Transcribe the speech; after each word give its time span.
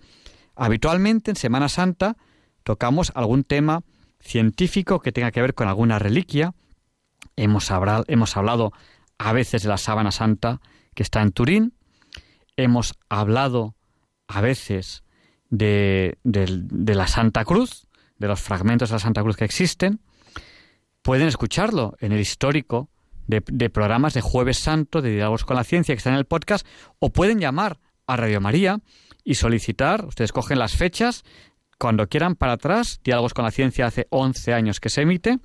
Habitualmente 0.56 1.30
en 1.30 1.36
Semana 1.36 1.68
Santa 1.68 2.16
tocamos 2.64 3.12
algún 3.14 3.44
tema 3.44 3.82
científico 4.20 5.00
que 5.00 5.12
tenga 5.12 5.30
que 5.30 5.42
ver 5.42 5.54
con 5.54 5.68
alguna 5.68 5.98
reliquia. 5.98 6.54
Hemos, 7.36 7.70
hemos 8.08 8.36
hablado 8.36 8.72
a 9.18 9.32
veces 9.32 9.62
de 9.62 9.68
la 9.68 9.78
sábana 9.78 10.12
santa 10.12 10.60
que 10.94 11.02
está 11.02 11.20
en 11.22 11.32
Turín. 11.32 11.74
Hemos 12.56 12.94
hablado 13.08 13.74
a 14.32 14.40
veces 14.40 15.02
de, 15.50 16.18
la 16.24 17.06
Santa 17.06 17.44
Cruz, 17.44 17.86
de 18.18 18.28
los 18.28 18.40
fragmentos 18.40 18.90
de 18.90 18.94
la 18.94 19.00
Santa 19.00 19.22
Cruz 19.22 19.36
que 19.36 19.44
existen, 19.44 20.00
pueden 21.02 21.26
escucharlo 21.28 21.96
en 22.00 22.12
el 22.12 22.20
histórico 22.20 22.88
de, 23.26 23.70
programas 23.70 24.14
de 24.14 24.20
Jueves 24.20 24.58
Santo, 24.58 25.02
de 25.02 25.10
Diálogos 25.14 25.44
con 25.44 25.56
la 25.56 25.64
Ciencia, 25.64 25.94
que 25.94 25.98
está 25.98 26.10
en 26.10 26.16
el 26.16 26.24
podcast, 26.24 26.66
o 26.98 27.10
pueden 27.10 27.38
llamar 27.38 27.78
a 28.06 28.16
Radio 28.16 28.40
María 28.40 28.80
y 29.24 29.34
solicitar, 29.34 30.04
ustedes 30.04 30.32
cogen 30.32 30.58
las 30.58 30.76
fechas, 30.76 31.24
cuando 31.78 32.08
quieran 32.08 32.34
para 32.34 32.52
atrás, 32.52 33.00
Diálogos 33.04 33.34
con 33.34 33.44
la 33.44 33.50
Ciencia 33.50 33.86
hace 33.86 34.06
11 34.10 34.52
años 34.52 34.80
que 34.80 34.90
se 34.90 35.02
emite, 35.02 35.38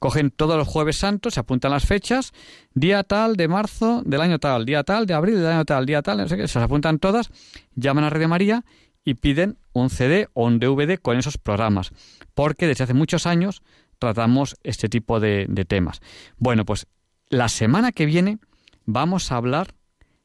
cogen 0.00 0.30
todos 0.30 0.56
los 0.56 0.66
jueves 0.66 0.96
santos, 0.96 1.34
se 1.34 1.40
apuntan 1.40 1.70
las 1.70 1.86
fechas, 1.86 2.32
día 2.74 3.04
tal 3.04 3.36
de 3.36 3.46
marzo 3.46 4.02
del 4.04 4.22
año 4.22 4.40
tal, 4.40 4.64
día 4.64 4.82
tal 4.82 5.06
de 5.06 5.14
abril 5.14 5.36
del 5.36 5.46
año 5.46 5.64
tal, 5.64 5.86
día 5.86 6.02
tal, 6.02 6.18
no 6.18 6.26
sé 6.26 6.36
qué, 6.36 6.48
se 6.48 6.58
apuntan 6.58 6.98
todas, 6.98 7.30
llaman 7.76 8.04
a 8.04 8.10
Radio 8.10 8.28
María 8.28 8.64
y 9.04 9.14
piden 9.14 9.58
un 9.72 9.90
CD 9.90 10.28
o 10.32 10.46
un 10.46 10.58
DVD 10.58 10.98
con 10.98 11.18
esos 11.18 11.38
programas, 11.38 11.92
porque 12.34 12.66
desde 12.66 12.84
hace 12.84 12.94
muchos 12.94 13.26
años 13.26 13.62
tratamos 13.98 14.56
este 14.64 14.88
tipo 14.88 15.20
de, 15.20 15.46
de 15.48 15.64
temas. 15.66 16.00
Bueno, 16.38 16.64
pues 16.64 16.86
la 17.28 17.48
semana 17.50 17.92
que 17.92 18.06
viene 18.06 18.38
vamos 18.86 19.30
a 19.30 19.36
hablar 19.36 19.74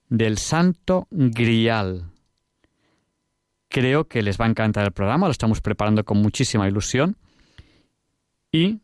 del 0.08 0.38
Santo 0.38 1.08
Grial. 1.12 2.12
Creo 3.68 4.08
que 4.08 4.22
les 4.22 4.40
va 4.40 4.46
a 4.46 4.50
encantar 4.50 4.86
el 4.86 4.94
programa, 4.94 5.28
lo 5.28 5.32
estamos 5.32 5.60
preparando 5.60 6.06
con 6.06 6.18
muchísima 6.20 6.66
ilusión 6.66 7.18
y 8.54 8.80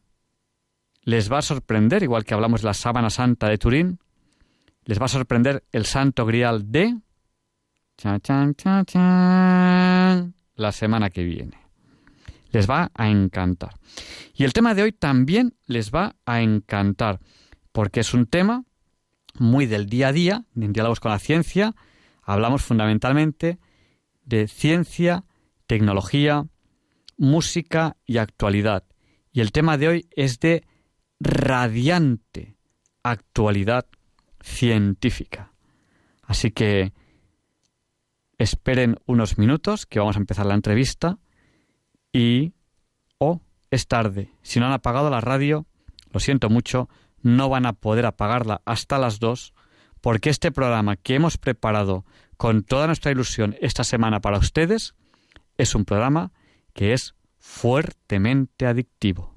les 1.03 1.31
va 1.31 1.39
a 1.39 1.41
sorprender, 1.41 2.03
igual 2.03 2.23
que 2.23 2.33
hablamos 2.33 2.61
de 2.61 2.67
la 2.67 2.73
sábana 2.73 3.09
santa 3.09 3.47
de 3.49 3.57
Turín, 3.57 3.99
les 4.85 4.99
va 4.99 5.05
a 5.05 5.09
sorprender 5.09 5.63
el 5.71 5.85
Santo 5.85 6.25
Grial 6.25 6.71
de 6.71 6.97
la 10.55 10.71
semana 10.71 11.09
que 11.09 11.23
viene. 11.23 11.57
Les 12.51 12.69
va 12.69 12.91
a 12.93 13.09
encantar. 13.09 13.75
Y 14.33 14.43
el 14.43 14.53
tema 14.53 14.73
de 14.73 14.83
hoy 14.83 14.91
también 14.91 15.55
les 15.67 15.91
va 15.91 16.15
a 16.25 16.41
encantar, 16.41 17.19
porque 17.71 18.01
es 18.01 18.13
un 18.13 18.25
tema 18.25 18.63
muy 19.39 19.65
del 19.65 19.87
día 19.87 20.09
a 20.09 20.11
día, 20.11 20.45
en 20.55 20.73
diálogos 20.73 20.99
con 20.99 21.11
la 21.11 21.19
ciencia. 21.19 21.73
Hablamos 22.23 22.63
fundamentalmente 22.63 23.59
de 24.25 24.47
ciencia, 24.47 25.23
tecnología, 25.67 26.45
música 27.17 27.97
y 28.05 28.17
actualidad. 28.17 28.83
Y 29.31 29.39
el 29.41 29.51
tema 29.51 29.77
de 29.77 29.87
hoy 29.87 30.09
es 30.15 30.39
de 30.39 30.65
radiante 31.21 32.57
actualidad 33.03 33.85
científica. 34.41 35.53
Así 36.23 36.51
que 36.51 36.93
esperen 38.37 38.97
unos 39.05 39.37
minutos 39.37 39.85
que 39.85 39.99
vamos 39.99 40.15
a 40.15 40.19
empezar 40.19 40.45
la 40.45 40.55
entrevista 40.55 41.19
y 42.11 42.53
o 43.19 43.33
oh, 43.33 43.41
es 43.69 43.87
tarde. 43.87 44.31
Si 44.41 44.59
no 44.59 44.65
han 44.65 44.73
apagado 44.73 45.09
la 45.09 45.21
radio, 45.21 45.67
lo 46.11 46.19
siento 46.19 46.49
mucho, 46.49 46.89
no 47.21 47.49
van 47.49 47.67
a 47.67 47.73
poder 47.73 48.05
apagarla 48.05 48.61
hasta 48.65 48.97
las 48.97 49.19
dos 49.19 49.53
porque 50.01 50.31
este 50.31 50.51
programa 50.51 50.95
que 50.95 51.15
hemos 51.15 51.37
preparado 51.37 52.03
con 52.37 52.63
toda 52.63 52.87
nuestra 52.87 53.11
ilusión 53.11 53.55
esta 53.61 53.83
semana 53.83 54.19
para 54.19 54.39
ustedes 54.39 54.95
es 55.57 55.75
un 55.75 55.85
programa 55.85 56.31
que 56.73 56.93
es 56.93 57.13
fuertemente 57.37 58.65
adictivo. 58.65 59.35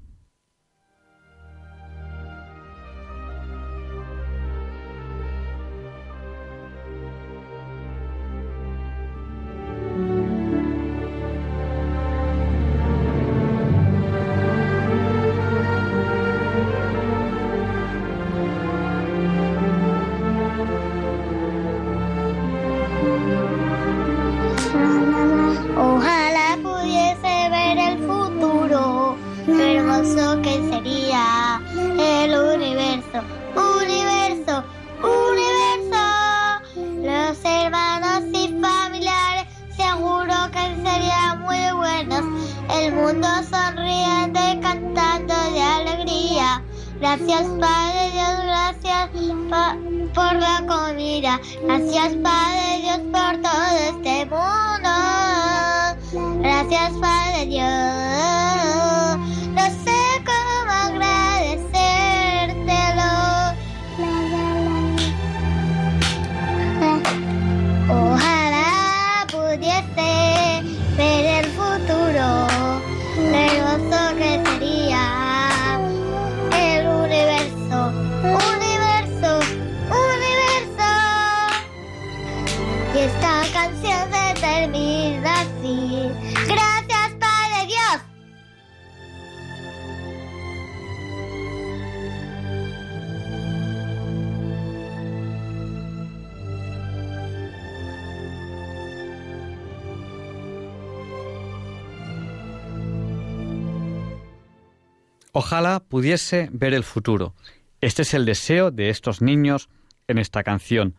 Pudiese 105.94 106.49
ver 106.50 106.75
el 106.75 106.82
futuro. 106.82 107.37
Este 107.81 108.02
es 108.02 108.14
el 108.14 108.25
deseo 108.25 108.73
de 108.73 108.91
estos 108.91 109.23
niños 109.23 109.69
en 110.08 110.19
esta 110.19 110.43
canción. 110.43 110.96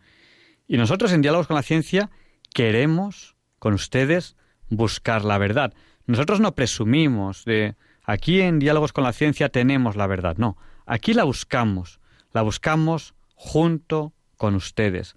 Y 0.66 0.78
nosotros 0.78 1.12
en 1.12 1.20
Diálogos 1.20 1.48
con 1.48 1.56
la 1.56 1.62
Ciencia 1.62 2.08
queremos 2.54 3.36
con 3.58 3.74
ustedes 3.74 4.36
buscar 4.70 5.22
la 5.22 5.36
verdad. 5.36 5.74
Nosotros 6.06 6.40
no 6.40 6.54
presumimos 6.54 7.44
de 7.44 7.74
aquí 8.04 8.40
en 8.40 8.58
Diálogos 8.58 8.94
con 8.94 9.04
la 9.04 9.12
Ciencia 9.12 9.50
tenemos 9.50 9.96
la 9.96 10.06
verdad. 10.06 10.38
No, 10.38 10.56
aquí 10.86 11.12
la 11.12 11.24
buscamos. 11.24 12.00
La 12.32 12.40
buscamos 12.40 13.12
junto 13.34 14.14
con 14.38 14.54
ustedes. 14.54 15.14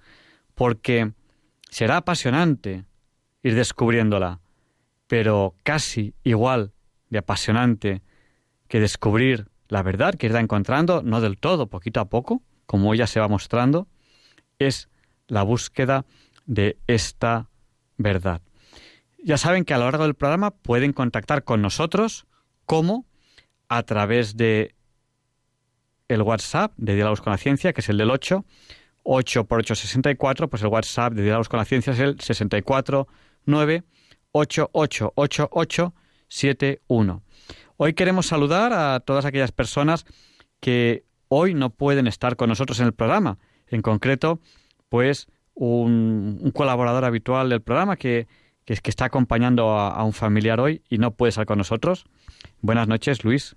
Porque 0.55 1.13
será 1.69 1.95
apasionante 1.95 2.83
ir 3.43 3.55
descubriéndola, 3.55 4.41
pero 5.07 5.55
casi 5.63 6.15
igual 6.25 6.73
de 7.09 7.19
apasionante 7.19 8.01
que 8.67 8.81
descubrir 8.81 9.47
la 9.69 9.83
verdad 9.83 10.15
que 10.15 10.25
irá 10.27 10.39
encontrando, 10.41 11.01
no 11.03 11.21
del 11.21 11.37
todo, 11.37 11.67
poquito 11.67 12.01
a 12.01 12.09
poco, 12.09 12.41
como 12.65 12.93
ella 12.93 13.07
se 13.07 13.19
va 13.19 13.27
mostrando, 13.27 13.87
es 14.57 14.89
la 15.27 15.43
búsqueda 15.43 16.05
de 16.45 16.77
esta 16.87 17.49
verdad. 17.97 18.41
Ya 19.23 19.37
saben 19.37 19.63
que 19.63 19.73
a 19.73 19.77
lo 19.77 19.85
largo 19.85 20.03
del 20.03 20.15
programa 20.15 20.51
pueden 20.51 20.91
contactar 20.91 21.43
con 21.43 21.61
nosotros 21.61 22.25
como 22.65 23.05
a 23.67 23.83
través 23.83 24.35
de 24.35 24.75
el 26.07 26.23
WhatsApp 26.23 26.73
de 26.77 26.95
Diálogos 26.95 27.21
con 27.21 27.31
la 27.31 27.37
Ciencia, 27.37 27.71
que 27.71 27.81
es 27.81 27.89
el 27.89 27.97
del 27.97 28.09
8, 28.09 28.43
8 29.03 29.43
por 29.45 29.59
8, 29.59 29.75
64, 29.75 30.49
pues 30.49 30.63
el 30.63 30.69
WhatsApp 30.69 31.13
de 31.13 31.21
Diálogos 31.21 31.47
con 31.47 31.59
la 31.59 31.65
Ciencia 31.65 31.93
es 31.93 31.99
el 31.99 32.19
64 32.19 33.07
9 33.45 33.83
71. 36.27 37.23
Hoy 37.81 37.93
queremos 37.93 38.25
saludar 38.25 38.73
a 38.73 38.99
todas 38.99 39.23
aquellas 39.23 39.53
personas 39.53 40.05
que 40.59 41.05
hoy 41.29 41.53
no 41.53 41.69
pueden 41.69 42.07
estar 42.07 42.35
con 42.35 42.49
nosotros 42.49 42.81
en 42.81 42.87
el 42.87 42.93
programa. 42.93 43.37
En 43.67 43.81
concreto, 43.81 44.41
pues 44.89 45.27
un, 45.53 46.51
colaborador 46.53 47.05
habitual 47.05 47.47
del 47.47 47.61
programa 47.61 47.95
que, 47.95 48.27
que, 48.65 48.73
está 48.83 49.05
acompañando 49.05 49.69
a, 49.79 50.03
un 50.03 50.11
familiar 50.11 50.59
hoy 50.59 50.83
y 50.89 50.97
no 50.97 51.11
puede 51.11 51.29
estar 51.29 51.45
con 51.45 51.57
nosotros. 51.57 52.03
Buenas 52.59 52.89
noches, 52.89 53.23
Luis. 53.23 53.55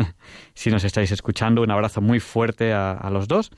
si 0.54 0.70
nos 0.70 0.84
estáis 0.84 1.10
escuchando, 1.10 1.60
un 1.60 1.72
abrazo 1.72 2.00
muy 2.00 2.20
fuerte 2.20 2.72
a, 2.72 3.10
los 3.10 3.26
dos. 3.26 3.50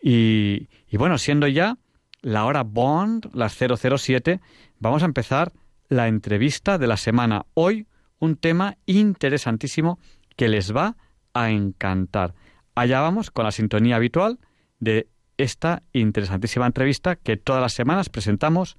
Y, 0.00 0.70
y, 0.88 0.96
bueno, 0.96 1.18
siendo 1.18 1.46
ya 1.48 1.76
la 2.22 2.46
hora 2.46 2.62
Bond, 2.62 3.28
las 3.34 3.52
007, 3.52 4.40
vamos 4.78 5.02
a 5.02 5.04
empezar 5.04 5.52
la 5.90 6.08
entrevista 6.08 6.78
de 6.78 6.86
la 6.86 6.96
semana. 6.96 7.44
Hoy 7.52 7.86
un 8.24 8.36
tema 8.36 8.76
interesantísimo 8.86 9.98
que 10.36 10.48
les 10.48 10.74
va 10.74 10.96
a 11.34 11.50
encantar. 11.50 12.34
Allá 12.74 13.00
vamos 13.00 13.30
con 13.30 13.44
la 13.44 13.52
sintonía 13.52 13.96
habitual 13.96 14.38
de 14.80 15.08
esta 15.36 15.82
interesantísima 15.92 16.66
entrevista 16.66 17.16
que 17.16 17.36
todas 17.36 17.60
las 17.60 17.74
semanas 17.74 18.08
presentamos 18.08 18.76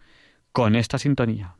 con 0.52 0.76
esta 0.76 0.98
sintonía. 0.98 1.56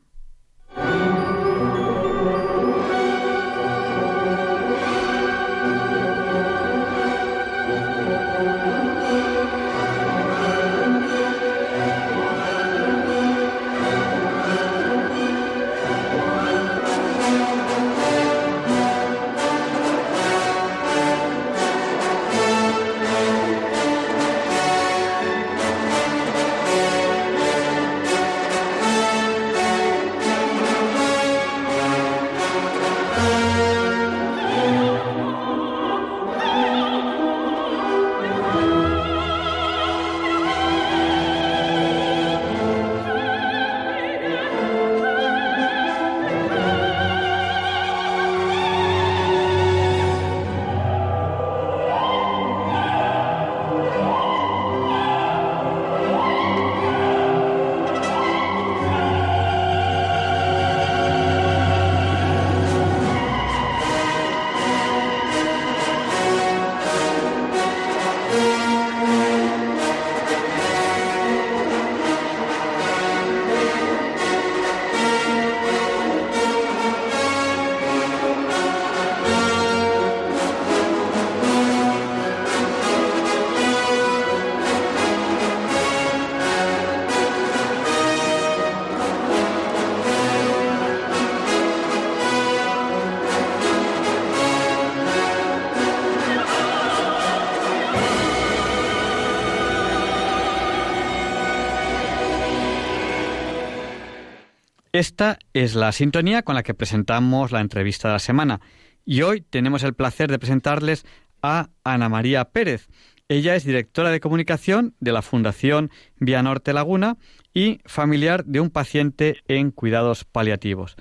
Esta 104.96 105.38
es 105.52 105.74
la 105.74 105.92
sintonía 105.92 106.40
con 106.40 106.54
la 106.54 106.62
que 106.62 106.72
presentamos 106.72 107.52
la 107.52 107.60
entrevista 107.60 108.08
de 108.08 108.14
la 108.14 108.18
semana 108.18 108.62
y 109.04 109.20
hoy 109.20 109.42
tenemos 109.42 109.82
el 109.82 109.92
placer 109.92 110.30
de 110.30 110.38
presentarles 110.38 111.04
a 111.42 111.68
Ana 111.84 112.08
María 112.08 112.46
Pérez. 112.46 112.88
Ella 113.28 113.56
es 113.56 113.66
directora 113.66 114.10
de 114.10 114.20
comunicación 114.20 114.94
de 114.98 115.12
la 115.12 115.20
Fundación 115.20 115.90
Vía 116.18 116.42
Norte 116.42 116.72
Laguna 116.72 117.18
y 117.52 117.80
familiar 117.84 118.46
de 118.46 118.60
un 118.60 118.70
paciente 118.70 119.36
en 119.48 119.70
cuidados 119.70 120.24
paliativos. 120.24 120.96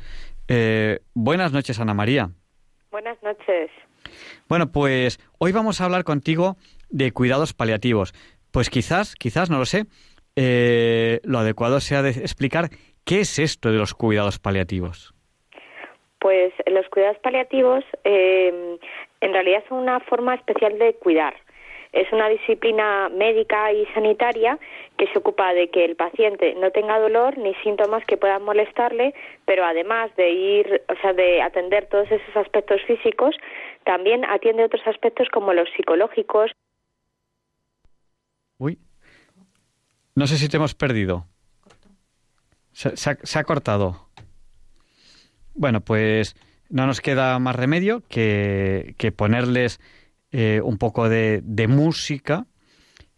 Eh, 0.49 0.99
buenas 1.13 1.53
noches, 1.53 1.79
Ana 1.79 1.93
María. 1.93 2.31
Buenas 2.91 3.17
noches. 3.23 3.71
Bueno, 4.49 4.73
pues 4.73 5.21
hoy 5.37 5.53
vamos 5.53 5.79
a 5.79 5.85
hablar 5.85 6.03
contigo 6.03 6.57
de 6.89 7.13
cuidados 7.13 7.53
paliativos. 7.53 8.13
Pues 8.51 8.69
quizás, 8.69 9.15
quizás, 9.15 9.49
no 9.49 9.57
lo 9.57 9.65
sé, 9.65 9.85
eh, 10.35 11.21
lo 11.23 11.39
adecuado 11.39 11.79
sea 11.79 12.01
de 12.01 12.09
explicar 12.09 12.71
¿Qué 13.05 13.19
es 13.19 13.38
esto 13.38 13.71
de 13.71 13.77
los 13.77 13.93
cuidados 13.93 14.39
paliativos? 14.39 15.13
Pues 16.19 16.51
los 16.65 16.89
cuidados 16.89 17.19
paliativos 17.19 17.83
eh, 18.03 18.79
en 19.21 19.33
realidad 19.33 19.63
son 19.69 19.77
una 19.77 20.00
forma 20.00 20.33
especial 20.33 20.79
de 20.79 20.95
cuidar. 20.95 21.35
Es 21.93 22.12
una 22.12 22.27
disciplina 22.29 23.09
médica 23.09 23.71
y 23.71 23.85
sanitaria 23.93 24.57
que 24.97 25.05
se 25.07 25.19
ocupa 25.19 25.53
de 25.53 25.69
que 25.69 25.85
el 25.85 25.95
paciente 25.95 26.55
no 26.55 26.71
tenga 26.71 27.00
dolor 27.00 27.38
ni 27.38 27.53
síntomas 27.63 28.03
que 28.05 28.17
puedan 28.17 28.43
molestarle, 28.43 29.13
pero 29.45 29.63
además 29.63 30.13
de 30.15 30.31
ir, 30.31 30.83
o 30.89 30.95
sea, 31.00 31.13
de 31.13 31.43
atender 31.43 31.88
todos 31.88 32.12
esos 32.12 32.35
aspectos 32.35 32.81
físicos, 32.88 33.35
también 33.83 34.25
atiende 34.25 34.65
otros 34.65 34.85
aspectos 34.88 35.29
como 35.31 35.53
los 35.53 35.69
psicológicos. 35.77 36.51
Uy, 38.57 38.79
no 40.15 40.25
sé 40.25 40.38
si 40.38 40.50
te 40.50 40.57
hemos 40.57 40.74
perdido. 40.74 41.27
Se, 42.75 43.39
ha, 43.39 43.44
cortado. 43.46 44.10
Bueno, 45.53 45.79
pues 45.79 46.36
no 46.70 46.86
nos 46.86 47.00
queda 47.00 47.39
más 47.39 47.55
remedio 47.55 48.03
que, 48.10 49.13
ponerles 49.15 49.79
eh, 50.32 50.60
un 50.62 50.77
poco 50.77 51.08
de, 51.08 51.41
de, 51.41 51.70
música 51.70 52.48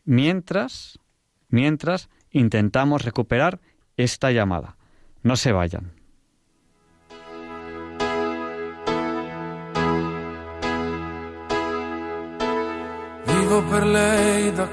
mientras, 0.06 1.00
mientras 1.50 2.08
intentamos 2.30 3.04
recuperar 3.04 3.60
esta 3.96 4.32
llamada. 4.32 4.78
No 5.24 5.36
se 5.36 5.52
vayan. 5.52 5.92
Vivo 13.26 13.64
per 13.72 13.88
lei 13.88 14.52
da 14.52 14.68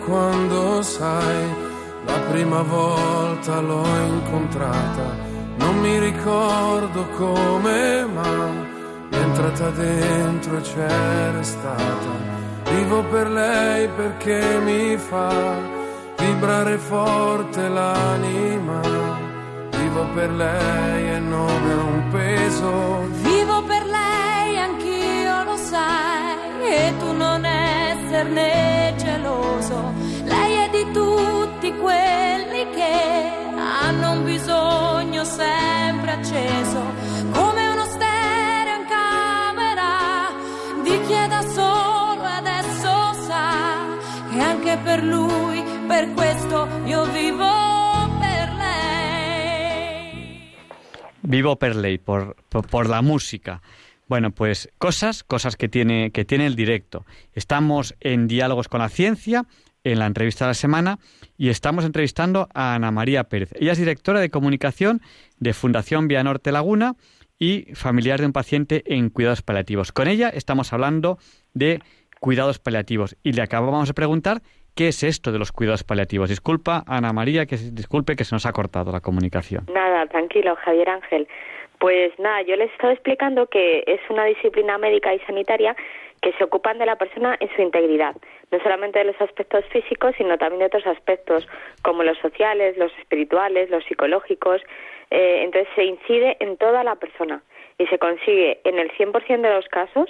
La 2.07 2.19
prima 2.31 2.63
volta 2.63 3.61
l'ho 3.61 3.87
incontrata, 4.07 5.17
non 5.57 5.79
mi 5.81 5.99
ricordo 5.99 7.07
come, 7.17 8.07
ma 8.07 8.73
entrata 9.11 9.71
dentro 9.71 10.57
e 10.59 10.61
c'era 10.61 11.43
stata. 11.43 12.33
Vivo 12.71 13.03
per 13.05 13.31
lei 13.31 13.89
perché 13.89 14.59
mi 14.65 14.97
fa 14.97 15.57
vibrare 16.19 16.79
forte 16.79 17.69
l'anima. 17.69 18.81
Vivo 19.71 20.07
per 20.15 20.31
lei 20.33 21.11
e 21.15 21.19
non 21.19 21.71
è 21.71 21.75
un 21.75 22.09
peso. 22.11 23.07
Vivo 23.23 23.63
per 23.63 23.85
lei, 23.87 24.59
anch'io 24.59 25.45
lo 25.45 25.57
sai, 25.57 26.37
e 26.69 26.93
tu 26.99 27.13
non 27.13 27.45
esserne 27.45 28.95
geloso. 28.97 29.93
Lei 30.25 30.53
è 30.55 30.64
quelli 31.85 32.65
che 32.71 33.31
hanno 33.57 34.13
un 34.13 34.25
bisogno 34.25 35.23
sempre 35.23 36.13
acceso, 36.13 36.81
come 37.33 37.69
uno 37.69 37.85
stereo 37.85 38.81
in 38.81 38.87
camera 38.89 40.33
di 40.83 40.99
chi 41.07 41.13
è 41.13 41.29
da 41.29 41.43
solo 41.43 42.23
e 42.23 42.33
adesso 42.43 43.13
sa 43.27 43.85
che 44.31 44.41
anche 44.41 44.79
per 44.83 45.03
lui, 45.03 45.63
per 45.87 46.11
questo 46.15 46.67
io 46.87 47.05
vivo 47.13 47.53
per 48.19 48.55
lei. 48.57 50.53
Vivo 51.21 51.57
per 51.57 51.77
ley, 51.77 51.99
por, 51.99 52.35
por, 52.49 52.67
por 52.67 52.89
la 52.89 53.03
música. 53.03 53.61
Bueno, 54.07 54.31
pues 54.31 54.71
cosas, 54.79 55.23
cosas 55.23 55.57
que 55.57 55.69
tiene, 55.69 56.11
que 56.13 56.25
tiene 56.25 56.47
el 56.47 56.57
directo. 56.57 57.05
Estamos 57.35 57.95
en 58.01 58.27
Diálogos 58.27 58.69
con 58.69 58.81
la 58.81 58.89
Ciencia, 58.89 59.45
en 59.85 59.99
la 59.99 60.07
entrevista 60.07 60.47
de 60.47 60.51
la 60.51 60.55
semana, 60.55 60.99
y 61.37 61.51
estamos 61.51 61.85
entrevistando 61.85 62.49
a 62.55 62.75
Ana 62.75 62.91
María 62.91 63.25
Pérez. 63.25 63.51
Ella 63.55 63.73
es 63.73 63.79
directora 63.79 64.21
de 64.21 64.31
comunicación 64.31 65.01
de 65.39 65.53
Fundación 65.53 66.09
Vía 66.09 66.25
Norte 66.25 66.53
Laguna 66.53 66.95
y 67.39 67.75
familiar 67.75 68.21
de 68.21 68.27
un 68.27 68.33
paciente 68.33 68.83
en 68.87 69.11
cuidados 69.11 69.43
paliativos. 69.43 69.93
Con 69.93 70.09
ella 70.09 70.31
estamos 70.31 70.73
hablando 70.73 71.19
de 71.53 71.81
cuidados 72.21 72.59
paliativos 72.59 73.17
y 73.23 73.33
le 73.33 73.43
acabamos 73.43 73.89
de 73.89 73.95
preguntar 73.95 74.41
qué 74.75 74.89
es 74.89 75.03
esto 75.03 75.31
de 75.31 75.39
los 75.39 75.53
cuidados 75.53 75.85
paliativos. 75.85 76.29
Disculpa, 76.29 76.85
Ana 76.87 77.13
María, 77.13 77.47
que 77.47 77.57
disculpe 77.57 78.17
que 78.17 78.25
se 78.25 78.35
nos 78.35 78.47
ha 78.47 78.53
cortado 78.53 78.93
la 78.93 79.01
comunicación. 79.01 79.67
Nada, 79.73 80.07
tranquilo, 80.07 80.57
Javier 80.65 80.89
Ángel. 80.89 81.29
Pues 81.79 82.13
nada, 82.19 82.43
yo 82.43 82.57
les 82.57 82.71
estaba 82.73 82.93
explicando 82.93 83.47
que 83.47 83.85
es 83.87 84.01
una 84.09 84.25
disciplina 84.25 84.79
médica 84.79 85.15
y 85.15 85.19
sanitaria 85.21 85.77
que 86.25 86.33
se 86.33 86.45
ocupan 86.45 86.79
de 86.79 86.87
la 86.87 86.97
persona 86.97 87.37
en 87.39 87.55
su 87.55 87.61
integridad, 87.61 88.17
no 88.51 88.59
solamente 88.61 88.99
de 88.99 89.05
los 89.05 89.21
aspectos 89.21 89.63
físicos, 89.67 90.15
sino 90.17 90.39
también 90.39 90.61
de 90.61 90.67
otros 90.67 90.87
aspectos 90.87 91.47
como 91.83 92.03
los 92.03 92.17
sociales, 92.17 92.79
los 92.79 92.91
espirituales, 92.99 93.69
los 93.69 93.85
psicológicos. 93.85 94.63
Eh, 95.11 95.43
entonces 95.43 95.69
se 95.75 95.85
incide 95.85 96.39
en 96.41 96.57
toda 96.57 96.83
la 96.83 96.95
persona 96.95 97.43
y 97.77 97.87
se 97.89 97.99
consigue 97.99 98.59
en 98.65 98.79
el 98.79 98.91
100% 98.93 99.43
de 99.43 99.55
los 99.55 99.69
casos 99.69 100.09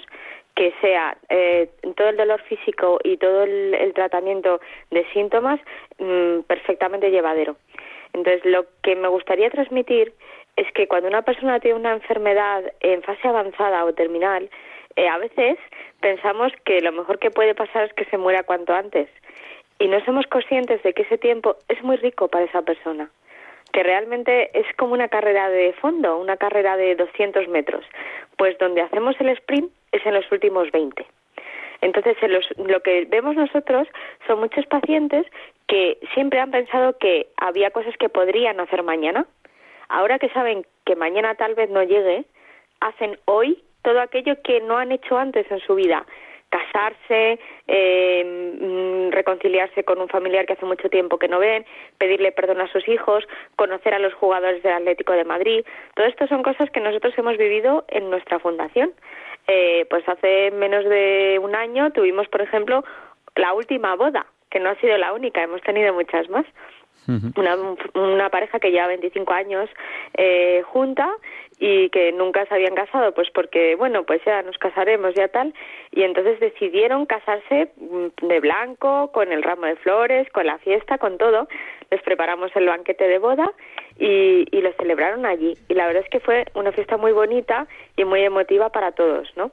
que 0.55 0.73
sea 0.79 1.17
eh, 1.27 1.69
todo 1.97 2.07
el 2.07 2.15
dolor 2.15 2.41
físico 2.43 2.97
y 3.03 3.17
todo 3.17 3.43
el, 3.43 3.91
tratamiento 3.93 4.61
de 4.91 5.05
síntomas 5.11 5.59
mm, 5.99 6.43
perfectamente 6.47 7.11
llevadero. 7.11 7.57
Entonces, 8.13 8.45
lo 8.45 8.65
que 8.83 8.95
me 8.95 9.09
gustaría 9.09 9.49
transmitir 9.49 10.13
es 10.55 10.71
que 10.71 10.87
cuando 10.87 11.09
una 11.09 11.23
persona 11.23 11.59
tiene 11.59 11.77
una 11.77 11.91
enfermedad 11.91 12.63
en 12.79 13.03
fase 13.03 13.27
avanzada 13.27 13.83
o 13.83 13.93
terminal, 13.93 14.49
eh, 14.95 15.09
a 15.09 15.17
veces 15.17 15.57
pensamos 16.01 16.51
que 16.65 16.81
lo 16.81 16.91
mejor 16.91 17.19
que 17.19 17.31
puede 17.31 17.55
pasar 17.55 17.85
es 17.85 17.93
que 17.93 18.05
se 18.05 18.17
muera 18.17 18.43
cuanto 18.43 18.73
antes. 18.73 19.09
Y 19.79 19.87
no 19.87 20.03
somos 20.05 20.27
conscientes 20.27 20.81
de 20.83 20.93
que 20.93 21.03
ese 21.03 21.17
tiempo 21.17 21.57
es 21.67 21.83
muy 21.83 21.97
rico 21.97 22.27
para 22.27 22.45
esa 22.45 22.61
persona. 22.61 23.09
Que 23.73 23.83
realmente 23.83 24.57
es 24.57 24.65
como 24.77 24.93
una 24.93 25.09
carrera 25.09 25.49
de 25.49 25.73
fondo, 25.73 26.17
una 26.17 26.37
carrera 26.37 26.77
de 26.77 26.95
200 26.95 27.47
metros. 27.49 27.85
Pues 28.37 28.57
donde 28.57 28.81
hacemos 28.81 29.15
el 29.19 29.29
sprint 29.29 29.71
es 29.91 30.05
en 30.05 30.13
los 30.13 30.31
últimos 30.31 30.71
20. 30.71 31.05
Entonces, 31.81 32.15
lo 32.57 32.79
que 32.81 33.05
vemos 33.05 33.35
nosotros 33.35 33.87
son 34.27 34.39
muchos 34.39 34.65
pacientes 34.65 35.25
que 35.67 35.97
siempre 36.13 36.39
han 36.39 36.51
pensado 36.51 36.97
que 36.97 37.27
había 37.37 37.71
cosas 37.71 37.95
que 37.97 38.09
podrían 38.09 38.59
hacer 38.59 38.83
mañana. 38.83 39.25
Ahora 39.89 40.19
que 40.19 40.29
saben 40.29 40.65
que 40.85 40.95
mañana 40.95 41.35
tal 41.35 41.55
vez 41.55 41.69
no 41.69 41.83
llegue, 41.83 42.25
hacen 42.79 43.19
hoy 43.25 43.61
todo 43.85 44.01
aquello 44.01 44.35
que 44.43 44.59
no 44.61 44.77
han 44.77 44.91
hecho 44.91 45.17
antes 45.17 45.49
en 45.51 45.59
su 45.59 45.75
vida. 45.75 46.05
Casarse, 46.49 47.39
eh, 47.67 48.23
mm, 48.59 49.11
reconciliarse 49.11 49.83
con 49.83 50.01
un 50.01 50.09
familiar 50.09 50.45
que 50.45 50.53
hace 50.53 50.65
mucho 50.65 50.89
tiempo 50.89 51.19
que 51.19 51.27
no 51.27 51.37
ven, 51.37 51.65
pedirle 51.99 52.31
perdón 52.31 52.61
a 52.61 52.71
sus 52.71 52.87
hijos, 52.87 53.23
conocer 53.55 53.93
a 53.93 53.99
los 53.99 54.13
jugadores 54.15 54.63
del 54.63 54.73
Atlético 54.73 55.13
de 55.13 55.23
Madrid. 55.23 55.63
Todo 55.95 56.07
esto 56.07 56.25
son 56.27 56.41
cosas 56.41 56.69
que 56.71 56.79
nosotros 56.79 57.13
hemos 57.17 57.37
vivido 57.37 57.85
en 57.89 58.09
nuestra 58.09 58.39
fundación. 58.39 58.91
Eh, 59.47 59.85
pues 59.89 60.07
hace 60.09 60.49
menos 60.49 60.83
de 60.85 61.39
un 61.39 61.53
año 61.55 61.91
tuvimos, 61.91 62.27
por 62.29 62.41
ejemplo, 62.41 62.83
la 63.35 63.53
última 63.53 63.95
boda, 63.95 64.25
que 64.49 64.59
no 64.59 64.69
ha 64.69 64.75
sido 64.77 64.97
la 64.97 65.13
única, 65.13 65.43
hemos 65.43 65.61
tenido 65.61 65.93
muchas 65.93 66.27
más. 66.29 66.45
Una, 67.07 67.55
una 67.93 68.29
pareja 68.29 68.59
que 68.59 68.71
lleva 68.71 68.87
25 68.87 69.31
años 69.33 69.69
eh, 70.15 70.63
junta 70.65 71.07
y 71.59 71.89
que 71.89 72.11
nunca 72.11 72.45
se 72.47 72.53
habían 72.53 72.75
casado, 72.75 73.13
pues 73.13 73.29
porque, 73.33 73.75
bueno, 73.75 74.03
pues 74.03 74.21
ya 74.25 74.41
nos 74.41 74.57
casaremos, 74.57 75.13
ya 75.15 75.27
tal, 75.27 75.53
y 75.91 76.03
entonces 76.03 76.39
decidieron 76.39 77.05
casarse 77.05 77.71
mm, 77.77 78.27
de 78.27 78.39
blanco, 78.39 79.11
con 79.11 79.31
el 79.31 79.43
ramo 79.43 79.65
de 79.67 79.75
flores, 79.77 80.27
con 80.31 80.45
la 80.45 80.57
fiesta, 80.57 80.97
con 80.97 81.17
todo. 81.17 81.47
Les 81.91 82.01
preparamos 82.01 82.51
el 82.55 82.65
banquete 82.65 83.07
de 83.07 83.19
boda 83.19 83.51
y, 83.97 84.45
y 84.51 84.61
lo 84.61 84.73
celebraron 84.73 85.25
allí. 85.25 85.53
Y 85.69 85.75
la 85.75 85.87
verdad 85.87 86.03
es 86.03 86.09
que 86.09 86.19
fue 86.19 86.45
una 86.55 86.71
fiesta 86.71 86.97
muy 86.97 87.11
bonita 87.11 87.67
y 87.95 88.03
muy 88.03 88.21
emotiva 88.21 88.69
para 88.69 88.91
todos, 88.91 89.31
¿no? 89.35 89.51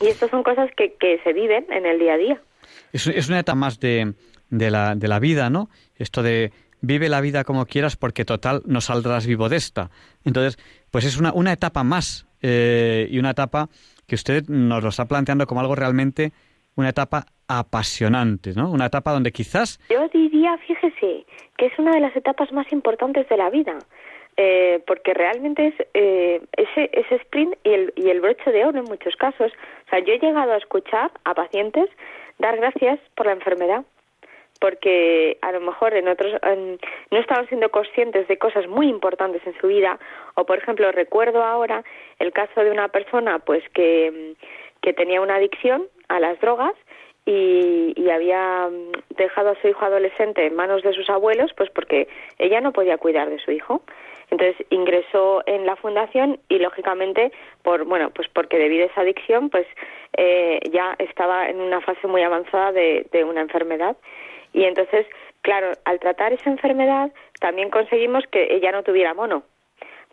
Y 0.00 0.06
estas 0.06 0.30
son 0.30 0.42
cosas 0.42 0.70
que, 0.74 0.94
que 0.94 1.20
se 1.24 1.34
viven 1.34 1.66
en 1.68 1.84
el 1.84 1.98
día 1.98 2.14
a 2.14 2.16
día. 2.16 2.40
Es, 2.90 3.06
es 3.06 3.28
una 3.28 3.40
etapa 3.40 3.54
más 3.56 3.78
de, 3.80 4.14
de, 4.48 4.70
la, 4.70 4.94
de 4.94 5.08
la 5.08 5.18
vida, 5.18 5.50
¿no? 5.50 5.68
Esto 5.96 6.22
de 6.22 6.52
vive 6.80 7.08
la 7.08 7.20
vida 7.20 7.44
como 7.44 7.66
quieras 7.66 7.96
porque 7.96 8.24
total 8.24 8.62
no 8.66 8.80
saldrás 8.80 9.26
vivo 9.26 9.48
de 9.48 9.56
esta. 9.56 9.90
Entonces, 10.24 10.58
pues 10.90 11.04
es 11.04 11.18
una, 11.18 11.32
una 11.32 11.52
etapa 11.52 11.84
más 11.84 12.26
eh, 12.42 13.08
y 13.10 13.18
una 13.18 13.30
etapa 13.30 13.68
que 14.06 14.14
usted 14.14 14.44
nos 14.48 14.82
lo 14.82 14.88
está 14.88 15.06
planteando 15.06 15.46
como 15.46 15.60
algo 15.60 15.74
realmente 15.74 16.32
una 16.76 16.90
etapa 16.90 17.26
apasionante, 17.48 18.52
¿no? 18.54 18.70
Una 18.70 18.86
etapa 18.86 19.12
donde 19.12 19.32
quizás... 19.32 19.80
Yo 19.90 20.08
diría, 20.08 20.56
fíjese, 20.58 21.26
que 21.56 21.66
es 21.66 21.78
una 21.78 21.92
de 21.92 22.00
las 22.00 22.14
etapas 22.14 22.52
más 22.52 22.70
importantes 22.72 23.28
de 23.28 23.36
la 23.36 23.50
vida. 23.50 23.78
Eh, 24.40 24.80
porque 24.86 25.14
realmente 25.14 25.66
es 25.66 25.74
eh, 25.94 26.40
ese, 26.56 26.90
ese 26.92 27.16
sprint 27.16 27.56
y 27.64 27.70
el, 27.70 27.92
y 27.96 28.08
el 28.08 28.20
broche 28.20 28.52
de 28.52 28.64
oro 28.64 28.78
en 28.78 28.84
muchos 28.84 29.16
casos. 29.16 29.50
O 29.86 29.90
sea, 29.90 29.98
yo 29.98 30.12
he 30.12 30.20
llegado 30.20 30.52
a 30.52 30.58
escuchar 30.58 31.10
a 31.24 31.34
pacientes 31.34 31.90
dar 32.38 32.56
gracias 32.56 33.00
por 33.16 33.26
la 33.26 33.32
enfermedad, 33.32 33.84
porque 34.58 35.38
a 35.42 35.52
lo 35.52 35.60
mejor 35.60 35.94
en 35.94 36.08
otros 36.08 36.32
no 37.10 37.18
estaban 37.18 37.46
siendo 37.48 37.70
conscientes 37.70 38.26
de 38.28 38.38
cosas 38.38 38.66
muy 38.66 38.88
importantes 38.88 39.46
en 39.46 39.58
su 39.60 39.68
vida. 39.68 39.98
O 40.34 40.44
por 40.44 40.58
ejemplo 40.58 40.90
recuerdo 40.92 41.42
ahora 41.42 41.84
el 42.18 42.32
caso 42.32 42.62
de 42.62 42.70
una 42.70 42.88
persona 42.88 43.38
pues 43.38 43.62
que, 43.70 44.34
que 44.80 44.92
tenía 44.92 45.20
una 45.20 45.36
adicción 45.36 45.86
a 46.08 46.20
las 46.20 46.40
drogas 46.40 46.74
y, 47.24 47.92
y 47.94 48.10
había 48.10 48.68
dejado 49.10 49.50
a 49.50 49.60
su 49.60 49.68
hijo 49.68 49.84
adolescente 49.84 50.46
en 50.46 50.56
manos 50.56 50.82
de 50.82 50.92
sus 50.92 51.08
abuelos 51.10 51.52
pues 51.56 51.70
porque 51.70 52.08
ella 52.38 52.60
no 52.60 52.72
podía 52.72 52.98
cuidar 52.98 53.28
de 53.30 53.38
su 53.38 53.52
hijo. 53.52 53.82
Entonces 54.30 54.66
ingresó 54.68 55.42
en 55.46 55.64
la 55.64 55.76
fundación 55.76 56.38
y 56.48 56.58
lógicamente 56.58 57.32
por 57.62 57.84
bueno 57.84 58.10
pues 58.10 58.28
porque 58.28 58.58
debido 58.58 58.84
a 58.84 58.90
esa 58.90 59.00
adicción 59.02 59.50
pues 59.50 59.66
eh, 60.16 60.60
ya 60.70 60.96
estaba 60.98 61.48
en 61.48 61.60
una 61.60 61.80
fase 61.80 62.06
muy 62.06 62.22
avanzada 62.22 62.72
de, 62.72 63.06
de 63.12 63.24
una 63.24 63.40
enfermedad 63.40 63.96
y 64.52 64.64
entonces, 64.64 65.06
claro, 65.42 65.72
al 65.84 66.00
tratar 66.00 66.32
esa 66.32 66.50
enfermedad 66.50 67.10
también 67.40 67.70
conseguimos 67.70 68.24
que 68.30 68.54
ella 68.54 68.72
no 68.72 68.82
tuviera 68.82 69.14
mono. 69.14 69.42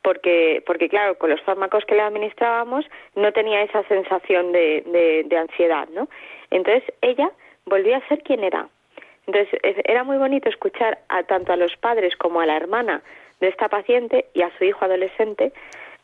Porque, 0.02 0.62
porque 0.68 0.88
claro, 0.88 1.18
con 1.18 1.32
los 1.32 1.42
fármacos 1.42 1.84
que 1.86 1.96
le 1.96 2.02
administrábamos 2.02 2.86
no 3.16 3.32
tenía 3.32 3.64
esa 3.64 3.84
sensación 3.88 4.52
de, 4.52 5.24
de, 5.28 5.38
ansiedad, 5.38 5.88
¿no? 5.90 6.08
Entonces 6.52 6.84
ella 7.02 7.32
volvió 7.66 7.96
a 7.96 8.08
ser 8.08 8.22
quien 8.22 8.44
era. 8.44 8.70
Entonces 9.26 9.60
era 9.84 10.04
muy 10.04 10.18
bonito 10.18 10.48
escuchar 10.48 11.00
a 11.10 11.24
tanto 11.24 11.54
a 11.54 11.56
los 11.56 11.76
padres 11.78 12.16
como 12.18 12.40
a 12.40 12.46
la 12.46 12.56
hermana 12.56 13.02
de 13.40 13.48
esta 13.48 13.68
paciente 13.68 14.28
y 14.36 14.44
a 14.44 14.56
su 14.60 14.66
hijo 14.66 14.86
adolescente 14.86 15.52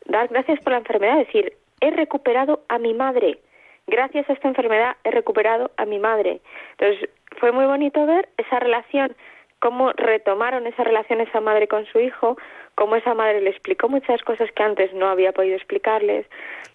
dar 0.06 0.26
gracias 0.28 0.58
por 0.60 0.72
la 0.72 0.78
enfermedad, 0.78 1.18
decir, 1.18 1.52
he 1.80 1.90
recuperado 1.90 2.62
a 2.68 2.78
mi 2.78 2.94
madre, 2.94 3.38
gracias 3.86 4.28
a 4.28 4.32
esta 4.32 4.48
enfermedad 4.48 4.96
he 5.04 5.10
recuperado 5.10 5.70
a 5.76 5.84
mi 5.84 5.98
madre. 5.98 6.40
Entonces, 6.78 7.10
fue 7.38 7.52
muy 7.52 7.64
bonito 7.64 8.06
ver 8.06 8.28
esa 8.36 8.58
relación, 8.58 9.14
cómo 9.58 9.92
retomaron 9.92 10.66
esa 10.66 10.84
relación 10.84 11.20
esa 11.20 11.40
madre 11.40 11.68
con 11.68 11.86
su 11.86 12.00
hijo, 12.00 12.36
cómo 12.74 12.96
esa 12.96 13.14
madre 13.14 13.40
le 13.40 13.50
explicó 13.50 13.88
muchas 13.88 14.22
cosas 14.22 14.50
que 14.52 14.62
antes 14.62 14.92
no 14.92 15.08
había 15.08 15.32
podido 15.32 15.56
explicarles 15.56 16.26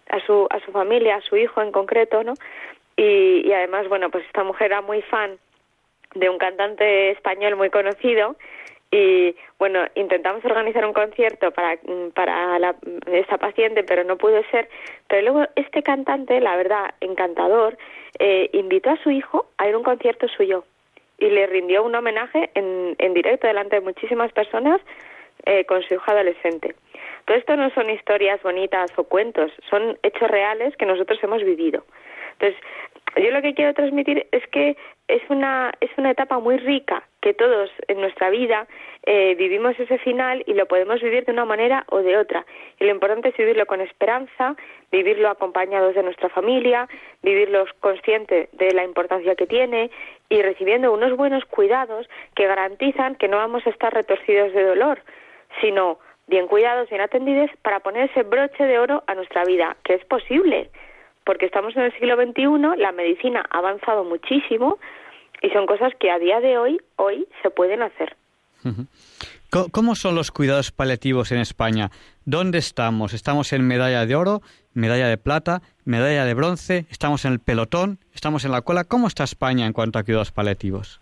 a 0.10 0.20
su, 0.26 0.48
a 0.50 0.60
su 0.62 0.72
familia, 0.72 1.16
a 1.18 1.22
su 1.22 1.36
hijo 1.38 1.62
en 1.62 1.72
concreto, 1.72 2.24
¿no? 2.24 2.34
Y, 2.96 3.48
y 3.48 3.54
además, 3.54 3.88
bueno, 3.90 4.10
pues 4.10 4.26
esta 4.26 4.44
mujer 4.44 4.68
era 4.68 4.82
muy 4.82 5.02
fan 5.04 5.38
de 6.16 6.30
un 6.30 6.38
cantante 6.38 7.12
español 7.12 7.56
muy 7.56 7.70
conocido 7.70 8.36
Y 8.92 9.36
bueno, 9.60 9.86
intentamos 9.96 10.44
organizar 10.46 10.86
un 10.86 10.94
concierto 10.94 11.52
para, 11.52 11.78
para 12.14 12.58
la, 12.58 12.76
esta 13.08 13.38
paciente, 13.38 13.84
pero 13.84 14.04
no 14.04 14.18
pudo 14.18 14.42
ser. 14.50 14.70
Pero 15.08 15.22
luego 15.24 15.50
este 15.56 15.84
cantante, 15.84 16.40
la 16.40 16.56
verdad, 16.56 16.94
encantador, 17.02 17.78
eh, 18.20 18.50
invitó 18.54 18.92
a 18.92 19.04
su 19.04 19.12
hijo 19.12 19.48
a 19.58 19.68
ir 19.68 19.76
a 19.76 19.78
un 19.78 19.84
concierto 19.84 20.28
suyo 20.30 20.64
y 21.18 21.30
le 21.30 21.48
rindió 21.48 21.84
un 21.84 21.96
homenaje 21.96 22.50
en, 22.54 22.96
en 22.98 23.14
directo 23.14 23.48
delante 23.48 23.78
de 23.78 23.82
muchísimas 23.82 24.32
personas 24.32 24.80
eh, 25.46 25.66
con 25.66 25.82
su 25.84 25.96
hijo 25.96 26.04
adolescente. 26.08 26.76
Todo 27.26 27.38
esto 27.38 27.56
no 27.56 27.70
son 27.72 27.90
historias 27.90 28.42
bonitas 28.42 28.92
o 28.96 29.04
cuentos, 29.04 29.52
son 29.70 29.98
hechos 30.04 30.30
reales 30.30 30.76
que 30.78 30.86
nosotros 30.86 31.20
hemos 31.22 31.44
vivido. 31.44 31.84
Entonces, 32.34 32.60
yo 33.16 33.32
lo 33.32 33.42
que 33.42 33.54
quiero 33.54 33.74
transmitir 33.74 34.28
es 34.32 34.46
que 34.48 34.76
es 35.08 35.22
una, 35.30 35.72
es 35.80 35.90
una 35.98 36.12
etapa 36.12 36.40
muy 36.40 36.58
rica, 36.58 37.04
que 37.22 37.34
todos 37.34 37.72
en 37.88 38.02
nuestra 38.02 38.30
vida 38.30 38.68
eh, 39.04 39.36
vivimos 39.36 39.80
ese 39.80 39.98
final 40.00 40.44
y 40.46 40.54
lo 40.54 40.66
podemos 40.68 41.02
vivir 41.02 41.26
de 41.26 41.32
una 41.32 41.46
manera 41.46 41.86
o 41.90 42.00
de 42.00 42.18
otra. 42.18 42.46
Y 42.80 42.84
lo 42.84 42.92
importante 42.92 43.30
es 43.30 43.38
vivirlo 43.38 43.66
con 43.66 43.80
esperanza, 43.80 44.56
vivirlo 44.92 45.30
acompañados 45.30 45.96
de 45.96 46.04
nuestra 46.04 46.30
familia, 46.30 46.88
vivirlo 47.24 47.66
consciente 47.80 48.50
de 48.52 48.74
la 48.74 48.84
importancia 48.84 49.36
que 49.36 49.48
tiene 49.48 49.90
y 50.30 50.42
recibiendo 50.42 50.92
unos 50.92 51.16
buenos 51.16 51.46
cuidados 51.46 52.08
que 52.36 52.48
garantizan 52.48 53.16
que 53.16 53.30
no 53.30 53.38
vamos 53.38 53.66
a 53.66 53.70
estar 53.70 53.94
retorcidos 53.94 54.54
de 54.54 54.64
dolor, 54.64 55.00
sino 55.62 56.00
bien 56.28 56.48
cuidados, 56.48 56.90
bien 56.90 57.02
atendidos 57.02 57.50
para 57.62 57.80
poner 57.80 58.10
ese 58.10 58.24
broche 58.24 58.66
de 58.66 58.78
oro 58.78 59.04
a 59.08 59.16
nuestra 59.16 59.46
vida, 59.46 59.78
que 59.84 59.94
es 59.94 60.06
posible 60.06 60.70
porque 61.28 61.46
estamos 61.46 61.76
en 61.76 61.84
el 61.84 61.94
siglo 62.00 62.16
XXI, 62.16 62.80
la 62.82 62.94
medicina 62.94 63.44
ha 63.52 63.58
avanzado 63.58 64.06
muchísimo 64.06 64.80
y 65.42 65.50
son 65.50 65.66
cosas 65.66 65.92
que 66.00 66.10
a 66.10 66.20
día 66.20 66.40
de 66.40 66.58
hoy, 66.58 66.80
hoy 66.96 67.28
se 67.44 67.50
pueden 67.50 67.84
hacer. 67.84 68.16
¿Cómo 69.72 69.96
son 69.96 70.16
los 70.16 70.32
cuidados 70.32 70.72
paliativos 70.72 71.34
en 71.34 71.40
España? 71.40 71.90
¿Dónde 72.24 72.60
estamos? 72.60 73.14
¿Estamos 73.14 73.52
en 73.52 73.68
medalla 73.68 74.06
de 74.06 74.16
oro, 74.16 74.42
medalla 74.74 75.10
de 75.10 75.18
plata, 75.18 75.62
medalla 75.84 76.24
de 76.24 76.34
bronce? 76.34 76.86
¿Estamos 76.90 77.26
en 77.26 77.34
el 77.34 77.40
pelotón? 77.40 78.00
¿Estamos 78.16 78.46
en 78.46 78.52
la 78.52 78.62
cola? 78.62 78.86
¿Cómo 78.86 79.08
está 79.08 79.26
España 79.26 79.66
en 79.66 79.74
cuanto 79.74 80.00
a 80.00 80.04
cuidados 80.04 80.32
paliativos? 80.32 81.02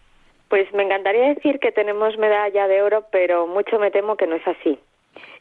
Pues 0.50 0.74
me 0.74 0.84
encantaría 0.84 1.36
decir 1.36 1.60
que 1.60 1.72
tenemos 1.72 2.17
medalla 2.17 2.67
de 2.67 2.82
oro, 2.82 3.05
pero 3.12 3.46
mucho 3.46 3.77
me 3.77 3.91
temo 3.91 4.17
que 4.17 4.25
no 4.25 4.36
es 4.36 4.47
así. 4.47 4.80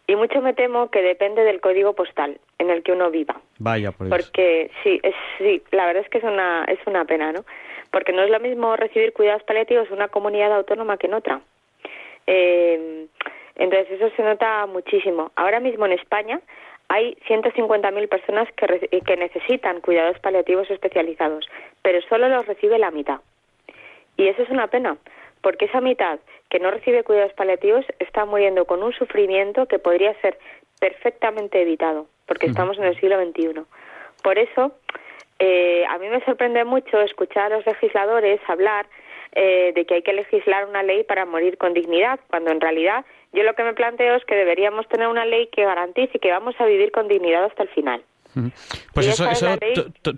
Y 0.07 0.17
mucho 0.17 0.43
me 0.43 0.53
temo 0.53 0.91
que 0.91 1.03
depende 1.03 1.45
del 1.45 1.61
código 1.61 1.95
postal 1.95 2.39
en 2.59 2.71
el 2.71 2.83
que 2.83 2.93
uno 2.93 3.11
viva. 3.11 3.41
Vaya, 3.59 3.91
por 3.93 4.09
Porque 4.11 4.71
sí, 4.83 5.01
es, 5.03 5.15
sí, 5.39 5.63
la 5.71 5.87
verdad 5.87 6.03
es 6.05 6.11
que 6.11 6.19
es 6.19 6.25
una, 6.25 6.65
es 6.65 6.79
una 6.87 7.05
pena, 7.05 7.33
¿no? 7.33 7.45
Porque 7.91 8.13
no 8.13 8.23
es 8.23 8.31
lo 8.31 8.41
mismo 8.41 8.77
recibir 8.77 9.13
cuidados 9.13 9.43
paliativos 9.45 9.89
en 9.89 9.95
una 9.95 10.09
comunidad 10.09 10.53
autónoma 10.53 10.99
que 10.99 11.07
en 11.07 11.15
otra. 11.15 11.41
Eh, 12.27 13.07
entonces 13.57 13.93
eso 13.93 14.11
se 14.17 14.23
nota 14.23 14.67
muchísimo. 14.67 15.31
Ahora 15.37 15.61
mismo 15.61 15.87
en 15.87 15.93
España 15.93 16.41
hay 16.89 17.17
150.000 17.29 18.09
personas 18.09 18.49
que, 18.53 19.01
que 19.01 19.17
necesitan 19.17 19.81
cuidados 19.81 20.19
paliativos 20.19 20.71
especializados, 20.71 21.49
pero 21.83 22.01
solo 22.03 22.29
los 22.29 22.47
recibe 22.47 22.79
la 22.79 22.91
mitad. 22.91 23.21
Y 24.17 24.29
eso 24.29 24.43
es 24.43 24.51
una 24.51 24.67
pena, 24.69 24.97
porque 25.45 25.67
esa 25.67 25.83
mitad 25.83 26.19
que 26.49 26.59
no 26.59 26.71
recibe 26.71 27.05
cuidados 27.05 27.35
paliativos 27.35 27.85
está 27.99 28.25
muriendo 28.25 28.65
con 28.65 28.83
un 28.83 28.95
sufrimiento 28.95 29.67
que 29.67 29.79
podría 29.79 30.19
ser 30.23 30.39
perfectamente 30.81 31.61
evitado, 31.61 32.07
porque 32.27 32.47
estamos 32.47 32.79
en 32.79 32.85
el 32.85 32.99
siglo 32.99 33.23
XXI. 33.23 33.61
Por 34.23 34.39
eso, 34.39 34.73
eh, 35.39 35.85
a 35.87 35.99
mí 35.99 36.09
me 36.09 36.25
sorprende 36.25 36.65
mucho 36.65 36.99
escuchar 37.03 37.53
a 37.53 37.57
los 37.57 37.67
legisladores 37.67 38.41
hablar 38.49 38.87
eh, 39.33 39.73
de 39.75 39.85
que 39.85 39.97
hay 39.97 40.03
que 40.03 40.15
legislar 40.15 40.67
una 40.67 40.83
ley 40.83 41.05
para 41.05 41.27
morir 41.27 41.59
con 41.59 41.75
dignidad, 41.75 42.19
cuando 42.31 42.51
en 42.51 42.63
realidad 42.63 43.05
yo 43.35 43.43
lo 43.43 43.53
que 43.53 43.65
me 43.65 43.75
planteo 43.75 44.15
es 44.15 44.25
que 44.25 44.35
deberíamos 44.35 44.89
tener 44.89 45.09
una 45.09 45.27
ley 45.27 45.49
que 45.49 45.67
garantice 45.67 46.19
que 46.19 46.31
vamos 46.31 46.55
a 46.59 46.65
vivir 46.65 46.91
con 46.91 47.07
dignidad 47.07 47.45
hasta 47.45 47.65
el 47.65 47.69
final. 47.69 48.03
Pues 48.95 49.09
eso, 49.09 49.29
eso 49.29 49.59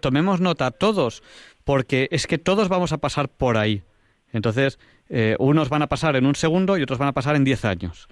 tomemos 0.01 0.41
nota 0.41 0.71
todos, 0.71 1.25
porque 1.65 2.07
es 2.13 2.29
que 2.29 2.39
todos 2.39 2.69
vamos 2.69 2.93
a 2.93 2.99
pasar 2.99 3.29
por 3.29 3.57
ahí. 3.57 3.83
Entonces, 4.33 4.79
eh, 5.09 5.37
unos 5.39 5.69
van 5.69 5.83
a 5.83 5.87
pasar 5.89 6.17
en 6.17 6.27
un 6.27 6.35
segundo 6.35 6.77
y 6.77 6.83
otros 6.83 6.99
van 6.99 7.09
a 7.09 7.13
pasar 7.13 7.37
en 7.37 7.45
diez 7.45 7.65
años. 7.65 8.09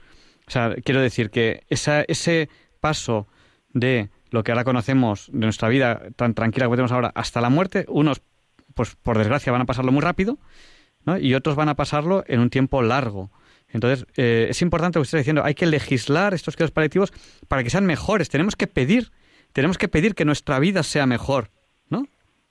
O 0.46 0.50
sea, 0.50 0.74
quiero 0.84 1.00
decir 1.00 1.30
que 1.30 1.62
esa, 1.68 2.02
ese 2.02 2.48
paso 2.80 3.26
de 3.72 4.10
lo 4.30 4.42
que 4.42 4.52
ahora 4.52 4.64
conocemos 4.64 5.30
de 5.32 5.40
nuestra 5.40 5.68
vida 5.68 6.02
tan 6.16 6.34
tranquila 6.34 6.66
que 6.66 6.72
tenemos 6.72 6.92
ahora 6.92 7.12
hasta 7.14 7.40
la 7.40 7.50
muerte, 7.50 7.86
unos, 7.88 8.22
pues 8.74 8.96
por 8.96 9.18
desgracia, 9.18 9.52
van 9.52 9.62
a 9.62 9.66
pasarlo 9.66 9.92
muy 9.92 10.02
rápido 10.02 10.38
¿no? 11.04 11.18
y 11.18 11.34
otros 11.34 11.56
van 11.56 11.68
a 11.68 11.74
pasarlo 11.74 12.24
en 12.26 12.40
un 12.40 12.50
tiempo 12.50 12.82
largo. 12.82 13.30
Entonces, 13.68 14.06
eh, 14.16 14.46
es 14.50 14.62
importante 14.62 14.98
lo 14.98 15.02
que 15.02 15.06
usted 15.06 15.18
está 15.18 15.22
diciendo, 15.22 15.44
hay 15.44 15.54
que 15.54 15.66
legislar 15.66 16.34
estos 16.34 16.56
cuidados 16.56 16.70
paliativos 16.70 17.12
para 17.48 17.64
que 17.64 17.70
sean 17.70 17.86
mejores. 17.86 18.28
Tenemos 18.28 18.54
que 18.54 18.66
pedir, 18.66 19.10
tenemos 19.52 19.78
que 19.78 19.88
pedir 19.88 20.14
que 20.14 20.24
nuestra 20.24 20.58
vida 20.60 20.82
sea 20.84 21.06
mejor, 21.06 21.48
¿no? 21.88 22.06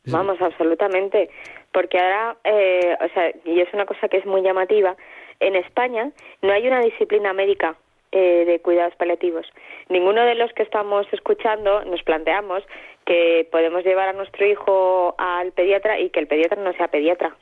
Vamos, 0.08 0.42
absolutamente 0.42 1.30
porque 1.74 2.00
ahora, 2.00 2.38
eh, 2.44 2.96
o 3.02 3.14
sea, 3.14 3.34
y 3.44 3.60
es 3.60 3.74
una 3.74 3.86
cosa 3.86 4.08
que 4.08 4.18
es 4.18 4.26
muy 4.26 4.42
llamativa, 4.42 4.96
en 5.40 5.56
España 5.56 6.12
no 6.42 6.54
hay 6.54 6.68
una 6.68 6.80
disciplina 6.82 7.34
médica 7.34 7.76
eh, 8.12 8.46
de 8.46 8.60
cuidados 8.60 8.96
paliativos. 8.96 9.46
Ninguno 9.90 10.24
de 10.24 10.36
los 10.36 10.54
que 10.54 10.64
estamos 10.64 11.08
escuchando 11.12 11.84
nos 11.86 12.04
planteamos 12.04 12.64
que 13.06 13.48
podemos 13.52 13.84
llevar 13.84 14.10
a 14.10 14.14
nuestro 14.14 14.46
hijo 14.46 15.16
al 15.18 15.52
pediatra 15.52 16.00
y 16.00 16.12
que 16.12 16.20
el 16.20 16.28
pediatra 16.28 16.62
no 16.62 16.74
sea 16.74 16.88
pediatra. 16.88 17.36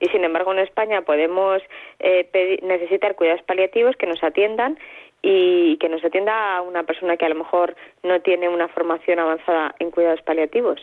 Y 0.00 0.06
sin 0.08 0.24
embargo 0.24 0.52
en 0.52 0.58
España 0.58 1.02
podemos 1.02 1.62
eh, 2.00 2.58
necesitar 2.64 3.14
cuidados 3.14 3.42
paliativos 3.42 3.94
que 3.96 4.06
nos 4.06 4.22
atiendan 4.24 4.76
y 5.22 5.76
que 5.76 5.88
nos 5.88 6.04
atienda 6.04 6.56
a 6.56 6.62
una 6.62 6.82
persona 6.82 7.16
que 7.16 7.26
a 7.26 7.28
lo 7.28 7.36
mejor 7.36 7.76
no 8.02 8.20
tiene 8.22 8.48
una 8.48 8.66
formación 8.66 9.20
avanzada 9.20 9.76
en 9.78 9.92
cuidados 9.92 10.22
paliativos. 10.22 10.80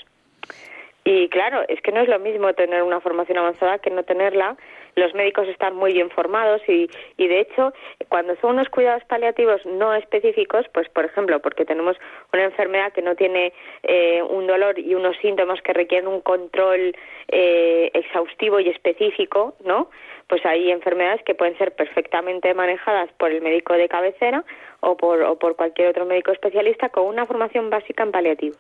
Y 1.10 1.30
claro, 1.30 1.64
es 1.70 1.80
que 1.80 1.94
no 1.94 2.02
es 2.02 2.10
lo 2.10 2.20
mismo 2.20 2.52
tener 2.52 2.84
una 2.84 3.00
formación 3.00 3.38
avanzada 3.38 3.80
que 3.80 3.90
no 3.90 4.04
tenerla. 4.04 4.58
Los 4.96 5.14
médicos 5.14 5.48
están 5.48 5.74
muy 5.74 5.94
bien 5.94 6.10
formados 6.10 6.62
y, 6.68 6.90
y 7.16 7.28
de 7.30 7.40
hecho, 7.40 7.72
cuando 8.10 8.36
son 8.42 8.56
unos 8.56 8.68
cuidados 8.68 9.06
paliativos 9.06 9.66
no 9.66 9.94
específicos, 9.94 10.66
pues 10.74 10.90
por 10.90 11.06
ejemplo, 11.06 11.40
porque 11.40 11.64
tenemos 11.64 11.96
una 12.34 12.44
enfermedad 12.44 12.92
que 12.92 13.02
no 13.02 13.16
tiene 13.16 13.54
eh, 13.84 14.22
un 14.22 14.48
dolor 14.48 14.78
y 14.78 14.96
unos 14.96 15.16
síntomas 15.22 15.62
que 15.62 15.72
requieren 15.72 16.10
un 16.10 16.20
control 16.20 16.94
eh, 17.30 17.90
exhaustivo 17.94 18.60
y 18.60 18.68
específico, 18.68 19.56
¿no? 19.64 19.90
Pues 20.28 20.46
hay 20.46 20.72
enfermedades 20.72 21.24
que 21.24 21.36
pueden 21.36 21.58
ser 21.58 21.74
perfectamente 21.74 22.54
manejadas 22.54 23.10
por 23.14 23.32
el 23.32 23.42
médico 23.42 23.76
de 23.76 23.88
cabecera 23.88 24.44
o 24.82 24.98
por, 24.98 25.22
o 25.22 25.40
por 25.40 25.56
cualquier 25.56 25.88
otro 25.88 26.06
médico 26.06 26.34
especialista 26.34 26.90
con 26.90 27.06
una 27.06 27.26
formación 27.26 27.70
básica 27.70 28.04
en 28.04 28.12
paliativos 28.12 28.60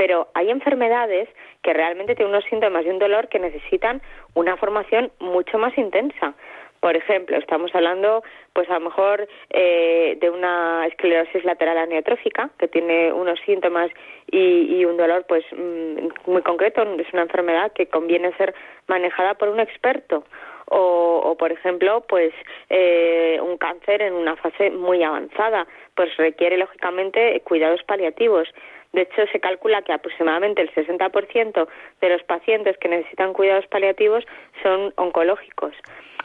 pero 0.00 0.28
hay 0.32 0.48
enfermedades 0.48 1.28
que 1.62 1.74
realmente 1.74 2.14
tienen 2.14 2.32
unos 2.32 2.46
síntomas 2.46 2.86
y 2.86 2.88
un 2.88 2.98
dolor 2.98 3.28
que 3.28 3.38
necesitan 3.38 4.00
una 4.32 4.56
formación 4.56 5.12
mucho 5.18 5.58
más 5.58 5.76
intensa. 5.76 6.32
Por 6.80 6.96
ejemplo, 6.96 7.36
estamos 7.36 7.70
hablando, 7.74 8.24
pues 8.54 8.66
a 8.70 8.78
lo 8.78 8.86
mejor 8.86 9.28
eh, 9.50 10.16
de 10.18 10.30
una 10.30 10.86
esclerosis 10.86 11.44
lateral 11.44 11.76
amiotrófica 11.76 12.48
que 12.58 12.66
tiene 12.66 13.12
unos 13.12 13.38
síntomas 13.44 13.90
y, 14.32 14.82
un 14.86 14.96
dolor, 14.96 15.26
pues 15.28 15.44
mm, 15.52 16.30
muy 16.30 16.40
concreto. 16.40 16.80
Es 16.98 17.12
una 17.12 17.24
enfermedad 17.24 17.70
que 17.72 17.84
conviene 17.84 18.34
ser 18.38 18.54
manejada 18.86 19.34
por 19.34 19.50
un 19.50 19.60
experto. 19.60 20.24
O, 20.72 21.36
por 21.36 21.50
ejemplo, 21.50 22.04
pues 22.08 22.32
eh, 22.70 23.38
un 23.42 23.58
cáncer 23.58 24.02
en 24.02 24.14
una 24.14 24.36
fase 24.36 24.70
muy 24.70 25.02
avanzada, 25.02 25.66
pues 25.96 26.16
requiere 26.16 26.56
lógicamente 26.56 27.42
cuidados 27.44 27.82
paliativos. 27.82 28.48
De 28.92 29.02
hecho, 29.02 29.26
se 29.30 29.40
calcula 29.40 29.82
que 29.82 29.92
aproximadamente 29.92 30.62
el 30.62 30.72
60% 30.74 31.68
de 32.00 32.08
los 32.08 32.22
pacientes 32.24 32.76
que 32.78 32.88
necesitan 32.88 33.32
cuidados 33.32 33.66
paliativos 33.68 34.24
son 34.62 34.92
oncológicos. 34.96 35.74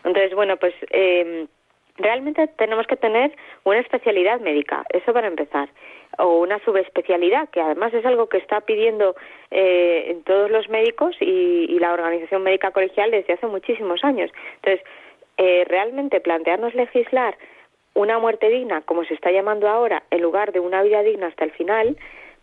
Entonces, 0.04 0.34
bueno, 0.34 0.58
pues 0.58 0.74
eh, 0.90 1.48
realmente 1.98 2.48
tenemos 2.58 2.88
que 2.88 2.96
tener 2.96 3.32
una 3.64 3.80
especialidad 3.80 4.40
médica, 4.40 4.84
eso 4.90 5.14
para 5.14 5.28
empezar, 5.28 5.70
o 6.18 6.40
una 6.40 6.60
subespecialidad, 6.60 7.50
que 7.50 7.62
además 7.62 7.94
es 7.94 8.06
algo 8.06 8.30
que 8.30 8.38
está 8.38 8.62
pidiendo 8.62 9.16
eh, 9.52 10.18
todos 10.26 10.50
los 10.50 10.70
médicos 10.70 11.16
y, 11.20 11.66
y, 11.70 11.80
la 11.80 11.94
Organización 11.94 12.44
Médica 12.44 12.72
Colegial 12.72 13.12
desde 13.12 13.34
hace 13.34 13.48
muchísimos 13.48 14.04
años. 14.04 14.32
Entonces, 14.56 14.86
eh, 15.38 15.66
realmente 15.68 16.22
plantearnos 16.22 16.74
legislar 16.76 17.38
una 17.94 18.20
muerte 18.20 18.50
digna, 18.50 18.82
como 18.82 19.04
se 19.06 19.14
está 19.14 19.32
llamando 19.32 19.68
ahora, 19.68 20.04
en 20.12 20.22
lugar 20.22 20.52
de 20.52 20.60
una 20.60 20.84
vida 20.84 21.02
digna 21.02 21.28
hasta 21.28 21.46
el 21.46 21.52
final, 21.52 21.98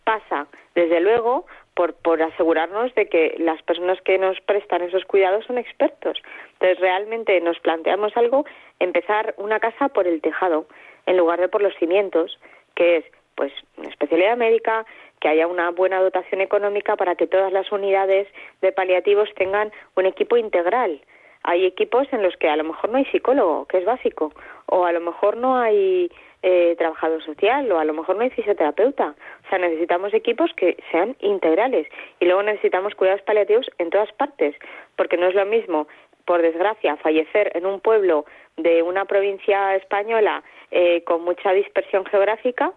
pasa, 0.05 0.47
desde 0.75 1.01
luego, 1.01 1.47
por, 1.75 1.95
por 1.95 2.23
asegurarnos 2.23 2.95
de 2.95 3.09
que 3.09 3.35
las 3.39 3.63
personas 3.63 4.01
que 4.03 4.19
nos 4.19 4.41
prestan 4.41 4.83
esos 4.83 5.05
cuidados 5.05 5.45
son 5.47 5.59
expertos. 5.59 6.21
Entonces, 6.55 6.79
realmente 6.81 7.41
nos 7.41 7.59
planteamos 7.61 8.17
algo, 8.17 8.45
empezar 8.79 9.35
una 9.39 9.61
casa 9.61 9.89
por 9.89 10.07
el 10.07 10.21
tejado, 10.21 10.67
en 11.07 11.17
lugar 11.17 11.41
de 11.41 11.49
por 11.49 11.63
los 11.63 11.75
cimientos, 11.77 12.39
que 12.75 12.97
es 12.97 13.05
pues 13.35 13.53
una 13.77 13.89
especialidad 13.89 14.37
médica, 14.37 14.85
que 15.21 15.29
haya 15.29 15.47
una 15.47 15.71
buena 15.71 16.01
dotación 16.01 16.41
económica 16.41 16.97
para 16.97 17.15
que 17.15 17.27
todas 17.27 17.53
las 17.53 17.71
unidades 17.73 18.29
de 18.61 18.73
paliativos 18.73 19.29
tengan 19.35 19.73
un 19.97 20.07
equipo 20.07 20.37
integral. 20.37 21.01
hay 21.45 21.67
equipos 21.67 22.07
en 22.13 22.23
los 22.23 22.37
que 22.37 22.49
a 22.49 22.57
lo 22.57 22.63
mejor 22.63 22.91
no 22.91 22.99
hay 22.99 23.05
psicólogo, 23.07 23.67
que 23.67 23.79
es 23.79 23.85
básico, 23.85 24.33
o 24.67 24.85
a 24.85 24.93
lo 24.93 25.01
mejor 25.01 25.37
no 25.37 25.57
hay 25.57 26.09
eh, 26.43 26.75
trabajador 26.77 27.25
social 27.25 27.71
o 27.71 27.79
a 27.79 27.85
lo 27.85 27.93
mejor 27.93 28.17
no 28.17 28.23
hay 28.23 28.31
fisioterapeuta. 28.31 29.15
O 29.47 29.49
sea, 29.49 29.59
necesitamos 29.59 30.13
equipos 30.13 30.51
que 30.55 30.77
sean 30.91 31.17
integrales 31.21 31.87
y 32.21 32.25
luego 32.25 32.43
necesitamos 32.43 32.95
cuidados 32.95 33.23
paliativos 33.23 33.71
en 33.79 33.91
todas 33.91 34.13
partes, 34.13 34.57
porque 34.97 35.17
no 35.17 35.29
es 35.29 35.35
lo 35.35 35.47
mismo, 35.47 35.87
por 36.25 36.43
desgracia, 36.43 36.97
fallecer 36.97 37.53
en 37.55 37.67
un 37.67 37.81
pueblo 37.81 38.25
de 38.57 38.83
una 38.83 39.05
provincia 39.05 39.77
española 39.77 40.43
eh, 40.71 41.03
con 41.05 41.23
mucha 41.23 41.53
dispersión 41.53 42.05
geográfica 42.07 42.73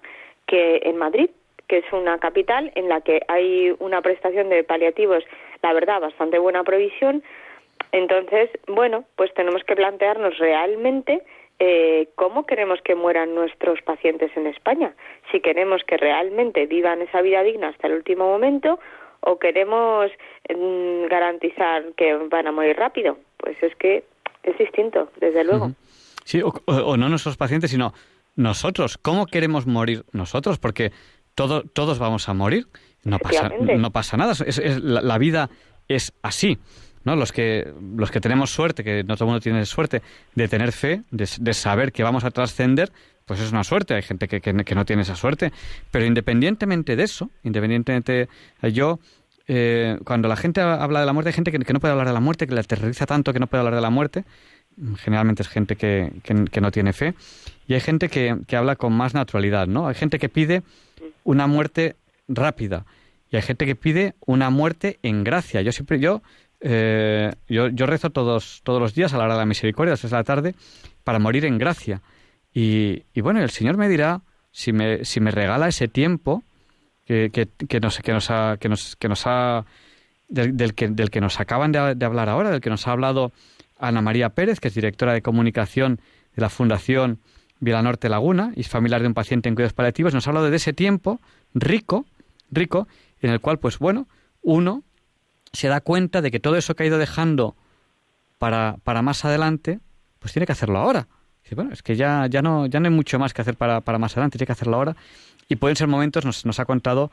que 0.48 0.82
en 0.84 0.98
Madrid, 0.98 1.30
que 1.68 1.80
es 1.80 1.92
una 1.92 2.20
capital 2.20 2.72
en 2.76 2.90
la 2.90 3.02
que 3.02 3.22
hay 3.28 3.76
una 3.80 4.02
prestación 4.02 4.50
de 4.50 4.64
paliativos, 4.64 5.24
la 5.64 5.74
verdad, 5.74 6.02
bastante 6.02 6.38
buena 6.38 6.64
provisión. 6.64 7.24
Entonces, 7.92 8.50
bueno, 8.68 9.06
pues 9.16 9.34
tenemos 9.34 9.64
que 9.64 9.76
plantearnos 9.76 10.38
realmente 10.38 11.24
eh, 11.60 12.10
cómo 12.16 12.46
queremos 12.46 12.80
que 12.82 12.96
mueran 12.96 13.34
nuestros 13.34 13.82
pacientes 13.82 14.32
en 14.36 14.48
España. 14.48 14.94
Si 15.32 15.40
queremos 15.40 15.84
que 15.88 15.98
realmente 15.98 16.66
vivan 16.66 17.02
esa 17.02 17.22
vida 17.22 17.44
digna 17.44 17.70
hasta 17.70 17.88
el 17.88 17.94
último 17.94 18.26
momento 18.26 18.80
o 19.22 19.40
queremos 19.40 20.12
mm, 20.50 21.08
garantizar 21.10 21.84
que 21.98 22.16
van 22.30 22.48
a 22.48 22.52
morir 22.52 22.76
rápido. 22.78 23.18
Pues 23.38 23.62
es 23.64 23.76
que 23.76 24.04
es 24.44 24.58
distinto, 24.58 25.10
desde 25.20 25.44
luego. 25.44 25.72
Sí, 26.24 26.42
o, 26.44 26.98
no 26.98 27.10
nuestros 27.10 27.38
pacientes, 27.38 27.72
sino 27.72 27.94
nosotros. 28.36 28.98
¿Cómo 28.98 29.26
queremos 29.26 29.66
morir 29.66 30.04
nosotros? 30.12 30.60
Porque 30.60 30.92
todo, 31.36 31.64
todos 31.64 32.00
vamos 32.00 32.30
a 32.30 32.34
morir. 32.34 32.66
No 33.04 33.20
pasa, 33.20 33.50
no 33.60 33.92
pasa 33.92 34.18
nada. 34.18 34.34
Es, 34.34 34.60
la 34.82 35.18
vida 35.18 35.50
es 35.88 36.14
así. 36.22 36.58
¿No? 37.06 37.16
Los 37.16 37.32
que, 37.32 37.72
los 37.96 38.12
que 38.12 38.20
tenemos 38.20 38.50
suerte, 38.50 38.84
que 38.84 39.04
no 39.04 39.16
todo 39.16 39.26
el 39.26 39.30
mundo 39.30 39.40
tiene 39.40 39.66
suerte, 39.66 40.02
de 40.34 40.48
tener 40.48 40.72
fe, 40.72 41.04
de, 41.12 41.54
saber 41.54 41.92
que 41.92 42.04
vamos 42.04 42.24
a 42.24 42.32
trascender, 42.32 42.92
pues 43.26 43.40
es 43.40 43.52
una 43.52 43.64
suerte. 43.64 43.94
Hay 43.94 44.02
gente 44.02 44.28
que, 44.28 44.42
que, 44.42 44.76
no 44.76 44.86
tiene 44.86 45.04
esa 45.04 45.16
suerte. 45.16 45.54
Pero 45.92 46.06
independientemente 46.06 46.96
de 46.96 47.04
eso, 47.04 47.30
independientemente, 47.44 48.28
yo, 48.74 49.00
eh, 49.48 49.98
cuando 50.04 50.28
la 50.28 50.36
gente 50.36 50.62
habla 50.62 51.00
de 51.00 51.06
la 51.06 51.14
muerte, 51.14 51.30
hay 51.30 51.34
gente 51.34 51.52
que, 51.52 51.74
no 51.74 51.80
puede 51.80 51.92
hablar 51.92 52.08
de 52.08 52.14
la 52.14 52.20
muerte, 52.20 52.48
que 52.48 52.54
le 52.54 52.62
aterroriza 52.62 53.06
tanto 53.06 53.32
que 53.34 53.40
no 53.40 53.48
puede 53.48 53.60
hablar 53.60 53.76
de 53.76 53.82
la 53.82 53.92
muerte. 53.92 54.26
Generalmente 54.98 55.44
es 55.44 55.48
gente 55.48 55.76
que, 55.76 56.12
no 56.60 56.72
tiene 56.72 56.92
fe. 56.92 57.14
Y 57.68 57.76
hay 57.76 57.82
gente 57.82 58.10
que, 58.10 58.36
habla 58.56 58.76
con 58.76 58.94
más 58.94 59.14
naturalidad, 59.14 59.68
¿no? 59.68 59.88
Hay 59.88 59.96
gente 59.96 60.18
que 60.18 60.28
pide 60.28 60.64
una 61.24 61.46
muerte 61.46 61.96
rápida. 62.28 62.86
Y 63.30 63.36
hay 63.36 63.42
gente 63.44 63.66
que 63.66 63.76
pide 63.76 64.16
una 64.26 64.50
muerte 64.50 65.00
en 65.04 65.24
gracia. 65.24 65.62
Yo 65.62 65.72
siempre, 65.72 66.00
yo 66.00 66.22
eh, 66.68 67.32
yo, 67.48 67.68
yo, 67.68 67.86
rezo 67.86 68.10
todos, 68.10 68.62
todos 68.64 68.82
los 68.82 68.96
días 68.96 69.14
a 69.14 69.18
la 69.20 69.26
hora 69.26 69.36
de 69.36 69.42
la 69.42 69.46
misericordia, 69.46 69.92
a 69.92 69.94
las 69.94 70.02
de 70.02 70.10
la 70.10 70.24
tarde, 70.24 70.56
para 71.04 71.20
morir 71.20 71.46
en 71.46 71.60
gracia. 71.60 72.02
Y, 72.52 73.04
bueno, 73.22 73.40
el 73.44 73.52
Señor 73.52 73.78
me 73.78 73.88
dirá 73.88 74.22
si 74.52 74.74
me, 74.74 75.06
si 75.06 75.20
me 75.20 75.30
regala 75.30 75.68
ese 75.68 75.88
tiempo 75.88 76.44
que, 77.06 77.30
que, 77.32 77.48
que, 77.68 77.80
nos, 77.80 78.00
que, 78.00 78.14
nos, 78.14 78.32
ha, 78.32 78.58
que, 78.58 78.68
nos, 78.68 78.96
que 78.96 79.10
nos 79.10 79.28
ha 79.28 79.66
del, 80.28 80.74
que, 80.74 80.88
del 80.88 81.12
que 81.12 81.22
nos 81.22 81.40
acaban 81.40 81.72
de, 81.72 81.78
hablar 82.04 82.30
ahora, 82.30 82.50
del 82.50 82.62
que 82.62 82.72
nos 82.72 82.88
ha 82.88 82.94
hablado 82.94 83.32
Ana 83.78 84.02
María 84.02 84.30
Pérez, 84.30 84.60
que 84.60 84.70
es 84.70 84.74
directora 84.74 85.14
de 85.14 85.22
comunicación 85.22 86.00
de 86.36 86.42
la 86.42 86.50
Fundación 86.50 87.20
Vilanorte 87.60 88.10
Laguna 88.10 88.54
y 88.56 88.64
familiar 88.64 89.02
de 89.02 89.08
un 89.08 89.14
paciente 89.14 89.50
en 89.50 89.56
cuidados 89.56 89.74
paliativos, 89.74 90.16
nos 90.16 90.26
ha 90.26 90.32
hablado 90.32 90.50
de 90.50 90.56
ese 90.56 90.74
tiempo 90.74 91.22
rico, 91.54 92.06
rico, 92.50 92.88
en 93.22 93.30
el 93.30 93.40
cual, 93.40 93.60
pues 93.60 93.78
bueno, 93.78 94.08
uno 94.42 94.84
se 95.56 95.68
da 95.68 95.82
cuenta 95.82 96.22
de 96.22 96.32
que 96.32 96.40
todo 96.40 96.56
eso 96.56 96.76
que 96.76 96.84
ha 96.84 96.88
ido 96.88 96.98
dejando 96.98 97.56
para, 98.38 98.78
para 98.84 99.02
más 99.02 99.26
adelante, 99.26 99.80
pues 100.20 100.34
tiene 100.34 100.46
que 100.46 100.52
hacerlo 100.52 100.80
ahora. 100.80 101.08
Es 101.72 101.84
que 101.84 101.96
ya, 101.96 102.26
ya, 102.28 102.42
no, 102.42 102.66
ya 102.66 102.80
no 102.80 102.88
hay 102.88 102.94
mucho 102.94 103.20
más 103.20 103.34
que 103.34 103.42
hacer 103.42 103.56
para, 103.56 103.82
para 103.82 104.00
más 104.00 104.14
adelante, 104.14 104.38
tiene 104.38 104.48
que 104.48 104.54
hacerlo 104.54 104.78
ahora. 104.78 104.96
Y 105.48 105.58
pueden 105.58 105.76
ser 105.76 105.88
momentos, 105.88 106.26
nos, 106.26 106.46
nos 106.46 106.60
ha 106.60 106.66
contado, 106.66 107.12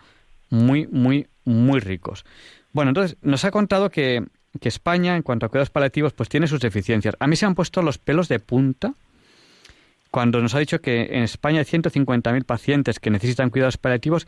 muy, 0.48 0.86
muy, 0.86 1.28
muy 1.44 1.80
ricos. 1.80 2.24
Bueno, 2.72 2.90
entonces, 2.90 3.18
nos 3.20 3.44
ha 3.44 3.50
contado 3.50 3.90
que, 3.90 4.24
que 4.60 4.68
España, 4.68 5.16
en 5.16 5.22
cuanto 5.22 5.46
a 5.46 5.48
cuidados 5.50 5.70
paliativos, 5.70 6.14
pues 6.14 6.28
tiene 6.30 6.46
sus 6.46 6.60
deficiencias. 6.60 7.14
A 7.20 7.26
mí 7.26 7.36
se 7.36 7.44
han 7.44 7.54
puesto 7.54 7.82
los 7.82 7.98
pelos 7.98 8.28
de 8.28 8.38
punta 8.38 8.94
cuando 10.10 10.40
nos 10.40 10.54
ha 10.54 10.58
dicho 10.58 10.80
que 10.80 11.08
en 11.12 11.22
España 11.22 11.60
hay 11.60 11.64
150.000 11.64 12.44
pacientes 12.44 13.00
que 13.00 13.10
necesitan 13.10 13.50
cuidados 13.50 13.78
paliativos 13.78 14.26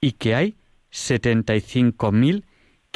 y 0.00 0.12
que 0.12 0.34
hay 0.34 0.54
75.000 0.92 2.44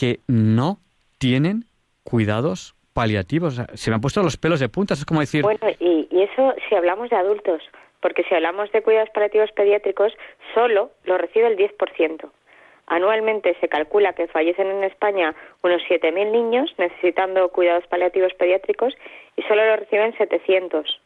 que 0.00 0.20
no 0.28 0.78
tienen 1.18 1.66
cuidados 2.04 2.74
paliativos. 2.94 3.60
se 3.74 3.90
me 3.90 3.96
han 3.96 4.00
puesto 4.00 4.22
los 4.22 4.38
pelos 4.38 4.58
de 4.58 4.70
punta, 4.70 4.94
es 4.94 5.04
como 5.04 5.20
decir... 5.20 5.42
Bueno, 5.42 5.60
y, 5.78 6.08
eso 6.10 6.54
si 6.66 6.74
hablamos 6.74 7.10
de 7.10 7.16
adultos, 7.16 7.60
porque 8.00 8.24
si 8.24 8.34
hablamos 8.34 8.72
de 8.72 8.82
cuidados 8.82 9.10
paliativos 9.10 9.52
pediátricos, 9.52 10.14
solo 10.54 10.90
lo 11.04 11.18
recibe 11.18 11.48
el 11.48 11.58
10%. 11.58 12.30
Anualmente 12.86 13.54
se 13.60 13.68
calcula 13.68 14.14
que 14.14 14.26
fallecen 14.28 14.68
en 14.68 14.84
España 14.84 15.34
unos 15.62 15.82
7.000 15.82 16.32
niños 16.32 16.74
necesitando 16.78 17.50
cuidados 17.50 17.86
paliativos 17.86 18.32
pediátricos 18.38 18.94
y 19.36 19.42
solo 19.42 19.66
lo 19.66 19.76
reciben 19.76 20.16
700. 20.16 20.98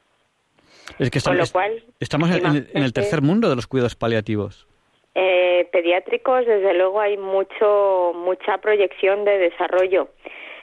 Es 1.01 1.11
que 1.11 1.19
estamos, 1.19 1.53
estamos 1.99 2.31
en, 2.31 2.69
el 2.75 2.93
tercer 2.93 3.23
mundo 3.23 3.51
de 3.51 3.57
los 3.57 3.67
cuidados 3.67 3.97
paliativos. 3.97 4.69
Eh, 5.15 5.69
pediátricos, 5.71 6.45
desde 6.45 6.75
luego, 6.75 7.01
hay 7.01 7.17
mucho, 7.17 8.13
mucha 8.15 8.59
proyección 8.59 9.25
de 9.25 9.39
desarrollo. 9.39 10.09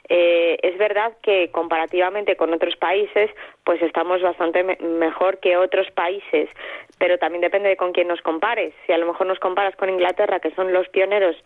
Eh, 0.08 0.58
es 0.62 0.76
verdad 0.76 1.12
que 1.22 1.50
comparativamente 1.50 2.36
con 2.36 2.52
otros 2.52 2.76
países, 2.76 3.30
pues 3.64 3.80
estamos 3.80 4.20
bastante 4.20 4.62
mejor 4.80 5.38
que 5.38 5.56
otros 5.56 5.90
países, 5.92 6.50
pero 6.98 7.18
también 7.18 7.40
depende 7.40 7.70
de 7.70 7.76
con 7.76 7.92
quién 7.92 8.08
nos 8.08 8.20
compares. 8.20 8.74
Si 8.86 8.92
a 8.92 8.98
lo 8.98 9.06
mejor 9.06 9.26
nos 9.26 9.38
comparas 9.38 9.74
con 9.76 9.88
Inglaterra, 9.88 10.40
que 10.40 10.50
son 10.50 10.72
los 10.72 10.88
pioneros 10.90 11.36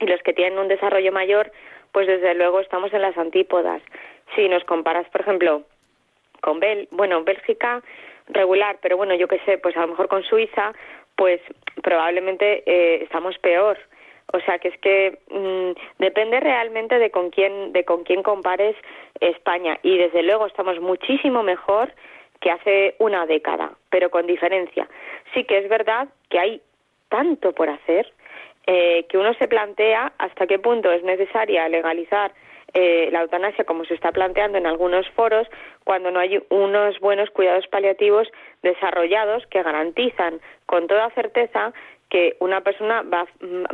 y 0.00 0.06
los 0.06 0.20
que 0.22 0.34
tienen 0.34 0.58
un 0.58 0.68
desarrollo 0.68 1.12
mayor, 1.12 1.50
pues 1.92 2.06
desde 2.06 2.34
luego 2.34 2.60
estamos 2.60 2.92
en 2.92 3.02
las 3.02 3.16
antípodas. 3.16 3.80
Si 4.36 4.48
nos 4.48 4.64
comparas, 4.64 5.08
por 5.08 5.22
ejemplo, 5.22 5.62
con 6.42 6.60
Bel, 6.60 6.88
bueno, 6.90 7.24
Bélgica 7.24 7.82
regular, 8.28 8.78
pero 8.82 8.96
bueno, 8.96 9.14
yo 9.14 9.28
qué 9.28 9.40
sé, 9.46 9.58
pues 9.58 9.76
a 9.76 9.80
lo 9.80 9.88
mejor 9.88 10.08
con 10.08 10.22
Suiza, 10.22 10.72
pues 11.18 11.40
probablemente 11.82 12.62
eh, 12.64 13.02
estamos 13.02 13.36
peor. 13.38 13.76
O 14.32 14.40
sea 14.40 14.58
que 14.58 14.68
es 14.68 14.78
que 14.78 15.18
mm, 15.30 15.72
depende 15.98 16.38
realmente 16.38 16.98
de 16.98 17.10
con 17.10 17.30
quién 17.30 17.72
de 17.72 17.84
con 17.84 18.04
quién 18.04 18.22
compares 18.22 18.76
España 19.20 19.78
y 19.82 19.98
desde 19.98 20.22
luego 20.22 20.46
estamos 20.46 20.80
muchísimo 20.80 21.42
mejor 21.42 21.92
que 22.40 22.52
hace 22.52 22.94
una 22.98 23.26
década, 23.26 23.72
pero 23.90 24.10
con 24.10 24.26
diferencia. 24.26 24.88
Sí 25.34 25.42
que 25.44 25.58
es 25.58 25.68
verdad 25.68 26.08
que 26.28 26.38
hay 26.38 26.62
tanto 27.08 27.52
por 27.52 27.68
hacer 27.68 28.12
eh, 28.66 29.06
que 29.08 29.18
uno 29.18 29.34
se 29.34 29.48
plantea 29.48 30.12
hasta 30.18 30.46
qué 30.46 30.58
punto 30.60 30.92
es 30.92 31.02
necesaria 31.02 31.68
legalizar 31.68 32.30
eh, 32.74 33.08
la 33.12 33.22
eutanasia 33.22 33.64
como 33.64 33.84
se 33.84 33.94
está 33.94 34.12
planteando 34.12 34.58
en 34.58 34.66
algunos 34.66 35.08
foros 35.10 35.48
cuando 35.84 36.10
no 36.10 36.20
hay 36.20 36.42
unos 36.50 36.98
buenos 37.00 37.30
cuidados 37.30 37.66
paliativos 37.68 38.28
desarrollados 38.62 39.46
que 39.46 39.62
garantizan 39.62 40.40
con 40.66 40.86
toda 40.86 41.10
certeza 41.10 41.72
que 42.10 42.36
una 42.40 42.62
persona 42.62 43.02
va, 43.02 43.26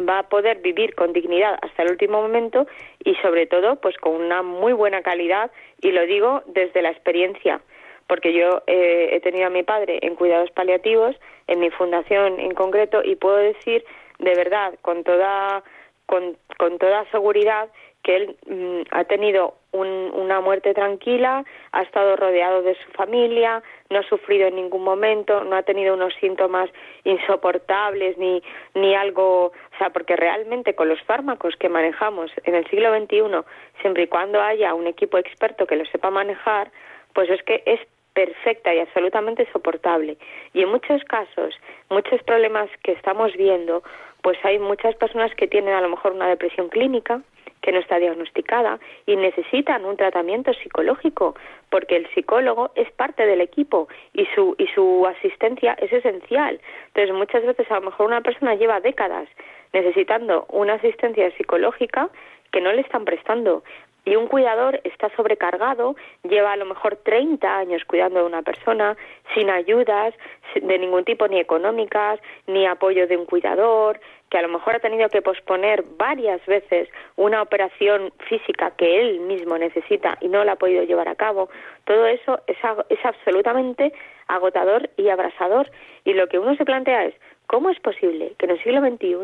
va, 0.09 0.21
a 0.21 0.29
poder 0.29 0.59
vivir 0.59 0.95
con 0.95 1.13
dignidad 1.13 1.57
hasta 1.63 1.83
el 1.83 1.91
último 1.91 2.21
momento 2.21 2.67
y 3.05 3.15
sobre 3.17 3.47
todo 3.47 3.77
pues 3.77 3.97
con 3.99 4.13
una 4.15 4.43
muy 4.43 4.73
buena 4.73 5.03
calidad 5.03 5.51
y 5.81 5.93
lo 5.93 6.07
digo 6.07 6.43
desde 6.47 6.83
la 6.83 6.91
experiencia 6.91 7.61
porque 8.07 8.33
yo 8.33 8.63
eh, 8.67 9.11
he 9.13 9.21
tenido 9.21 9.47
a 9.47 9.51
mi 9.51 9.63
padre 9.63 9.99
en 10.03 10.15
cuidados 10.15 10.51
paliativos 10.51 11.17
en 11.47 11.61
mi 11.61 11.71
fundación 11.71 12.39
en 12.39 12.55
concreto 12.55 13.03
y 13.05 13.17
puedo 13.17 13.37
decir 13.37 13.85
de 14.19 14.35
verdad 14.35 14.75
con 14.83 15.05
toda 15.05 15.63
con, 16.07 16.37
con 16.59 16.79
toda 16.79 17.11
seguridad 17.11 17.69
que 18.05 18.17
él 18.17 18.37
mm, 18.47 18.83
ha 18.93 19.05
tenido 19.05 19.55
una 19.73 20.41
muerte 20.41 20.73
tranquila, 20.73 21.45
ha 21.73 21.83
estado 21.83 22.15
rodeado 22.15 22.63
de 22.63 22.77
su 22.77 22.93
familia, 22.93 23.61
no 23.91 23.99
ha 23.99 24.03
sufrido 24.05 24.47
en 24.47 24.55
ningún 24.55 24.85
momento, 24.85 25.43
no 25.43 25.57
ha 25.57 25.65
tenido 25.65 25.95
unos 25.95 26.15
síntomas 26.21 26.71
insoportables 27.03 28.17
ni, 28.17 28.41
ni 28.75 28.95
algo, 28.95 29.47
o 29.47 29.79
sea, 29.79 29.91
porque 29.91 30.15
realmente 30.15 30.77
con 30.77 30.89
los 30.89 31.03
fármacos 31.03 31.57
que 31.57 31.69
manejamos 31.69 32.31
en 32.45 32.55
el 32.55 32.65
siglo 32.71 32.97
XXI, 32.97 33.43
siempre 33.81 34.05
y 34.05 34.07
cuando 34.07 34.41
haya 34.41 34.75
un 34.75 34.87
equipo 34.87 35.19
experto 35.19 35.67
que 35.67 35.75
lo 35.75 35.85
sepa 35.87 36.11
manejar, 36.11 36.71
pues 37.13 37.29
es 37.31 37.43
que 37.43 37.65
es 37.67 37.81
perfecta 38.13 38.73
y 38.73 38.79
absolutamente 38.79 39.49
soportable. 39.51 40.19
Y 40.53 40.63
en 40.63 40.69
muchos 40.69 41.03
casos, 41.05 41.59
muchos 41.91 42.23
problemas 42.23 42.71
que 42.85 42.93
estamos 42.93 43.33
viendo, 43.33 43.83
pues 44.23 44.39
hay 44.45 44.61
muchas 44.61 44.95
personas 44.95 45.35
que 45.35 45.49
tienen 45.49 45.75
a 45.75 45.81
lo 45.81 45.89
mejor 45.89 46.13
una 46.13 46.29
depresión 46.29 46.69
clínica, 46.69 47.23
que 47.65 47.73
no 47.73 47.79
está 47.79 47.99
diagnosticada 47.99 48.79
y 49.07 49.17
necesitan 49.17 49.87
un 49.87 49.97
tratamiento 49.97 50.53
psicológico 50.53 51.35
porque 51.71 51.97
el 51.97 52.07
psicólogo 52.15 52.73
es 52.75 52.91
parte 52.93 53.25
del 53.25 53.41
equipo 53.41 53.89
y 54.13 54.27
su 54.35 54.55
y 54.59 54.67
su 54.75 55.07
asistencia 55.07 55.73
es 55.81 55.91
esencial. 55.91 56.61
Entonces 56.89 57.15
muchas 57.15 57.43
veces 57.47 57.71
a 57.71 57.77
lo 57.77 57.87
mejor 57.87 58.09
una 58.09 58.21
persona 58.21 58.55
lleva 58.55 58.81
décadas 58.81 59.31
necesitando 59.73 60.45
una 60.51 60.75
asistencia 60.75 61.31
psicológica 61.39 62.11
que 62.53 62.61
no 62.61 62.71
le 62.71 62.83
están 62.83 63.07
prestando 63.07 63.65
y 64.05 64.17
un 64.17 64.27
cuidador 64.27 64.81
está 64.85 65.09
sobrecargado, 65.17 65.97
lleva 66.23 66.53
a 66.53 66.57
lo 66.57 66.67
mejor 66.67 66.97
30 66.97 67.57
años 67.57 67.85
cuidando 67.85 68.21
de 68.21 68.27
una 68.27 68.43
persona, 68.43 68.97
sin 69.35 69.51
ayudas 69.51 70.15
de 70.55 70.79
ningún 70.79 71.05
tipo, 71.05 71.27
ni 71.29 71.41
económicas, 71.41 72.21
ni 72.47 72.67
apoyo 72.67 73.07
de 73.07 73.17
un 73.17 73.25
cuidador, 73.25 74.01
que 74.31 74.39
a 74.39 74.43
lo 74.43 74.49
mejor 74.49 74.77
ha 74.77 74.81
tenido 74.81 75.09
que 75.09 75.23
posponer 75.23 75.85
varias 75.97 76.45
veces 76.47 76.89
una 77.17 77.41
operación 77.41 78.13
física 78.29 78.73
que 78.73 79.01
él 79.01 79.21
mismo 79.21 79.57
necesita 79.59 80.19
y 80.21 80.29
no 80.29 80.45
la 80.45 80.53
ha 80.53 80.57
podido 80.57 80.83
llevar 80.83 81.09
a 81.09 81.15
cabo, 81.15 81.49
todo 81.85 82.07
eso 82.07 82.41
es, 82.47 82.57
es 82.89 83.05
absolutamente 83.05 83.93
agotador 84.27 84.91
y 84.97 85.09
abrasador. 85.09 85.71
Y 86.05 86.15
lo 86.15 86.27
que 86.29 86.39
uno 86.39 86.57
se 86.57 86.65
plantea 86.65 87.07
es, 87.07 87.15
¿cómo 87.47 87.71
es 87.71 87.79
posible 87.81 88.35
que 88.39 88.47
en 88.47 88.53
el 88.53 88.63
siglo 88.63 88.81
XXI 88.81 89.17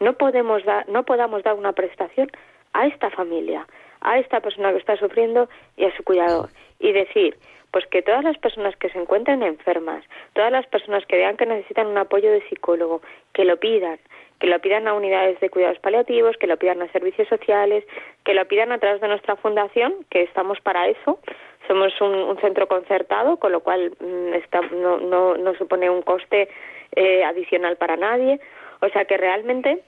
no, 0.00 0.12
podemos 0.14 0.64
dar, 0.64 0.88
no 0.88 1.04
podamos 1.04 1.42
dar 1.42 1.54
una 1.54 1.72
prestación 1.72 2.30
a 2.72 2.86
esta 2.86 3.10
familia? 3.10 3.66
A 4.00 4.18
esta 4.18 4.40
persona 4.40 4.72
que 4.72 4.78
está 4.78 4.96
sufriendo 4.96 5.48
y 5.76 5.84
a 5.84 5.96
su 5.96 6.04
cuidador. 6.04 6.50
Y 6.78 6.92
decir, 6.92 7.36
pues 7.70 7.86
que 7.86 8.02
todas 8.02 8.24
las 8.24 8.38
personas 8.38 8.76
que 8.76 8.88
se 8.90 8.98
encuentren 8.98 9.42
enfermas, 9.42 10.04
todas 10.32 10.50
las 10.50 10.66
personas 10.66 11.04
que 11.06 11.16
vean 11.16 11.36
que 11.36 11.46
necesitan 11.46 11.86
un 11.86 11.98
apoyo 11.98 12.30
de 12.30 12.42
psicólogo, 12.48 13.02
que 13.32 13.44
lo 13.44 13.58
pidan, 13.58 13.98
que 14.40 14.46
lo 14.46 14.58
pidan 14.60 14.86
a 14.88 14.94
unidades 14.94 15.38
de 15.40 15.50
cuidados 15.50 15.78
paliativos, 15.80 16.36
que 16.36 16.46
lo 16.46 16.56
pidan 16.56 16.80
a 16.80 16.92
servicios 16.92 17.28
sociales, 17.28 17.84
que 18.24 18.34
lo 18.34 18.46
pidan 18.46 18.72
a 18.72 18.78
través 18.78 19.00
de 19.00 19.08
nuestra 19.08 19.36
fundación, 19.36 19.94
que 20.10 20.22
estamos 20.22 20.60
para 20.60 20.88
eso. 20.88 21.18
Somos 21.66 21.92
un, 22.00 22.38
centro 22.40 22.68
concertado, 22.68 23.36
con 23.38 23.52
lo 23.52 23.60
cual 23.60 23.92
mm, 24.00 24.80
no, 24.80 24.98
no, 25.00 25.36
no, 25.36 25.54
supone 25.54 25.90
un 25.90 26.02
coste 26.02 26.48
eh, 26.96 27.24
adicional 27.24 27.76
para 27.76 27.96
nadie. 27.96 28.40
O 28.80 28.88
sea 28.88 29.04
que 29.04 29.16
realmente, 29.16 29.82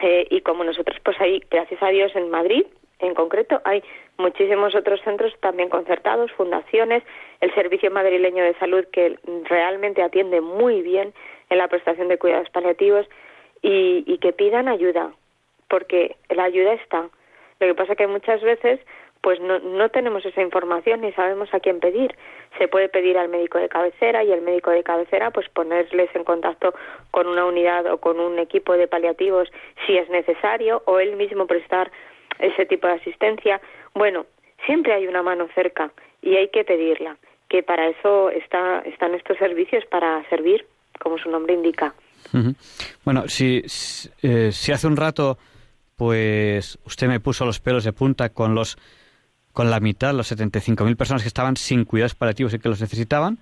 eh, 0.00 0.26
y 0.28 0.40
como 0.40 0.64
nosotros, 0.64 0.98
pues 1.04 1.18
ahí, 1.20 1.42
gracias 1.50 1.82
a 1.82 1.88
Dios, 1.88 2.14
en 2.16 2.30
Madrid, 2.30 2.66
en 3.00 3.14
concreto 3.14 3.60
hay 3.64 3.82
muchísimos 4.16 4.74
otros 4.74 5.00
centros 5.02 5.32
también 5.40 5.68
concertados, 5.68 6.32
fundaciones, 6.32 7.02
el 7.40 7.54
Servicio 7.54 7.90
Madrileño 7.90 8.42
de 8.42 8.54
Salud 8.54 8.84
que 8.92 9.18
realmente 9.44 10.02
atiende 10.02 10.40
muy 10.40 10.82
bien 10.82 11.12
en 11.50 11.58
la 11.58 11.68
prestación 11.68 12.08
de 12.08 12.18
cuidados 12.18 12.50
paliativos 12.50 13.06
y, 13.62 14.18
que 14.18 14.32
pidan 14.32 14.68
ayuda, 14.68 15.12
porque 15.68 16.16
la 16.28 16.44
ayuda 16.44 16.74
está. 16.74 17.08
Lo 17.60 17.66
que 17.66 17.74
pasa 17.74 17.96
que 17.96 18.06
muchas 18.06 18.42
veces 18.42 18.80
pues 19.20 19.40
no, 19.40 19.58
no 19.58 19.88
tenemos 19.88 20.24
esa 20.24 20.42
información 20.42 21.00
ni 21.00 21.12
sabemos 21.12 21.52
a 21.52 21.58
quién 21.58 21.80
pedir. 21.80 22.14
Se 22.56 22.68
puede 22.68 22.88
pedir 22.88 23.18
al 23.18 23.28
médico 23.28 23.58
de 23.58 23.68
cabecera 23.68 24.22
y 24.22 24.30
el 24.30 24.42
médico 24.42 24.70
de 24.70 24.84
cabecera 24.84 25.32
pues 25.32 25.48
ponerles 25.48 26.08
en 26.14 26.22
contacto 26.22 26.72
con 27.10 27.26
una 27.26 27.44
unidad 27.44 27.86
o 27.86 27.98
con 27.98 28.20
un 28.20 28.38
equipo 28.38 28.74
de 28.74 28.86
paliativos 28.86 29.50
si 29.86 29.98
es 29.98 30.08
necesario 30.08 30.82
o 30.86 31.00
él 31.00 31.16
mismo 31.16 31.46
prestar 31.48 31.90
ese 32.38 32.66
tipo 32.66 32.86
de 32.86 32.94
asistencia. 32.94 33.60
Bueno, 33.94 34.26
siempre 34.66 34.94
hay 34.94 35.06
una 35.06 35.22
mano 35.22 35.48
cerca 35.54 35.90
y 36.22 36.36
hay 36.36 36.48
que 36.48 36.64
pedirla, 36.64 37.16
que 37.48 37.62
para 37.62 37.88
eso 37.88 38.30
está, 38.30 38.80
están 38.80 39.14
estos 39.14 39.38
servicios, 39.38 39.84
para 39.86 40.28
servir, 40.28 40.66
como 40.98 41.18
su 41.18 41.30
nombre 41.30 41.54
indica. 41.54 41.94
Bueno, 43.04 43.28
si, 43.28 43.62
eh, 44.22 44.50
si 44.52 44.72
hace 44.72 44.86
un 44.86 44.96
rato 44.96 45.38
pues 45.98 46.78
usted 46.84 47.08
me 47.08 47.18
puso 47.18 47.44
los 47.44 47.58
pelos 47.58 47.82
de 47.84 47.92
punta 47.92 48.28
con 48.30 48.54
los 48.54 48.78
con 49.52 49.68
la 49.68 49.80
mitad, 49.80 50.14
los 50.14 50.30
75.000 50.30 50.96
personas 50.96 51.22
que 51.22 51.28
estaban 51.28 51.56
sin 51.56 51.84
cuidados 51.84 52.14
paliativos 52.14 52.54
y 52.54 52.60
que 52.60 52.68
los 52.68 52.80
necesitaban, 52.80 53.40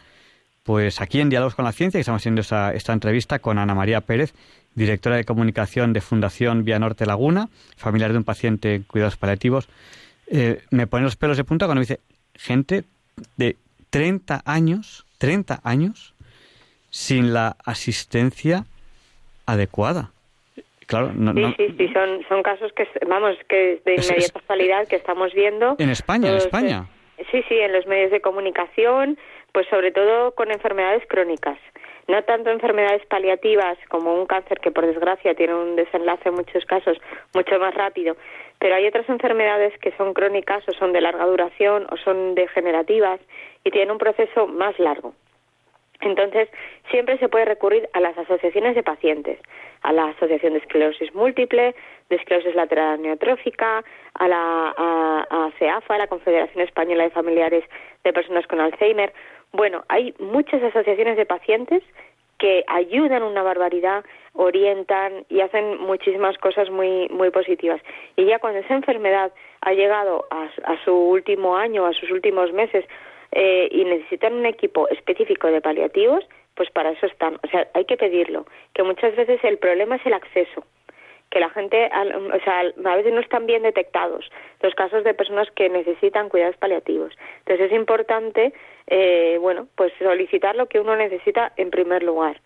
pues 0.63 1.03
aquí 1.03 1.21
en 1.21 1.29
Diálogos 1.29 1.55
con 1.55 1.67
la 1.67 1.73
Ciencia, 1.73 1.99
que 1.99 2.01
estamos 2.01 2.23
haciendo 2.23 2.41
esta, 2.41 2.73
esta 2.73 2.95
entrevista 2.95 3.39
con 3.39 3.59
Ana 3.59 3.75
María 3.75 4.01
Pérez, 4.01 4.33
directora 4.77 5.17
de 5.17 5.25
comunicación 5.25 5.93
de 5.93 6.01
Fundación 6.01 6.65
Vía 6.65 6.79
Norte 6.79 7.07
Laguna, 7.07 7.49
familiar 7.77 8.13
de 8.13 8.19
un 8.19 8.25
paciente 8.25 8.75
en 8.77 8.83
cuidados 8.85 9.17
paliativos, 9.17 9.69
eh, 10.31 10.61
me 10.71 10.87
pone 10.87 11.05
los 11.05 11.17
pelos 11.17 11.37
de 11.37 11.45
punta 11.45 11.67
cuando 11.67 11.81
me 11.81 11.87
dice 11.87 12.01
gente 12.35 12.85
de 13.37 13.57
30 13.91 14.43
años, 14.45 15.07
30 15.19 15.61
años, 15.65 16.15
sin 16.91 17.33
la 17.33 17.57
asistencia 17.65 18.65
adecuada. 19.47 20.11
Claro, 20.87 21.13
no, 21.15 21.33
sí, 21.33 21.55
sí, 21.57 21.75
sí, 21.77 21.89
son, 21.93 22.25
son 22.29 22.43
casos 22.45 22.73
que, 22.75 22.87
vamos, 23.09 23.37
que 23.49 23.81
de 23.85 23.95
inmediata 23.95 24.39
actualidad 24.39 24.87
que 24.87 24.97
estamos 24.97 25.33
viendo. 25.33 25.75
En 25.79 25.91
España, 25.91 26.31
en 26.31 26.37
España. 26.37 26.87
sí, 27.33 27.43
sí, 27.49 27.59
en 27.59 27.73
los 27.73 27.87
medios 27.87 28.13
de 28.13 28.21
comunicación, 28.21 29.19
pues 29.53 29.67
sobre 29.69 29.91
todo 29.91 30.33
con 30.33 30.53
enfermedades 30.53 31.03
crónicas 31.09 31.59
no 32.09 32.23
tanto 32.25 32.51
enfermedades 32.51 33.05
paliativas 33.07 33.79
como 33.89 34.15
un 34.15 34.27
cáncer 34.27 34.61
que 34.61 34.71
por 34.71 34.87
desgracia 34.87 35.35
tiene 35.35 35.55
un 35.55 35.77
desenlace 35.77 36.29
en 36.29 36.37
muchos 36.37 36.65
casos 36.65 36.99
mucho 37.35 37.59
más 37.59 37.75
rápido, 37.75 38.17
pero 38.59 38.75
hay 38.75 38.87
otras 38.87 39.09
enfermedades 39.09 39.77
que 39.79 39.93
son 39.93 40.15
crónicas 40.15 40.67
o 40.69 40.73
son 40.73 40.93
de 40.93 41.01
larga 41.01 41.27
duración 41.27 41.87
o 41.91 41.97
son 41.97 42.35
degenerativas 42.35 43.21
y 43.65 43.71
tienen 43.71 43.91
un 43.91 43.99
proceso 43.99 44.47
más 44.47 44.79
largo. 44.79 45.15
Entonces, 46.01 46.49
siempre 46.91 47.19
se 47.19 47.29
puede 47.29 47.47
recurrir 47.47 47.89
a 47.95 48.01
las 48.01 48.17
asociaciones 48.19 48.75
de 48.75 48.83
pacientes, 48.83 49.39
a 49.83 49.93
la 49.93 50.09
Asociación 50.09 50.53
de 50.53 50.59
Esclerosis 50.59 51.15
Múltiple, 51.15 51.75
de 52.11 52.17
Esclerosis 52.17 52.55
Lateral 52.55 53.01
Neotrófica, 53.01 53.83
a 54.15 54.29
la 54.29 54.75
a 54.77 55.51
CEAFA, 55.59 55.99
la 55.99 56.07
Confederación 56.07 56.63
Española 56.63 57.05
de 57.05 57.11
Familiares 57.11 57.65
de 58.05 58.13
Personas 58.13 58.47
con 58.47 58.61
Alzheimer. 58.61 59.13
Bueno, 59.53 59.85
hay 59.89 60.15
muchas 60.19 60.63
asociaciones 60.63 61.17
de 61.17 61.27
pacientes 61.27 61.83
que 62.39 62.65
ayudan 62.67 63.23
una 63.23 63.43
barbaridad, 63.43 64.05
orientan 64.35 65.25
y 65.31 65.41
hacen 65.41 65.79
muchísimas 65.81 66.37
cosas 66.39 66.71
muy 66.71 67.09
muy 67.09 67.31
positivas. 67.31 67.81
Y 68.17 68.27
ya 68.27 68.39
cuando 68.39 68.61
esa 68.61 68.75
enfermedad 68.75 69.33
ha 69.63 69.73
llegado 69.73 70.27
a, 70.31 70.49
su 70.85 70.93
último 70.93 71.57
año, 71.57 71.87
a 71.87 71.95
sus 71.95 72.11
últimos 72.11 72.53
meses 72.53 72.85
eh, 73.33 73.69
y 73.71 73.85
necesitan 73.85 74.35
un 74.35 74.47
equipo 74.47 74.89
específico 74.89 75.49
de 75.49 75.63
paliativos, 75.63 76.25
pues 76.55 76.71
para 76.71 76.91
eso 76.91 77.07
están. 77.07 77.39
O 77.43 77.49
sea, 77.49 77.67
hay 77.73 77.87
que 77.87 77.97
pedirlo. 77.97 78.47
Que 78.75 78.83
muchas 78.83 79.17
veces 79.17 79.43
el 79.43 79.59
problema 79.59 79.97
es 79.97 80.05
el 80.05 80.13
acceso 80.13 80.65
que 81.37 81.41
la 81.41 81.51
gente, 81.51 81.91
o 81.93 82.41
sea, 82.45 82.61
a 82.61 82.97
veces 82.97 83.13
no 83.13 83.21
están 83.21 83.45
bien 83.45 83.63
detectados 83.63 84.25
los 84.63 84.75
casos 84.75 85.05
de 85.05 85.13
personas 85.13 85.47
que 85.51 85.69
necesitan 85.69 86.31
cuidados 86.31 86.57
paliativos. 86.57 87.13
Entonces 87.41 87.67
es 87.67 87.73
importante, 87.77 88.55
eh, 88.87 89.37
bueno, 89.39 89.69
pues 89.75 89.93
solicitar 89.99 90.57
lo 90.57 90.65
que 90.65 90.81
uno 90.81 90.97
necesita 90.97 91.53
en 91.59 91.69
primer 91.69 92.03
lugar. 92.03 92.41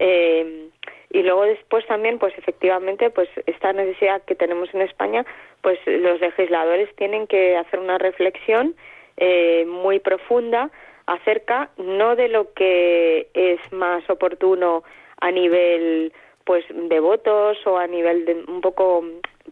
Eh, 0.00 0.68
y 1.10 1.22
luego 1.22 1.44
después 1.44 1.86
también, 1.86 2.18
pues 2.18 2.36
efectivamente, 2.36 3.08
pues 3.10 3.28
esta 3.46 3.72
necesidad 3.72 4.20
que 4.22 4.34
tenemos 4.34 4.68
en 4.74 4.80
España, 4.80 5.24
pues 5.62 5.78
los 5.86 6.20
legisladores 6.20 6.92
tienen 6.96 7.28
que 7.28 7.56
hacer 7.56 7.78
una 7.78 7.98
reflexión 7.98 8.74
eh, 9.16 9.64
muy 9.64 10.00
profunda 10.00 10.72
acerca 11.06 11.70
no 11.76 12.16
de 12.16 12.26
lo 12.26 12.52
que 12.52 13.28
es 13.32 13.60
más 13.70 14.02
oportuno 14.10 14.82
a 15.20 15.30
nivel 15.30 16.12
pues 16.44 16.64
de 16.68 17.00
votos 17.00 17.58
o 17.66 17.78
a 17.78 17.86
nivel 17.86 18.24
de 18.24 18.44
un 18.46 18.60
poco 18.60 19.04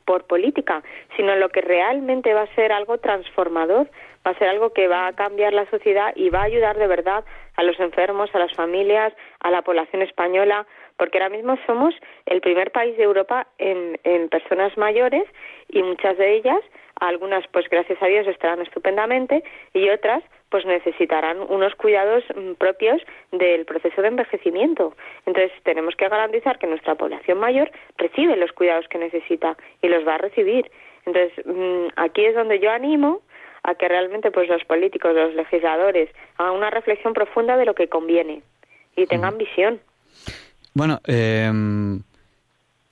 por 0.05 0.25
política, 0.25 0.83
sino 1.17 1.35
lo 1.37 1.49
que 1.51 1.61
realmente 1.61 2.35
va 2.35 2.43
a 2.43 2.55
ser 2.55 2.73
algo 2.73 2.99
transformador, 2.99 3.89
va 4.27 4.33
a 4.33 4.39
ser 4.39 4.49
algo 4.49 4.73
que 4.73 4.89
va 4.89 5.07
a 5.07 5.13
cambiar 5.13 5.53
la 5.53 5.69
sociedad 5.71 6.13
y 6.17 6.31
va 6.31 6.41
a 6.41 6.45
ayudar 6.45 6.79
de 6.79 6.87
verdad 6.87 7.25
a 7.57 7.63
los 7.63 7.79
enfermos, 7.81 8.35
a 8.35 8.39
las 8.39 8.53
familias, 8.55 9.13
a 9.41 9.51
la 9.51 9.63
población 9.63 10.03
española, 10.03 10.67
porque 10.97 11.19
ahora 11.19 11.35
mismo 11.35 11.57
somos 11.67 11.95
el 12.27 12.41
primer 12.41 12.73
país 12.73 12.97
de 12.97 13.05
Europa 13.05 13.47
en, 13.59 13.99
en 14.05 14.29
personas 14.29 14.77
mayores 14.77 15.25
y 15.69 15.83
muchas 15.83 16.17
de 16.19 16.35
ellas, 16.37 16.61
algunas 16.97 17.47
pues 17.49 17.69
gracias 17.69 18.01
a 18.03 18.07
Dios 18.07 18.27
estarán 18.27 18.61
estupendamente 18.63 19.43
y 19.75 19.89
otras 19.91 20.23
pues 20.53 20.67
necesitarán 20.67 21.39
unos 21.49 21.75
cuidados 21.77 22.23
mm, 22.37 22.53
propios 22.59 23.01
del 23.33 23.65
proceso 23.65 24.03
de 24.03 24.09
envejecimiento. 24.09 24.95
Entonces 25.25 25.51
tenemos 25.65 25.97
que 25.97 26.09
garantizar 26.09 26.59
que 26.59 26.67
nuestra 26.67 26.95
población 26.95 27.39
mayor 27.39 27.73
recibe 27.97 28.37
los 28.37 28.53
cuidados 28.53 28.87
que 28.89 28.99
necesita 28.99 29.57
y 29.81 29.89
los 29.89 30.07
va 30.07 30.17
a 30.17 30.19
recibir. 30.19 30.71
Entonces 31.07 31.33
mm, 31.47 31.87
aquí 31.97 32.27
es 32.27 32.35
donde 32.35 32.61
yo 32.61 32.71
animo 32.71 33.23
a 33.63 33.75
que 33.75 33.89
realmente 33.89 34.31
pues 34.31 34.47
los 34.47 34.63
políticos, 34.65 35.15
los 35.15 35.35
legisladores 35.35 36.11
hagan 36.37 36.53
una 36.53 36.69
reflexión 36.69 37.15
profunda 37.15 37.57
de 37.57 37.65
lo 37.65 37.75
que 37.75 37.89
conviene 37.89 38.43
y 38.95 39.07
tengan 39.07 39.39
visión. 39.39 39.81
Bueno, 40.75 41.01
em, 41.07 42.03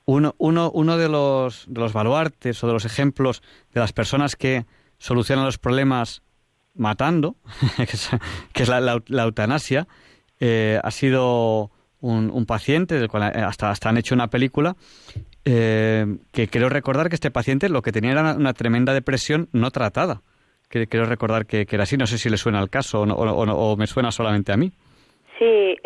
uno, 0.07 0.35
uno, 0.39 0.71
uno 0.73 0.97
de, 0.97 1.09
los, 1.11 1.67
de 1.69 1.81
los 1.81 1.93
baluartes 1.93 2.65
o 2.65 2.69
de 2.69 2.73
los 2.73 2.87
ejemplos 2.87 3.43
de 3.75 3.81
las 3.81 3.93
personas 3.93 4.35
que 4.35 4.65
solucionan 4.97 5.45
los 5.45 5.59
problemas 5.59 6.23
matando, 6.75 7.37
que 8.53 8.63
es 8.63 8.69
la, 8.69 9.01
eutanasia, 9.25 9.87
eh, 10.41 10.79
ha 10.83 10.91
sido 10.91 11.71
un, 12.01 12.47
paciente 12.47 12.99
del 12.99 13.09
cual 13.09 13.33
eh, 13.35 13.41
hasta, 13.41 13.71
hasta 13.71 13.89
han 13.89 13.99
hecho 13.99 14.15
una 14.15 14.29
película 14.29 14.75
eh, 15.45 16.07
que 16.33 16.49
creo 16.49 16.69
recordar 16.69 17.09
que 17.09 17.15
este 17.15 17.31
paciente 17.31 17.69
lo 17.69 17.83
que 17.83 17.93
tenía 17.93 18.13
era 18.13 18.35
una, 18.35 18.53
tremenda 18.55 18.95
depresión 18.95 19.49
no 19.53 19.71
tratada. 19.71 20.23
Que, 20.69 20.87
creo 20.87 21.05
recordar 21.05 21.47
que, 21.47 21.67
era 21.69 21.83
así. 21.83 21.97
No 21.97 22.07
sé 22.07 22.17
si 22.17 22.31
le 22.31 22.37
suena 22.37 22.61
el 22.61 22.71
caso 22.71 23.01
o, 23.03 23.05
o, 23.05 23.77
me 23.77 23.89
suena 23.89 24.13
solamente 24.13 24.53
a 24.53 24.57
mí. 24.57 24.71
Sí, 25.37 25.77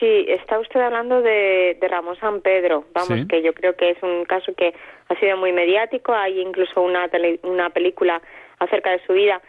sí, 0.00 0.24
está 0.28 0.58
usted 0.58 0.80
hablando 0.80 1.20
de, 1.22 1.76
de 1.80 1.88
Ramón 1.88 2.16
San 2.18 2.40
Pedro, 2.40 2.86
vamos, 2.94 3.20
Sí. 3.20 3.26
que 3.28 3.42
yo 3.42 3.52
creo 3.52 3.76
que 3.76 3.90
es 3.90 4.02
un 4.02 4.24
caso 4.24 4.52
que 4.54 4.74
ha 5.08 5.20
sido 5.20 5.36
muy 5.36 5.52
mediático, 5.52 6.12
hay 6.14 6.40
incluso 6.40 6.80
una, 6.80 7.06
tele- 7.08 7.38
una 7.44 7.70
película 7.70 8.20
acerca 8.58 8.90
de 8.90 9.04
su 9.06 9.12
vida. 9.12 9.40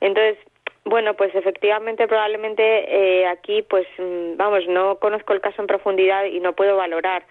Entonces, 0.00 0.38
bueno, 0.86 1.14
pues 1.14 1.34
efectivamente, 1.34 2.06
probablemente 2.06 2.62
eh, 2.62 3.26
aquí, 3.26 3.62
pues, 3.62 3.86
mm, 3.98 4.36
vamos, 4.36 4.68
no 4.68 5.00
conozco 5.00 5.32
el 5.32 5.40
caso 5.40 5.60
en 5.60 5.66
profundidad 5.66 6.26
y 6.26 6.38
no 6.38 6.52
puedo 6.52 6.76
valorar, 6.76 7.24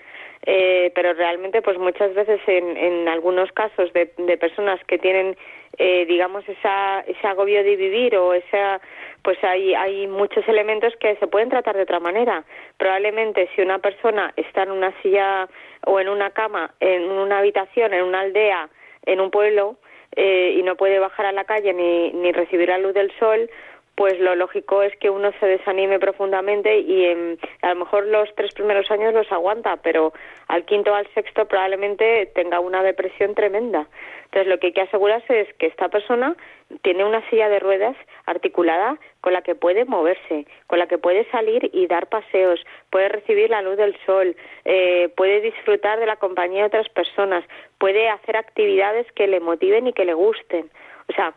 eh, 0.46 0.92
pero 0.94 1.14
realmente, 1.14 1.62
pues 1.62 1.78
muchas 1.78 2.14
veces 2.14 2.42
en, 2.48 2.76
en 2.76 3.08
algunos 3.08 3.50
casos 3.54 3.94
de, 3.94 4.12
de 4.18 4.38
personas 4.38 4.84
que 4.86 4.98
tienen, 5.00 5.38
eh, 5.78 6.06
digamos, 6.06 6.48
esa, 6.50 7.00
ese 7.08 7.26
agobio 7.26 7.64
de 7.64 7.78
vivir 7.78 8.18
o 8.18 8.34
esa, 8.34 8.82
pues 9.24 9.42
hay, 9.42 9.74
hay 9.74 10.06
muchos 10.08 10.46
elementos 10.50 10.94
que 10.98 11.16
se 11.16 11.28
pueden 11.28 11.50
tratar 11.50 11.78
de 11.78 11.84
otra 11.84 12.02
manera. 12.02 12.44
Probablemente 12.78 13.50
si 13.56 13.62
una 13.62 13.80
persona 13.80 14.34
está 14.36 14.64
en 14.64 14.72
una 14.72 14.94
silla 15.02 15.48
o 15.86 16.00
en 16.02 16.10
una 16.10 16.32
cama, 16.32 16.74
en 16.82 17.10
una 17.10 17.40
habitación, 17.40 17.94
en 17.94 18.04
una 18.04 18.20
aldea, 18.20 18.70
en 19.06 19.22
un 19.22 19.32
pueblo, 19.32 19.78
eh, 20.16 20.56
y 20.58 20.64
no 20.64 20.76
puede 20.76 21.00
bajar 21.00 21.26
a 21.26 21.32
la 21.32 21.44
calle 21.44 21.74
ni, 21.74 22.12
ni 22.14 22.32
recibir 22.32 22.70
la 22.70 22.78
luz 22.78 22.94
del 22.94 23.12
sol, 23.20 23.50
pues 23.96 24.20
lo 24.20 24.36
lógico 24.36 24.84
es 24.84 24.96
que 24.98 25.10
uno 25.10 25.32
se 25.40 25.48
desanime 25.48 26.00
profundamente 26.00 26.80
y 26.80 27.06
em, 27.06 27.38
a 27.62 27.70
lo 27.70 27.76
mejor 27.76 28.06
los 28.08 28.34
tres 28.36 28.54
primeros 28.54 28.92
años 28.92 29.14
los 29.14 29.32
aguanta, 29.32 29.78
pero 29.78 30.14
al 30.50 30.66
quinto 30.66 30.92
o 30.92 30.96
al 30.96 31.08
sexto 31.14 31.46
probablemente 31.46 32.26
tenga 32.36 32.60
una 32.60 32.84
depresión 32.84 33.34
tremenda. 33.36 33.88
Entonces 34.26 34.48
lo 34.48 34.60
que 34.60 34.68
hay 34.68 34.74
que 34.74 34.82
asegurarse 34.82 35.42
es 35.42 35.54
que 35.54 35.68
esta 35.68 35.88
persona 35.88 36.36
tiene 36.82 37.06
una 37.06 37.28
silla 37.30 37.48
de 37.48 37.60
ruedas 37.60 37.96
articulada 38.26 38.98
con 39.22 39.32
la 39.32 39.42
que 39.42 39.56
puede 39.56 39.86
moverse, 39.86 40.46
con 40.68 40.80
la 40.80 40.88
que 40.88 40.98
puede 40.98 41.24
salir 41.32 41.70
y 41.72 41.88
dar 41.88 42.08
paseos, 42.08 42.60
puede 42.90 43.08
recibir 43.08 43.50
la 43.50 43.62
luz 43.62 43.78
del 43.78 43.96
sol, 44.06 44.36
eh, 44.66 45.10
puede 45.16 45.40
disfrutar 45.40 46.00
de 46.00 46.06
la 46.06 46.18
compañía 46.18 46.62
de 46.62 46.68
otras 46.68 46.90
personas, 46.90 47.46
puede 47.78 48.10
hacer 48.10 48.36
actividades 48.36 49.10
que 49.14 49.28
le 49.28 49.40
motiven 49.40 49.88
y 49.88 49.94
que 49.94 50.04
le 50.04 50.14
gusten. 50.14 50.70
O 51.08 51.14
sea, 51.14 51.34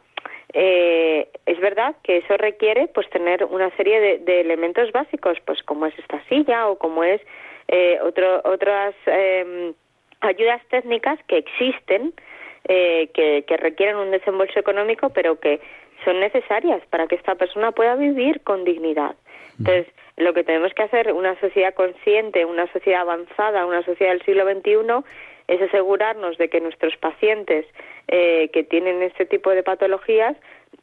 eh, 0.55 1.29
es 1.47 1.61
verdad 1.61 1.97
que 2.03 2.19
eso 2.19 2.37
requiere 2.37 2.89
pues 2.89 3.09
tener 3.11 3.45
una 3.45 3.71
serie 3.77 4.01
de, 4.01 4.19
de 4.19 4.41
elementos 4.41 4.91
básicos, 4.93 5.39
pues 5.45 5.63
como 5.63 5.87
es 5.87 5.99
esta 5.99 6.23
silla 6.29 6.69
o 6.69 6.79
como 6.79 7.05
es 7.05 7.21
eh, 7.69 7.99
otro, 8.03 8.41
otras 8.45 8.95
eh, 9.07 9.73
ayudas 10.21 10.63
técnicas 10.71 11.19
que 11.27 11.39
existen, 11.39 12.15
eh, 12.65 13.11
que, 13.13 13.45
que 13.47 13.57
requieren 13.57 13.97
un 13.97 14.11
desembolso 14.11 14.59
económico, 14.59 15.11
pero 15.11 15.39
que 15.39 15.61
son 16.05 16.19
necesarias 16.21 16.83
para 16.91 17.07
que 17.07 17.17
esta 17.17 17.35
persona 17.35 17.73
pueda 17.73 17.95
vivir 17.97 18.41
con 18.43 18.65
dignidad. 18.65 19.17
Entonces, 19.59 19.87
lo 20.17 20.33
que 20.35 20.45
tenemos 20.45 20.73
que 20.73 20.85
hacer, 20.85 21.13
una 21.13 21.39
sociedad 21.41 21.75
consciente, 21.75 22.45
una 22.45 22.71
sociedad 22.73 23.03
avanzada, 23.03 23.67
una 23.67 23.83
sociedad 23.83 24.13
del 24.13 24.23
siglo 24.23 24.45
XXI, 24.45 25.05
es 25.49 25.61
asegurarnos 25.63 26.39
de 26.39 26.49
que 26.49 26.61
nuestros 26.61 26.97
pacientes 26.97 27.67
eh, 28.07 28.51
que 28.53 28.63
tienen 28.63 29.03
este 29.03 29.27
tipo 29.27 29.51
de 29.51 29.63
patologías 29.63 30.37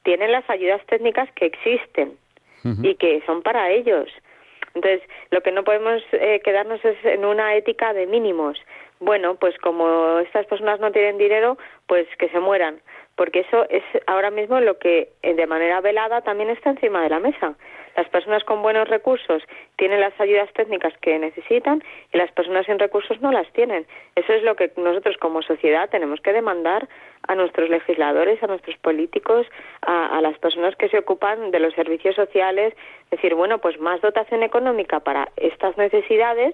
tienen 0.04 0.32
las 0.32 0.48
ayudas 0.50 0.86
técnicas 0.88 1.32
que 1.34 1.46
existen 1.46 2.18
y 2.82 2.96
que 2.96 3.22
son 3.28 3.44
para 3.44 3.70
ellos. 3.70 4.10
Entonces, 4.74 5.02
lo 5.30 5.42
que 5.42 5.52
no 5.52 5.64
podemos 5.64 6.02
eh, 6.14 6.42
quedarnos 6.44 6.84
es 6.84 6.98
en 7.06 7.24
una 7.24 7.54
ética 7.56 7.94
de 7.94 8.08
mínimos. 8.08 8.60
Bueno, 9.00 9.36
pues 9.36 9.56
como 9.60 10.20
estas 10.20 10.48
personas 10.48 10.80
no 10.80 10.92
tienen 10.92 11.20
dinero, 11.20 11.58
pues 11.86 12.08
que 12.18 12.28
se 12.30 12.40
mueran, 12.40 12.82
porque 13.16 13.42
eso 13.42 13.70
es 13.70 13.84
ahora 14.08 14.32
mismo 14.32 14.60
lo 14.60 14.80
que 14.80 15.10
eh, 15.22 15.34
de 15.36 15.48
manera 15.48 15.80
velada 15.80 16.22
también 16.22 16.50
está 16.50 16.72
encima 16.72 17.04
de 17.04 17.10
la 17.10 17.20
mesa. 17.20 17.56
Las 17.96 18.10
personas 18.10 18.44
con 18.44 18.62
buenos 18.62 18.90
recursos 18.90 19.44
tienen 19.78 20.02
las 20.02 20.20
ayudas 20.20 20.52
técnicas 20.54 20.94
que 21.02 21.18
necesitan 21.18 21.82
y 22.12 22.18
las 22.18 22.32
personas 22.32 22.66
sin 22.66 22.78
recursos 22.78 23.22
no 23.22 23.32
las 23.32 23.52
tienen. 23.54 23.86
Eso 24.16 24.34
es 24.34 24.44
lo 24.44 24.56
que 24.56 24.72
nosotros 24.76 25.16
como 25.18 25.42
sociedad 25.42 25.90
tenemos 25.90 26.20
que 26.20 26.34
demandar 26.34 26.90
a 27.28 27.36
nuestros 27.36 27.70
legisladores, 27.70 28.42
a 28.44 28.48
nuestros 28.48 28.78
políticos, 28.78 29.48
a, 29.82 30.20
las 30.22 30.38
personas 30.40 30.76
que 30.76 30.90
se 30.90 31.00
ocupan 31.00 31.52
de 31.52 31.60
los 31.60 31.74
servicios 31.74 32.16
sociales, 32.16 32.74
decir, 33.12 33.34
bueno, 33.34 33.60
pues 33.60 33.80
más 33.80 34.02
dotación 34.02 34.44
económica 34.44 35.00
para 35.00 35.30
estas 35.38 35.78
necesidades 35.78 36.54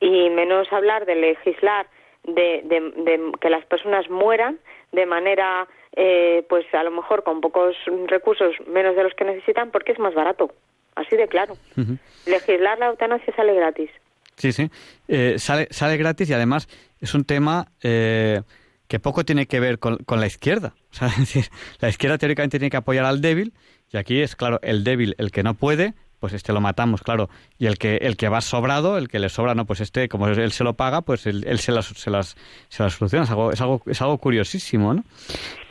y 0.00 0.28
menos 0.30 0.72
hablar 0.72 1.06
de 1.06 1.14
legislar 1.14 1.86
de, 2.24 2.62
de 2.64 3.32
que 3.40 3.50
las 3.50 3.64
personas 3.66 4.10
mueran 4.10 4.58
de 4.92 5.06
manera 5.06 5.66
eh, 5.96 6.44
pues 6.48 6.64
a 6.74 6.82
lo 6.82 6.90
mejor 6.90 7.22
con 7.24 7.40
pocos 7.40 7.74
recursos 8.06 8.54
menos 8.66 8.96
de 8.96 9.02
los 9.04 9.14
que 9.14 9.24
necesitan 9.24 9.70
porque 9.70 9.92
es 9.92 9.98
más 9.98 10.14
barato 10.14 10.52
así 10.96 11.16
de 11.16 11.28
claro 11.28 11.54
Ujú. 11.76 11.96
legislar 12.26 12.78
la 12.78 12.86
eutanasia 12.86 13.34
sale 13.36 13.54
gratis 13.54 13.90
Sí, 14.36 14.50
sí. 14.52 14.68
Eh, 15.06 15.36
sale, 15.38 15.68
sale 15.70 15.96
gratis 15.96 16.28
y 16.28 16.32
además 16.32 16.68
es 17.00 17.14
un 17.14 17.24
tema 17.24 17.68
eh, 17.84 18.40
que 18.88 18.98
poco 18.98 19.24
tiene 19.24 19.46
que 19.46 19.60
ver 19.60 19.78
con, 19.78 19.98
con 19.98 20.18
la 20.18 20.26
izquierda. 20.26 20.74
O 20.90 20.96
sea, 20.96 21.06
es 21.06 21.18
decir, 21.18 21.44
la 21.80 21.88
izquierda 21.88 22.18
teóricamente 22.18 22.58
tiene 22.58 22.70
que 22.70 22.76
apoyar 22.76 23.04
al 23.04 23.20
débil 23.20 23.52
y 23.92 23.96
aquí 23.96 24.22
es, 24.22 24.34
claro, 24.34 24.58
el 24.62 24.82
débil, 24.82 25.14
el 25.18 25.30
que 25.30 25.44
no 25.44 25.54
puede, 25.54 25.94
pues 26.24 26.32
este 26.32 26.54
lo 26.54 26.62
matamos, 26.62 27.02
claro. 27.02 27.28
Y 27.58 27.66
el 27.66 27.76
que 27.76 27.98
el 27.98 28.16
que 28.16 28.30
va 28.30 28.40
sobrado, 28.40 28.96
el 28.96 29.08
que 29.08 29.18
le 29.18 29.28
sobra, 29.28 29.54
no, 29.54 29.66
pues 29.66 29.82
este, 29.82 30.08
como 30.08 30.26
él 30.26 30.52
se 30.52 30.64
lo 30.64 30.72
paga, 30.72 31.02
pues 31.02 31.26
él, 31.26 31.44
él 31.46 31.58
se, 31.58 31.70
las, 31.70 31.84
se, 31.84 32.10
las, 32.10 32.34
se 32.70 32.82
las 32.82 32.94
soluciona. 32.94 33.24
Es 33.24 33.30
algo, 33.30 33.52
es, 33.52 33.60
algo, 33.60 33.82
es 33.84 34.00
algo 34.00 34.16
curiosísimo, 34.16 34.94
¿no? 34.94 35.02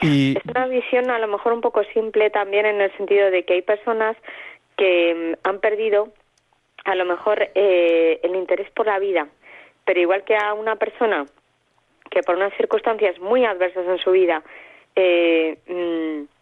Y, 0.04 0.38
Es 0.38 0.46
una 0.46 0.68
visión 0.68 1.10
a 1.10 1.18
lo 1.18 1.28
mejor 1.28 1.54
un 1.54 1.62
poco 1.62 1.82
simple 1.92 2.30
también 2.30 2.68
en 2.68 2.82
el 2.82 2.96
sentido 2.98 3.32
de 3.32 3.46
que 3.46 3.54
hay 3.54 3.62
personas 3.64 4.16
que 4.78 5.34
mm, 5.44 5.48
han 5.48 5.58
perdido 5.58 6.10
a 6.86 6.94
lo 6.94 7.06
mejor 7.06 7.50
eh, 7.56 8.20
el 8.22 8.36
interés 8.36 8.70
por 8.76 8.86
la 8.86 9.00
vida, 9.00 9.28
pero 9.86 10.00
igual 10.00 10.24
que 10.24 10.36
a 10.36 10.54
una 10.54 10.76
persona 10.76 11.26
que 12.12 12.22
por 12.22 12.36
unas 12.36 12.54
circunstancias 12.58 13.20
muy 13.20 13.44
adversas 13.44 13.88
en 13.88 13.98
su 13.98 14.12
vida, 14.12 14.44
eh, 14.96 15.58
mm, 15.68 16.33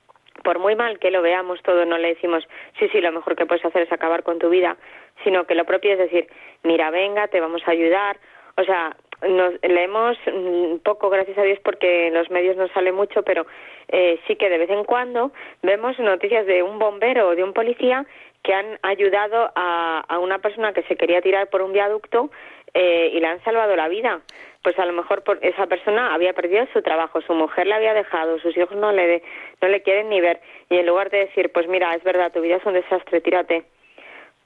por 0.43 0.59
muy 0.59 0.75
mal 0.75 0.99
que 0.99 1.11
lo 1.11 1.21
veamos 1.21 1.61
todo, 1.63 1.85
no 1.85 1.97
le 1.97 2.09
decimos, 2.09 2.47
sí, 2.79 2.87
sí, 2.89 3.01
lo 3.01 3.11
mejor 3.11 3.35
que 3.35 3.45
puedes 3.45 3.65
hacer 3.65 3.83
es 3.83 3.91
acabar 3.91 4.23
con 4.23 4.39
tu 4.39 4.49
vida, 4.49 4.77
sino 5.23 5.45
que 5.45 5.55
lo 5.55 5.65
propio 5.65 5.93
es 5.93 5.99
decir, 5.99 6.27
mira, 6.63 6.89
venga, 6.89 7.27
te 7.27 7.39
vamos 7.39 7.61
a 7.65 7.71
ayudar. 7.71 8.17
O 8.57 8.63
sea, 8.63 8.95
nos 9.27 9.53
leemos 9.61 10.17
mm, 10.25 10.77
poco, 10.83 11.09
gracias 11.09 11.37
a 11.37 11.43
Dios, 11.43 11.59
porque 11.63 12.07
en 12.07 12.13
los 12.13 12.29
medios 12.31 12.57
no 12.57 12.67
sale 12.69 12.91
mucho, 12.91 13.23
pero 13.23 13.45
eh, 13.87 14.19
sí 14.27 14.35
que 14.35 14.49
de 14.49 14.57
vez 14.57 14.69
en 14.69 14.83
cuando 14.83 15.31
vemos 15.61 15.97
noticias 15.99 16.45
de 16.45 16.63
un 16.63 16.79
bombero 16.79 17.29
o 17.29 17.35
de 17.35 17.43
un 17.43 17.53
policía 17.53 18.05
que 18.43 18.53
han 18.53 18.79
ayudado 18.81 19.51
a, 19.55 20.03
a 20.07 20.19
una 20.19 20.39
persona 20.39 20.73
que 20.73 20.81
se 20.83 20.95
quería 20.95 21.21
tirar 21.21 21.49
por 21.49 21.61
un 21.61 21.73
viaducto 21.73 22.31
eh, 22.73 23.11
y 23.13 23.19
le 23.19 23.27
han 23.27 23.43
salvado 23.43 23.75
la 23.75 23.87
vida. 23.87 24.21
Pues 24.63 24.77
a 24.77 24.85
lo 24.85 24.93
mejor 24.93 25.23
por 25.23 25.39
esa 25.41 25.65
persona 25.67 26.13
había 26.13 26.33
perdido 26.33 26.67
su 26.71 26.81
trabajo, 26.81 27.21
su 27.21 27.33
mujer 27.33 27.67
le 27.67 27.73
había 27.73 27.93
dejado, 27.93 28.37
sus 28.39 28.55
hijos 28.55 28.77
no 28.77 28.91
le, 28.91 29.23
no 29.61 29.67
le 29.67 29.81
quieren 29.81 30.09
ni 30.09 30.21
ver. 30.21 30.39
Y 30.69 30.77
en 30.77 30.85
lugar 30.85 31.09
de 31.09 31.25
decir, 31.25 31.51
pues 31.51 31.67
mira, 31.67 31.93
es 31.95 32.03
verdad, 32.03 32.31
tu 32.31 32.41
vida 32.41 32.57
es 32.57 32.65
un 32.65 32.73
desastre, 32.73 33.21
tírate, 33.21 33.63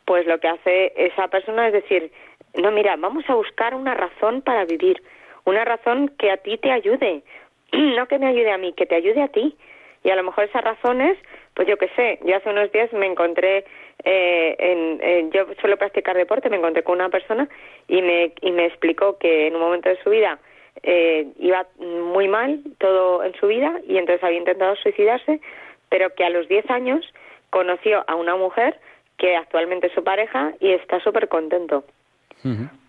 pues 0.05 0.25
lo 0.25 0.39
que 0.39 0.47
hace 0.47 0.93
esa 0.95 1.27
persona 1.27 1.67
es 1.67 1.73
decir, 1.73 2.11
no, 2.55 2.71
mira, 2.71 2.95
vamos 2.95 3.25
a 3.27 3.35
buscar 3.35 3.75
una 3.75 3.93
razón 3.93 4.41
para 4.41 4.63
vivir, 4.65 5.01
una 5.43 5.65
razón 5.65 6.09
que 6.17 6.31
a 6.31 6.37
ti 6.37 6.57
te 6.57 6.71
ayude, 6.71 7.23
no 7.73 8.07
que 8.07 8.19
me 8.19 8.27
ayude 8.27 8.51
a 8.51 8.57
mí, 8.57 8.73
que 8.73 8.85
te 8.85 8.95
ayude 8.95 9.21
a 9.21 9.27
ti. 9.27 9.57
Y 10.03 10.11
a 10.11 10.15
lo 10.15 10.23
mejor 10.23 10.43
esas 10.43 10.63
razones, 10.63 11.17
pues 11.55 11.67
yo 11.67 11.77
qué 11.77 11.89
sé, 11.95 12.19
yo 12.23 12.35
hace 12.35 12.49
unos 12.49 12.71
días 12.71 12.93
me 12.93 13.07
encontré, 13.07 13.65
eh, 14.05 14.55
en, 14.59 15.31
yo 15.31 15.47
suelo 15.59 15.77
practicar 15.77 16.15
deporte, 16.15 16.49
me 16.49 16.57
encontré 16.57 16.83
con 16.83 16.95
una 16.95 17.09
persona 17.09 17.49
y 17.87 18.01
me, 18.03 18.33
y 18.41 18.51
me 18.51 18.67
explicó 18.67 19.17
que 19.17 19.47
en 19.47 19.55
un 19.55 19.61
momento 19.61 19.89
de 19.89 20.01
su 20.03 20.11
vida 20.11 20.39
eh, 20.83 21.27
iba 21.39 21.65
muy 21.79 22.27
mal 22.27 22.61
todo 22.77 23.23
en 23.23 23.33
su 23.39 23.47
vida 23.47 23.81
y 23.87 23.97
entonces 23.97 24.23
había 24.23 24.37
intentado 24.37 24.75
suicidarse, 24.75 25.41
pero 25.89 26.13
que 26.13 26.23
a 26.23 26.29
los 26.29 26.47
10 26.47 26.69
años 26.69 27.03
conoció 27.49 28.03
a 28.07 28.13
una 28.15 28.35
mujer 28.35 28.79
que 29.17 29.35
actualmente 29.35 29.87
es 29.87 29.93
su 29.93 30.03
pareja 30.03 30.53
y 30.59 30.71
está 30.71 30.99
súper 30.99 31.27
contento. 31.27 31.83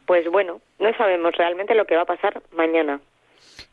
Pues 0.05 0.31
bueno, 0.31 0.61
no 0.79 0.95
sabemos 0.99 1.35
realmente 1.35 1.75
lo 1.75 1.87
que 1.87 1.97
va 1.97 2.03
a 2.03 2.07
pasar 2.07 2.43
mañana. 2.55 3.01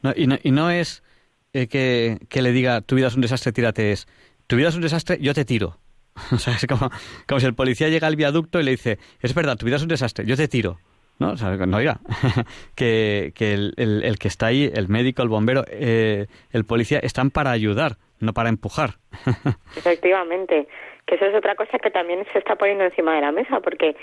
No, 0.02 0.14
y, 0.16 0.28
no, 0.28 0.38
y 0.41 0.52
no 0.52 0.70
es 0.70 1.04
eh, 1.52 1.68
que, 1.68 2.20
que 2.30 2.41
le 2.41 2.52
diga 2.52 2.80
tu 2.80 2.96
vida 2.96 3.08
es 3.08 3.16
un 3.16 3.22
desastre, 3.22 3.52
tírate, 3.52 3.91
es 3.91 4.08
tu 4.48 4.56
vida 4.56 4.70
es 4.70 4.76
un 4.76 4.82
desastre, 4.82 5.18
yo 5.20 5.34
te 5.34 5.44
tiro. 5.44 5.76
O 6.32 6.38
sea, 6.38 6.53
es 6.53 6.66
como, 6.68 6.89
como 7.28 7.39
si 7.39 7.45
el 7.45 7.53
policía 7.55 7.89
llega 7.89 8.07
al 8.07 8.16
viaducto 8.16 8.59
y 8.59 8.64
le 8.64 8.72
dice, 8.72 8.97
es 9.22 9.34
verdad, 9.34 9.57
tu 9.57 9.66
vida 9.66 9.78
es 9.78 9.82
un 9.84 9.89
desastre, 9.89 10.26
yo 10.26 10.36
te 10.36 10.47
tiro. 10.47 10.78
¿No? 11.20 11.34
O 11.34 11.38
sea, 11.38 11.51
no 11.55 11.78
oiga, 11.78 11.99
que, 12.76 13.34
que 13.36 13.53
el, 13.53 13.74
el- 13.78 14.03
el 14.03 14.18
que 14.18 14.28
está 14.28 14.47
ahí, 14.47 14.72
el 14.74 14.88
médico, 14.89 15.22
el 15.22 15.30
bombero, 15.30 15.64
eh, 15.70 16.26
el 16.51 16.66
policía, 16.66 16.97
están 16.99 17.30
para 17.30 17.51
ayudar, 17.51 17.97
no 18.20 18.34
para 18.34 18.49
empujar. 18.49 18.95
Efectivamente, 19.78 20.68
que 21.05 21.16
eso 21.16 21.26
es 21.26 21.36
otra 21.36 21.55
cosa 21.55 21.78
que 21.78 21.91
también 21.91 22.26
se 22.34 22.39
está 22.39 22.55
poniendo 22.55 22.84
encima 22.86 23.14
de 23.16 23.22
la 23.22 23.32
mesa, 23.32 23.59
porque 23.59 23.95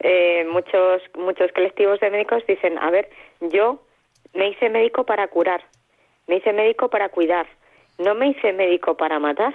eh, 0.00 0.44
muchos 0.50 1.02
muchos 1.16 1.52
colectivos 1.52 2.00
de 2.00 2.10
médicos 2.10 2.42
dicen, 2.48 2.78
a 2.78 2.90
ver, 2.90 3.10
yo 3.40 3.82
me 4.34 4.48
hice 4.50 4.68
médico 4.68 5.04
para 5.06 5.28
curar, 5.28 5.62
me 6.26 6.38
hice 6.38 6.52
médico 6.52 6.90
para 6.90 7.10
cuidar, 7.10 7.46
no 7.98 8.14
me 8.16 8.28
hice 8.30 8.52
médico 8.52 8.96
para 8.96 9.18
matar. 9.20 9.54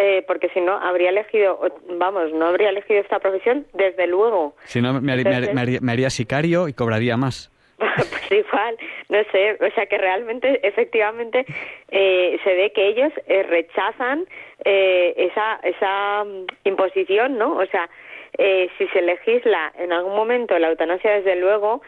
Eh, 0.00 0.22
porque 0.28 0.48
si 0.50 0.60
no 0.60 0.74
habría 0.78 1.10
elegido, 1.10 1.58
vamos, 1.98 2.32
no 2.32 2.46
habría 2.46 2.68
elegido 2.68 3.00
esta 3.00 3.18
profesión 3.18 3.66
desde 3.74 4.06
luego. 4.06 4.54
Si 4.62 4.80
no, 4.80 5.00
me, 5.00 5.12
haría, 5.12 6.10
sicario 6.10 6.68
y 6.68 6.72
cobraría 6.72 7.16
más. 7.16 7.50
pues 7.78 8.30
igual, 8.30 8.76
no 9.08 9.18
sé, 9.32 9.58
o 9.60 9.70
sea 9.74 9.86
que 9.86 9.98
realmente, 9.98 10.60
efectivamente, 10.66 11.44
eh, 11.90 12.38
se 12.44 12.54
ve 12.54 12.72
que 12.72 12.86
ellos 12.86 13.12
eh, 13.26 13.42
rechazan 13.42 14.24
esa, 14.64 15.58
esa 15.64 16.24
mm, 16.24 16.46
imposición, 16.64 17.36
¿no? 17.36 17.56
O 17.56 17.66
sea, 17.66 17.90
si 18.36 18.86
se 18.88 19.02
legisla 19.02 19.72
en 19.78 19.92
algún 19.92 20.14
momento 20.14 20.56
la 20.60 20.68
eutanasia, 20.68 21.10
desde 21.10 21.34
luego, 21.34 21.82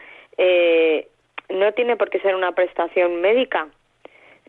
no 1.49 1.71
tiene 1.73 1.95
por 1.95 2.09
qué 2.09 2.19
ser 2.19 2.35
una 2.35 2.51
prestación 2.53 3.21
médica, 3.21 3.69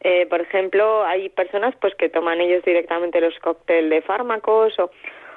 eh, 0.04 0.26
por 0.26 0.40
ejemplo, 0.40 1.04
hay 1.04 1.28
personas 1.28 1.74
pues 1.80 1.94
que 1.94 2.08
toman 2.08 2.40
ellos 2.40 2.64
directamente 2.64 3.20
los 3.20 3.38
cócteles 3.38 3.88
de 3.88 4.02
fármacos 4.02 4.76
o, 4.80 4.90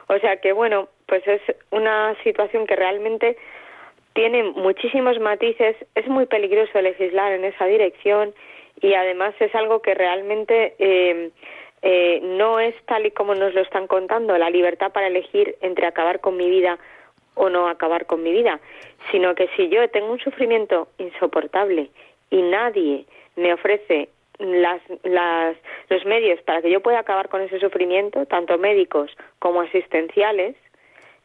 o 0.08 0.20
sea 0.20 0.38
que 0.38 0.54
bueno, 0.54 0.90
pues 1.06 1.26
es 1.28 1.42
una 1.72 2.16
situación 2.24 2.66
que 2.66 2.76
realmente 2.76 3.38
tiene 4.14 4.44
muchísimos 4.44 5.20
matices, 5.20 5.76
es 5.94 6.08
muy 6.08 6.26
peligroso 6.26 6.82
legislar 6.82 7.34
en 7.34 7.44
esa 7.44 7.66
dirección 7.66 8.34
y 8.82 8.94
además 8.94 9.36
es 9.40 9.54
algo 9.54 9.82
que 9.82 9.94
realmente 9.94 10.74
eh, 10.80 11.30
eh, 11.84 12.20
no 12.24 12.60
es 12.60 12.74
tal 12.86 13.06
y 13.06 13.12
como 13.12 13.36
nos 13.36 13.54
lo 13.54 13.62
están 13.62 13.86
contando, 13.86 14.36
la 14.38 14.50
libertad 14.50 14.92
para 14.92 15.08
elegir 15.08 15.58
entre 15.62 15.86
acabar 15.86 16.22
con 16.22 16.38
mi 16.38 16.50
vida 16.50 16.80
o 17.36 17.50
no 17.50 17.68
acabar 17.68 18.08
con 18.08 18.24
mi 18.24 18.32
vida, 18.32 18.60
sino 19.12 19.36
que 19.36 19.48
si 19.56 19.70
yo 19.70 19.88
tengo 19.90 20.12
un 20.12 20.20
sufrimiento 20.20 20.88
insoportable 20.98 21.92
y 22.32 22.42
nadie 22.42 23.06
me 23.36 23.54
ofrece 23.54 24.10
las, 24.40 24.82
las, 25.04 25.56
los 25.90 26.06
medios 26.06 26.42
para 26.42 26.62
que 26.62 26.72
yo 26.72 26.82
pueda 26.82 27.00
acabar 27.00 27.30
con 27.30 27.42
ese 27.42 27.60
sufrimiento, 27.60 28.26
tanto 28.26 28.58
médicos 28.58 29.12
como 29.40 29.62
asistenciales, 29.62 30.56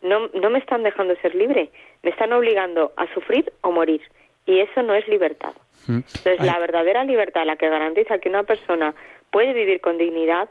no, 0.03 0.29
no 0.29 0.51
me 0.51 0.59
están 0.59 0.83
dejando 0.83 1.15
ser 1.17 1.35
libre, 1.35 1.71
me 2.03 2.11
están 2.11 2.33
obligando 2.33 2.93
a 2.97 3.13
sufrir 3.13 3.53
o 3.63 3.71
morir. 3.71 4.03
Y 4.47 4.61
eso 4.61 4.83
no 4.83 4.95
es 4.95 5.07
libertad. 5.09 5.53
Mm. 5.87 5.97
Entonces, 5.99 6.41
la 6.41 6.59
verdadera 6.59 7.05
libertad, 7.05 7.45
la 7.45 7.57
que 7.57 7.69
garantiza 7.69 8.19
que 8.19 8.29
una 8.29 8.45
persona 8.45 8.95
puede 9.31 9.53
vivir 9.53 9.81
con 9.81 9.99
dignidad, 9.99 10.49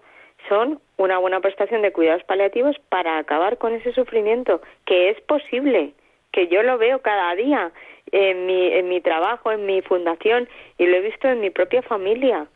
son 0.48 0.80
una 0.98 1.18
buena 1.18 1.42
prestación 1.42 1.82
de 1.82 1.92
cuidados 1.92 2.24
paliativos 2.24 2.78
para 2.90 3.18
acabar 3.18 3.58
con 3.58 3.74
ese 3.74 3.92
sufrimiento, 3.92 4.62
que 4.86 5.10
es 5.10 5.20
posible, 5.22 5.94
que 6.32 6.48
yo 6.48 6.64
lo 6.64 6.78
veo 6.78 7.00
cada 7.02 7.36
día 7.36 7.72
en 8.12 8.46
mi, 8.46 8.68
en 8.74 8.90
mi 8.90 9.02
trabajo, 9.02 9.52
en 9.52 9.66
mi 9.66 9.82
fundación 9.82 10.48
y 10.78 10.86
lo 10.86 10.98
he 10.98 11.02
visto 11.02 11.28
en 11.28 11.42
mi 11.42 11.50
propia 11.50 11.82
familia. 11.82 12.48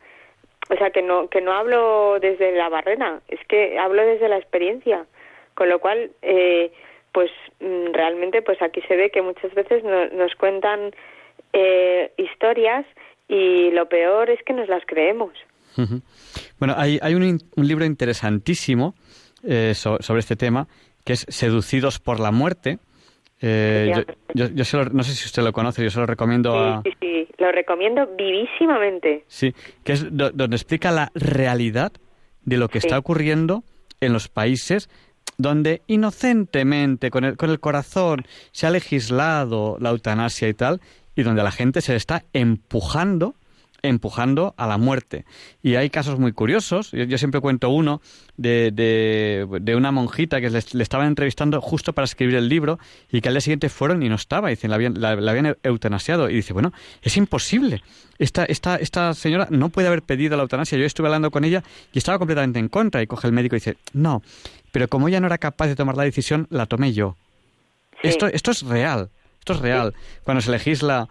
O 0.70 0.76
sea, 0.76 0.90
que 0.90 1.02
no, 1.02 1.28
que 1.28 1.40
no 1.40 1.52
hablo 1.52 2.18
desde 2.20 2.52
la 2.52 2.68
barrera, 2.68 3.20
es 3.28 3.38
que 3.48 3.78
hablo 3.78 4.04
desde 4.04 4.28
la 4.28 4.38
experiencia. 4.38 5.04
Con 5.54 5.68
lo 5.68 5.78
cual, 5.78 6.10
eh, 6.22 6.72
pues 7.12 7.30
mm, 7.60 7.92
realmente 7.92 8.42
pues 8.42 8.60
aquí 8.62 8.80
se 8.88 8.96
ve 8.96 9.10
que 9.10 9.22
muchas 9.22 9.52
veces 9.54 9.84
nos 9.84 10.34
cuentan 10.36 10.92
eh, 11.52 12.10
historias 12.16 12.86
y 13.28 13.70
lo 13.70 13.88
peor 13.88 14.30
es 14.30 14.42
que 14.42 14.52
nos 14.52 14.68
las 14.68 14.84
creemos. 14.86 15.32
Bueno, 16.58 16.74
hay, 16.76 16.98
hay 17.02 17.14
un, 17.14 17.38
un 17.56 17.68
libro 17.68 17.84
interesantísimo 17.84 18.94
eh, 19.42 19.74
sobre 19.74 20.20
este 20.20 20.36
tema 20.36 20.68
que 21.04 21.12
es 21.12 21.26
Seducidos 21.28 21.98
por 21.98 22.18
la 22.18 22.30
Muerte, 22.30 22.78
eh, 23.46 24.04
yo, 24.34 24.46
yo, 24.48 24.84
no 24.92 25.02
sé 25.02 25.12
si 25.12 25.26
usted 25.26 25.42
lo 25.42 25.52
conoce, 25.52 25.82
yo 25.82 25.90
se 25.90 26.00
lo 26.00 26.06
recomiendo 26.06 26.58
a... 26.58 26.82
Sí, 26.82 26.90
sí, 26.98 27.28
lo 27.36 27.52
recomiendo 27.52 28.06
vivísimamente. 28.16 29.24
Sí, 29.26 29.54
que 29.84 29.92
es 29.92 30.06
donde 30.10 30.56
explica 30.56 30.90
la 30.90 31.10
realidad 31.14 31.92
de 32.42 32.56
lo 32.56 32.68
que 32.68 32.78
está 32.78 32.98
ocurriendo 32.98 33.62
en 34.00 34.14
los 34.14 34.28
países 34.28 34.88
donde 35.36 35.82
inocentemente, 35.88 37.10
con 37.10 37.24
el, 37.24 37.36
con 37.36 37.50
el 37.50 37.60
corazón, 37.60 38.24
se 38.52 38.66
ha 38.66 38.70
legislado 38.70 39.76
la 39.78 39.90
eutanasia 39.90 40.48
y 40.48 40.54
tal, 40.54 40.80
y 41.14 41.22
donde 41.22 41.42
la 41.42 41.50
gente 41.50 41.82
se 41.82 41.96
está 41.96 42.24
empujando 42.32 43.34
empujando 43.84 44.54
a 44.56 44.66
la 44.66 44.78
muerte. 44.78 45.26
Y 45.62 45.76
hay 45.76 45.90
casos 45.90 46.18
muy 46.18 46.32
curiosos. 46.32 46.90
Yo, 46.92 47.18
siempre 47.18 47.40
cuento 47.40 47.68
uno 47.68 48.00
de, 48.38 48.72
de, 48.72 49.76
una 49.76 49.92
monjita 49.92 50.40
que 50.40 50.48
le, 50.48 50.58
estaban 50.58 51.06
entrevistando 51.06 51.60
justo 51.60 51.92
para 51.92 52.06
escribir 52.06 52.34
el 52.36 52.48
libro 52.48 52.78
y 53.12 53.20
que 53.20 53.28
al 53.28 53.34
día 53.34 53.42
siguiente 53.42 53.68
fueron 53.68 54.02
y 54.02 54.08
no 54.08 54.14
estaba. 54.14 54.48
Dicen, 54.48 54.70
la 54.70 54.76
habían, 54.76 55.00
la, 55.00 55.10
habían 55.10 55.56
eutanasiado. 55.62 56.30
Y 56.30 56.36
dice, 56.36 56.54
bueno, 56.54 56.72
es 57.02 57.16
imposible. 57.18 57.82
Esta, 58.18 58.46
esta, 58.46 58.76
esta 58.76 59.12
señora 59.12 59.48
no 59.50 59.68
puede 59.68 59.88
haber 59.88 60.02
pedido 60.02 60.36
la 60.36 60.44
eutanasia. 60.44 60.78
Yo 60.78 60.86
estuve 60.86 61.08
hablando 61.08 61.30
con 61.30 61.44
ella 61.44 61.62
y 61.92 61.98
estaba 61.98 62.18
completamente 62.18 62.58
en 62.58 62.68
contra. 62.68 63.02
Y 63.02 63.06
coge 63.06 63.26
el 63.26 63.34
médico 63.34 63.54
y 63.54 63.58
dice, 63.58 63.76
no, 63.92 64.22
pero 64.72 64.88
como 64.88 65.08
ella 65.08 65.20
no 65.20 65.26
era 65.26 65.36
capaz 65.36 65.66
de 65.66 65.76
tomar 65.76 65.96
la 65.96 66.04
decisión, 66.04 66.46
la 66.48 66.64
tomé 66.64 66.94
yo. 66.94 67.16
Esto, 68.02 68.28
esto 68.28 68.50
es 68.50 68.62
real. 68.62 69.10
Esto 69.40 69.52
es 69.52 69.58
real. 69.60 69.94
Cuando 70.22 70.40
se 70.40 70.50
legisla 70.50 71.10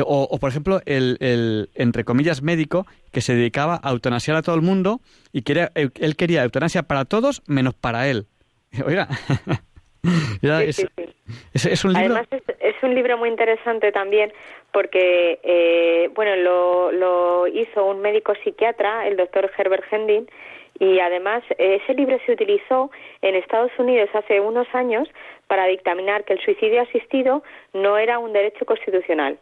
o, 0.00 0.38
por 0.38 0.50
ejemplo, 0.50 0.80
el, 0.86 1.16
el, 1.20 1.68
entre 1.74 2.04
comillas, 2.04 2.42
médico 2.42 2.86
que 3.12 3.20
se 3.20 3.34
dedicaba 3.34 3.80
a 3.82 3.90
eutanasiar 3.90 4.36
a 4.36 4.42
todo 4.42 4.54
el 4.54 4.62
mundo 4.62 5.00
y 5.32 5.42
quería, 5.42 5.70
él 5.74 6.16
quería 6.16 6.42
eutanasia 6.42 6.82
para 6.84 7.04
todos 7.04 7.42
menos 7.46 7.74
para 7.74 8.08
él. 8.08 8.26
Oiga, 8.86 9.08
es, 11.54 11.84
un 11.84 11.92
libro... 11.92 12.16
Además 12.16 12.26
es, 12.60 12.82
un 12.82 12.94
libro 12.94 13.18
muy 13.18 13.28
interesante 13.28 13.92
también 13.92 14.32
porque, 14.72 15.38
eh, 15.42 16.10
bueno, 16.14 16.36
lo, 16.36 16.92
lo 16.92 17.46
hizo 17.46 17.84
un 17.84 18.00
médico 18.00 18.34
psiquiatra, 18.42 19.06
el 19.06 19.16
doctor 19.16 19.50
Herbert 19.56 19.84
Hendin, 19.90 20.26
y 20.78 20.98
además 20.98 21.44
ese 21.58 21.94
libro 21.94 22.18
se 22.24 22.32
utilizó 22.32 22.90
en 23.20 23.34
Estados 23.36 23.70
Unidos 23.78 24.08
hace 24.14 24.40
unos 24.40 24.66
años 24.74 25.08
para 25.46 25.66
dictaminar 25.66 26.24
que 26.24 26.32
el 26.32 26.40
suicidio 26.40 26.82
asistido 26.82 27.42
no 27.74 27.98
era 27.98 28.18
un 28.18 28.32
derecho 28.32 28.64
constitucional. 28.64 29.38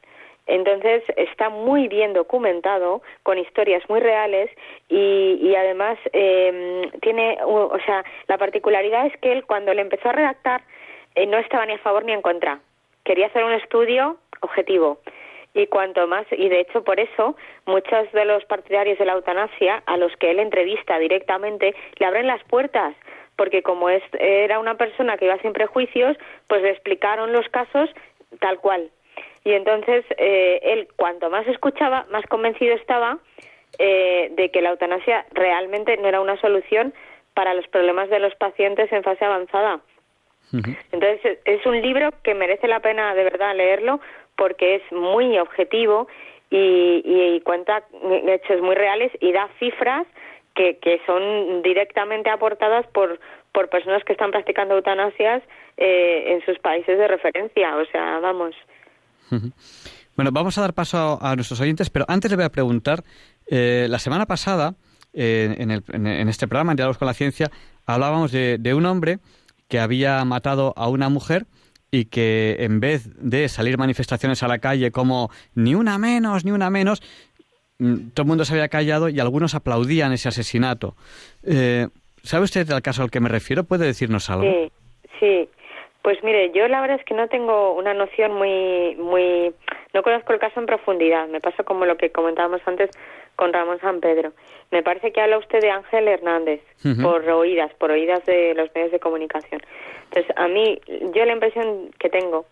Entonces 0.51 1.05
está 1.17 1.49
muy 1.49 1.87
bien 1.87 2.13
documentado, 2.13 3.03
con 3.23 3.39
historias 3.39 3.89
muy 3.89 4.01
reales 4.01 4.51
y, 4.89 5.55
además 5.55 5.97
eh, 6.13 6.91
tiene, 7.03 7.39
o 7.45 7.79
sea, 7.87 8.05
la 8.27 8.37
particularidad 8.37 9.07
es 9.07 9.17
que 9.19 9.31
él 9.31 9.45
cuando 9.47 9.73
le 9.73 9.83
empezó 9.83 10.09
a 10.09 10.13
redactar 10.13 10.63
eh, 11.15 11.27
no 11.27 11.39
estaba 11.39 11.67
ni 11.67 11.75
a 11.75 11.79
favor 11.79 12.05
ni 12.05 12.13
en 12.13 12.21
contra. 12.21 12.59
Quería 13.05 13.27
hacer 13.27 13.45
un 13.45 13.53
estudio 13.53 14.17
objetivo 14.41 14.99
y 15.55 15.69
cuanto 15.69 16.09
más 16.09 16.27
y 16.33 16.49
de 16.49 16.61
hecho 16.61 16.83
por 16.83 16.99
eso 16.99 17.37
muchos 17.67 18.11
de 18.11 18.25
los 18.25 18.45
partidarios 18.47 18.99
de 18.99 19.05
la 19.05 19.13
eutanasia 19.13 19.85
a 19.87 19.97
los 19.97 20.17
que 20.17 20.33
él 20.33 20.41
entrevista 20.41 20.99
directamente 20.99 21.77
le 21.99 22.07
abren 22.07 22.27
las 22.27 22.43
puertas 22.45 22.95
porque 23.37 23.63
como 23.63 23.89
es, 23.89 24.03
era 24.19 24.59
una 24.59 24.77
persona 24.77 25.17
que 25.17 25.27
iba 25.27 25.39
sin 25.39 25.53
prejuicios 25.53 26.17
pues 26.47 26.63
le 26.63 26.71
explicaron 26.71 27.33
los 27.33 27.49
casos 27.49 27.91
tal 28.39 28.61
cual 28.61 28.91
y 29.45 29.53
entonces 29.53 30.05
eh, 30.19 30.61
él 30.63 30.89
cuanto 30.97 31.31
más 31.31 31.47
escuchaba, 31.47 32.07
más 32.11 32.25
convencido 32.27 32.75
estaba 32.75 33.19
eh, 33.79 34.31
de 34.37 34.51
que 34.51 34.61
la 34.61 34.71
eutanasia 34.71 35.27
realmente 35.33 35.97
no 35.97 36.09
era 36.09 36.21
una 36.21 36.39
solución 36.41 36.93
para 37.35 37.55
los 37.55 37.67
problemas 37.69 38.11
de 38.11 38.19
los 38.19 38.35
pacientes 38.35 38.93
en 38.93 39.03
fase 39.03 39.25
avanzada. 39.25 39.81
Entonces 40.53 41.39
es 41.45 41.65
un 41.65 41.81
libro 41.81 42.11
que 42.25 42.35
merece 42.35 42.67
la 42.67 42.81
pena 42.81 43.15
de 43.15 43.23
verdad 43.23 43.55
leerlo 43.55 44.01
porque 44.37 44.77
es 44.77 44.93
muy 44.93 45.39
objetivo 45.39 46.09
y, 46.51 47.03
y, 47.05 47.41
cuenta 47.43 47.85
hechos 48.27 48.61
muy 48.61 48.75
reales 48.75 49.13
y 49.21 49.31
da 49.31 49.49
cifras 49.61 50.09
que, 50.57 50.79
que 50.79 51.01
son 51.07 51.63
directamente 51.63 52.31
aportadas 52.31 52.85
por, 52.89 53.21
por 53.53 53.69
personas 53.69 54.03
que 54.05 54.13
están 54.13 54.33
practicando 54.33 54.75
eutanasias 54.75 55.43
eh, 55.77 56.33
en 56.33 56.45
sus 56.45 56.59
países 56.59 56.99
de 56.99 57.09
referencia. 57.09 57.77
O 57.77 57.85
sea, 57.87 58.19
vamos, 58.19 58.55
bueno, 60.17 60.33
vamos 60.33 60.59
a 60.59 60.61
dar 60.61 60.75
paso 60.75 61.19
a, 61.21 61.35
nuestros 61.35 61.61
oyentes, 61.61 61.91
pero 61.91 62.05
antes 62.09 62.31
le 62.31 62.37
voy 62.37 62.45
a 62.45 62.53
preguntar, 62.53 63.05
eh, 63.47 63.87
la 63.89 63.99
semana 63.99 64.27
pasada, 64.27 64.75
eh, 65.13 65.57
en, 65.59 66.29
este 66.29 66.47
programa, 66.47 66.73
en 66.73 66.77
Diálogos 66.77 66.99
con 66.99 67.07
la 67.07 67.15
Ciencia, 67.15 67.51
hablábamos 67.87 68.33
de, 68.33 68.75
un 68.75 68.87
hombre 68.87 69.19
que 69.69 69.81
había 69.81 70.25
matado 70.25 70.75
a 70.77 70.89
una 70.89 71.09
mujer 71.09 71.47
y 71.91 72.05
que 72.05 72.57
en 72.61 72.81
vez 72.81 73.09
de 73.17 73.49
salir 73.49 73.79
manifestaciones 73.79 74.43
a 74.43 74.49
la 74.49 74.59
calle 74.59 74.93
como 74.93 75.31
ni 75.55 75.75
una 75.75 75.99
menos, 75.99 76.45
ni 76.45 76.53
una 76.53 76.71
menos, 76.71 77.03
mm, 77.79 78.11
todo 78.15 78.25
el 78.25 78.29
mundo 78.29 78.45
se 78.45 78.53
había 78.53 78.69
callado 78.69 79.09
y 79.09 79.19
algunos 79.21 79.55
aplaudían 79.55 80.13
ese 80.13 80.29
asesinato. 80.29 80.97
Eh, 81.43 81.89
¿Sabe 82.23 82.45
usted 82.45 82.67
del 82.67 82.83
caso 82.83 83.03
al 83.03 83.11
que 83.11 83.21
me 83.21 83.29
refiero? 83.29 83.65
¿Puede 83.65 83.87
decirnos 83.87 84.29
algo? 84.31 84.45
Sí, 84.45 84.73
sí. 85.19 85.49
Pues 86.03 86.23
mire, 86.25 86.51
yo 86.53 86.67
la 86.69 86.81
verdad 86.81 86.99
es 86.99 87.05
que 87.05 87.15
no 87.15 87.29
tengo 87.29 87.75
una 87.75 87.93
noción 87.93 88.33
muy, 88.33 88.97
muy, 88.97 89.55
no 89.93 90.03
conozco 90.03 90.33
el 90.33 90.39
caso 90.39 90.59
en 90.59 90.67
profundidad. 90.67 91.29
Me 91.29 91.41
pasa 91.41 91.63
como 91.63 91.85
lo 91.85 91.97
que 91.97 92.11
comentábamos 92.11 92.63
antes 92.65 92.91
con 93.37 93.53
Ramón 93.53 93.81
San 93.81 94.01
Pedro. 94.01 94.33
Me 94.71 94.83
parece 94.83 95.13
que 95.13 95.21
habla 95.21 95.39
usted 95.39 95.61
de 95.61 95.71
Ángel 95.71 96.09
Hernández 96.09 96.63
por 97.03 97.29
oídas, 97.29 97.73
por 97.75 97.91
oídas 97.91 98.25
de 98.25 98.55
los 98.55 98.75
medios 98.75 98.93
de 98.93 99.01
comunicación. 99.01 99.61
Entonces, 100.05 100.33
a 100.37 100.49
mí, 100.49 100.81
yo 101.15 101.25
la 101.25 101.33
impresión 101.33 101.91
que 101.99 102.09
tengo 102.09 102.47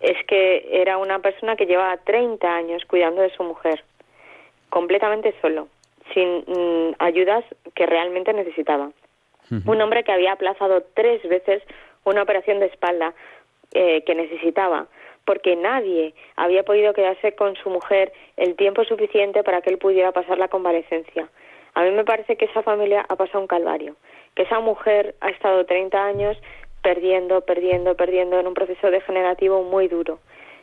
es 0.00 0.16
que 0.26 0.68
era 0.70 0.98
una 0.98 1.18
persona 1.18 1.56
que 1.56 1.66
llevaba 1.66 1.96
30 1.98 2.46
años 2.46 2.84
cuidando 2.86 3.22
de 3.22 3.30
su 3.30 3.42
mujer, 3.42 3.84
completamente 4.70 5.34
solo, 5.40 5.68
sin 6.12 6.44
mm, 6.46 6.96
ayudas 6.98 7.44
que 7.74 7.86
realmente 7.86 8.32
necesitaba. 8.32 8.90
Un 9.66 9.80
hombre 9.82 10.04
que 10.04 10.12
había 10.12 10.32
aplazado 10.32 10.82
tres 10.94 11.22
veces 11.28 11.62
una 12.04 12.22
operación 12.22 12.60
de 12.60 12.66
espalda 12.66 13.14
eh, 13.72 14.02
que 14.04 14.14
necesitaba, 14.14 14.86
porque 15.24 15.56
nadie 15.56 16.14
había 16.36 16.62
podido 16.62 16.92
quedarse 16.92 17.34
con 17.34 17.56
su 17.56 17.70
mujer 17.70 18.12
el 18.36 18.54
tiempo 18.56 18.84
suficiente 18.84 19.42
para 19.42 19.62
que 19.62 19.70
él 19.70 19.78
pudiera 19.78 20.12
pasar 20.12 20.38
la 20.38 20.48
convalecencia. 20.48 21.28
A 21.74 21.82
mí 21.82 21.90
me 21.90 22.04
parece 22.04 22.36
que 22.36 22.44
esa 22.44 22.62
familia 22.62 23.04
ha 23.08 23.16
pasado 23.16 23.40
un 23.40 23.46
calvario, 23.46 23.96
que 24.34 24.42
esa 24.42 24.60
mujer 24.60 25.16
ha 25.20 25.30
estado 25.30 25.64
30 25.66 26.04
años 26.04 26.36
perdiendo, 26.82 27.40
perdiendo, 27.40 27.96
perdiendo 27.96 28.38
en 28.38 28.46
un 28.46 28.54
proceso 28.54 28.90
degenerativo 28.90 29.62
muy 29.62 29.88
duro. 29.88 30.20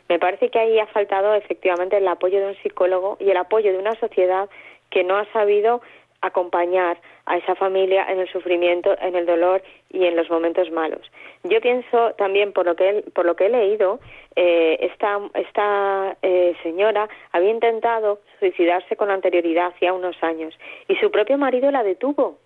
Me 0.08 0.18
parece 0.18 0.50
que 0.50 0.58
ahí 0.58 0.78
ha 0.78 0.86
faltado 0.86 1.34
efectivamente 1.34 1.96
el 1.96 2.08
apoyo 2.08 2.40
de 2.40 2.46
un 2.48 2.56
psicólogo 2.62 3.16
y 3.20 3.30
el 3.30 3.36
apoyo 3.36 3.72
de 3.72 3.78
una 3.78 3.94
sociedad 3.96 4.48
que 4.90 5.04
no 5.04 5.16
ha 5.16 5.24
sabido 5.32 5.82
acompañar 6.22 6.98
a 7.26 7.36
esa 7.36 7.54
familia 7.54 8.06
en 8.08 8.20
el 8.20 8.28
sufrimiento, 8.28 8.96
en 9.00 9.14
el 9.14 9.26
dolor 9.26 9.62
y 9.90 10.06
en 10.06 10.16
los 10.16 10.30
momentos 10.30 10.70
malos. 10.70 11.00
Yo 11.44 11.60
pienso 11.60 12.12
también 12.14 12.52
por 12.52 12.66
lo 12.66 12.74
que 12.76 13.04
por 13.14 13.26
lo 13.26 13.36
que 13.36 13.46
he 13.46 13.50
leído, 13.50 14.00
eh, 14.36 14.78
esta 14.80 15.20
esta 15.34 16.16
eh, 16.22 16.54
señora 16.62 17.08
había 17.32 17.50
intentado 17.50 18.20
suicidarse 18.38 18.96
con 18.96 19.10
anterioridad 19.10 19.66
hacía 19.66 19.92
unos 19.92 20.16
años 20.22 20.58
y 20.88 20.96
su 20.96 21.10
propio 21.10 21.36
marido 21.36 21.70
la 21.70 21.82
detuvo 21.82 22.38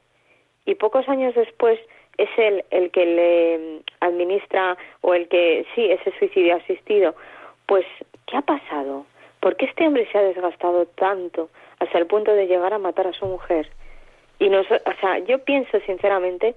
y 0.65 0.75
pocos 0.75 1.09
años 1.09 1.35
después 1.35 1.79
es 2.19 2.31
él 2.39 2.65
el 2.71 2.91
que 2.91 3.05
le 3.07 3.83
administra 4.01 4.77
o 5.03 5.15
el 5.15 5.29
que 5.29 5.67
sí 5.75 5.91
ese 5.91 6.13
suicidio 6.19 6.57
asistido. 6.57 7.15
Pues 7.67 7.85
¿qué 8.27 8.37
ha 8.37 8.43
pasado? 8.43 9.07
¿Por 9.41 9.57
qué 9.57 9.67
este 9.67 9.87
hombre 9.87 10.09
se 10.11 10.19
ha 10.19 10.23
desgastado 10.23 10.87
tanto 10.87 11.51
hasta 11.81 11.99
el 11.99 12.07
punto 12.07 12.33
de 12.33 12.47
llegar 12.47 12.73
a 12.73 12.79
matar 12.79 13.07
a 13.07 13.13
su 13.13 13.27
mujer? 13.27 13.69
Y 14.39 14.49
nos, 14.49 14.67
o 14.71 14.93
sea, 15.01 15.19
yo 15.21 15.39
pienso 15.45 15.81
sinceramente 15.81 16.55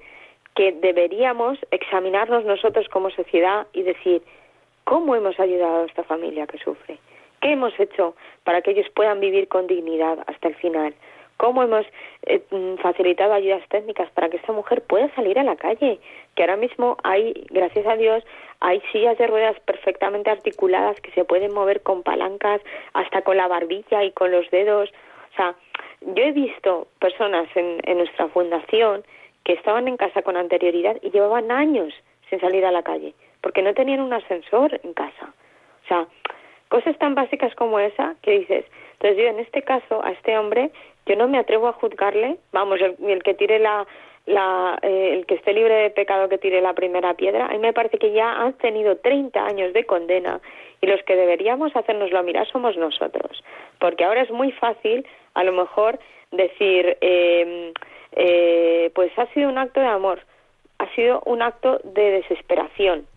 que 0.55 0.73
deberíamos 0.73 1.57
examinarnos 1.71 2.43
nosotros 2.45 2.87
como 2.89 3.09
sociedad 3.09 3.67
y 3.73 3.83
decir 3.83 4.21
cómo 4.83 5.15
hemos 5.15 5.39
ayudado 5.39 5.83
a 5.83 5.85
esta 5.85 6.03
familia 6.03 6.47
que 6.47 6.57
sufre, 6.57 6.97
qué 7.41 7.53
hemos 7.53 7.79
hecho 7.79 8.15
para 8.43 8.61
que 8.61 8.71
ellos 8.71 8.87
puedan 8.95 9.19
vivir 9.19 9.47
con 9.47 9.67
dignidad 9.67 10.19
hasta 10.27 10.49
el 10.49 10.55
final, 10.55 10.93
cómo 11.37 11.63
hemos 11.63 11.85
eh, 12.23 12.41
mm, 12.51 12.75
facilitado 12.81 13.33
ayudas 13.33 13.63
técnicas 13.69 14.09
para 14.11 14.29
que 14.29 14.37
esta 14.37 14.51
mujer 14.51 14.81
pueda 14.81 15.13
salir 15.15 15.39
a 15.39 15.43
la 15.43 15.55
calle, 15.55 15.99
que 16.35 16.43
ahora 16.43 16.57
mismo 16.57 16.97
hay, 17.03 17.45
gracias 17.49 17.87
a 17.87 17.95
Dios, 17.95 18.25
hay 18.59 18.81
sillas 18.91 19.17
de 19.17 19.27
ruedas 19.27 19.57
perfectamente 19.61 20.29
articuladas 20.29 20.99
que 20.99 21.11
se 21.11 21.23
pueden 21.23 21.53
mover 21.53 21.81
con 21.81 22.03
palancas, 22.03 22.59
hasta 22.93 23.21
con 23.21 23.37
la 23.37 23.47
barbilla 23.47 24.03
y 24.03 24.11
con 24.11 24.31
los 24.31 24.49
dedos. 24.51 24.91
O 25.31 25.35
sea, 25.35 25.55
yo 26.01 26.23
he 26.23 26.31
visto 26.31 26.87
personas 26.99 27.47
en, 27.55 27.79
nuestra 27.97 28.27
fundación 28.29 29.03
que 29.43 29.53
estaban 29.53 29.87
en 29.87 29.97
casa 29.97 30.21
con 30.21 30.37
anterioridad 30.37 30.97
y 31.01 31.11
llevaban 31.11 31.51
años 31.51 31.93
sin 32.29 32.39
salir 32.39 32.65
a 32.65 32.71
la 32.71 32.83
calle, 32.83 33.13
porque 33.41 33.61
no 33.61 33.73
tenían 33.73 34.01
un 34.01 34.13
ascensor 34.13 34.79
en 34.83 34.93
casa. 34.93 35.33
O 35.85 35.87
sea, 35.87 36.07
cosas 36.69 36.97
tan 36.99 37.15
básicas 37.15 37.53
como 37.55 37.79
esa 37.79 38.15
que 38.21 38.39
dices. 38.39 38.65
Entonces 38.93 39.17
yo 39.17 39.29
en 39.29 39.39
este 39.39 39.61
caso 39.63 40.03
a 40.03 40.11
este 40.11 40.37
hombre 40.37 40.71
yo 41.05 41.15
no 41.15 41.27
me 41.27 41.39
atrevo 41.39 41.67
a 41.67 41.73
juzgarle, 41.73 42.37
vamos, 42.51 42.79
el, 42.81 43.23
que 43.23 43.33
tire 43.33 43.57
la, 43.59 43.87
la 44.29 44.77
eh, 44.81 45.13
el 45.13 45.25
que 45.25 45.35
esté 45.35 45.53
libre 45.53 45.73
de 45.73 45.89
pecado 45.89 46.29
que 46.29 46.37
tire 46.37 46.61
la 46.61 46.73
primera 46.73 47.15
piedra, 47.15 47.47
a 47.47 47.49
mí 47.49 47.59
me 47.59 47.73
parece 47.73 47.97
que 47.97 48.11
ya 48.11 48.31
han 48.31 48.53
tenido 48.53 48.95
30 48.97 49.43
años 49.43 49.73
de 49.73 49.85
condena 49.85 50.39
y 50.81 50.87
los 50.87 51.01
que 51.03 51.15
deberíamos 51.15 51.75
hacernoslo 51.75 52.23
mirar 52.23 52.47
somos 52.47 52.77
nosotros, 52.77 53.43
porque 53.79 54.05
ahora 54.05 54.21
es 54.21 54.31
muy 54.31 54.51
fácil 54.51 55.05
a 55.33 55.43
lo 55.43 55.51
mejor 55.51 55.99
decir, 56.31 56.97
eh, 57.01 57.73
eh, 58.13 58.91
pues 58.93 59.11
ha 59.17 59.25
sido 59.33 59.49
un 59.49 59.57
acto 59.57 59.79
de 59.79 59.87
amor, 59.87 60.21
ha 60.77 60.87
sido 60.95 61.21
un 61.25 61.41
acto 61.41 61.79
de 61.83 62.11
desesperación. 62.11 63.07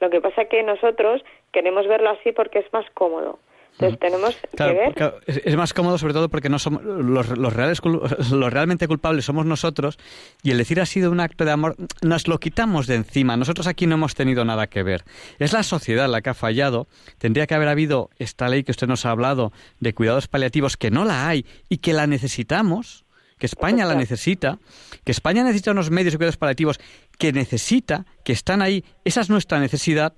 Lo 0.00 0.10
que 0.10 0.20
pasa 0.20 0.42
es 0.42 0.48
que 0.48 0.62
nosotros 0.62 1.24
queremos 1.52 1.86
verlo 1.86 2.10
así 2.10 2.32
porque 2.32 2.58
es 2.58 2.72
más 2.72 2.88
cómodo. 2.90 3.38
Entonces 3.80 4.00
tenemos 4.00 4.36
que 4.56 4.64
ver. 4.64 5.14
es, 5.26 5.56
más 5.56 5.72
cómodo 5.72 5.98
sobre 5.98 6.12
todo 6.12 6.28
porque 6.28 6.48
no 6.48 6.58
somos 6.58 6.82
los, 6.82 7.28
los, 7.38 7.52
reales, 7.52 7.80
los 8.32 8.52
realmente 8.52 8.88
culpables 8.88 9.24
somos 9.24 9.46
nosotros 9.46 9.98
y 10.42 10.50
el 10.50 10.58
decir 10.58 10.80
ha 10.80 10.86
sido 10.86 11.12
un 11.12 11.20
acto 11.20 11.44
de 11.44 11.52
amor 11.52 11.76
nos 12.02 12.26
lo 12.26 12.40
quitamos 12.40 12.88
de 12.88 12.96
encima. 12.96 13.36
Nosotros 13.36 13.68
aquí 13.68 13.86
no 13.86 13.94
hemos 13.94 14.16
tenido 14.16 14.44
nada 14.44 14.66
que 14.66 14.82
ver. 14.82 15.04
Es 15.38 15.52
la 15.52 15.62
sociedad 15.62 16.08
la 16.08 16.22
que 16.22 16.30
ha 16.30 16.34
fallado. 16.34 16.88
Tendría 17.18 17.46
que 17.46 17.54
haber 17.54 17.68
habido 17.68 18.10
esta 18.18 18.48
ley 18.48 18.64
que 18.64 18.72
usted 18.72 18.88
nos 18.88 19.06
ha 19.06 19.10
hablado 19.10 19.52
de 19.78 19.94
cuidados 19.94 20.26
paliativos 20.26 20.76
que 20.76 20.90
no 20.90 21.04
la 21.04 21.28
hay 21.28 21.46
y 21.68 21.78
que 21.78 21.92
la 21.92 22.08
necesitamos 22.08 23.04
que 23.38 23.46
España 23.46 23.84
la 23.84 23.94
necesita, 23.94 24.58
que 25.04 25.12
España 25.12 25.44
necesita 25.44 25.70
unos 25.70 25.92
medios 25.92 26.12
de 26.12 26.18
cuidados 26.18 26.36
paliativos 26.36 26.80
que 27.18 27.32
necesita, 27.32 28.04
que 28.24 28.32
están 28.32 28.62
ahí, 28.62 28.84
esa 29.04 29.20
es 29.20 29.30
nuestra 29.30 29.60
necesidad 29.60 30.14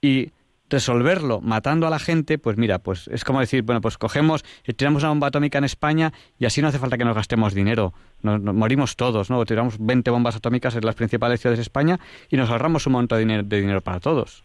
y 0.00 0.32
resolverlo 0.70 1.40
matando 1.40 1.86
a 1.86 1.90
la 1.90 1.98
gente, 1.98 2.38
pues 2.38 2.56
mira, 2.56 2.78
pues 2.78 3.08
es 3.08 3.24
como 3.24 3.40
decir, 3.40 3.62
bueno, 3.62 3.80
pues 3.80 3.98
cogemos 3.98 4.44
y 4.66 4.72
tiramos 4.72 5.02
una 5.02 5.10
bomba 5.10 5.28
atómica 5.28 5.58
en 5.58 5.64
España 5.64 6.12
y 6.38 6.46
así 6.46 6.62
no 6.62 6.68
hace 6.68 6.78
falta 6.78 6.96
que 6.96 7.04
nos 7.04 7.14
gastemos 7.14 7.54
dinero. 7.54 7.92
Nos, 8.22 8.40
morimos 8.40 8.96
todos, 8.96 9.30
¿no? 9.30 9.44
Tiramos 9.44 9.76
20 9.78 10.10
bombas 10.10 10.36
atómicas 10.36 10.74
en 10.76 10.84
las 10.84 10.94
principales 10.94 11.40
ciudades 11.40 11.58
de 11.58 11.62
España 11.62 11.98
y 12.30 12.36
nos 12.36 12.50
ahorramos 12.50 12.86
un 12.86 12.94
montón 12.94 13.18
de 13.18 13.24
dinero, 13.24 13.42
de 13.44 13.60
dinero 13.60 13.80
para 13.80 14.00
todos. 14.00 14.44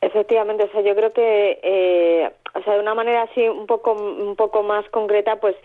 Efectivamente, 0.00 0.64
o 0.64 0.70
sea, 0.70 0.82
yo 0.82 0.94
creo 0.94 1.12
que, 1.12 1.58
eh, 1.62 2.30
o 2.54 2.62
sea, 2.62 2.74
de 2.74 2.80
una 2.80 2.94
manera 2.94 3.22
así 3.22 3.48
un 3.48 3.66
poco, 3.66 3.92
un 3.92 4.36
poco 4.36 4.62
más 4.62 4.88
concreta, 4.90 5.36
pues 5.36 5.56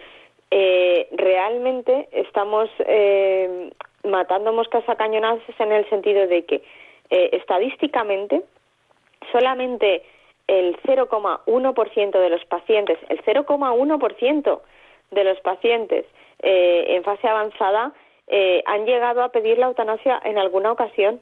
eh, 0.52 1.08
realmente 1.12 2.10
estamos 2.12 2.70
eh, 2.80 3.72
matando 4.04 4.52
moscas 4.52 4.84
a 4.90 4.96
cañonazos 4.96 5.56
en 5.60 5.72
el 5.72 5.90
sentido 5.90 6.28
de 6.28 6.46
que 6.46 6.56
eh, 7.10 7.30
estadísticamente 7.34 8.42
solamente 9.32 10.04
el 10.48 10.78
0,1% 10.82 12.12
de 12.12 12.30
los 12.30 12.44
pacientes, 12.46 12.98
el 13.10 13.24
0,1% 13.24 14.62
de 15.12 15.24
los 15.24 15.40
pacientes 15.42 16.06
eh, 16.40 16.86
en 16.90 17.04
fase 17.04 17.28
avanzada 17.28 17.92
eh, 18.28 18.64
han 18.66 18.86
llegado 18.86 19.24
a 19.24 19.30
pedir 19.30 19.58
la 19.58 19.66
eutanasia 19.68 20.22
en 20.24 20.38
alguna 20.38 20.72
ocasión. 20.72 21.20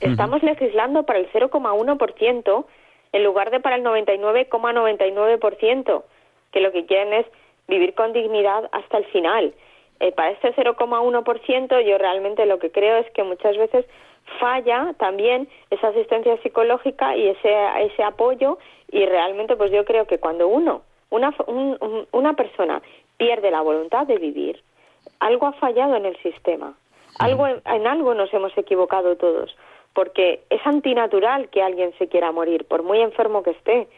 Estamos 0.00 0.42
legislando 0.42 1.02
para 1.02 1.18
el 1.18 1.30
0,1% 1.32 2.64
en 3.12 3.24
lugar 3.24 3.50
de 3.50 3.60
para 3.60 3.76
el 3.76 3.84
99,99%, 3.84 6.02
que 6.52 6.60
lo 6.60 6.72
que 6.72 6.86
quieren 6.86 7.12
es 7.14 7.26
vivir 7.66 7.94
con 7.94 8.12
dignidad 8.12 8.68
hasta 8.72 8.98
el 8.98 9.06
final. 9.06 9.54
Eh, 10.00 10.12
para 10.12 10.30
este 10.30 10.54
0,1% 10.54 11.84
yo 11.84 11.98
realmente 11.98 12.46
lo 12.46 12.60
que 12.60 12.70
creo 12.70 12.98
es 12.98 13.10
que 13.10 13.24
muchas 13.24 13.56
veces 13.56 13.84
falla 14.38 14.94
también 14.98 15.48
esa 15.70 15.88
asistencia 15.88 16.36
psicológica 16.42 17.16
y 17.16 17.28
ese, 17.28 17.54
ese 17.80 18.02
apoyo. 18.02 18.58
Y 18.90 19.04
realmente 19.06 19.56
pues 19.56 19.70
yo 19.70 19.84
creo 19.84 20.06
que 20.06 20.18
cuando 20.18 20.48
uno, 20.48 20.82
una, 21.10 21.34
una 22.12 22.32
persona 22.34 22.82
pierde 23.16 23.50
la 23.50 23.60
voluntad 23.60 24.06
de 24.06 24.18
vivir, 24.18 24.62
algo 25.20 25.46
ha 25.46 25.52
fallado 25.52 25.96
en 25.96 26.06
el 26.06 26.16
sistema, 26.22 26.74
algo 27.18 27.46
en 27.46 27.86
algo 27.86 28.14
nos 28.14 28.32
hemos 28.32 28.56
equivocado 28.56 29.16
todos, 29.16 29.56
porque 29.92 30.42
es 30.50 30.64
antinatural 30.64 31.48
que 31.48 31.62
alguien 31.62 31.92
se 31.98 32.08
quiera 32.08 32.32
morir, 32.32 32.64
por 32.66 32.82
muy 32.82 33.00
enfermo 33.00 33.42
que 33.42 33.50
esté, 33.50 33.88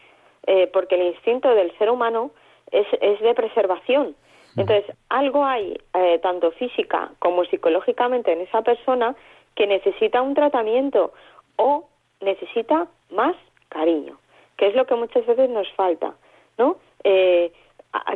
eh, 0.47 0.67
porque 0.73 0.95
el 0.95 1.13
instinto 1.13 1.53
del 1.53 1.77
ser 1.77 1.89
humano 1.89 2.31
es, 2.71 2.87
es 2.99 3.19
de 3.19 3.33
preservación. 3.33 4.15
Entonces, 4.57 4.95
algo 5.07 5.45
hay, 5.45 5.77
eh, 5.93 6.19
tanto 6.19 6.51
física 6.51 7.11
como 7.19 7.45
psicológicamente, 7.45 8.33
en 8.33 8.41
esa 8.41 8.61
persona 8.63 9.15
que 9.55 9.67
necesita 9.67 10.21
un 10.21 10.33
tratamiento 10.33 11.13
o 11.57 11.87
necesita 12.21 12.87
más 13.09 13.35
cariño, 13.69 14.17
que 14.57 14.67
es 14.67 14.75
lo 14.75 14.85
que 14.85 14.95
muchas 14.95 15.25
veces 15.25 15.49
nos 15.49 15.71
falta, 15.73 16.13
¿no? 16.57 16.77
Eh, 17.03 17.51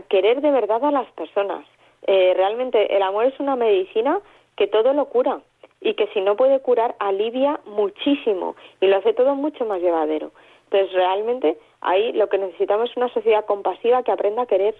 querer 0.09 0.41
de 0.41 0.51
verdad 0.51 0.83
a 0.83 0.91
las 0.91 1.09
personas. 1.11 1.65
Eh, 2.07 2.33
realmente 2.35 2.95
el 2.95 3.01
amor 3.01 3.25
es 3.25 3.39
una 3.39 3.55
medicina 3.55 4.19
que 4.55 4.67
todo 4.67 4.93
lo 4.93 5.05
cura 5.05 5.41
y 5.81 5.95
que 5.95 6.07
si 6.13 6.21
no 6.21 6.35
puede 6.35 6.59
curar 6.61 6.95
alivia 6.99 7.59
muchísimo 7.65 8.55
y 8.79 8.87
lo 8.87 8.97
hace 8.97 9.13
todo 9.13 9.35
mucho 9.35 9.65
más 9.65 9.81
llevadero. 9.81 10.31
Entonces 10.65 10.93
realmente 10.93 11.57
ahí 11.81 12.13
lo 12.13 12.29
que 12.29 12.37
necesitamos 12.37 12.89
es 12.89 12.97
una 12.97 13.09
sociedad 13.09 13.45
compasiva 13.45 14.03
que 14.03 14.11
aprenda 14.11 14.43
a 14.43 14.47
querer. 14.47 14.75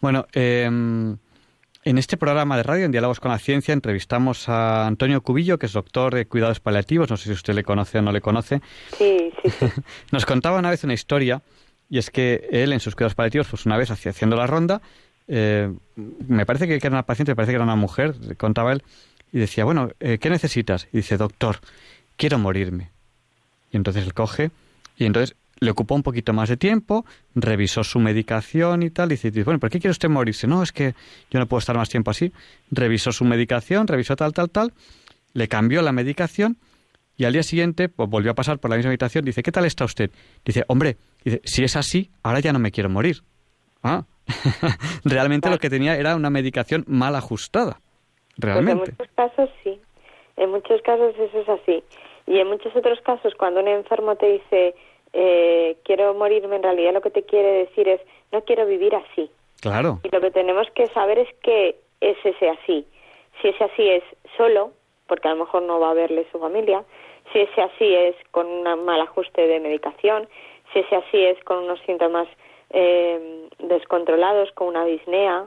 Bueno, 0.00 0.26
eh, 0.34 0.68
en 1.82 1.98
este 1.98 2.16
programa 2.16 2.56
de 2.56 2.62
radio, 2.62 2.84
en 2.84 2.92
Diálogos 2.92 3.20
con 3.20 3.30
la 3.30 3.38
Ciencia, 3.38 3.72
entrevistamos 3.72 4.48
a 4.48 4.86
Antonio 4.86 5.22
Cubillo, 5.22 5.58
que 5.58 5.66
es 5.66 5.72
doctor 5.72 6.14
de 6.14 6.26
cuidados 6.26 6.60
paliativos. 6.60 7.08
No 7.08 7.16
sé 7.16 7.24
si 7.24 7.32
usted 7.32 7.54
le 7.54 7.64
conoce 7.64 7.98
o 7.98 8.02
no 8.02 8.12
le 8.12 8.20
conoce. 8.20 8.60
Sí, 8.96 9.32
sí. 9.44 9.66
Nos 10.12 10.26
contaba 10.26 10.58
una 10.58 10.70
vez 10.70 10.84
una 10.84 10.94
historia, 10.94 11.42
y 11.88 11.98
es 11.98 12.10
que 12.10 12.48
él 12.50 12.72
en 12.72 12.80
sus 12.80 12.94
cuidados 12.94 13.14
paliativos, 13.14 13.48
pues 13.48 13.66
una 13.66 13.76
vez 13.76 13.90
haciendo 13.90 14.36
la 14.36 14.46
ronda, 14.46 14.82
eh, 15.26 15.72
me 15.96 16.44
parece 16.44 16.66
que 16.66 16.74
era 16.74 16.90
una 16.90 17.06
paciente, 17.06 17.32
me 17.32 17.36
parece 17.36 17.52
que 17.52 17.56
era 17.56 17.64
una 17.64 17.76
mujer, 17.76 18.14
contaba 18.36 18.72
él, 18.72 18.82
y 19.32 19.38
decía, 19.38 19.64
bueno, 19.64 19.90
eh, 20.00 20.18
¿qué 20.18 20.28
necesitas? 20.28 20.88
Y 20.92 20.98
dice, 20.98 21.16
doctor, 21.16 21.60
quiero 22.16 22.38
morirme. 22.38 22.90
Y 23.72 23.76
entonces 23.76 24.04
él 24.04 24.12
coge 24.12 24.50
y 24.96 25.06
entonces 25.06 25.36
le 25.60 25.70
ocupó 25.70 25.94
un 25.94 26.02
poquito 26.02 26.32
más 26.32 26.48
de 26.48 26.56
tiempo, 26.56 27.04
revisó 27.34 27.84
su 27.84 28.00
medicación 28.00 28.82
y 28.82 28.90
tal, 28.90 29.12
y 29.12 29.16
dice, 29.16 29.44
bueno, 29.44 29.60
¿por 29.60 29.70
qué 29.70 29.78
quiere 29.78 29.92
usted 29.92 30.08
morirse? 30.08 30.46
No, 30.46 30.62
es 30.62 30.72
que 30.72 30.94
yo 31.30 31.38
no 31.38 31.46
puedo 31.46 31.58
estar 31.58 31.76
más 31.76 31.90
tiempo 31.90 32.10
así. 32.10 32.32
Revisó 32.70 33.12
su 33.12 33.24
medicación, 33.24 33.86
revisó 33.86 34.16
tal, 34.16 34.32
tal, 34.32 34.50
tal, 34.50 34.72
le 35.34 35.48
cambió 35.48 35.82
la 35.82 35.92
medicación 35.92 36.56
y 37.16 37.26
al 37.26 37.34
día 37.34 37.42
siguiente 37.42 37.90
pues, 37.90 38.08
volvió 38.08 38.30
a 38.30 38.34
pasar 38.34 38.58
por 38.58 38.70
la 38.70 38.76
misma 38.76 38.88
habitación. 38.88 39.24
Dice, 39.24 39.42
¿qué 39.42 39.52
tal 39.52 39.66
está 39.66 39.84
usted? 39.84 40.10
Dice, 40.44 40.64
hombre, 40.68 40.96
dice, 41.22 41.42
si 41.44 41.62
es 41.62 41.76
así, 41.76 42.10
ahora 42.22 42.40
ya 42.40 42.52
no 42.52 42.58
me 42.58 42.70
quiero 42.70 42.88
morir. 42.88 43.18
Ah, 43.82 44.04
realmente 45.04 45.50
lo 45.50 45.58
que 45.58 45.68
tenía 45.68 45.96
era 45.96 46.16
una 46.16 46.30
medicación 46.30 46.84
mal 46.86 47.14
ajustada. 47.14 47.80
Realmente. 48.38 48.92
Pues 48.92 49.10
en 49.10 49.26
muchos 49.26 49.36
casos 49.36 49.50
sí. 49.62 49.80
En 50.36 50.50
muchos 50.50 50.80
casos 50.80 51.14
eso 51.18 51.40
es 51.40 51.48
así. 51.48 51.84
Y 52.26 52.38
en 52.38 52.48
muchos 52.48 52.74
otros 52.74 52.98
casos, 53.02 53.34
cuando 53.34 53.60
un 53.60 53.68
enfermo 53.68 54.16
te 54.16 54.26
dice, 54.26 54.74
eh, 55.12 55.76
quiero 55.84 56.14
morirme, 56.14 56.56
en 56.56 56.62
realidad 56.62 56.92
lo 56.92 57.00
que 57.00 57.10
te 57.10 57.24
quiere 57.24 57.52
decir 57.52 57.88
es, 57.88 58.00
no 58.32 58.42
quiero 58.44 58.66
vivir 58.66 58.94
así. 58.94 59.30
Claro. 59.60 60.00
Y 60.04 60.08
lo 60.08 60.20
que 60.20 60.30
tenemos 60.30 60.70
que 60.70 60.86
saber 60.88 61.18
es 61.18 61.28
que 61.42 61.76
es 62.00 62.16
ese 62.24 62.48
así. 62.48 62.86
Si 63.40 63.48
ese 63.48 63.64
así 63.64 63.88
es 63.88 64.04
solo, 64.36 64.72
porque 65.06 65.28
a 65.28 65.32
lo 65.34 65.44
mejor 65.44 65.62
no 65.62 65.80
va 65.80 65.90
a 65.90 65.94
verle 65.94 66.26
su 66.30 66.38
familia, 66.38 66.84
si 67.32 67.40
ese 67.40 67.62
así 67.62 67.94
es 67.94 68.16
con 68.30 68.46
un 68.46 68.84
mal 68.84 69.00
ajuste 69.00 69.46
de 69.46 69.60
medicación, 69.60 70.28
si 70.72 70.80
ese 70.80 70.96
así 70.96 71.24
es 71.24 71.42
con 71.44 71.58
unos 71.64 71.80
síntomas 71.80 72.28
eh, 72.70 73.48
descontrolados, 73.58 74.52
con 74.52 74.68
una 74.68 74.84
disnea, 74.84 75.46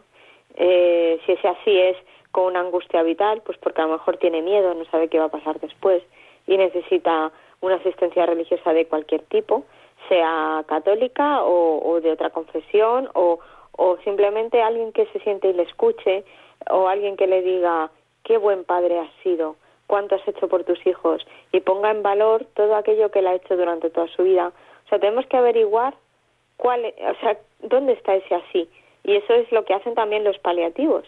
eh, 0.56 1.20
si 1.26 1.32
ese 1.32 1.48
así 1.48 1.80
es 1.80 1.98
con 2.32 2.46
una 2.46 2.62
angustia 2.62 3.04
vital, 3.04 3.42
pues 3.46 3.58
porque 3.58 3.82
a 3.82 3.86
lo 3.86 3.94
mejor 3.94 4.18
tiene 4.18 4.42
miedo, 4.42 4.74
no 4.74 4.86
sabe 4.86 5.08
qué 5.08 5.20
va 5.20 5.26
a 5.26 5.30
pasar 5.30 5.60
después 5.60 6.04
y 6.48 6.58
necesita 6.58 7.32
una 7.64 7.76
asistencia 7.76 8.26
religiosa 8.26 8.74
de 8.74 8.86
cualquier 8.86 9.22
tipo, 9.24 9.64
sea 10.10 10.64
católica 10.68 11.44
o, 11.44 12.00
de 12.02 12.12
otra 12.12 12.30
confesión 12.30 13.10
o, 13.14 13.40
o 13.72 13.98
simplemente 14.04 14.62
alguien 14.62 14.92
que 14.92 15.06
se 15.08 15.20
siente 15.20 15.48
y 15.48 15.54
le 15.54 15.64
escuche 15.64 16.26
o 16.70 16.90
alguien 16.90 17.16
que 17.16 17.26
le 17.26 17.42
diga 17.42 17.90
qué 18.24 18.38
buen 18.38 18.66
padre 18.66 19.00
has 19.00 19.10
sido, 19.24 19.56
cuánto 19.88 20.16
has 20.16 20.28
hecho 20.28 20.50
por 20.50 20.66
tus 20.66 20.86
hijos 20.86 21.26
y 21.54 21.62
ponga 21.62 21.90
en 21.90 22.04
valor 22.04 22.46
todo 22.54 22.76
aquello 22.76 23.12
que 23.12 23.20
él 23.20 23.28
ha 23.28 23.36
hecho 23.36 23.56
durante 23.56 23.90
toda 23.90 24.08
su 24.08 24.24
vida. 24.24 24.52
O 24.86 24.90
sea, 24.90 25.00
tenemos 25.00 25.26
que 25.28 25.38
averiguar 25.38 25.96
cuál, 26.58 26.86
o 26.86 27.16
sea, 27.22 27.38
dónde 27.62 27.94
está 27.94 28.16
ese 28.16 28.36
así. 28.36 28.70
Y 29.06 29.16
eso 29.16 29.34
es 29.34 29.50
lo 29.54 29.64
que 29.64 29.74
hacen 29.74 29.96
también 29.96 30.26
los 30.26 30.38
paliativos. 30.40 31.06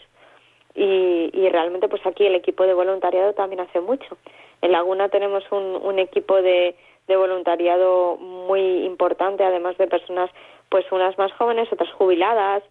Y, 0.75 1.31
y 1.33 1.49
realmente, 1.49 1.87
pues 1.87 2.05
aquí 2.05 2.25
el 2.25 2.35
equipo 2.35 2.65
de 2.65 2.73
voluntariado 2.73 3.33
también 3.33 3.61
hace 3.61 3.79
mucho. 3.79 4.17
En 4.61 4.71
Laguna 4.71 5.09
tenemos 5.09 5.43
un, 5.51 5.79
un 5.81 5.99
equipo 5.99 6.41
de, 6.41 6.75
voluntariado 7.07 8.17
muy 8.17 8.83
importante, 8.83 9.43
además 9.43 9.77
de 9.77 9.87
personas, 9.87 10.29
pues 10.69 10.91
unas 10.91 11.17
más 11.17 11.31
jóvenes, 11.33 11.71
otras 11.71 11.91
jubiladas. 11.93 12.63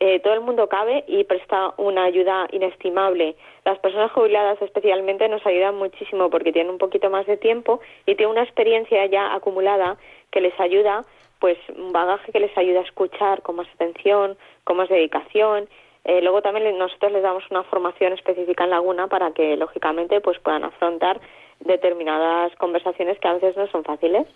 Eh, 0.00 0.20
todo 0.20 0.32
el 0.32 0.40
mundo 0.40 0.68
cabe 0.68 1.04
y 1.06 1.24
presta 1.24 1.74
una 1.76 2.04
ayuda 2.04 2.48
inestimable. 2.50 3.36
Las 3.64 3.78
personas 3.80 4.10
jubiladas 4.12 4.60
especialmente 4.62 5.28
nos 5.28 5.44
ayudan 5.46 5.76
muchísimo 5.76 6.30
porque 6.30 6.52
tienen 6.52 6.72
un 6.72 6.78
poquito 6.78 7.10
más 7.10 7.26
de 7.26 7.36
tiempo 7.36 7.80
y 8.06 8.14
tienen 8.14 8.30
una 8.30 8.42
experiencia 8.42 9.04
ya 9.06 9.34
acumulada 9.34 9.98
que 10.30 10.40
les 10.40 10.58
ayuda, 10.58 11.04
pues 11.38 11.58
un 11.76 11.92
bagaje 11.92 12.32
que 12.32 12.40
les 12.40 12.56
ayuda 12.56 12.80
a 12.80 12.84
escuchar 12.84 13.42
con 13.42 13.56
más 13.56 13.68
atención, 13.74 14.38
con 14.64 14.78
más 14.78 14.88
dedicación 14.88 15.68
eh, 16.04 16.20
luego 16.20 16.42
también 16.42 16.76
nosotros 16.78 17.12
les 17.12 17.22
damos 17.22 17.44
una 17.50 17.62
formación 17.64 18.12
específica 18.12 18.64
en 18.64 18.70
Laguna 18.70 19.06
para 19.06 19.32
que, 19.32 19.56
lógicamente, 19.56 20.20
pues 20.20 20.38
puedan 20.40 20.64
afrontar 20.64 21.20
determinadas 21.60 22.54
conversaciones 22.56 23.18
que 23.20 23.28
a 23.28 23.34
veces 23.34 23.56
no 23.56 23.66
son 23.68 23.84
fáciles. 23.84 24.26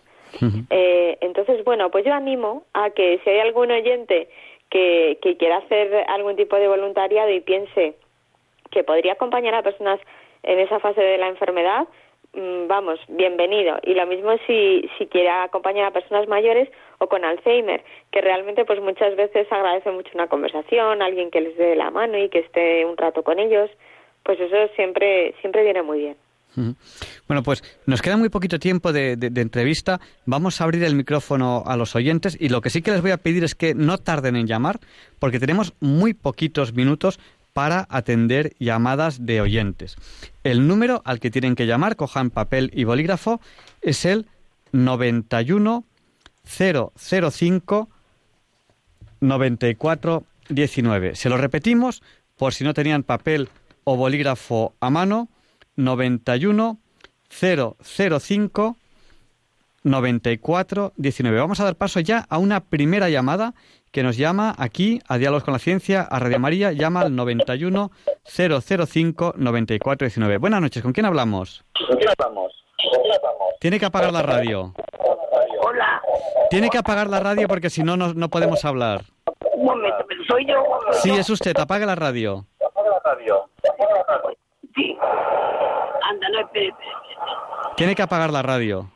eh, 0.71 1.19
entonces, 1.21 1.65
bueno, 1.65 1.91
pues 1.91 2.05
yo 2.05 2.13
animo 2.13 2.65
a 2.73 2.91
que 2.91 3.21
si 3.23 3.31
hay 3.31 3.41
algún 3.41 3.71
oyente 3.71 4.29
que, 4.71 5.19
que 5.23 5.37
quiera 5.37 5.59
hacer 5.59 6.05
algún 6.09 6.37
tipo 6.37 6.57
de 6.57 6.69
voluntariado 6.69 7.31
y 7.31 7.41
piense 7.41 7.95
que 8.71 8.85
podría 8.85 9.13
acompañar 9.13 9.55
a 9.55 9.63
personas 9.63 10.01
en 10.43 10.59
esa 10.61 10.79
fase 10.81 11.01
de 11.01 11.19
la 11.19 11.29
enfermedad, 11.29 11.87
vamos, 12.69 13.01
bienvenido. 13.09 13.79
Y 13.83 13.95
lo 13.95 14.07
mismo 14.07 14.37
si, 14.47 14.89
si 14.99 15.07
quiere 15.07 15.29
acompañar 15.29 15.87
a 15.87 15.91
personas 15.91 16.29
mayores 16.29 16.69
o 16.99 17.09
con 17.09 17.25
Alzheimer, 17.25 17.83
que 18.11 18.21
realmente 18.21 18.65
pues 18.65 18.81
muchas 18.81 19.17
veces 19.17 19.51
agradece 19.51 19.91
mucho 19.91 20.11
una 20.15 20.29
conversación, 20.29 21.03
alguien 21.03 21.31
que 21.31 21.41
les 21.41 21.57
dé 21.57 21.77
la 21.77 21.91
mano 21.91 22.19
y 22.19 22.29
que 22.29 22.41
esté 22.41 22.85
un 22.85 22.97
rato 22.97 23.23
con 23.23 23.39
ellos, 23.39 23.71
pues 24.23 24.39
eso 24.41 24.57
siempre, 24.75 25.35
siempre 25.41 25.63
viene 25.63 25.83
muy 25.83 25.99
bien. 26.01 26.17
Bueno, 27.29 27.43
pues 27.43 27.63
nos 27.85 28.01
queda 28.01 28.17
muy 28.17 28.31
poquito 28.31 28.59
tiempo 28.59 28.93
de, 28.93 29.17
de, 29.17 29.41
entrevista. 29.43 30.01
Vamos 30.25 30.61
a 30.61 30.65
abrir 30.65 30.85
el 30.85 30.95
micrófono 30.95 31.63
a 31.67 31.77
los 31.77 31.95
oyentes 31.95 32.37
y 32.41 32.49
lo 32.49 32.63
que 32.63 32.71
sí 32.71 32.81
que 32.81 32.93
les 32.93 33.03
voy 33.03 33.11
a 33.11 33.19
pedir 33.19 33.45
es 33.45 33.55
que 33.55 33.75
no 33.75 33.99
tarden 33.99 34.37
en 34.37 34.47
llamar 34.47 34.81
porque 35.19 35.39
tenemos 35.39 35.75
muy 35.81 36.15
poquitos 36.15 36.73
minutos 36.73 37.21
para 37.57 37.87
atender 37.89 38.55
llamadas 38.59 39.25
de 39.25 39.41
oyentes. 39.41 39.97
El 40.45 40.69
número 40.69 41.01
al 41.07 41.21
que 41.21 41.31
tienen 41.31 41.55
que 41.55 41.67
llamar, 41.67 41.97
cojan 41.97 42.29
papel 42.29 42.71
y 42.75 42.85
bolígrafo, 42.85 43.41
es 43.81 44.05
el 44.05 44.27
91 44.73 45.83
005 46.45 47.89
94 49.21 50.25
19. 50.51 51.15
Se 51.15 51.31
lo 51.31 51.39
repetimos 51.39 52.03
por 52.37 52.53
si 52.53 52.63
no 52.63 52.75
tenían 52.75 53.03
papel 53.03 53.49
o 53.85 53.97
bolígrafo 53.97 54.75
a 54.79 54.91
mano, 54.91 55.31
91 55.77 56.79
005 57.31 58.77
94 59.83 60.93
19. 60.95 61.39
Vamos 61.39 61.61
a 61.61 61.65
dar 61.65 61.77
paso 61.77 62.01
ya 62.01 62.27
a 62.29 62.37
una 62.37 62.61
primera 62.61 63.09
llamada 63.09 63.55
que 63.97 64.03
nos 64.03 64.19
llama 64.19 64.55
aquí 64.59 65.01
a 65.09 65.17
Diálogos 65.17 65.43
con 65.43 65.55
la 65.55 65.59
Ciencia, 65.59 66.03
a 66.03 66.19
Radio 66.19 66.39
María, 66.39 66.71
llama 66.71 67.01
al 67.01 67.17
91 67.17 67.91
005 68.27 69.33
94 69.39 70.05
19. 70.05 70.37
Buenas 70.37 70.61
noches, 70.61 70.83
¿con 70.83 70.93
quién 70.93 71.07
hablamos? 71.07 71.65
¿Con 71.89 71.97
quién 71.97 72.11
hablamos? 72.11 72.53
Tiene 73.59 73.81
que 73.81 73.87
apagar 73.87 74.13
la 74.13 74.21
radio. 74.21 74.75
Hola. 75.63 76.03
Tiene 76.51 76.69
que 76.69 76.77
apagar 76.77 77.09
la 77.09 77.21
radio 77.21 77.49
porque 77.49 77.71
si 77.71 77.83
no, 77.83 77.97
no 77.97 78.29
podemos 78.29 78.67
hablar. 78.67 79.01
Un 79.55 79.65
momento, 79.65 80.05
¿soy 80.29 80.47
yo? 80.47 80.63
Sí, 80.93 81.13
es 81.13 81.31
usted, 81.31 81.59
apague 81.59 81.87
la 81.87 81.95
radio. 81.95 82.45
Apaga 82.69 82.91
la 82.91 83.15
radio. 83.15 83.49
Sí. 84.75 84.95
Anda, 86.03 86.29
no, 86.35 86.41
espere, 86.41 86.67
espere. 86.67 86.91
Tiene 87.79 87.95
que 87.95 88.03
apagar 88.03 88.31
la 88.31 88.43
radio. 88.43 88.91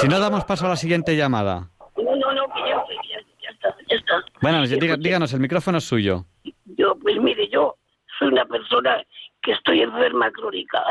Si 0.00 0.08
no, 0.08 0.18
damos 0.20 0.44
paso 0.44 0.66
a 0.66 0.70
la 0.70 0.76
siguiente 0.76 1.16
llamada. 1.16 1.70
No, 1.96 2.16
no, 2.16 2.32
no, 2.32 2.46
que 2.52 2.60
ya, 2.60 2.84
ya, 3.10 3.20
ya 3.42 3.50
está, 3.50 3.76
ya 3.88 3.96
está. 3.96 4.24
Bueno, 4.42 4.66
díganos, 4.66 5.32
el 5.32 5.40
micrófono 5.40 5.78
es 5.78 5.84
suyo. 5.84 6.24
Yo, 6.76 6.96
pues 7.00 7.16
mire, 7.18 7.48
yo 7.48 7.76
soy 8.18 8.28
una 8.28 8.44
persona 8.44 9.02
que 9.42 9.52
estoy 9.52 9.82
enferma 9.82 10.30
crónica. 10.30 10.82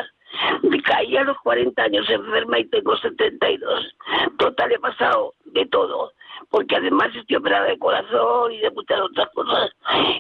Me 0.64 0.82
caí 0.82 1.16
a 1.18 1.24
los 1.24 1.38
40 1.40 1.84
años 1.84 2.10
enferma 2.10 2.60
y 2.60 2.66
tengo 2.66 2.96
72. 2.98 3.96
Total, 4.38 4.72
he 4.72 4.80
pasado 4.80 5.34
de 5.46 5.66
todo. 5.68 6.14
Porque 6.50 6.76
además 6.76 7.10
estoy 7.16 7.36
operada 7.36 7.66
de 7.66 7.78
corazón 7.78 8.52
y 8.52 8.60
de 8.60 8.72
muchas 8.72 9.00
otras 9.02 9.28
cosas. 9.34 9.72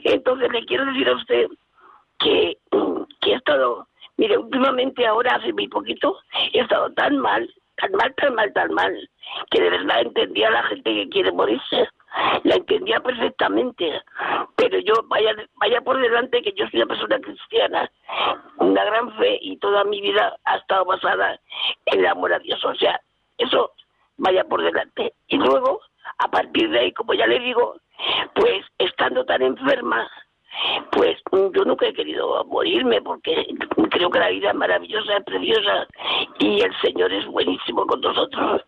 Entonces 0.03 0.51
le 0.51 0.65
quiero 0.65 0.85
decir 0.85 1.09
a 1.09 1.15
usted 1.15 1.47
que, 2.19 2.57
que 3.21 3.31
he 3.31 3.35
estado, 3.35 3.87
mire, 4.17 4.37
últimamente 4.37 5.05
ahora, 5.07 5.35
hace 5.35 5.53
muy 5.53 5.67
poquito, 5.67 6.19
he 6.53 6.59
estado 6.59 6.91
tan 6.93 7.17
mal 7.17 7.49
tan 7.77 7.91
mal, 7.93 8.13
tan 8.15 8.35
mal, 8.35 8.53
tan 8.53 8.73
mal, 8.73 9.09
que 9.51 9.61
de 9.61 9.69
verdad 9.69 10.01
entendía 10.01 10.47
a 10.47 10.51
la 10.51 10.63
gente 10.63 10.93
que 10.93 11.09
quiere 11.09 11.31
morirse. 11.31 11.89
La 12.43 12.55
entendía 12.55 12.99
perfectamente. 12.99 14.01
Pero 14.55 14.79
yo, 14.79 14.93
vaya, 15.05 15.35
vaya 15.55 15.81
por 15.81 15.99
delante 15.99 16.43
que 16.43 16.53
yo 16.53 16.67
soy 16.67 16.81
una 16.81 16.87
persona 16.87 17.19
cristiana, 17.19 17.91
una 18.57 18.83
gran 18.85 19.11
fe 19.17 19.39
y 19.41 19.57
toda 19.57 19.83
mi 19.83 19.99
vida 19.99 20.37
ha 20.45 20.57
estado 20.57 20.85
basada 20.85 21.39
en 21.87 21.99
el 21.99 22.05
amor 22.05 22.33
a 22.33 22.39
Dios. 22.39 22.63
O 22.63 22.75
sea, 22.75 22.99
eso 23.37 23.71
vaya 24.17 24.43
por 24.43 24.61
delante. 24.61 25.13
Y 25.27 25.37
luego, 25.37 25.81
a 26.19 26.27
partir 26.29 26.69
de 26.69 26.79
ahí, 26.79 26.91
como 26.93 27.13
ya 27.13 27.25
le 27.25 27.39
digo, 27.39 27.77
pues 28.35 28.63
estando 28.77 29.25
tan 29.25 29.41
enferma, 29.41 30.07
pues 30.91 31.17
yo 31.31 31.65
nunca 31.65 31.87
he 31.87 31.93
querido 31.93 32.43
morirme 32.45 33.01
porque 33.01 33.47
creo 33.89 34.09
que 34.09 34.19
la 34.19 34.29
vida 34.29 34.49
es 34.49 34.55
maravillosa, 34.55 35.17
es 35.17 35.23
preciosa 35.23 35.87
y 36.39 36.61
el 36.61 36.73
Señor 36.81 37.11
es 37.11 37.25
buenísimo 37.27 37.85
con 37.85 38.01
nosotros 38.01 38.61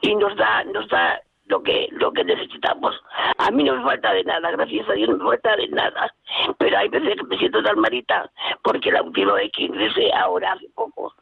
y 0.00 0.14
nos 0.16 0.36
da, 0.36 0.64
nos 0.64 0.88
da 0.88 1.20
lo 1.46 1.62
que 1.62 1.88
lo 1.92 2.12
que 2.12 2.24
necesitamos. 2.24 2.94
A 3.38 3.50
mí 3.50 3.64
no 3.64 3.76
me 3.76 3.82
falta 3.82 4.12
de 4.12 4.24
nada, 4.24 4.50
gracias 4.52 4.88
a 4.88 4.92
Dios 4.92 5.10
no 5.10 5.16
me 5.16 5.30
falta 5.30 5.56
de 5.56 5.68
nada. 5.68 6.14
Pero 6.58 6.78
hay 6.78 6.88
veces 6.88 7.16
que 7.16 7.24
me 7.24 7.38
siento 7.38 7.62
tan 7.62 7.78
malita 7.80 8.30
porque 8.62 8.92
la 8.92 9.02
última 9.02 9.34
vez 9.34 9.50
que 9.52 9.64
ingresé 9.64 10.12
ahora 10.12 10.52
hace 10.52 10.68
poco 10.74 11.12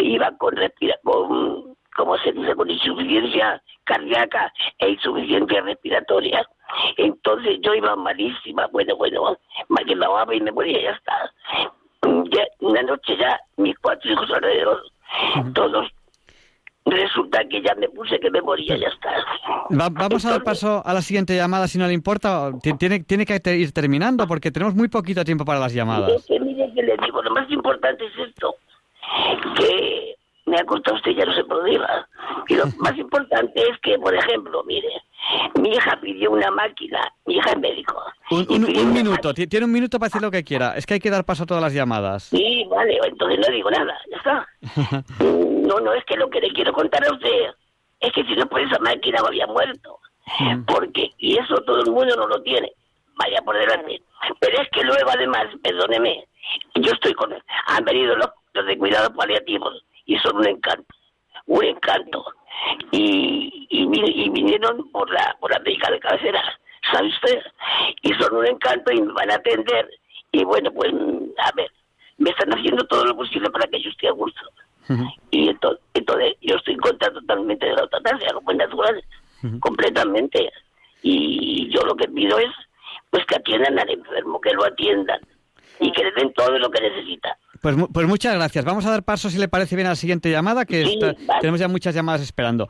iba 0.00 0.30
con 0.38 0.56
respira 0.56 0.96
con 1.02 1.76
como 1.98 2.16
se 2.18 2.30
dice, 2.30 2.54
con 2.54 2.70
insuficiencia 2.70 3.60
cardíaca 3.82 4.52
e 4.78 4.90
insuficiencia 4.90 5.60
respiratoria. 5.62 6.48
Entonces 6.96 7.58
yo 7.60 7.74
iba 7.74 7.96
malísima, 7.96 8.68
bueno, 8.68 8.94
bueno, 8.96 9.36
me 9.68 9.84
quedaba 9.84 10.32
y 10.32 10.40
me 10.40 10.52
moría 10.52 10.78
y 10.78 10.84
ya 10.84 10.92
está. 10.92 11.32
una 12.60 12.82
noche 12.82 13.16
ya 13.18 13.40
mis 13.56 13.76
cuatro 13.80 14.12
hijos 14.12 14.30
alrededor 14.30 14.80
todos 15.54 15.88
resulta 16.86 17.40
que 17.50 17.60
ya 17.62 17.74
me 17.74 17.88
puse 17.88 18.20
que 18.20 18.30
me 18.30 18.40
moría, 18.42 18.76
ya 18.76 18.88
está. 18.88 19.10
vamos 19.90 20.24
a 20.24 20.30
dar 20.30 20.44
paso 20.44 20.80
a 20.86 20.94
la 20.94 21.02
siguiente 21.02 21.34
llamada, 21.34 21.66
si 21.66 21.78
no 21.78 21.86
le 21.88 21.94
importa. 21.94 22.52
Tiene, 22.78 23.00
tiene 23.00 23.26
que 23.26 23.56
ir 23.56 23.72
terminando 23.72 24.26
porque 24.28 24.52
tenemos 24.52 24.76
muy 24.76 24.88
poquito 24.88 25.24
tiempo 25.24 25.44
para 25.44 25.58
las 25.58 25.74
llamadas. 25.74 26.24
que, 26.26 26.38
mire 26.38 26.72
que 26.74 26.82
le 26.82 26.96
digo, 27.04 27.22
lo 27.22 27.32
más 27.32 27.50
importante 27.50 28.06
es 28.06 28.28
esto, 28.28 28.54
que 29.56 30.17
me 30.48 30.58
ha 30.58 30.64
contado 30.64 30.96
usted, 30.96 31.12
ya 31.12 31.24
no 31.24 31.34
se 31.34 31.44
podía. 31.44 32.08
Y 32.48 32.56
lo 32.56 32.64
más 32.78 32.96
importante 32.96 33.60
es 33.60 33.78
que, 33.82 33.98
por 33.98 34.14
ejemplo, 34.14 34.62
mire, 34.64 34.88
mi 35.60 35.70
hija 35.70 35.98
pidió 36.00 36.30
una 36.30 36.50
máquina, 36.50 37.00
mi 37.26 37.36
hija 37.36 37.50
es 37.50 37.58
médico. 37.58 38.02
Un, 38.30 38.92
minuto, 38.92 39.34
tiene 39.34 39.64
un 39.64 39.72
minuto 39.72 39.98
para 39.98 40.08
decir 40.08 40.22
lo 40.22 40.30
que 40.30 40.44
quiera. 40.44 40.74
Es 40.76 40.86
que 40.86 40.94
hay 40.94 41.00
que 41.00 41.10
dar 41.10 41.24
paso 41.24 41.44
a 41.44 41.46
todas 41.46 41.62
las 41.62 41.72
llamadas. 41.72 42.24
Sí, 42.24 42.66
vale, 42.70 42.98
entonces 43.04 43.38
no 43.46 43.54
digo 43.54 43.70
nada, 43.70 43.98
ya 44.10 44.16
está. 44.16 45.04
no, 45.24 45.80
no, 45.80 45.92
es 45.92 46.04
que 46.04 46.16
lo 46.16 46.28
que 46.30 46.40
le 46.40 46.52
quiero 46.52 46.72
contar 46.72 47.06
a 47.06 47.12
usted 47.12 47.52
es 48.00 48.12
que 48.12 48.24
si 48.24 48.34
no 48.34 48.46
por 48.46 48.60
esa 48.60 48.78
máquina 48.78 49.20
me 49.22 49.28
había 49.28 49.46
muerto. 49.46 49.98
Porque, 50.66 51.10
y 51.18 51.38
eso 51.38 51.56
todo 51.62 51.80
el 51.80 51.90
mundo 51.90 52.14
no 52.16 52.26
lo 52.26 52.42
tiene. 52.42 52.70
Vaya 53.16 53.40
por 53.44 53.58
delante. 53.58 54.02
Pero 54.40 54.60
es 54.60 54.68
que 54.70 54.84
luego, 54.84 55.10
además, 55.10 55.46
perdóneme, 55.62 56.26
yo 56.74 56.92
estoy 56.92 57.14
con. 57.14 57.32
Han 57.66 57.84
venido 57.84 58.14
los, 58.14 58.28
los 58.52 58.66
de 58.66 58.76
cuidados 58.76 59.10
paliativos 59.16 59.82
y 60.08 60.18
son 60.18 60.38
un 60.38 60.48
encanto, 60.48 60.94
un 61.46 61.64
encanto. 61.64 62.24
Y, 62.90 63.68
y, 63.70 63.86
vinieron 64.30 64.90
por 64.90 65.08
la, 65.12 65.36
por 65.38 65.52
la 65.52 65.60
médica 65.60 65.90
de 65.90 66.00
cabecera, 66.00 66.42
¿sabe 66.90 67.08
usted? 67.08 67.42
Y 68.02 68.12
son 68.14 68.34
un 68.34 68.46
encanto 68.46 68.90
y 68.90 69.02
me 69.02 69.12
van 69.12 69.30
a 69.30 69.34
atender. 69.34 69.88
Y 70.32 70.42
bueno, 70.44 70.72
pues, 70.72 70.92
a 70.92 71.52
ver, 71.54 71.70
me 72.16 72.30
están 72.30 72.50
haciendo 72.50 72.84
todo 72.86 73.04
lo 73.04 73.16
posible 73.16 73.50
para 73.50 73.68
que 73.68 73.80
yo 73.80 73.90
esté 73.90 74.08
a 74.08 74.12
gusto. 74.12 74.40
Y 75.30 75.50
entonces, 75.50 75.84
entonces, 75.92 76.34
yo 76.40 76.56
estoy 76.56 76.74
en 76.74 76.80
contra 76.80 77.12
totalmente 77.12 77.66
de 77.66 77.74
la 77.74 77.82
eutanasia, 77.82 78.32
como 78.32 78.50
es 78.50 78.56
natural, 78.56 79.04
completamente. 79.60 80.50
Y 81.02 81.68
yo 81.68 81.82
lo 81.82 81.94
que 81.94 82.08
pido 82.08 82.38
es 82.38 82.50
pues 83.10 83.24
que 83.26 83.36
atiendan 83.36 83.78
al 83.78 83.90
enfermo, 83.90 84.40
que 84.40 84.52
lo 84.52 84.64
atiendan 84.64 85.20
y 85.80 85.92
que 85.92 86.04
le 86.04 86.12
den 86.12 86.32
todo 86.32 86.58
lo 86.58 86.70
que 86.70 86.80
necesita. 86.80 87.36
Pues, 87.60 87.76
pues 87.92 88.06
muchas 88.06 88.34
gracias. 88.34 88.64
Vamos 88.64 88.86
a 88.86 88.90
dar 88.90 89.02
paso, 89.02 89.30
si 89.30 89.38
le 89.38 89.48
parece 89.48 89.76
bien, 89.76 89.86
a 89.86 89.90
la 89.90 89.96
siguiente 89.96 90.30
llamada, 90.30 90.64
que 90.64 90.84
tenemos 91.40 91.60
ya 91.60 91.68
muchas 91.68 91.94
llamadas 91.94 92.22
esperando. 92.22 92.68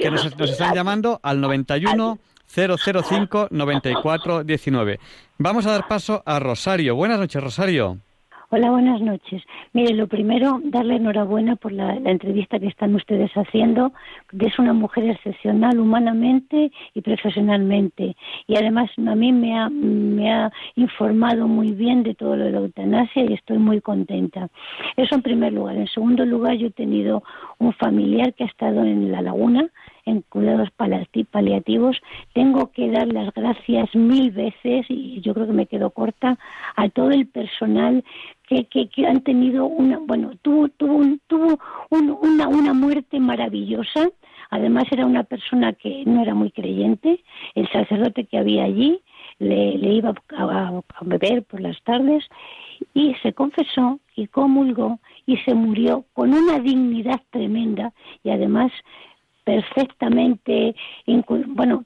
que 0.00 0.10
nos, 0.10 0.24
están 0.24 0.74
llamando 0.74 1.20
al 1.22 1.40
91 1.40 2.18
005 2.46 3.48
94 3.50 4.44
19. 4.44 5.00
Vamos 5.38 5.66
a 5.66 5.72
dar 5.72 5.88
paso 5.88 6.22
a 6.24 6.38
Rosario. 6.38 6.94
Buenas 6.94 7.18
noches, 7.18 7.42
Rosario. 7.42 7.98
Hola, 8.48 8.70
buenas 8.70 9.00
noches. 9.00 9.42
Mire, 9.72 9.92
lo 9.92 10.06
primero, 10.06 10.60
darle 10.62 10.94
enhorabuena 10.94 11.56
por 11.56 11.72
la, 11.72 11.94
entrevista 11.94 12.60
que 12.60 12.68
están 12.68 12.94
ustedes 12.94 13.32
haciendo. 13.32 13.92
Es 14.38 14.56
una 14.60 14.72
mujer 14.72 15.10
excepcional 15.10 15.80
humanamente 15.80 16.70
y 16.94 17.00
profesionalmente. 17.00 18.16
Y 18.46 18.56
además 18.56 18.88
a 19.04 19.16
mí 19.16 19.32
me 19.32 19.58
ha, 19.58 20.52
informado 20.76 21.48
muy 21.48 21.72
bien 21.72 22.04
de 22.04 22.14
todo 22.14 22.36
lo 22.36 22.44
de 22.44 22.52
la 22.52 22.58
eutanasia 22.58 23.24
y 23.24 23.32
estoy 23.32 23.58
muy 23.58 23.80
contenta. 23.80 24.48
Eso 24.96 25.16
en 25.16 25.22
primer 25.22 25.52
lugar. 25.52 25.76
En 25.76 25.88
segundo 25.88 26.24
lugar, 26.24 26.54
yo 26.54 26.68
he 26.68 26.70
tenido 26.70 27.24
un 27.58 27.72
familiar 27.72 28.32
que 28.32 28.44
ha 28.44 28.46
estado 28.46 28.84
en 28.84 29.10
La 29.10 29.22
Laguna, 29.22 29.68
en 30.04 30.22
cuidados 30.22 30.68
paliativos, 30.70 32.00
tengo 32.32 32.70
que 32.70 32.90
dar 32.90 33.08
las 33.08 33.34
gracias 33.34 33.92
mil 33.94 34.30
veces, 34.30 34.86
y 34.88 35.20
yo 35.20 35.34
creo 35.34 35.46
que 35.46 35.52
me 35.52 35.66
quedo 35.66 35.90
corta, 35.90 36.38
a 36.76 36.88
todo 36.88 37.10
el 37.10 37.26
personal 37.26 38.04
que, 38.46 38.66
que, 38.66 39.06
han 39.06 39.22
tenido 39.22 39.66
una, 39.66 39.98
bueno, 39.98 40.32
tuvo, 40.42 40.68
tuvo, 40.68 41.02
tuvo 41.26 41.58
una, 41.90 42.48
una 42.48 42.72
muerte 42.72 43.18
maravillosa. 43.20 44.10
Además 44.50 44.84
era 44.90 45.04
una 45.04 45.24
persona 45.24 45.72
que 45.72 46.04
no 46.06 46.22
era 46.22 46.34
muy 46.34 46.50
creyente. 46.50 47.22
El 47.54 47.68
sacerdote 47.70 48.24
que 48.24 48.38
había 48.38 48.64
allí 48.64 49.00
le, 49.38 49.76
le 49.78 49.94
iba 49.94 50.14
a, 50.36 50.68
a 50.68 50.82
beber 51.02 51.42
por 51.44 51.60
las 51.60 51.80
tardes 51.82 52.24
y 52.94 53.14
se 53.22 53.32
confesó 53.32 54.00
y 54.14 54.28
comulgó 54.28 55.00
y 55.26 55.36
se 55.38 55.54
murió 55.54 56.04
con 56.14 56.32
una 56.32 56.58
dignidad 56.58 57.20
tremenda 57.30 57.92
y 58.22 58.30
además 58.30 58.72
perfectamente, 59.46 60.74
bueno, 61.46 61.84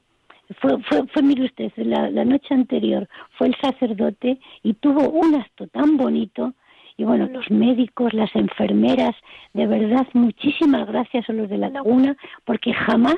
fue, 0.59 0.81
fue, 0.83 1.07
fue, 1.07 1.21
mire 1.21 1.45
usted, 1.45 1.71
la, 1.77 2.09
la, 2.09 2.25
noche 2.25 2.53
anterior 2.53 3.07
fue 3.37 3.47
el 3.47 3.55
sacerdote 3.61 4.39
y 4.63 4.73
tuvo 4.73 5.09
un 5.09 5.35
acto 5.35 5.67
tan 5.67 5.97
bonito. 5.97 6.53
Y 6.97 7.03
bueno, 7.03 7.27
los 7.27 7.49
médicos, 7.49 8.13
las 8.13 8.35
enfermeras, 8.35 9.15
de 9.53 9.65
verdad, 9.65 10.07
muchísimas 10.13 10.85
gracias 10.87 11.29
a 11.29 11.33
los 11.33 11.49
de 11.49 11.57
la 11.57 11.69
laguna, 11.69 12.15
porque 12.45 12.73
jamás 12.73 13.17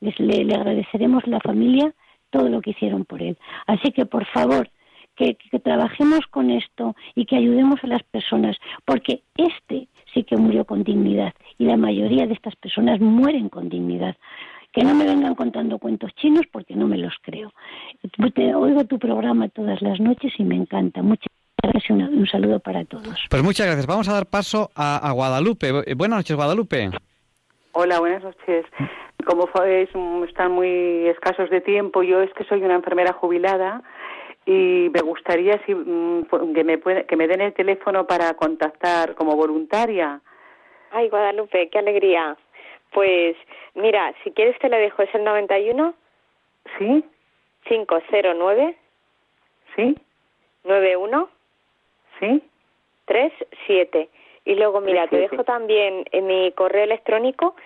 les, 0.00 0.18
le, 0.18 0.44
le 0.44 0.54
agradeceremos 0.54 1.24
a 1.24 1.30
la 1.30 1.40
familia 1.40 1.94
todo 2.30 2.48
lo 2.48 2.60
que 2.60 2.70
hicieron 2.70 3.04
por 3.04 3.22
él. 3.22 3.38
Así 3.66 3.92
que, 3.92 4.04
por 4.04 4.26
favor, 4.26 4.68
que, 5.16 5.36
que, 5.36 5.60
trabajemos 5.60 6.26
con 6.28 6.50
esto 6.50 6.96
y 7.14 7.24
que 7.24 7.36
ayudemos 7.36 7.82
a 7.84 7.86
las 7.86 8.02
personas, 8.02 8.56
porque 8.84 9.22
este 9.36 9.88
sí 10.12 10.24
que 10.24 10.36
murió 10.36 10.64
con 10.64 10.82
dignidad 10.82 11.32
y 11.58 11.64
la 11.64 11.76
mayoría 11.76 12.26
de 12.26 12.34
estas 12.34 12.56
personas 12.56 13.00
mueren 13.00 13.48
con 13.48 13.68
dignidad. 13.68 14.16
Que 14.74 14.82
no 14.82 14.94
me 14.94 15.04
vengan 15.04 15.36
contando 15.36 15.78
cuentos 15.78 16.12
chinos 16.16 16.44
porque 16.50 16.74
no 16.74 16.88
me 16.88 16.98
los 16.98 17.14
creo. 17.22 17.52
Te 18.34 18.54
oigo 18.54 18.84
tu 18.84 18.98
programa 18.98 19.48
todas 19.48 19.80
las 19.80 20.00
noches 20.00 20.32
y 20.36 20.42
me 20.42 20.56
encanta. 20.56 21.00
Muchas 21.00 21.28
gracias 21.62 21.90
y 21.90 21.92
un, 21.92 22.26
saludo 22.26 22.58
para 22.58 22.84
todos. 22.84 23.24
Pues 23.30 23.42
muchas 23.42 23.66
gracias. 23.66 23.86
Vamos 23.86 24.08
a 24.08 24.14
dar 24.14 24.26
paso 24.26 24.70
a, 24.74 25.10
Guadalupe. 25.12 25.94
Buenas 25.94 26.18
noches, 26.18 26.36
Guadalupe. 26.36 26.90
Hola, 27.72 28.00
buenas 28.00 28.24
noches. 28.24 28.66
Como 29.24 29.48
están 30.24 30.52
muy 30.52 31.06
escasos 31.06 31.50
de 31.50 31.60
tiempo, 31.60 32.02
yo 32.02 32.20
es 32.20 32.32
que 32.34 32.44
soy 32.44 32.62
una 32.62 32.74
enfermera 32.74 33.12
jubilada 33.12 33.82
y 34.44 34.90
me 34.92 35.00
gustaría 35.00 35.60
si, 35.64 35.74
mm, 35.74 36.26
que, 36.54 36.64
me 36.64 36.80
que 36.80 37.16
me 37.16 37.28
den 37.28 37.40
el 37.40 37.54
teléfono 37.54 38.06
para 38.06 38.34
contactar 38.34 39.14
como 39.14 39.36
voluntaria. 39.36 40.20
Ay, 40.90 41.08
Guadalupe, 41.08 41.68
qué 41.70 41.78
alegría. 41.78 42.36
Pues 42.94 43.36
mira, 43.74 44.14
si 44.22 44.30
quieres 44.30 44.56
te 44.60 44.68
lo 44.68 44.76
dejo, 44.76 45.02
es 45.02 45.14
el 45.14 45.24
91. 45.24 45.94
Sí. 46.78 47.04
509. 47.64 48.76
Sí. 49.74 49.98
91. 50.62 51.28
Sí. 52.20 52.42
37. 53.06 54.08
Y 54.46 54.54
luego, 54.54 54.80
mira, 54.80 55.08
te 55.08 55.16
dejo 55.16 55.42
también 55.42 56.04
en 56.12 56.26
mi 56.26 56.52
correo 56.52 56.84
electrónico 56.84 57.56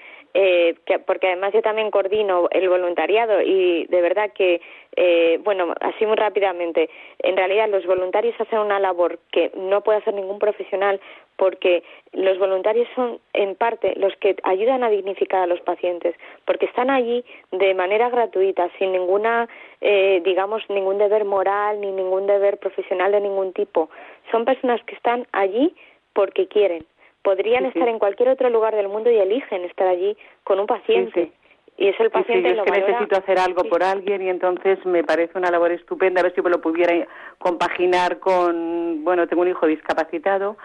eh, 0.41 0.76
que, 0.86 1.01
porque 1.01 1.26
además 1.26 1.53
yo 1.53 1.62
también 1.62 1.91
coordino 1.91 2.47
el 2.53 2.68
voluntariado 2.68 3.41
y 3.43 3.86
de 3.86 4.01
verdad 4.01 4.30
que, 4.32 4.61
eh, 4.95 5.41
bueno, 5.43 5.74
así 5.80 6.07
muy 6.07 6.14
rápidamente, 6.14 6.89
en 7.18 7.36
realidad 7.36 7.68
los 7.68 7.84
voluntarios 7.86 8.41
hacen 8.41 8.61
una 8.61 8.78
labor 8.78 9.18
que 9.32 9.51
no 9.57 9.80
puede 9.80 9.99
hacer 9.99 10.14
ningún 10.14 10.39
profesional 10.39 11.01
porque 11.34 11.82
los 12.12 12.39
voluntarios 12.39 12.86
son 12.95 13.18
en 13.32 13.57
parte 13.57 13.95
los 13.97 14.14
que 14.18 14.36
ayudan 14.45 14.84
a 14.84 14.91
dignificar 14.91 15.41
a 15.43 15.49
los 15.49 15.61
pacientes, 15.62 16.14
porque 16.45 16.66
están 16.66 16.89
allí 16.89 17.24
de 17.51 17.74
manera 17.74 18.09
gratuita, 18.09 18.70
sin 18.78 18.93
ninguna, 18.93 19.49
eh, 19.80 20.22
digamos, 20.24 20.62
ningún 20.68 20.99
deber 20.99 21.24
moral 21.24 21.80
ni 21.80 21.91
ningún 21.91 22.28
deber 22.28 22.59
profesional 22.59 23.11
de 23.11 23.22
ningún 23.22 23.53
tipo. 23.55 23.91
Son 24.30 24.45
personas 24.45 24.80
que 24.84 24.95
están 24.95 25.26
allí 25.32 25.74
porque 26.12 26.47
quieren 26.47 26.86
podrían 27.23 27.66
estar 27.66 27.89
en 27.89 27.99
cualquier 27.99 28.31
otro 28.31 28.51
lugar 28.51 28.75
del 28.75 28.89
mundo 28.89 29.11
y 29.11 29.16
eligen 29.16 29.64
estar 29.64 29.87
allí 29.87 30.16
con 30.45 30.61
un 30.61 30.66
paciente. 30.66 31.33
Y 31.77 31.87
es 31.87 32.01
el 32.01 32.11
paciente 32.11 32.57
yo 32.57 32.62
es 32.62 32.73
que 32.73 32.81
necesito 32.81 33.16
hacer 33.16 33.39
algo 33.39 33.62
por 33.64 33.85
alguien 33.85 34.21
y 34.23 34.29
entonces 34.29 34.85
me 34.85 35.05
parece 35.05 35.39
una 35.39 35.51
labor 35.51 35.71
estupenda 35.71 36.21
a 36.21 36.25
ver 36.25 36.35
si 36.35 36.43
me 36.43 36.51
lo 36.51 36.61
pudiera 36.61 37.07
compaginar 37.39 38.19
con, 38.19 39.05
bueno, 39.05 39.29
tengo 39.29 39.43
un 39.43 39.49
hijo 39.49 39.66
discapacitado 39.66 40.57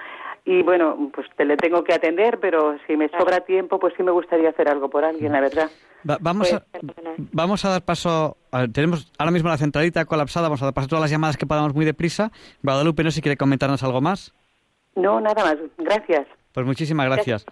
y 0.46 0.64
bueno, 0.64 1.12
pues 1.14 1.28
te 1.38 1.46
le 1.46 1.56
tengo 1.56 1.84
que 1.84 1.94
atender, 1.94 2.40
pero 2.40 2.78
si 2.86 2.98
me 2.98 3.10
sobra 3.10 3.42
tiempo, 3.42 3.80
pues 3.80 3.94
sí 3.96 4.04
me 4.04 4.12
gustaría 4.12 4.50
hacer 4.50 4.68
algo 4.68 4.90
por 4.90 5.06
alguien, 5.06 5.32
la 5.32 5.40
verdad. 5.40 5.70
vamos, 6.04 6.50
pues, 6.50 6.54
a, 6.54 6.82
vamos 7.32 7.64
a 7.64 7.70
dar 7.70 7.82
paso, 7.84 8.36
tenemos 8.74 9.12
ahora 9.18 9.32
mismo 9.32 9.50
la 9.50 9.58
centralita 9.58 10.04
colapsada, 10.06 10.48
vamos 10.50 10.62
a 10.62 10.66
dar 10.66 10.74
paso 10.74 10.86
a 10.86 10.90
todas 10.90 11.04
las 11.04 11.12
llamadas 11.12 11.38
que 11.38 11.46
podamos 11.46 11.74
muy 11.74 11.86
deprisa. 11.86 12.32
Guadalupe, 12.62 13.04
no 13.04 13.12
sé 13.12 13.18
si 13.18 13.22
quiere 13.22 13.38
comentarnos 13.38 13.84
algo 13.84 14.02
más. 14.02 14.34
No, 14.96 15.22
nada 15.22 15.44
más, 15.44 15.58
gracias. 15.78 16.28
Pues 16.54 16.66
muchísimas 16.66 17.08
gracias. 17.08 17.46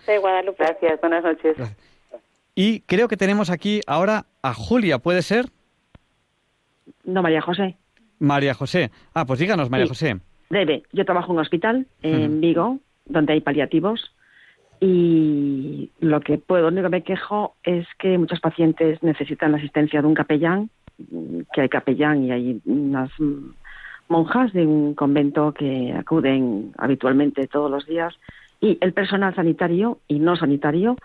Gracias, 0.58 1.02
buenas 1.02 1.24
noches. 1.24 1.58
Y 2.56 2.82
creo 2.82 3.08
que 3.08 3.18
tenemos 3.18 3.49
aquí 3.49 3.82
ahora 3.88 4.26
a 4.41 4.54
Julia, 4.54 4.99
¿puede 4.99 5.22
ser? 5.22 5.45
No, 7.04 7.22
María 7.22 7.41
José. 7.41 7.78
María 8.20 8.54
José. 8.54 8.91
Ah, 9.14 9.26
pues 9.26 9.39
díganos, 9.39 9.70
María 9.70 9.88
José. 9.88 10.20
Debe. 10.49 10.84
Yo 10.91 11.06
trabajo 11.06 11.32
en 11.32 11.38
un 11.38 11.41
hospital 11.41 11.88
en 12.04 12.41
Vigo, 12.41 12.78
donde 13.06 13.34
hay 13.34 13.41
paliativos, 13.41 14.14
y 14.80 15.91
lo 15.99 16.22
que 16.22 16.39
puedo, 16.39 16.64
lo 16.64 16.68
único 16.70 16.84
que 16.84 16.89
me 16.89 17.04
quejo 17.04 17.56
es 17.64 17.88
que 17.99 18.18
muchos 18.18 18.39
pacientes 18.39 19.02
necesitan 19.04 19.52
la 19.52 19.60
asistencia 19.60 20.02
de 20.02 20.08
un 20.08 20.16
capellán, 20.16 20.70
que 21.54 21.62
hay 21.62 21.70
capellán 21.70 22.26
y 22.26 22.32
hay 22.32 22.62
unas 22.66 23.12
monjas 24.08 24.52
de 24.54 24.66
un 24.66 24.93
convento 24.95 25.54
que 25.54 25.93
acuden 25.97 26.74
habitualmente 26.78 27.47
todos 27.47 27.72
los 27.72 27.86
días 27.86 28.14
y 28.62 28.78
el 28.80 28.93
personal 28.93 29.36
sanitario 29.36 29.99
y 30.07 30.20
no 30.20 30.36
sanitario 30.36 30.95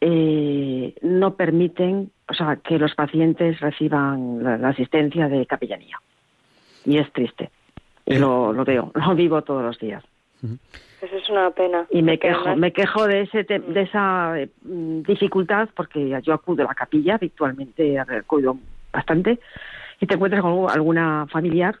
eh, 0.00 0.94
no 1.00 1.34
permiten, 1.34 2.10
o 2.28 2.34
sea, 2.34 2.56
que 2.56 2.78
los 2.78 2.94
pacientes 2.94 3.60
reciban 3.60 4.42
la, 4.42 4.68
asistencia 4.68 5.28
de 5.28 5.46
capellanía. 5.46 5.98
Y 6.84 6.98
es 6.98 7.10
triste. 7.12 7.50
Y 8.04 8.18
lo, 8.18 8.52
lo 8.52 8.64
veo, 8.64 8.92
lo 8.94 9.14
vivo 9.14 9.42
todos 9.42 9.64
los 9.64 9.78
días. 9.78 10.04
Eso 11.00 11.16
es 11.16 11.28
una 11.30 11.50
pena. 11.50 11.86
Y 11.90 12.02
me 12.02 12.18
quejo, 12.18 12.56
me 12.56 12.72
quejo 12.72 13.06
de 13.06 13.22
ese 13.22 13.44
de 13.44 13.82
esa 13.82 14.40
eh, 14.40 14.48
dificultad 14.64 15.68
porque 15.74 16.20
yo 16.22 16.34
acudo 16.34 16.64
a 16.64 16.68
la 16.68 16.74
capilla 16.74 17.14
habitualmente, 17.14 17.98
acudo 17.98 18.58
bastante 18.92 19.38
y 20.00 20.06
te 20.06 20.14
encuentras 20.14 20.42
con 20.42 20.68
alguna 20.68 21.26
familiar 21.30 21.76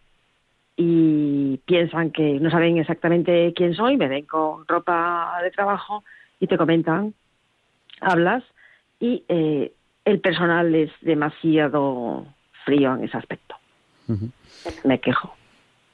y 0.84 1.58
piensan 1.64 2.10
que 2.10 2.40
no 2.40 2.50
saben 2.50 2.76
exactamente 2.76 3.52
quién 3.54 3.74
soy, 3.74 3.96
me 3.96 4.08
ven 4.08 4.26
con 4.26 4.66
ropa 4.66 5.38
de 5.42 5.52
trabajo 5.52 6.02
y 6.40 6.48
te 6.48 6.58
comentan, 6.58 7.14
hablas 8.00 8.42
y 8.98 9.24
eh, 9.28 9.72
el 10.04 10.20
personal 10.20 10.74
es 10.74 10.90
demasiado 11.00 12.26
frío 12.64 12.94
en 12.96 13.04
ese 13.04 13.16
aspecto. 13.16 13.54
Me 14.84 15.00
quejo. 15.00 15.34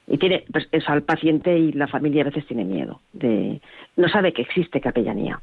Y 0.07 0.17
tiene, 0.17 0.43
pues 0.51 0.67
eso, 0.71 0.91
al 0.91 1.03
paciente 1.03 1.55
y 1.55 1.71
la 1.73 1.87
familia 1.87 2.23
a 2.23 2.25
veces 2.25 2.47
tiene 2.47 2.65
miedo. 2.65 2.99
de 3.13 3.61
No 3.95 4.09
sabe 4.09 4.33
que 4.33 4.41
existe 4.41 4.81
capellanía. 4.81 5.39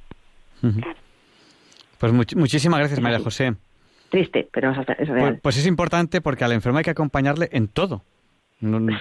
Pues 1.98 2.12
muchísimas 2.34 2.80
gracias, 2.80 3.00
María 3.00 3.20
José. 3.20 3.54
Triste, 4.10 4.48
pero 4.52 4.72
es, 4.72 5.08
real. 5.08 5.28
Pues, 5.28 5.40
pues, 5.40 5.56
es 5.58 5.66
importante 5.66 6.20
porque 6.20 6.44
al 6.44 6.52
enfermo 6.52 6.78
hay 6.78 6.84
que 6.84 6.90
acompañarle 6.90 7.48
en 7.52 7.68
todo. 7.68 8.02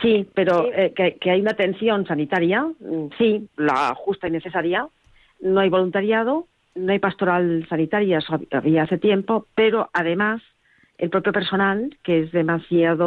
Sí, 0.01 0.27
pero 0.33 0.71
eh, 0.73 0.93
que, 0.93 1.31
hay 1.31 1.39
una 1.39 1.51
atención 1.51 2.05
sanitaria, 2.05 2.63
mm, 2.63 3.07
sí, 3.17 3.47
la 3.55 3.93
justa 3.95 4.27
y 4.27 4.31
necesaria. 4.31 4.87
No 5.41 5.61
hay 5.61 5.69
voluntariado, 5.69 6.47
no 6.75 6.91
hay 6.91 6.99
pastoral 6.99 7.65
sanitaria, 7.69 8.17
eso 8.17 8.37
había 8.51 8.83
hace 8.83 8.97
tiempo, 8.97 9.47
pero 9.55 9.89
además 9.93 10.41
el 10.97 11.09
propio 11.09 11.31
personal, 11.31 11.97
que 12.03 12.19
es 12.21 12.31
demasiado, 12.31 13.01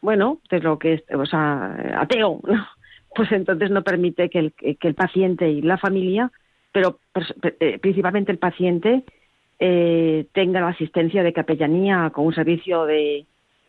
bueno, 0.00 0.38
de 0.50 0.60
lo 0.60 0.78
que 0.78 0.94
es, 0.94 1.02
o 1.14 1.26
sea, 1.26 1.98
ateo, 1.98 2.40
pues 3.14 3.30
entonces 3.32 3.70
no 3.70 3.82
permite 3.82 4.30
que 4.30 4.38
el, 4.38 4.52
que 4.52 4.88
el 4.88 4.94
paciente 4.94 5.50
y 5.50 5.60
la 5.60 5.76
familia, 5.78 6.30
pero 6.70 6.98
eh, 7.60 7.78
principalmente 7.78 8.32
el 8.32 8.38
paciente, 8.38 9.04
eh, 9.58 10.26
tenga 10.32 10.60
la 10.60 10.68
asistencia 10.68 11.22
de 11.22 11.32
capellanía 11.32 12.10
con 12.10 12.26
un 12.26 12.34
servicio 12.34 12.84
de 12.84 13.26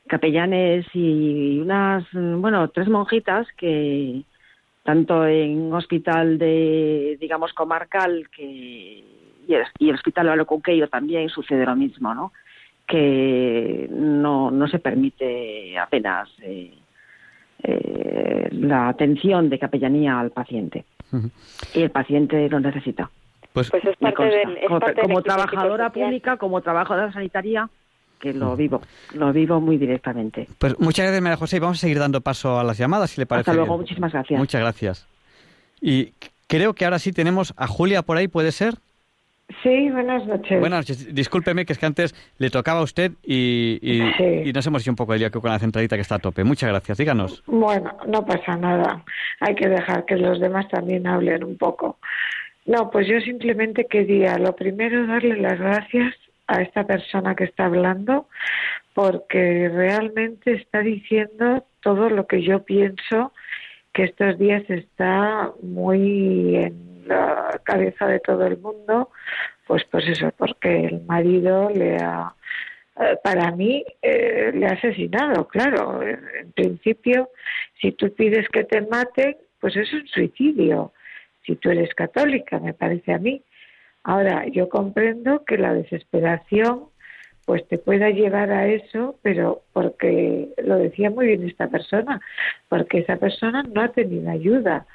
capellanes 0.07 0.85
y 0.93 1.59
unas, 1.59 2.05
bueno, 2.13 2.67
tres 2.69 2.87
monjitas 2.89 3.47
que 3.57 4.23
tanto 4.83 5.25
en 5.25 5.71
hospital 5.73 6.37
de, 6.37 7.17
digamos, 7.19 7.53
comarcal 7.53 8.29
que 8.35 9.03
y 9.47 9.55
el, 9.89 9.95
hospital 9.95 10.29
Aloconqueiro 10.29 10.87
también 10.87 11.29
sucede 11.29 11.65
lo 11.65 11.75
mismo, 11.75 12.13
¿no? 12.13 12.31
Que 12.87 13.87
no, 13.91 14.51
no 14.51 14.67
se 14.67 14.79
permite 14.79 15.77
apenas 15.77 16.29
eh, 16.41 16.73
eh, 17.63 18.49
la 18.51 18.89
atención 18.89 19.49
de 19.49 19.59
capellanía 19.59 20.19
al 20.19 20.31
paciente. 20.31 20.85
Y 21.75 21.81
el 21.81 21.91
paciente 21.91 22.49
lo 22.49 22.59
necesita. 22.59 23.09
Pues, 23.53 23.69
pues 23.69 23.85
es 23.85 23.95
parte, 23.97 24.43
como, 25.03 25.21
trabajadora 25.21 25.91
pública, 25.91 26.37
como 26.37 26.61
trabajadora 26.61 27.13
sanitaria, 27.13 27.69
que 28.23 28.33
lo 28.33 28.55
vivo, 28.55 28.81
lo 29.15 29.33
vivo 29.33 29.59
muy 29.59 29.77
directamente. 29.77 30.47
Pues 30.57 30.79
muchas 30.79 31.03
gracias, 31.03 31.21
María 31.21 31.35
José, 31.35 31.57
y 31.57 31.59
vamos 31.59 31.77
a 31.79 31.81
seguir 31.81 31.99
dando 31.99 32.21
paso 32.21 32.57
a 32.57 32.63
las 32.63 32.77
llamadas, 32.77 33.11
si 33.11 33.19
le 33.19 33.25
parece. 33.25 33.51
Hasta 33.51 33.59
luego, 33.59 33.77
muchísimas 33.77 34.13
gracias. 34.13 34.39
Muchas 34.39 34.61
gracias. 34.61 35.07
Y 35.81 36.13
creo 36.47 36.73
que 36.73 36.85
ahora 36.85 36.99
sí 36.99 37.11
tenemos 37.11 37.53
a 37.57 37.67
Julia 37.67 38.01
por 38.01 38.15
ahí, 38.15 38.29
¿puede 38.29 38.53
ser? 38.53 38.75
Sí, 39.61 39.89
buenas 39.91 40.25
noches. 40.25 40.57
Buenas 40.57 40.87
noches. 40.87 41.13
Discúlpeme, 41.13 41.65
que 41.65 41.73
es 41.73 41.79
que 41.79 41.85
antes 41.85 42.15
le 42.37 42.49
tocaba 42.49 42.79
a 42.79 42.83
usted 42.83 43.11
y, 43.25 43.77
y, 43.81 44.53
nos 44.53 44.65
hemos 44.65 44.83
hecho 44.83 44.91
un 44.91 44.95
poco 44.95 45.11
de 45.11 45.19
día 45.19 45.29
con 45.29 45.43
la 45.43 45.59
centralita 45.59 45.97
que 45.97 46.01
está 46.01 46.15
a 46.15 46.19
tope. 46.19 46.45
Muchas 46.45 46.69
gracias, 46.69 46.97
díganos. 46.97 47.43
Bueno, 47.45 47.91
no 48.07 48.25
pasa 48.25 48.55
nada. 48.55 49.03
Hay 49.41 49.53
que 49.55 49.67
dejar 49.67 50.05
que 50.05 50.15
los 50.15 50.39
demás 50.39 50.69
también 50.69 51.05
hablen 51.07 51.43
un 51.43 51.57
poco. 51.57 51.97
No, 52.65 52.89
pues 52.89 53.05
yo 53.05 53.19
simplemente 53.19 53.85
quería, 53.85 54.37
lo 54.37 54.55
primero, 54.55 55.05
darle 55.07 55.35
las 55.35 55.59
gracias 55.59 56.15
a 56.47 56.61
esta 56.61 56.85
persona 56.85 57.35
que 57.35 57.45
está 57.45 57.65
hablando, 57.65 58.27
porque 58.93 59.69
realmente 59.69 60.53
está 60.53 60.79
diciendo 60.79 61.65
todo 61.81 62.09
lo 62.09 62.27
que 62.27 62.41
yo 62.43 62.63
pienso 62.63 63.33
que 63.93 64.03
estos 64.03 64.37
días 64.37 64.63
está 64.69 65.51
muy 65.61 66.55
en 66.55 67.07
la 67.07 67.59
cabeza 67.63 68.07
de 68.07 68.19
todo 68.19 68.45
el 68.45 68.57
mundo, 68.57 69.09
pues 69.67 69.83
pues 69.91 70.07
eso, 70.07 70.31
porque 70.37 70.85
el 70.85 71.01
marido 71.03 71.69
le 71.69 71.97
ha 71.97 72.33
eh, 72.99 73.17
para 73.23 73.51
mí 73.51 73.83
eh, 74.01 74.51
le 74.53 74.67
ha 74.67 74.73
asesinado, 74.73 75.47
claro. 75.47 76.01
En 76.03 76.51
principio, 76.53 77.29
si 77.81 77.91
tú 77.93 78.13
pides 78.13 78.47
que 78.49 78.63
te 78.63 78.81
maten, 78.81 79.35
pues 79.59 79.75
es 79.75 79.91
un 79.93 80.07
suicidio 80.07 80.93
si 81.45 81.55
tú 81.55 81.69
eres 81.69 81.93
católica, 81.93 82.59
me 82.59 82.73
parece 82.73 83.13
a 83.13 83.17
mí. 83.17 83.41
Ahora, 84.03 84.47
yo 84.47 84.69
comprendo 84.69 85.45
que 85.45 85.57
la 85.57 85.73
desesperación 85.73 86.85
pues 87.45 87.67
te 87.67 87.77
pueda 87.77 88.09
llevar 88.09 88.51
a 88.51 88.67
eso, 88.67 89.17
pero 89.21 89.63
porque 89.73 90.49
lo 90.63 90.77
decía 90.77 91.09
muy 91.09 91.27
bien 91.27 91.47
esta 91.47 91.67
persona, 91.67 92.21
porque 92.69 92.99
esa 92.99 93.17
persona 93.17 93.63
no 93.63 93.81
ha 93.81 93.89
tenido 93.89 94.31
ayuda, 94.31 94.85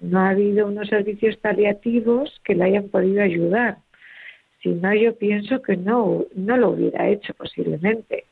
no 0.00 0.18
ha 0.20 0.30
habido 0.30 0.66
unos 0.66 0.88
servicios 0.88 1.36
paliativos 1.36 2.40
que 2.44 2.56
le 2.56 2.64
hayan 2.64 2.88
podido 2.88 3.22
ayudar. 3.22 3.78
Si 4.62 4.70
no, 4.70 4.92
yo 4.94 5.16
pienso 5.16 5.62
que 5.62 5.76
no, 5.76 6.24
no 6.34 6.56
lo 6.56 6.70
hubiera 6.70 7.08
hecho 7.08 7.34
posiblemente. 7.34 8.24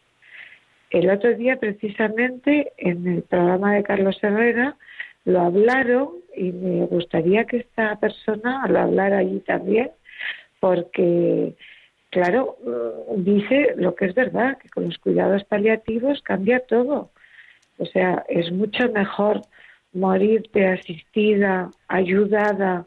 El 0.90 1.08
otro 1.08 1.34
día, 1.34 1.56
precisamente, 1.56 2.72
en 2.76 3.06
el 3.06 3.22
programa 3.22 3.74
de 3.74 3.84
Carlos 3.84 4.18
Herrera, 4.22 4.76
lo 5.24 5.40
hablaron 5.40 6.08
y 6.36 6.50
me 6.50 6.86
gustaría 6.86 7.44
que 7.44 7.58
esta 7.58 7.96
persona 8.00 8.66
lo 8.68 8.80
hablara 8.80 9.18
allí 9.18 9.40
también, 9.40 9.90
porque, 10.60 11.56
claro, 12.10 12.56
mm, 12.64 13.24
dice 13.24 13.74
lo 13.76 13.94
que 13.94 14.06
es 14.06 14.14
verdad, 14.14 14.58
que 14.58 14.68
con 14.68 14.84
los 14.84 14.98
cuidados 14.98 15.44
paliativos 15.44 16.22
cambia 16.22 16.60
todo. 16.60 17.10
O 17.78 17.86
sea, 17.86 18.24
es 18.28 18.52
mucho 18.52 18.90
mejor 18.92 19.42
morirte 19.92 20.66
asistida, 20.68 21.70
ayudada, 21.88 22.86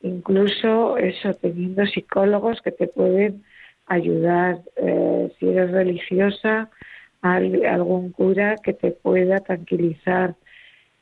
incluso 0.00 0.96
eso, 0.96 1.34
teniendo 1.34 1.84
psicólogos 1.86 2.62
que 2.62 2.72
te 2.72 2.86
pueden 2.86 3.44
ayudar, 3.86 4.60
eh, 4.76 5.32
si 5.38 5.48
eres 5.48 5.70
religiosa, 5.72 6.70
algún 7.20 8.10
cura 8.10 8.56
que 8.56 8.72
te 8.72 8.90
pueda 8.90 9.40
tranquilizar 9.40 10.34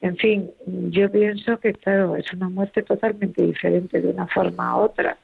en 0.00 0.16
fin, 0.16 0.50
yo 0.66 1.10
pienso 1.10 1.58
que, 1.60 1.74
claro, 1.74 2.16
es 2.16 2.32
una 2.32 2.48
muerte 2.48 2.82
totalmente 2.82 3.42
diferente 3.42 4.00
de 4.00 4.08
una 4.08 4.26
forma 4.26 4.70
a 4.70 4.76
otra. 4.76 5.18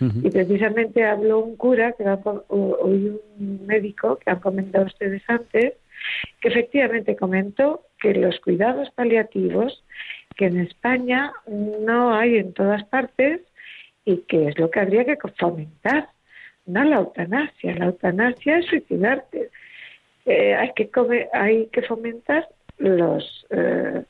Y 0.00 0.30
precisamente 0.30 1.04
habló 1.04 1.40
un 1.40 1.56
cura, 1.56 1.92
que 1.92 2.04
hoy 2.48 3.18
un 3.38 3.66
médico 3.66 4.16
que 4.16 4.30
han 4.30 4.40
comentado 4.40 4.86
ustedes 4.86 5.22
antes, 5.28 5.74
que 6.40 6.48
efectivamente 6.48 7.16
comentó 7.16 7.82
que 7.98 8.14
los 8.14 8.38
cuidados 8.40 8.90
paliativos, 8.90 9.82
que 10.36 10.46
en 10.46 10.60
España 10.60 11.32
no 11.46 12.14
hay 12.14 12.36
en 12.36 12.52
todas 12.52 12.84
partes 12.84 13.40
y 14.04 14.18
que 14.28 14.48
es 14.48 14.58
lo 14.58 14.70
que 14.70 14.80
habría 14.80 15.04
que 15.04 15.16
fomentar, 15.38 16.08
no 16.66 16.84
la 16.84 16.96
eutanasia. 16.96 17.74
La 17.76 17.86
eutanasia 17.86 18.58
es 18.58 18.66
suicidarte. 18.66 19.50
Eh, 20.26 20.54
hay, 20.54 20.72
que 20.74 20.90
hay 21.32 21.66
que 21.66 21.82
fomentar 21.82 22.48
los 22.78 23.46
eh, 23.50 24.02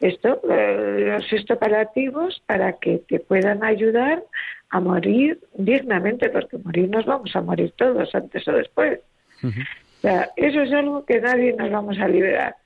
esto, 0.00 0.40
eh, 0.50 1.12
los 1.14 1.32
estoparativos 1.32 2.42
para 2.46 2.72
que 2.74 2.98
te 2.98 3.20
puedan 3.20 3.62
ayudar 3.62 4.22
a 4.70 4.80
morir 4.80 5.40
dignamente, 5.54 6.30
porque 6.30 6.58
morir 6.58 6.88
nos 6.88 7.04
vamos 7.04 7.34
a 7.34 7.40
morir 7.40 7.72
todos, 7.76 8.14
antes 8.14 8.46
o 8.48 8.52
después. 8.52 9.00
O 9.42 10.00
sea, 10.00 10.30
eso 10.36 10.62
es 10.62 10.72
algo 10.72 11.04
que 11.04 11.20
nadie 11.20 11.52
nos 11.52 11.70
vamos 11.70 11.98
a 11.98 12.08
liberar. 12.08 12.56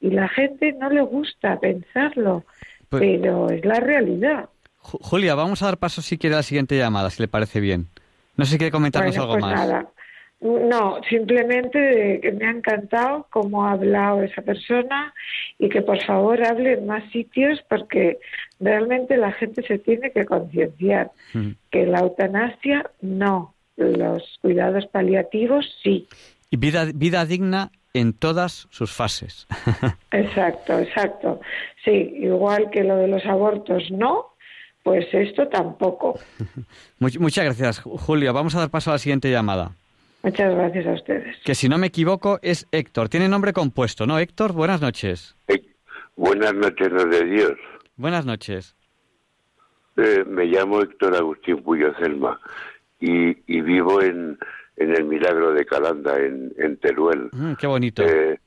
Y 0.00 0.10
la 0.10 0.28
gente 0.28 0.72
no 0.74 0.90
le 0.90 1.00
gusta 1.00 1.58
pensarlo, 1.58 2.44
pues 2.88 3.02
pero 3.02 3.50
es 3.50 3.64
la 3.64 3.80
realidad. 3.80 4.48
Julia, 4.78 5.34
vamos 5.34 5.62
a 5.62 5.66
dar 5.66 5.78
paso 5.78 6.02
si 6.02 6.18
quiere 6.18 6.34
a 6.34 6.38
la 6.38 6.42
siguiente 6.42 6.76
llamada, 6.76 7.10
si 7.10 7.22
le 7.22 7.28
parece 7.28 7.60
bien. 7.60 7.88
No 8.36 8.44
sé 8.44 8.52
si 8.52 8.58
quiere 8.58 8.70
comentarnos 8.70 9.16
algo 9.16 9.32
pues 9.32 9.42
más. 9.42 9.54
Nada. 9.54 9.88
No, 10.40 11.00
simplemente 11.08 12.20
que 12.22 12.32
me 12.32 12.46
ha 12.46 12.50
encantado 12.50 13.26
cómo 13.30 13.64
ha 13.64 13.72
hablado 13.72 14.22
esa 14.22 14.42
persona 14.42 15.14
y 15.58 15.70
que 15.70 15.80
por 15.80 16.02
favor 16.04 16.44
hable 16.44 16.74
en 16.74 16.86
más 16.86 17.10
sitios 17.10 17.58
porque 17.70 18.18
realmente 18.60 19.16
la 19.16 19.32
gente 19.32 19.62
se 19.62 19.78
tiene 19.78 20.10
que 20.10 20.26
concienciar 20.26 21.10
que 21.70 21.86
la 21.86 22.00
eutanasia 22.00 22.90
no, 23.00 23.54
los 23.76 24.22
cuidados 24.42 24.86
paliativos 24.86 25.66
sí. 25.82 26.06
Y 26.50 26.58
vida, 26.58 26.84
vida 26.94 27.24
digna 27.24 27.70
en 27.94 28.12
todas 28.12 28.68
sus 28.70 28.92
fases. 28.92 29.46
exacto, 30.10 30.78
exacto. 30.78 31.40
Sí, 31.82 32.14
igual 32.20 32.68
que 32.70 32.84
lo 32.84 32.96
de 32.96 33.08
los 33.08 33.24
abortos 33.24 33.90
no, 33.90 34.34
pues 34.82 35.06
esto 35.12 35.48
tampoco. 35.48 36.20
muchas 36.98 37.44
gracias, 37.44 37.80
Julio. 37.80 38.34
Vamos 38.34 38.54
a 38.54 38.60
dar 38.60 38.70
paso 38.70 38.90
a 38.90 38.94
la 38.94 38.98
siguiente 38.98 39.30
llamada. 39.30 39.72
Muchas 40.22 40.54
gracias 40.54 40.86
a 40.86 40.92
ustedes. 40.92 41.36
Que 41.44 41.54
si 41.54 41.68
no 41.68 41.78
me 41.78 41.86
equivoco 41.88 42.38
es 42.42 42.66
Héctor. 42.72 43.08
Tiene 43.08 43.28
nombre 43.28 43.52
compuesto, 43.52 44.06
¿no? 44.06 44.18
Héctor, 44.18 44.52
buenas 44.52 44.80
noches. 44.80 45.36
buenas 46.16 46.54
noches, 46.54 46.90
no 46.90 47.04
de 47.04 47.24
Dios. 47.24 47.52
Buenas 47.96 48.26
noches. 48.26 48.76
Eh, 49.96 50.24
me 50.26 50.44
llamo 50.44 50.82
Héctor 50.82 51.16
Agustín 51.16 51.62
Puyo 51.62 51.94
Selma 51.98 52.38
y, 53.00 53.32
vivo 53.62 54.02
en, 54.02 54.38
en, 54.76 54.90
el 54.94 55.04
Milagro 55.04 55.52
de 55.52 55.64
Calanda, 55.64 56.18
en, 56.18 56.52
en 56.58 56.76
Teruel. 56.76 57.30
Mm, 57.32 57.54
qué 57.54 57.66
bonito. 57.66 58.02
Eh, 58.02 58.38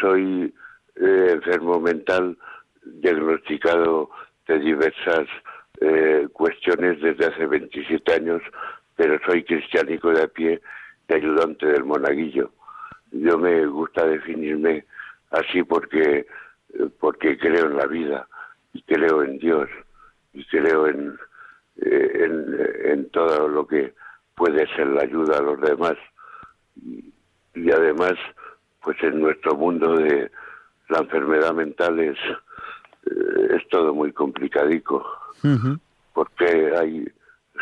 soy 0.00 0.54
eh, 0.96 1.30
enfermo 1.32 1.80
mental 1.80 2.38
diagnosticado 2.84 4.10
de 4.46 4.58
diversas 4.58 5.26
cuestiones 6.32 6.98
desde 7.02 7.26
hace 7.26 7.44
27 7.44 8.14
años, 8.14 8.40
pero 8.96 9.18
soy 9.26 9.44
cristiánico 9.44 10.10
de 10.10 10.22
a 10.22 10.26
pie 10.26 10.62
de 11.08 11.14
ayudante 11.14 11.66
del 11.66 11.84
monaguillo. 11.84 12.50
Yo 13.12 13.38
me 13.38 13.66
gusta 13.66 14.06
definirme 14.06 14.84
así 15.30 15.62
porque, 15.62 16.26
porque 17.00 17.38
creo 17.38 17.66
en 17.66 17.76
la 17.76 17.86
vida 17.86 18.28
y 18.72 18.82
creo 18.82 19.22
en 19.22 19.38
Dios 19.38 19.68
y 20.32 20.44
creo 20.46 20.86
en, 20.86 21.18
eh, 21.80 22.24
en, 22.24 22.90
en, 22.92 23.10
todo 23.10 23.48
lo 23.48 23.66
que 23.66 23.94
puede 24.34 24.66
ser 24.74 24.86
la 24.88 25.02
ayuda 25.02 25.38
a 25.38 25.42
los 25.42 25.60
demás. 25.60 25.96
Y, 26.84 27.70
además, 27.70 28.14
pues 28.82 29.02
en 29.02 29.20
nuestro 29.20 29.54
mundo 29.54 29.96
de 29.96 30.30
la 30.90 30.98
enfermedad 30.98 31.54
mental 31.54 31.98
es, 32.00 32.18
eh, 33.06 33.56
es 33.56 33.68
todo 33.70 33.94
muy 33.94 34.12
complicadico, 34.12 35.04
porque 36.12 36.72
hay 36.78 37.10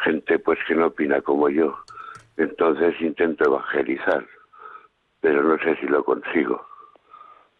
gente 0.02 0.38
pues 0.40 0.58
que 0.66 0.74
no 0.74 0.86
opina 0.86 1.20
como 1.20 1.48
yo. 1.48 1.78
Entonces 2.36 3.00
intento 3.00 3.44
evangelizar, 3.44 4.26
pero 5.20 5.42
no 5.42 5.56
sé 5.58 5.76
si 5.76 5.86
lo 5.86 6.04
consigo. 6.04 6.64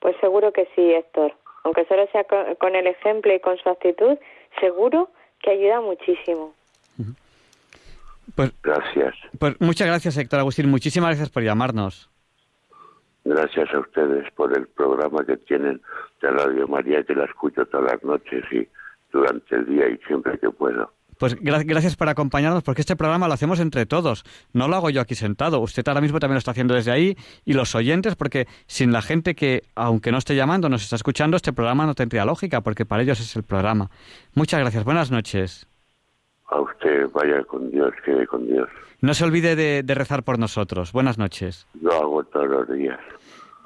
Pues 0.01 0.17
seguro 0.21 0.53
que 0.53 0.69
sí, 0.75 0.93
Héctor. 0.93 1.33
Aunque 1.63 1.87
solo 1.87 2.07
sea 2.13 2.25
con 2.59 2.75
el 2.75 2.87
ejemplo 2.87 3.33
y 3.35 3.41
con 3.41 3.57
su 3.59 3.69
actitud, 3.69 4.19
seguro 4.61 5.09
que 5.43 5.51
ayuda 5.51 5.81
muchísimo. 5.81 6.55
Pues, 8.35 8.53
gracias. 8.63 9.15
Pues 9.39 9.61
muchas 9.61 9.87
gracias, 9.87 10.17
Héctor 10.17 10.41
Agustín. 10.41 10.69
Muchísimas 10.71 11.11
gracias 11.11 11.31
por 11.31 11.43
llamarnos. 11.43 12.11
Gracias 13.25 13.73
a 13.73 13.79
ustedes 13.79 14.31
por 14.33 14.57
el 14.57 14.67
programa 14.69 15.25
que 15.25 15.37
tienen 15.39 15.81
de 16.21 16.31
Radio 16.31 16.69
María, 16.69 17.03
que 17.05 17.15
la 17.15 17.25
escucho 17.25 17.65
todas 17.67 17.93
las 17.93 18.05
noches 18.05 18.45
y 18.53 18.69
durante 19.13 19.57
el 19.57 19.67
día 19.67 19.89
y 19.89 19.97
siempre 20.07 20.39
que 20.39 20.51
puedo. 20.51 20.91
Pues 21.19 21.37
gracias 21.41 21.97
por 21.97 22.09
acompañarnos, 22.09 22.63
porque 22.63 22.81
este 22.81 22.97
programa 22.97 23.29
lo 23.29 23.35
hacemos 23.35 23.61
entre 23.61 23.87
todos. 23.87 24.25
No 24.53 24.69
lo 24.69 24.77
hago 24.77 24.91
yo 24.91 25.01
aquí 25.01 25.15
sentado. 25.15 25.61
Usted 25.61 25.87
ahora 25.89 26.01
mismo 26.01 26.19
también 26.21 26.35
lo 26.35 26.39
está 26.39 26.51
haciendo 26.51 26.75
desde 26.75 26.91
ahí 26.91 27.17
y 27.45 27.53
los 27.53 27.75
oyentes, 27.75 28.17
porque 28.17 28.47
sin 28.67 28.93
la 28.93 29.03
gente 29.03 29.35
que, 29.35 29.63
aunque 29.75 30.13
no 30.13 30.19
esté 30.19 30.35
llamando, 30.35 30.69
nos 30.69 30.83
está 30.83 30.97
escuchando, 30.97 31.37
este 31.37 31.53
programa 31.53 31.87
no 31.87 31.95
tendría 31.95 32.25
lógica, 32.25 32.61
porque 32.61 32.85
para 32.85 33.03
ellos 33.03 33.21
es 33.21 33.37
el 33.37 33.43
programa. 33.43 33.91
Muchas 34.35 34.61
gracias. 34.61 34.85
Buenas 34.85 35.11
noches. 35.11 35.67
A 36.49 36.61
usted, 36.61 37.09
vaya 37.13 37.43
con 37.45 37.71
Dios, 37.71 37.93
quede 38.05 38.27
con 38.27 38.47
Dios. 38.47 38.69
No 39.01 39.15
se 39.15 39.25
olvide 39.25 39.57
de, 39.57 39.83
de 39.83 39.95
rezar 39.95 40.23
por 40.23 40.39
nosotros. 40.39 40.93
Buenas 40.93 41.19
noches. 41.19 41.67
Lo 41.81 41.93
hago 41.93 42.25
todos 42.25 42.49
los 42.49 42.69
días. 42.71 42.99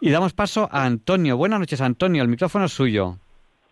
Y 0.01 0.11
damos 0.11 0.32
paso 0.32 0.68
a 0.70 0.84
Antonio. 0.84 1.36
Buenas 1.36 1.59
noches, 1.59 1.80
Antonio. 1.80 2.22
El 2.22 2.28
micrófono 2.28 2.66
es 2.66 2.72
suyo. 2.72 3.16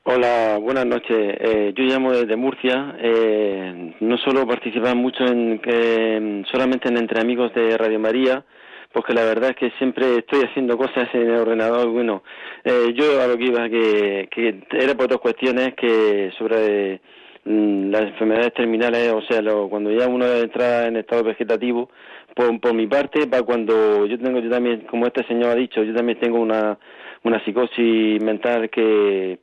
Hola, 0.09 0.57
buenas 0.63 0.87
noches. 0.87 1.37
Eh, 1.41 1.73
yo 1.75 1.83
llamo 1.83 2.13
desde 2.13 2.37
Murcia. 2.37 2.95
Eh, 3.01 3.93
no 3.99 4.17
solo 4.19 4.47
participar 4.47 4.95
mucho 4.95 5.25
en, 5.27 6.47
solamente 6.49 6.89
en 6.89 6.97
Entre 6.97 7.21
Amigos 7.21 7.53
de 7.55 7.77
Radio 7.77 7.99
María, 7.99 8.45
porque 8.93 9.13
la 9.13 9.25
verdad 9.25 9.51
es 9.51 9.57
que 9.57 9.71
siempre 9.79 10.19
estoy 10.19 10.45
haciendo 10.45 10.79
cosas 10.79 11.13
en 11.13 11.23
el 11.23 11.41
ordenador. 11.41 11.89
Bueno, 11.89 12.23
eh, 12.63 12.95
yo 12.95 13.21
a 13.21 13.27
lo 13.27 13.37
que 13.37 13.47
iba, 13.47 13.69
que, 13.69 14.29
que 14.31 14.63
era 14.71 14.95
por 14.95 15.09
dos 15.09 15.19
cuestiones 15.19 15.75
que 15.75 16.31
sobre 16.39 17.01
mm, 17.45 17.91
las 17.91 18.03
enfermedades 18.03 18.55
terminales, 18.55 19.13
o 19.13 19.23
sea, 19.23 19.43
cuando 19.69 19.91
ya 19.91 20.07
uno 20.07 20.25
entra 20.25 20.87
en 20.87 20.99
estado 20.99 21.25
vegetativo, 21.25 21.91
por, 22.33 22.61
por 22.61 22.75
mi 22.75 22.87
parte, 22.87 23.27
para 23.27 23.43
cuando 23.43 24.07
yo 24.07 24.17
tengo, 24.21 24.39
yo 24.39 24.51
también, 24.51 24.83
como 24.83 25.09
este 25.09 25.27
señor 25.27 25.51
ha 25.51 25.57
dicho, 25.57 25.83
yo 25.83 25.93
también 25.93 26.21
tengo 26.21 26.39
una, 26.39 26.79
una 27.25 27.45
psicosis 27.45 28.23
mental 28.23 28.71
que 28.71 29.41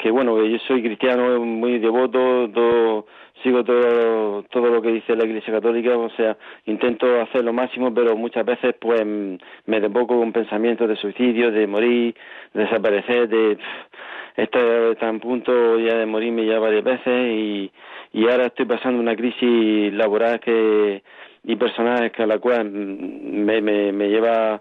que 0.00 0.10
bueno, 0.10 0.42
yo 0.46 0.58
soy 0.66 0.82
cristiano 0.82 1.40
muy 1.44 1.78
devoto, 1.78 3.04
sigo 3.42 3.62
todo, 3.64 4.42
todo 4.44 4.70
lo 4.70 4.80
que 4.80 4.92
dice 4.92 5.14
la 5.14 5.24
Iglesia 5.24 5.52
Católica, 5.52 5.96
o 5.96 6.08
sea, 6.10 6.38
intento 6.64 7.20
hacer 7.20 7.44
lo 7.44 7.52
máximo, 7.52 7.92
pero 7.92 8.16
muchas 8.16 8.46
veces 8.46 8.74
pues 8.80 9.04
me 9.04 9.80
desboco 9.80 10.18
con 10.18 10.32
pensamientos 10.32 10.88
de 10.88 10.96
suicidio, 10.96 11.50
de 11.50 11.66
morir, 11.66 12.14
de 12.54 12.62
desaparecer, 12.62 13.28
de 13.28 13.58
estar 14.36 14.96
tan 14.96 15.20
punto 15.20 15.78
ya 15.78 15.96
de 15.96 16.06
morirme 16.06 16.46
ya 16.46 16.58
varias 16.58 16.84
veces 16.84 17.32
y, 17.32 17.70
y 18.12 18.28
ahora 18.28 18.46
estoy 18.46 18.64
pasando 18.64 19.00
una 19.00 19.14
crisis 19.14 19.92
laboral 19.92 20.40
que 20.40 21.02
y 21.44 21.56
personal 21.56 22.10
que 22.10 22.22
a 22.22 22.26
la 22.26 22.38
cual 22.38 22.70
me, 22.70 23.60
me, 23.60 23.92
me 23.92 24.08
lleva 24.08 24.60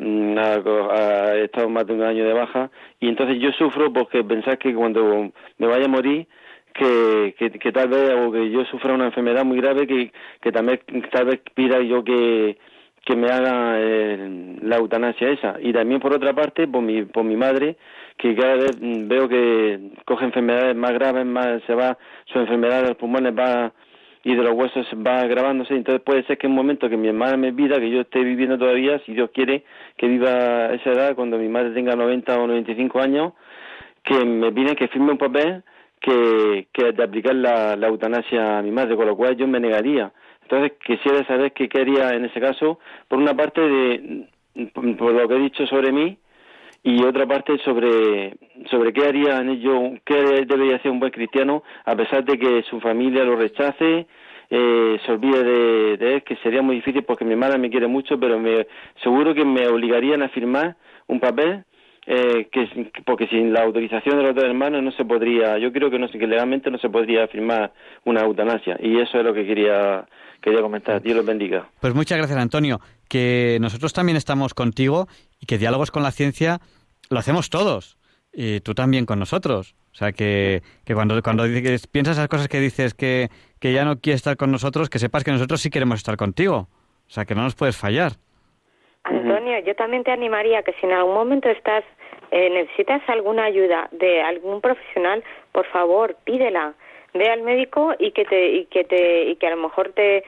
he 0.00 1.44
estado 1.44 1.68
más 1.68 1.86
de 1.86 1.94
un 1.94 2.02
año 2.02 2.24
de 2.24 2.32
baja 2.32 2.70
y 3.00 3.08
entonces 3.08 3.38
yo 3.40 3.50
sufro 3.52 3.92
porque 3.92 4.22
pensar 4.22 4.58
que 4.58 4.74
cuando 4.74 5.30
me 5.58 5.66
vaya 5.66 5.86
a 5.86 5.88
morir 5.88 6.26
que, 6.74 7.34
que, 7.60 7.72
tal 7.72 7.88
vez 7.88 8.10
o 8.14 8.30
que 8.30 8.50
yo 8.50 8.64
sufra 8.66 8.94
una 8.94 9.06
enfermedad 9.06 9.44
muy 9.44 9.58
grave 9.58 9.86
que, 9.86 10.12
que 10.40 10.52
también 10.52 10.80
tal 11.10 11.26
vez 11.26 11.40
pida 11.54 11.80
yo 11.80 12.04
que, 12.04 12.56
que 13.04 13.16
me 13.16 13.28
haga 13.28 13.80
eh, 13.80 14.56
la 14.62 14.76
eutanasia 14.76 15.30
esa. 15.30 15.56
Y 15.60 15.72
también 15.72 16.00
por 16.00 16.14
otra 16.14 16.32
parte 16.34 16.68
por 16.68 16.82
mi 16.82 17.04
por 17.04 17.24
mi 17.24 17.36
madre 17.36 17.76
que 18.16 18.34
cada 18.36 18.54
vez 18.54 18.78
veo 18.80 19.28
que 19.28 19.90
coge 20.04 20.24
enfermedades 20.26 20.76
más 20.76 20.92
graves 20.92 21.26
más 21.26 21.62
se 21.66 21.74
va 21.74 21.98
su 22.26 22.38
enfermedad 22.38 22.82
de 22.82 22.88
los 22.88 22.96
pulmones 22.96 23.32
va 23.36 23.72
y 24.24 24.34
de 24.34 24.42
los 24.42 24.52
huesos 24.54 24.86
va 24.94 25.20
agravándose, 25.20 25.74
entonces 25.74 26.02
puede 26.02 26.24
ser 26.24 26.38
que 26.38 26.46
en 26.46 26.52
un 26.52 26.56
momento 26.56 26.88
que 26.88 26.96
mi 26.96 27.08
hermana 27.08 27.36
me 27.36 27.52
vida, 27.52 27.78
que 27.78 27.90
yo 27.90 28.00
esté 28.00 28.22
viviendo 28.22 28.58
todavía, 28.58 28.98
si 29.06 29.12
Dios 29.12 29.30
quiere 29.32 29.64
que 29.96 30.08
viva 30.08 30.72
esa 30.74 30.90
edad, 30.90 31.14
cuando 31.14 31.38
mi 31.38 31.48
madre 31.48 31.70
tenga 31.70 31.94
90 31.94 32.38
o 32.38 32.46
95 32.46 33.00
años, 33.00 33.32
que 34.02 34.24
me 34.24 34.52
piden 34.52 34.74
que 34.74 34.88
firme 34.88 35.12
un 35.12 35.18
papel 35.18 35.62
que, 36.00 36.68
que 36.72 36.92
de 36.92 37.02
aplicar 37.02 37.34
la, 37.34 37.76
la 37.76 37.88
eutanasia 37.88 38.58
a 38.58 38.62
mi 38.62 38.70
madre, 38.70 38.96
con 38.96 39.06
lo 39.06 39.16
cual 39.16 39.36
yo 39.36 39.46
me 39.46 39.60
negaría. 39.60 40.12
Entonces 40.42 40.72
quisiera 40.84 41.26
saber 41.26 41.52
qué 41.52 41.68
quería 41.68 42.10
en 42.10 42.24
ese 42.24 42.40
caso, 42.40 42.78
por 43.06 43.18
una 43.18 43.34
parte 43.34 43.60
de 43.60 44.26
por 44.72 45.12
lo 45.12 45.28
que 45.28 45.34
he 45.36 45.40
dicho 45.40 45.66
sobre 45.66 45.92
mí, 45.92 46.18
y 46.88 47.04
otra 47.04 47.26
parte 47.26 47.58
sobre, 47.66 48.34
sobre 48.70 48.94
qué 48.94 49.04
haría 49.04 49.40
en 49.40 49.50
ello, 49.50 49.92
qué 50.06 50.46
debería 50.46 50.76
hacer 50.76 50.90
un 50.90 51.00
buen 51.00 51.12
cristiano 51.12 51.62
a 51.84 51.94
pesar 51.94 52.24
de 52.24 52.38
que 52.38 52.62
su 52.62 52.80
familia 52.80 53.24
lo 53.24 53.36
rechace, 53.36 54.06
eh, 54.48 54.98
se 55.04 55.12
olvide 55.12 55.98
de, 55.98 56.14
él, 56.14 56.22
que 56.22 56.36
sería 56.36 56.62
muy 56.62 56.76
difícil 56.76 57.02
porque 57.02 57.26
mi 57.26 57.36
madre 57.36 57.58
me 57.58 57.68
quiere 57.68 57.88
mucho, 57.88 58.18
pero 58.18 58.38
me, 58.38 58.66
seguro 59.02 59.34
que 59.34 59.44
me 59.44 59.68
obligarían 59.68 60.22
a 60.22 60.30
firmar 60.30 60.76
un 61.08 61.20
papel 61.20 61.64
eh, 62.06 62.48
que 62.50 62.90
porque 63.04 63.26
sin 63.26 63.52
la 63.52 63.64
autorización 63.64 64.16
de 64.16 64.22
los 64.22 64.34
dos 64.34 64.44
hermanos 64.44 64.82
no 64.82 64.90
se 64.92 65.04
podría, 65.04 65.58
yo 65.58 65.70
creo 65.70 65.90
que 65.90 65.98
no 65.98 66.08
que 66.08 66.26
legalmente 66.26 66.70
no 66.70 66.78
se 66.78 66.88
podría 66.88 67.28
firmar 67.28 67.70
una 68.06 68.22
eutanasia 68.22 68.78
y 68.80 68.98
eso 68.98 69.18
es 69.18 69.24
lo 69.26 69.34
que 69.34 69.44
quería 69.44 70.06
quería 70.40 70.62
comentar. 70.62 71.02
Dios 71.02 71.16
los 71.18 71.26
bendiga. 71.26 71.68
Pues 71.82 71.94
muchas 71.94 72.16
gracias 72.16 72.38
Antonio, 72.38 72.80
que 73.10 73.58
nosotros 73.60 73.92
también 73.92 74.16
estamos 74.16 74.54
contigo 74.54 75.06
y 75.38 75.44
que 75.44 75.58
diálogos 75.58 75.90
con 75.90 76.02
la 76.02 76.12
ciencia 76.12 76.60
lo 77.10 77.18
hacemos 77.18 77.50
todos 77.50 77.98
y 78.32 78.60
tú 78.60 78.74
también 78.74 79.06
con 79.06 79.18
nosotros. 79.18 79.74
O 79.92 79.94
sea, 79.94 80.12
que, 80.12 80.62
que 80.84 80.94
cuando, 80.94 81.20
cuando 81.22 81.44
piensas 81.90 82.16
esas 82.16 82.28
cosas 82.28 82.48
que 82.48 82.60
dices 82.60 82.94
que, 82.94 83.30
que 83.58 83.72
ya 83.72 83.84
no 83.84 83.98
quieres 83.98 84.20
estar 84.20 84.36
con 84.36 84.50
nosotros, 84.52 84.88
que 84.90 84.98
sepas 84.98 85.24
que 85.24 85.32
nosotros 85.32 85.60
sí 85.60 85.70
queremos 85.70 85.98
estar 85.98 86.16
contigo. 86.16 86.68
O 87.08 87.10
sea, 87.10 87.24
que 87.24 87.34
no 87.34 87.42
nos 87.42 87.54
puedes 87.54 87.76
fallar. 87.76 88.12
Antonio, 89.04 89.58
yo 89.60 89.74
también 89.74 90.04
te 90.04 90.12
animaría 90.12 90.62
que 90.62 90.72
si 90.74 90.86
en 90.86 90.92
algún 90.92 91.14
momento 91.14 91.48
estás 91.48 91.84
eh, 92.30 92.50
necesitas 92.50 93.02
alguna 93.08 93.44
ayuda 93.44 93.88
de 93.92 94.20
algún 94.20 94.60
profesional, 94.60 95.24
por 95.52 95.66
favor, 95.66 96.16
pídela. 96.24 96.74
Ve 97.14 97.30
al 97.30 97.42
médico 97.42 97.94
y 97.98 98.12
que 98.12 98.24
te 98.24 98.50
y 98.50 98.66
que 98.66 98.84
te 98.84 99.30
y 99.30 99.36
que 99.36 99.46
a 99.46 99.50
lo 99.50 99.62
mejor 99.62 99.92
te 99.94 100.24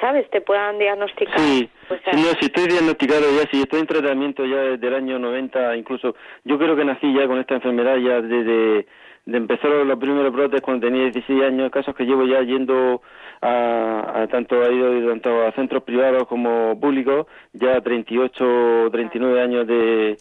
sabes 0.00 0.28
te 0.30 0.40
puedan 0.40 0.78
diagnosticar. 0.78 1.38
Sí, 1.38 1.68
pues, 1.88 2.00
no, 2.12 2.28
si 2.40 2.46
estoy 2.46 2.66
diagnosticado 2.68 3.26
ya, 3.36 3.48
si 3.50 3.60
estoy 3.60 3.80
en 3.80 3.86
tratamiento 3.86 4.44
ya 4.44 4.56
desde 4.56 4.88
el 4.88 4.94
año 4.94 5.18
90, 5.18 5.76
incluso 5.76 6.16
yo 6.44 6.58
creo 6.58 6.74
que 6.74 6.84
nací 6.84 7.12
ya 7.14 7.26
con 7.26 7.38
esta 7.38 7.54
enfermedad 7.54 7.96
ya 7.98 8.20
desde 8.20 8.86
de 9.24 9.38
empezar 9.38 9.70
los 9.70 9.98
primeros 9.98 10.32
brotes 10.32 10.60
cuando 10.62 10.86
tenía 10.86 11.04
16 11.04 11.42
años, 11.44 11.70
casos 11.70 11.94
que 11.94 12.04
llevo 12.04 12.24
ya 12.24 12.42
yendo 12.42 13.02
a, 13.40 14.22
a 14.22 14.26
tanto 14.26 14.60
ha 14.62 14.70
ido 14.70 15.08
tanto 15.08 15.46
a 15.46 15.52
centros 15.52 15.84
privados 15.84 16.26
como 16.26 16.78
públicos, 16.80 17.26
ya 17.52 17.80
38 17.80 18.44
o 18.86 18.90
39 18.90 19.40
años 19.40 19.66
de 19.66 20.16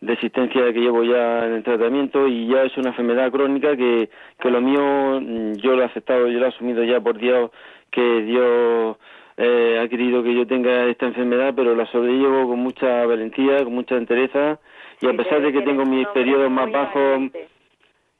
de 0.00 0.12
existencia 0.12 0.72
que 0.72 0.80
llevo 0.80 1.02
ya 1.02 1.46
en 1.46 1.54
el 1.54 1.62
tratamiento 1.64 2.28
y 2.28 2.46
ya 2.46 2.62
es 2.62 2.76
una 2.76 2.90
enfermedad 2.90 3.32
crónica 3.32 3.76
que, 3.76 4.08
que 4.40 4.50
lo 4.50 4.60
mío 4.60 5.20
mm, 5.20 5.54
yo 5.54 5.74
lo 5.74 5.82
he 5.82 5.86
aceptado, 5.86 6.28
yo 6.28 6.38
lo 6.38 6.46
he 6.46 6.48
asumido 6.48 6.84
ya 6.84 7.00
por 7.00 7.18
Dios, 7.18 7.50
que 7.90 8.22
Dios 8.22 8.96
eh, 9.36 9.80
ha 9.82 9.88
querido 9.88 10.22
que 10.22 10.34
yo 10.34 10.46
tenga 10.46 10.84
esta 10.86 11.06
enfermedad, 11.06 11.52
pero 11.56 11.74
la 11.74 11.86
sobrellevo 11.86 12.48
con 12.48 12.60
mucha 12.60 13.06
valentía, 13.06 13.64
con 13.64 13.74
mucha 13.74 13.96
entereza 13.96 14.58
y 15.00 15.06
a 15.06 15.12
pesar 15.14 15.42
de 15.42 15.52
que 15.52 15.62
tengo 15.62 15.84
mis 15.84 16.06
periodos 16.08 16.50
más 16.50 16.70
bajos 16.70 17.30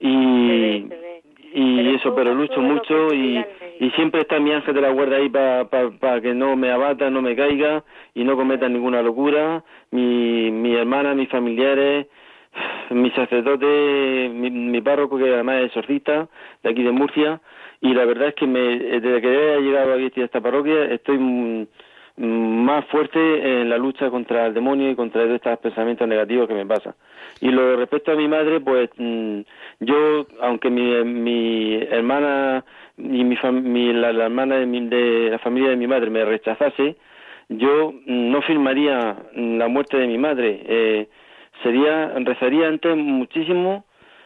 y, 0.01 0.87
y 1.55 1.95
eso, 1.95 2.15
pero 2.15 2.35
lucho 2.35 2.61
mucho 2.61 3.13
y, 3.13 3.45
y 3.81 3.91
siempre 3.91 4.23
está 4.23 4.41
mi 4.41 4.53
ángel 4.53 4.75
de 4.75 4.81
la 4.81 4.91
guarda 4.91 5.17
ahí 5.17 5.29
para 5.29 6.21
que 6.21 6.35
no 6.35 6.57
me 6.57 6.71
abata, 6.71 7.11
no 7.11 7.23
me 7.23 7.37
caiga 7.37 7.85
y 8.15 8.25
no 8.25 8.37
cometa 8.37 8.69
ninguna 8.69 9.03
locura. 9.03 9.63
Mi, 9.91 10.51
mi 10.51 10.75
hermana, 10.75 11.15
mis 11.15 11.29
familiares, 11.29 12.07
mi 12.91 13.11
sacerdote, 13.13 14.31
mi, 14.35 14.51
mi 14.51 14.81
párroco 14.81 15.19
que 15.19 15.33
además 15.33 15.61
es 15.61 15.67
exorcista 15.67 16.29
de 16.63 16.71
aquí 16.71 16.83
de 16.83 16.91
Murcia 16.91 17.41
y 17.81 17.95
la 17.95 18.05
verdad 18.05 18.29
es 18.29 18.35
que 18.35 18.47
me, 18.47 18.61
desde 18.61 19.21
que 19.21 19.55
he 19.55 19.61
llegado 19.61 19.95
aquí 19.95 20.21
a 20.21 20.25
esta 20.25 20.41
parroquia 20.41 20.85
estoy 20.87 21.19
más 22.17 22.85
fuerte 22.87 23.19
en 23.61 23.71
la 23.71 23.79
lucha 23.79 24.11
contra 24.11 24.47
el 24.47 24.55
demonio 24.55 24.91
y 24.91 24.97
contra 24.97 25.23
estos 25.23 25.59
pensamientos 25.59 26.09
negativos 26.09 26.49
que 26.49 26.55
me 26.55 26.67
pasan. 26.67 26.95
Y 27.41 27.51
lo 27.51 27.77
respecto 27.77 28.11
a 28.11 28.17
mi 28.17 28.27
madre, 28.27 28.59
pues 28.59 28.91
mm, 28.97 29.41
yo, 29.81 30.27
aunque 30.41 30.71
mi, 30.71 31.05
mi 31.05 31.75
hermana 31.77 32.65
y 32.99 33.25
mi, 33.25 33.37
mi 33.63 33.93
la, 33.93 34.11
hermana 34.11 34.57
de, 34.57 34.67
de, 34.67 35.31
la 35.31 35.39
familia 35.39 35.71
de 35.71 35.77
mi 35.77 35.87
madre 35.87 36.11
me 36.11 36.25
rechazase, 36.25 36.97
yo 37.49 37.95
no 38.07 38.43
firmaría 38.43 39.17
la 39.35 39.69
muerte 39.69 39.97
de 39.97 40.07
mi 40.07 40.19
madre. 40.19 40.61
Eh, 40.67 41.09
sería, 41.63 42.13
rezaría 42.19 42.69
antes 42.69 42.97
muchísimo 42.97 43.85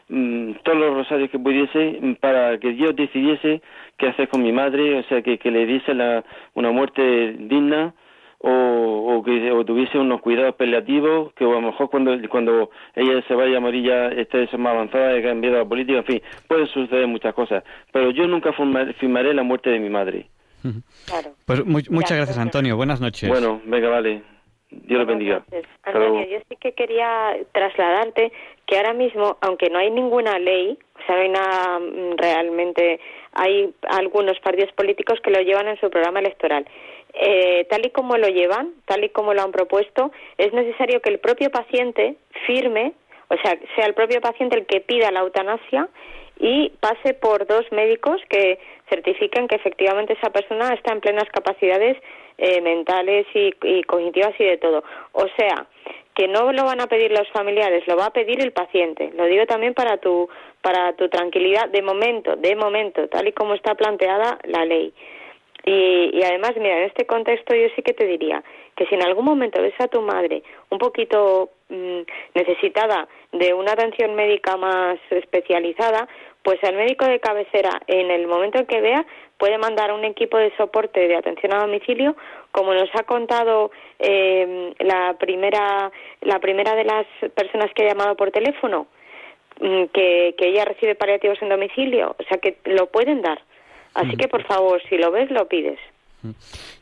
mm, 0.08 0.52
todos 0.64 0.78
los 0.78 0.94
rosarios 0.94 1.30
que 1.30 1.38
pudiese 1.38 2.16
para 2.20 2.58
que 2.58 2.72
Dios 2.72 2.96
decidiese 2.96 3.62
qué 3.98 4.08
hacer 4.08 4.28
con 4.28 4.42
mi 4.42 4.52
madre, 4.52 4.98
o 4.98 5.02
sea, 5.04 5.22
que, 5.22 5.38
que 5.38 5.50
le 5.50 5.66
diese 5.66 5.94
la, 5.94 6.24
una 6.54 6.70
muerte 6.70 7.36
digna 7.38 7.94
o, 8.42 9.16
o 9.16 9.22
que 9.22 9.50
o 9.52 9.64
tuviese 9.64 9.98
unos 9.98 10.20
cuidados 10.20 10.54
paliativos 10.56 11.32
que 11.34 11.44
a 11.44 11.48
lo 11.48 11.60
mejor 11.60 11.90
cuando 11.90 12.12
cuando 12.28 12.70
ella 12.94 13.22
se 13.26 13.34
vaya 13.34 13.56
a 13.56 13.60
morir 13.60 13.84
ya 13.84 14.08
esté 14.08 14.46
más 14.58 14.74
avanzada, 14.74 15.10
haya 15.10 15.28
cambiado 15.28 15.58
la 15.58 15.64
política, 15.64 15.98
en 15.98 16.04
fin, 16.04 16.22
pueden 16.48 16.66
suceder 16.66 17.06
muchas 17.06 17.34
cosas, 17.34 17.62
pero 17.92 18.10
yo 18.10 18.26
nunca 18.26 18.52
firmaré 18.98 19.32
la 19.34 19.42
muerte 19.42 19.70
de 19.70 19.78
mi 19.78 19.88
madre. 19.88 20.26
Claro. 21.06 21.34
Pues 21.44 21.64
muchas 21.66 22.16
gracias, 22.16 22.38
Antonio. 22.38 22.76
Buenas 22.76 23.00
noches. 23.00 23.28
Bueno, 23.28 23.60
venga, 23.64 23.88
vale. 23.88 24.22
Dios 24.70 25.00
lo 25.00 25.06
bendiga. 25.06 25.44
Antonio, 25.82 26.26
yo 26.26 26.38
sí 26.48 26.56
que 26.56 26.72
quería 26.72 27.36
trasladarte 27.52 28.32
que 28.66 28.76
ahora 28.76 28.94
mismo, 28.94 29.36
aunque 29.40 29.68
no 29.68 29.78
hay 29.78 29.90
ninguna 29.90 30.38
ley, 30.38 30.78
o 30.96 31.06
sea, 31.06 31.16
no 31.16 31.22
hay 31.22 31.28
nada 31.28 31.78
mm, 31.78 32.16
realmente, 32.16 33.00
hay 33.32 33.74
algunos 33.90 34.38
partidos 34.40 34.72
políticos 34.72 35.20
que 35.22 35.30
lo 35.30 35.40
llevan 35.40 35.68
en 35.68 35.78
su 35.78 35.90
programa 35.90 36.20
electoral. 36.20 36.66
Eh, 37.14 37.66
tal 37.68 37.84
y 37.84 37.90
como 37.90 38.16
lo 38.16 38.28
llevan, 38.28 38.72
tal 38.86 39.04
y 39.04 39.10
como 39.10 39.34
lo 39.34 39.42
han 39.42 39.52
propuesto, 39.52 40.12
es 40.38 40.52
necesario 40.52 41.00
que 41.00 41.10
el 41.10 41.18
propio 41.18 41.50
paciente 41.50 42.16
firme, 42.46 42.92
o 43.28 43.36
sea, 43.36 43.58
sea 43.76 43.86
el 43.86 43.94
propio 43.94 44.20
paciente 44.20 44.56
el 44.56 44.66
que 44.66 44.80
pida 44.80 45.10
la 45.10 45.20
eutanasia 45.20 45.88
y 46.38 46.70
pase 46.80 47.14
por 47.14 47.46
dos 47.46 47.70
médicos 47.70 48.20
que 48.28 48.58
certifiquen 48.88 49.46
que 49.46 49.56
efectivamente 49.56 50.14
esa 50.14 50.30
persona 50.30 50.72
está 50.74 50.92
en 50.92 51.00
plenas 51.00 51.28
capacidades 51.30 51.96
eh, 52.38 52.60
mentales 52.60 53.26
y, 53.34 53.54
y 53.62 53.82
cognitivas 53.84 54.34
y 54.38 54.44
de 54.44 54.56
todo. 54.56 54.82
O 55.12 55.26
sea, 55.36 55.66
que 56.14 56.28
no 56.28 56.52
lo 56.52 56.64
van 56.64 56.80
a 56.80 56.86
pedir 56.86 57.10
los 57.10 57.28
familiares, 57.30 57.86
lo 57.86 57.96
va 57.96 58.06
a 58.06 58.12
pedir 58.12 58.40
el 58.40 58.52
paciente. 58.52 59.10
Lo 59.14 59.26
digo 59.26 59.46
también 59.46 59.74
para 59.74 59.98
tu 59.98 60.28
para 60.60 60.92
tu 60.94 61.08
tranquilidad 61.08 61.68
de 61.68 61.82
momento, 61.82 62.36
de 62.36 62.54
momento, 62.54 63.08
tal 63.08 63.26
y 63.26 63.32
como 63.32 63.54
está 63.54 63.74
planteada 63.74 64.38
la 64.44 64.64
ley. 64.64 64.92
Y, 65.64 66.20
además, 66.24 66.52
mira, 66.56 66.78
en 66.78 66.84
este 66.84 67.06
contexto 67.06 67.54
yo 67.54 67.68
sí 67.76 67.82
que 67.82 67.92
te 67.92 68.06
diría 68.06 68.42
que 68.74 68.86
si 68.86 68.94
en 68.94 69.02
algún 69.02 69.24
momento 69.24 69.62
ves 69.62 69.74
a 69.78 69.86
tu 69.86 70.00
madre 70.00 70.42
un 70.70 70.78
poquito 70.78 71.50
mm, 71.68 72.00
necesitada 72.34 73.06
de 73.30 73.54
una 73.54 73.72
atención 73.72 74.14
médica 74.14 74.56
más 74.56 74.98
especializada, 75.10 76.08
pues 76.42 76.58
el 76.62 76.74
médico 76.74 77.06
de 77.06 77.20
cabecera, 77.20 77.80
en 77.86 78.10
el 78.10 78.26
momento 78.26 78.58
en 78.58 78.66
que 78.66 78.80
vea, 78.80 79.06
puede 79.38 79.56
mandar 79.58 79.92
un 79.92 80.04
equipo 80.04 80.36
de 80.36 80.54
soporte 80.56 81.06
de 81.06 81.16
atención 81.16 81.54
a 81.54 81.60
domicilio, 81.60 82.16
como 82.50 82.74
nos 82.74 82.90
ha 82.94 83.04
contado 83.04 83.70
eh, 84.00 84.74
la 84.80 85.14
primera 85.18 85.92
la 86.22 86.40
primera 86.40 86.74
de 86.74 86.84
las 86.84 87.06
personas 87.34 87.70
que 87.74 87.84
ha 87.84 87.88
llamado 87.88 88.16
por 88.16 88.32
teléfono, 88.32 88.88
mm, 89.60 89.84
que, 89.92 90.34
que 90.36 90.48
ella 90.48 90.64
recibe 90.64 90.96
paliativos 90.96 91.40
en 91.40 91.50
domicilio, 91.50 92.16
o 92.18 92.22
sea 92.24 92.38
que 92.38 92.56
lo 92.64 92.86
pueden 92.86 93.22
dar. 93.22 93.40
Así 93.94 94.16
que, 94.16 94.28
por 94.28 94.44
favor, 94.44 94.80
si 94.88 94.96
lo 94.96 95.10
ves, 95.10 95.30
lo 95.30 95.46
pides. 95.48 95.78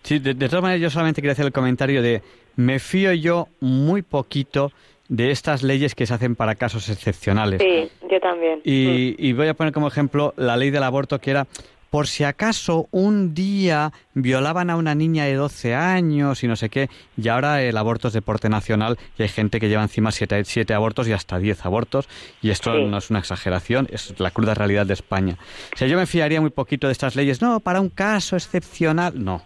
Sí, 0.03 0.19
de, 0.19 0.35
todas 0.35 0.63
maneras, 0.63 0.83
yo 0.83 0.91
solamente 0.91 1.21
quería 1.21 1.33
hacer 1.33 1.47
el 1.47 1.53
comentario 1.53 2.03
de 2.03 2.23
me 2.57 2.79
fío 2.79 3.13
yo 3.13 3.49
muy 3.61 4.03
poquito 4.03 4.71
de 5.09 5.31
estas 5.31 5.63
leyes 5.63 5.95
que 5.95 6.07
se 6.07 6.15
hacen 6.15 6.37
para 6.37 6.55
casos 6.55 6.89
excepcionales. 6.89 7.61
Sí, 7.61 7.91
yo 8.09 8.21
también. 8.21 8.61
Y, 8.65 9.17
y 9.19 9.33
voy 9.33 9.49
a 9.49 9.55
poner 9.55 9.73
como 9.73 9.89
ejemplo 9.89 10.35
la 10.37 10.57
ley 10.57 10.71
del 10.71 10.83
aborto, 10.83 11.19
que 11.19 11.31
era 11.31 11.47
por 11.91 12.07
si 12.07 12.25
acaso 12.25 12.89
un 12.93 13.35
día 13.35 13.93
violaban 14.15 14.71
a 14.71 14.77
una 14.77 14.95
niña 14.95 15.25
de 15.25 15.35
12 15.35 15.75
años 15.75 16.43
y 16.43 16.49
no 16.49 16.57
sé 16.57 16.71
qué, 16.71 16.89
y 17.17 17.29
ahora 17.29 17.63
el 17.63 17.77
aborto 17.77 18.09
es 18.09 18.15
deporte 18.15 18.49
nacional 18.49 18.97
y 19.19 19.23
hay 19.23 19.29
gente 19.29 19.61
que 19.61 19.69
lleva 19.69 19.83
encima 19.83 20.13
siete, 20.13 20.45
siete 20.45 20.73
abortos 20.73 21.09
y 21.09 21.13
hasta 21.13 21.39
10 21.39 21.67
abortos, 21.67 22.09
y 22.41 22.51
esto 22.51 22.73
no 22.75 22.97
es 22.97 23.11
una 23.11 23.19
exageración, 23.19 23.89
es 23.91 24.19
la 24.19 24.31
cruda 24.31 24.55
realidad 24.55 24.87
de 24.87 24.95
España. 24.95 25.37
O 25.75 25.77
sea, 25.77 25.89
yo 25.89 25.97
me 25.99 26.07
fiaría 26.07 26.41
muy 26.41 26.51
poquito 26.51 26.87
de 26.87 26.93
estas 26.93 27.17
leyes, 27.17 27.43
no, 27.43 27.61
para 27.61 27.81
un 27.81 27.91
caso 27.91 28.37
excepcional, 28.37 29.23
no. 29.23 29.43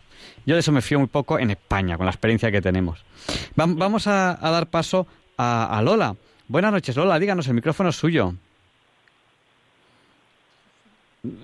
Yo 0.47 0.55
de 0.55 0.61
eso 0.61 0.73
me 0.73 0.83
fío 0.83 0.99
muy 0.99 1.09
poco 1.09 1.39
en 1.39 1.51
España, 1.51 1.97
con 1.97 2.07
la 2.07 2.13
experiencia 2.13 2.53
que 2.53 2.61
tenemos. 2.61 3.05
vamos 3.57 4.07
a, 4.07 4.39
dar 4.41 4.69
paso 4.69 5.07
a, 5.39 5.77
a 5.77 5.83
Lola. 5.83 6.17
Buenas 6.49 6.73
noches, 6.73 6.95
Lola, 6.97 7.19
díganos, 7.19 7.49
el 7.49 7.55
micrófono 7.55 7.89
es 7.89 7.97
suyo. 7.97 8.35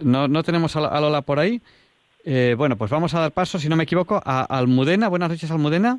No, 0.02 0.28
no 0.28 0.42
tenemos 0.42 0.76
a, 0.76 1.00
Lola 1.00 1.22
por 1.22 1.38
ahí. 1.38 1.60
Eh, 2.24 2.54
bueno, 2.56 2.76
pues 2.76 2.90
vamos 2.90 3.14
a 3.14 3.20
dar 3.20 3.32
paso, 3.32 3.58
si 3.58 3.68
no 3.68 3.76
me 3.76 3.84
equivoco, 3.84 4.20
a 4.24 4.42
Almudena. 4.42 5.08
Buenas 5.08 5.30
noches, 5.30 5.50
Almudena. 5.50 5.98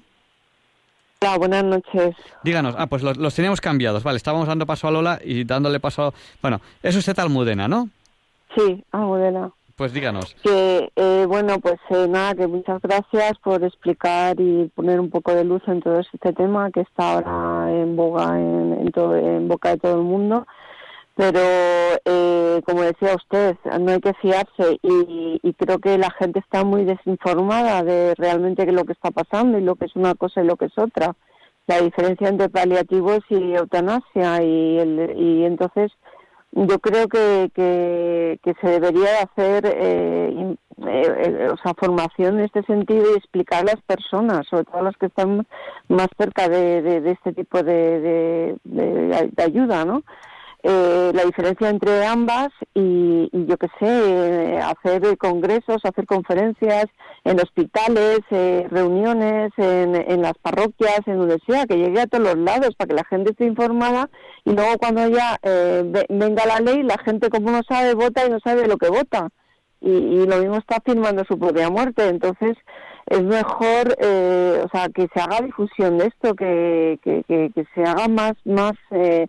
Hola, 1.23 1.37
buenas 1.37 1.63
noches. 1.63 2.15
Díganos, 2.43 2.75
ah, 2.77 2.87
pues 2.87 3.03
los, 3.03 3.35
teníamos 3.35 3.61
cambiados, 3.61 4.03
vale, 4.03 4.17
estábamos 4.17 4.47
dando 4.47 4.65
paso 4.65 4.87
a 4.87 4.91
Lola 4.91 5.19
y 5.23 5.43
dándole 5.43 5.79
paso 5.79 6.05
a... 6.07 6.13
Bueno, 6.41 6.61
es 6.81 6.95
usted 6.95 7.17
Almudena, 7.19 7.67
¿no? 7.67 7.89
Sí, 8.55 8.83
Almudena. 8.91 9.51
Pues 9.75 9.93
díganos. 9.93 10.35
Que, 10.43 10.91
eh, 10.95 11.25
bueno, 11.27 11.59
pues 11.59 11.79
eh, 11.89 12.07
nada, 12.07 12.35
que 12.35 12.47
muchas 12.47 12.81
gracias 12.81 13.37
por 13.43 13.63
explicar 13.63 14.39
y 14.39 14.71
poner 14.75 14.99
un 14.99 15.09
poco 15.09 15.33
de 15.33 15.43
luz 15.43 15.61
en 15.67 15.81
todo 15.81 15.99
este 15.99 16.33
tema 16.33 16.71
que 16.71 16.81
está 16.81 17.13
ahora 17.13 17.71
en 17.71 17.95
boga, 17.95 18.39
en, 18.39 18.91
todo, 18.91 19.15
en 19.15 19.47
boca 19.47 19.69
de 19.69 19.77
todo 19.77 19.97
el 19.97 20.03
mundo 20.03 20.45
pero 21.15 21.39
eh, 22.05 22.61
como 22.65 22.81
decía 22.81 23.15
usted, 23.15 23.55
no 23.79 23.91
hay 23.91 23.99
que 23.99 24.13
fiarse 24.15 24.79
y, 24.81 25.39
creo 25.57 25.79
que 25.79 25.97
la 25.97 26.09
gente 26.11 26.39
está 26.39 26.63
muy 26.63 26.85
desinformada 26.85 27.83
de 27.83 28.15
realmente 28.15 28.69
lo 28.71 28.85
que 28.85 28.93
está 28.93 29.11
pasando 29.11 29.57
y 29.57 29.61
lo 29.61 29.75
que 29.75 29.85
es 29.85 29.95
una 29.95 30.15
cosa 30.15 30.41
y 30.41 30.47
lo 30.47 30.55
que 30.57 30.65
es 30.65 30.77
otra. 30.77 31.15
La 31.67 31.79
diferencia 31.81 32.27
entre 32.27 32.49
paliativos 32.49 33.19
y 33.29 33.53
eutanasia 33.53 34.41
y, 34.41 34.79
y 35.15 35.45
entonces 35.45 35.91
yo 36.53 36.79
creo 36.79 37.07
que, 37.07 37.49
que, 37.53 38.53
se 38.61 38.67
debería 38.67 39.21
hacer 39.21 39.65
eh, 39.65 40.55
eh, 40.85 41.49
o 41.51 41.57
sea, 41.57 41.73
formación 41.77 42.39
en 42.39 42.45
este 42.45 42.63
sentido 42.63 43.05
y 43.13 43.17
explicar 43.17 43.61
a 43.61 43.75
las 43.75 43.81
personas, 43.83 44.47
sobre 44.49 44.65
todo 44.65 44.81
las 44.81 44.97
que 44.97 45.05
están 45.05 45.47
más 45.87 46.07
cerca 46.17 46.49
de, 46.49 46.81
de, 46.81 47.11
este 47.11 47.33
tipo 47.33 47.63
de, 47.63 48.57
de, 48.63 49.43
ayuda, 49.43 49.85
¿no? 49.85 50.03
Eh, 50.63 51.11
la 51.13 51.23
diferencia 51.25 51.69
entre 51.69 52.05
ambas 52.05 52.49
y, 52.73 53.29
yo 53.31 53.57
qué 53.57 53.67
sé, 53.79 54.59
hacer 54.59 55.17
congresos, 55.17 55.77
hacer 55.83 56.05
conferencias 56.05 56.85
en 57.23 57.39
hospitales, 57.39 58.19
eh, 58.31 58.67
reuniones 58.69 59.51
en, 59.57 59.95
en, 59.95 60.21
las 60.21 60.33
parroquias, 60.41 61.01
en 61.05 61.17
donde 61.17 61.39
sea, 61.47 61.65
que 61.65 61.77
llegue 61.77 62.01
a 62.01 62.07
todos 62.07 62.23
los 62.23 62.37
lados 62.37 62.75
para 62.75 62.89
que 62.89 62.95
la 62.95 63.05
gente 63.05 63.31
esté 63.31 63.45
informada 63.45 64.09
y 64.45 64.53
luego 64.53 64.77
cuando 64.79 65.07
ya 65.07 65.37
eh, 65.43 65.83
venga 66.09 66.45
la 66.45 66.59
ley, 66.59 66.83
la 66.83 66.97
gente 66.97 67.29
como 67.29 67.51
no 67.51 67.61
sabe 67.67 67.93
vota 67.93 68.25
y 68.25 68.29
no 68.29 68.39
sabe 68.39 68.67
lo 68.67 68.77
que 68.77 68.89
vota. 68.89 69.29
Y, 69.79 69.89
y 69.89 70.27
lo 70.27 70.37
mismo 70.37 70.57
está 70.57 70.77
firmando 70.85 71.23
su 71.25 71.39
propia 71.39 71.71
muerte. 71.71 72.07
Entonces, 72.07 72.55
es 73.07 73.23
mejor, 73.23 73.95
eh, 73.99 74.63
o 74.63 74.69
sea, 74.69 74.89
que 74.89 75.07
se 75.13 75.19
haga 75.19 75.41
difusión 75.41 75.97
de 75.97 76.07
esto, 76.07 76.35
que, 76.35 76.99
que, 77.03 77.23
que, 77.27 77.51
que 77.53 77.65
se 77.73 77.83
haga 77.83 78.07
más, 78.07 78.33
más 78.45 78.73
eh, 78.91 79.27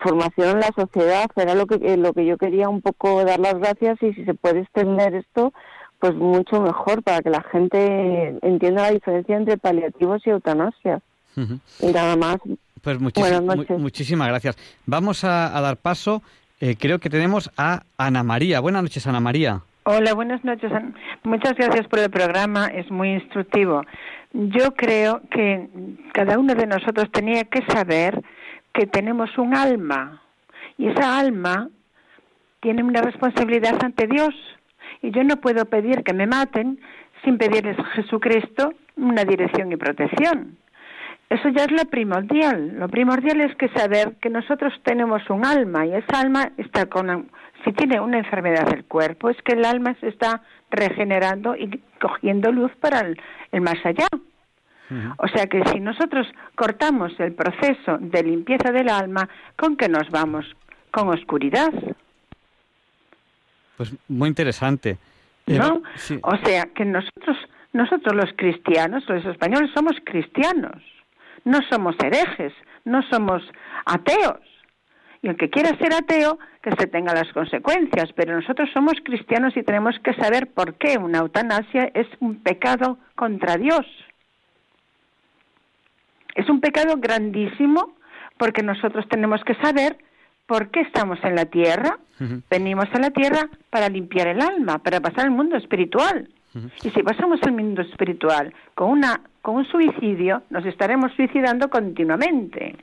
formación 0.00 0.50
en 0.50 0.60
la 0.60 0.70
sociedad, 0.74 1.30
era 1.36 1.54
lo 1.54 1.66
que, 1.66 1.76
eh, 1.76 1.96
lo 1.96 2.12
que 2.12 2.26
yo 2.26 2.36
quería 2.36 2.68
un 2.68 2.82
poco 2.82 3.24
dar 3.24 3.38
las 3.38 3.54
gracias 3.54 4.02
y 4.02 4.12
si 4.14 4.24
se 4.24 4.34
puede 4.34 4.60
extender 4.60 5.14
esto, 5.14 5.52
pues 6.00 6.14
mucho 6.14 6.60
mejor 6.60 7.02
para 7.02 7.22
que 7.22 7.30
la 7.30 7.42
gente 7.42 8.38
entienda 8.42 8.82
la 8.82 8.90
diferencia 8.90 9.36
entre 9.36 9.56
paliativos 9.56 10.26
y 10.26 10.30
eutanasia. 10.30 11.00
Y 11.80 11.92
nada 11.92 12.16
más. 12.16 12.38
Pues 12.82 12.98
muchísimas 13.00 14.28
gracias. 14.28 14.56
Vamos 14.86 15.24
a, 15.24 15.50
dar 15.60 15.76
paso, 15.76 16.22
eh, 16.60 16.76
creo 16.78 16.98
que 16.98 17.10
tenemos 17.10 17.50
a 17.56 17.82
Ana 17.98 18.22
María. 18.22 18.60
Buenas 18.60 18.82
noches, 18.82 19.06
Ana 19.06 19.20
María. 19.20 19.60
Hola, 19.84 20.14
buenas 20.14 20.42
noches. 20.44 20.70
Muchas 21.22 21.54
gracias 21.54 21.86
por 21.88 22.00
el 22.00 22.10
programa, 22.10 22.66
es 22.66 22.90
muy 22.90 23.10
instructivo. 23.10 23.82
Yo 24.32 24.74
creo 24.74 25.20
que 25.30 25.68
cada 26.12 26.38
uno 26.38 26.54
de 26.54 26.66
nosotros 26.66 27.10
tenía 27.12 27.44
que 27.44 27.64
saber 27.66 28.22
que 28.76 28.86
tenemos 28.86 29.36
un 29.38 29.56
alma 29.56 30.20
y 30.76 30.88
esa 30.88 31.18
alma 31.18 31.70
tiene 32.60 32.82
una 32.82 33.00
responsabilidad 33.00 33.82
ante 33.82 34.06
Dios 34.06 34.34
y 35.00 35.10
yo 35.12 35.24
no 35.24 35.36
puedo 35.38 35.64
pedir 35.64 36.04
que 36.04 36.12
me 36.12 36.26
maten 36.26 36.78
sin 37.24 37.38
pedirles 37.38 37.78
a 37.78 37.84
Jesucristo 37.84 38.74
una 38.96 39.24
dirección 39.24 39.72
y 39.72 39.76
protección. 39.76 40.58
Eso 41.30 41.48
ya 41.48 41.64
es 41.64 41.72
lo 41.72 41.84
primordial. 41.86 42.78
Lo 42.78 42.88
primordial 42.88 43.40
es 43.40 43.56
que 43.56 43.68
saber 43.70 44.16
que 44.20 44.28
nosotros 44.28 44.72
tenemos 44.84 45.28
un 45.30 45.44
alma 45.44 45.86
y 45.86 45.94
esa 45.94 46.20
alma 46.20 46.52
está 46.58 46.86
con 46.86 47.30
si 47.64 47.72
tiene 47.72 47.98
una 47.98 48.18
enfermedad 48.18 48.66
del 48.66 48.84
cuerpo 48.84 49.30
es 49.30 49.40
que 49.42 49.54
el 49.54 49.64
alma 49.64 49.96
se 50.00 50.08
está 50.08 50.42
regenerando 50.70 51.56
y 51.56 51.80
cogiendo 52.00 52.52
luz 52.52 52.70
para 52.80 53.00
el, 53.00 53.18
más 53.60 53.78
allá. 53.84 54.06
O 55.18 55.28
sea 55.28 55.46
que 55.46 55.62
si 55.72 55.80
nosotros 55.80 56.26
cortamos 56.54 57.12
el 57.18 57.32
proceso 57.32 57.98
de 57.98 58.22
limpieza 58.22 58.70
del 58.70 58.88
alma, 58.88 59.28
¿con 59.56 59.76
qué 59.76 59.88
nos 59.88 60.08
vamos? 60.10 60.46
Con 60.90 61.08
oscuridad. 61.08 61.72
Pues 63.76 63.92
muy 64.08 64.28
interesante. 64.28 64.98
¿No? 65.46 65.82
O 66.22 66.36
sea 66.44 66.66
que 66.74 66.84
nosotros, 66.84 67.36
nosotros 67.72 68.14
los 68.14 68.32
cristianos, 68.36 69.04
los 69.08 69.24
españoles, 69.24 69.70
somos 69.74 69.96
cristianos. 70.04 70.82
No 71.44 71.60
somos 71.70 71.94
herejes, 72.02 72.52
no 72.84 73.02
somos 73.10 73.42
ateos. 73.84 74.40
Y 75.22 75.28
el 75.28 75.36
que 75.36 75.50
quiera 75.50 75.76
ser 75.78 75.92
ateo, 75.94 76.38
que 76.62 76.70
se 76.72 76.86
tenga 76.88 77.14
las 77.14 77.32
consecuencias. 77.32 78.12
Pero 78.14 78.34
nosotros 78.34 78.68
somos 78.72 78.94
cristianos 79.04 79.56
y 79.56 79.62
tenemos 79.62 79.96
que 80.00 80.14
saber 80.14 80.52
por 80.52 80.74
qué 80.74 80.98
una 80.98 81.18
eutanasia 81.18 81.90
es 81.94 82.06
un 82.20 82.42
pecado 82.42 82.98
contra 83.14 83.56
Dios. 83.56 83.86
Es 86.36 86.48
un 86.48 86.60
pecado 86.60 86.96
grandísimo 86.98 87.94
porque 88.38 88.62
nosotros 88.62 89.08
tenemos 89.08 89.42
que 89.42 89.54
saber 89.56 89.96
por 90.46 90.70
qué 90.70 90.82
estamos 90.82 91.18
en 91.24 91.34
la 91.34 91.46
tierra. 91.46 91.98
Venimos 92.50 92.86
a 92.92 92.98
la 92.98 93.10
tierra 93.10 93.48
para 93.70 93.88
limpiar 93.88 94.28
el 94.28 94.40
alma, 94.40 94.78
para 94.78 95.00
pasar 95.00 95.24
al 95.24 95.30
mundo 95.30 95.56
espiritual. 95.56 96.28
Y 96.82 96.90
si 96.90 97.02
pasamos 97.02 97.42
al 97.42 97.52
mundo 97.52 97.82
espiritual 97.82 98.54
con, 98.74 98.90
una, 98.90 99.20
con 99.42 99.56
un 99.56 99.64
suicidio, 99.66 100.42
nos 100.50 100.64
estaremos 100.64 101.12
suicidando 101.14 101.68
continuamente. 101.68 102.76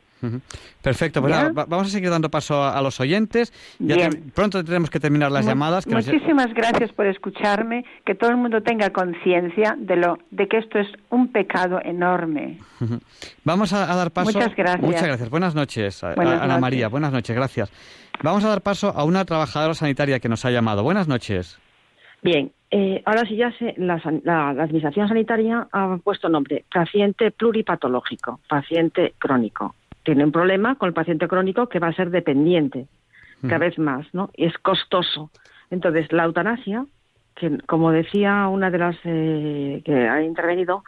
Perfecto, 0.82 1.22
pues 1.22 1.34
vamos 1.54 1.88
a 1.88 1.90
seguir 1.90 2.10
dando 2.10 2.30
paso 2.30 2.64
a, 2.64 2.82
los 2.82 3.00
oyentes. 3.00 3.54
pronto 4.34 4.64
tenemos 4.64 4.90
que 4.90 5.00
terminar 5.00 5.32
las 5.32 5.46
llamadas. 5.46 5.88
muchísimas 5.88 6.54
gracias 6.54 6.92
por 6.94 7.08
escucharme, 7.08 7.86
que 8.06 8.16
todo 8.16 8.30
el 8.30 8.38
mundo 8.38 8.62
tenga 8.62 8.90
conciencia 8.92 9.76
de 9.78 9.96
lo 9.96 10.18
de 10.32 10.48
que 10.48 10.58
esto 10.58 10.80
es 10.80 10.88
un 11.10 11.32
pecado 11.32 11.80
enorme. 11.84 12.60
Vamos 13.44 13.74
a, 13.74 13.86
dar 13.86 14.12
paso. 14.12 14.32
Muchas 14.32 14.56
gracias. 14.56 14.82
Muchas 14.82 15.04
gracias. 15.04 15.30
Buenas 15.30 15.56
noches, 15.56 16.04
Ana 16.04 16.58
María. 16.60 16.88
Buenas 16.88 17.12
noches, 17.12 17.36
gracias. 17.36 17.72
Vamos 18.22 18.44
a 18.44 18.50
dar 18.50 18.62
paso 18.62 18.90
a 18.96 19.04
una 19.04 19.26
trabajadora 19.26 19.74
sanitaria 19.74 20.20
que 20.20 20.30
nos 20.30 20.46
ha 20.46 20.52
llamado. 20.52 20.84
Buenas 20.84 21.08
noches. 21.08 21.60
Bien, 22.22 22.52
eh, 22.72 23.02
ahora 23.06 23.24
sí 23.28 23.36
ya 23.36 23.52
sé, 23.60 23.76
la, 23.78 24.02
la, 24.24 24.50
Administración 24.50 25.10
Sanitaria 25.10 25.68
ha 25.72 25.98
puesto 26.02 26.30
nombre, 26.30 26.64
paciente 26.74 27.32
pluripatológico, 27.32 28.40
paciente 28.48 29.14
crónico 29.20 29.76
tiene 30.04 30.26
un 30.26 30.32
problema 30.32 30.76
con 30.76 30.88
el 30.88 30.94
paciente 30.94 31.28
crónico 31.28 31.68
que 31.68 31.80
va 31.80 31.88
a 31.88 31.94
ser 31.94 32.10
dependiente 32.10 32.88
cada 33.42 33.58
vez 33.58 33.78
más, 33.78 34.08
¿no? 34.14 34.30
Y 34.38 34.46
es 34.46 34.58
costoso. 34.60 35.30
Entonces, 35.70 36.12
la 36.14 36.24
eutanasia, 36.24 36.86
que 37.36 37.58
como 37.66 37.92
decía 37.92 38.48
una 38.48 38.72
de 38.72 38.78
las 38.78 38.96
eh, 39.04 39.82
que 39.84 40.08
ha 40.08 40.22
intervenido, 40.24 40.84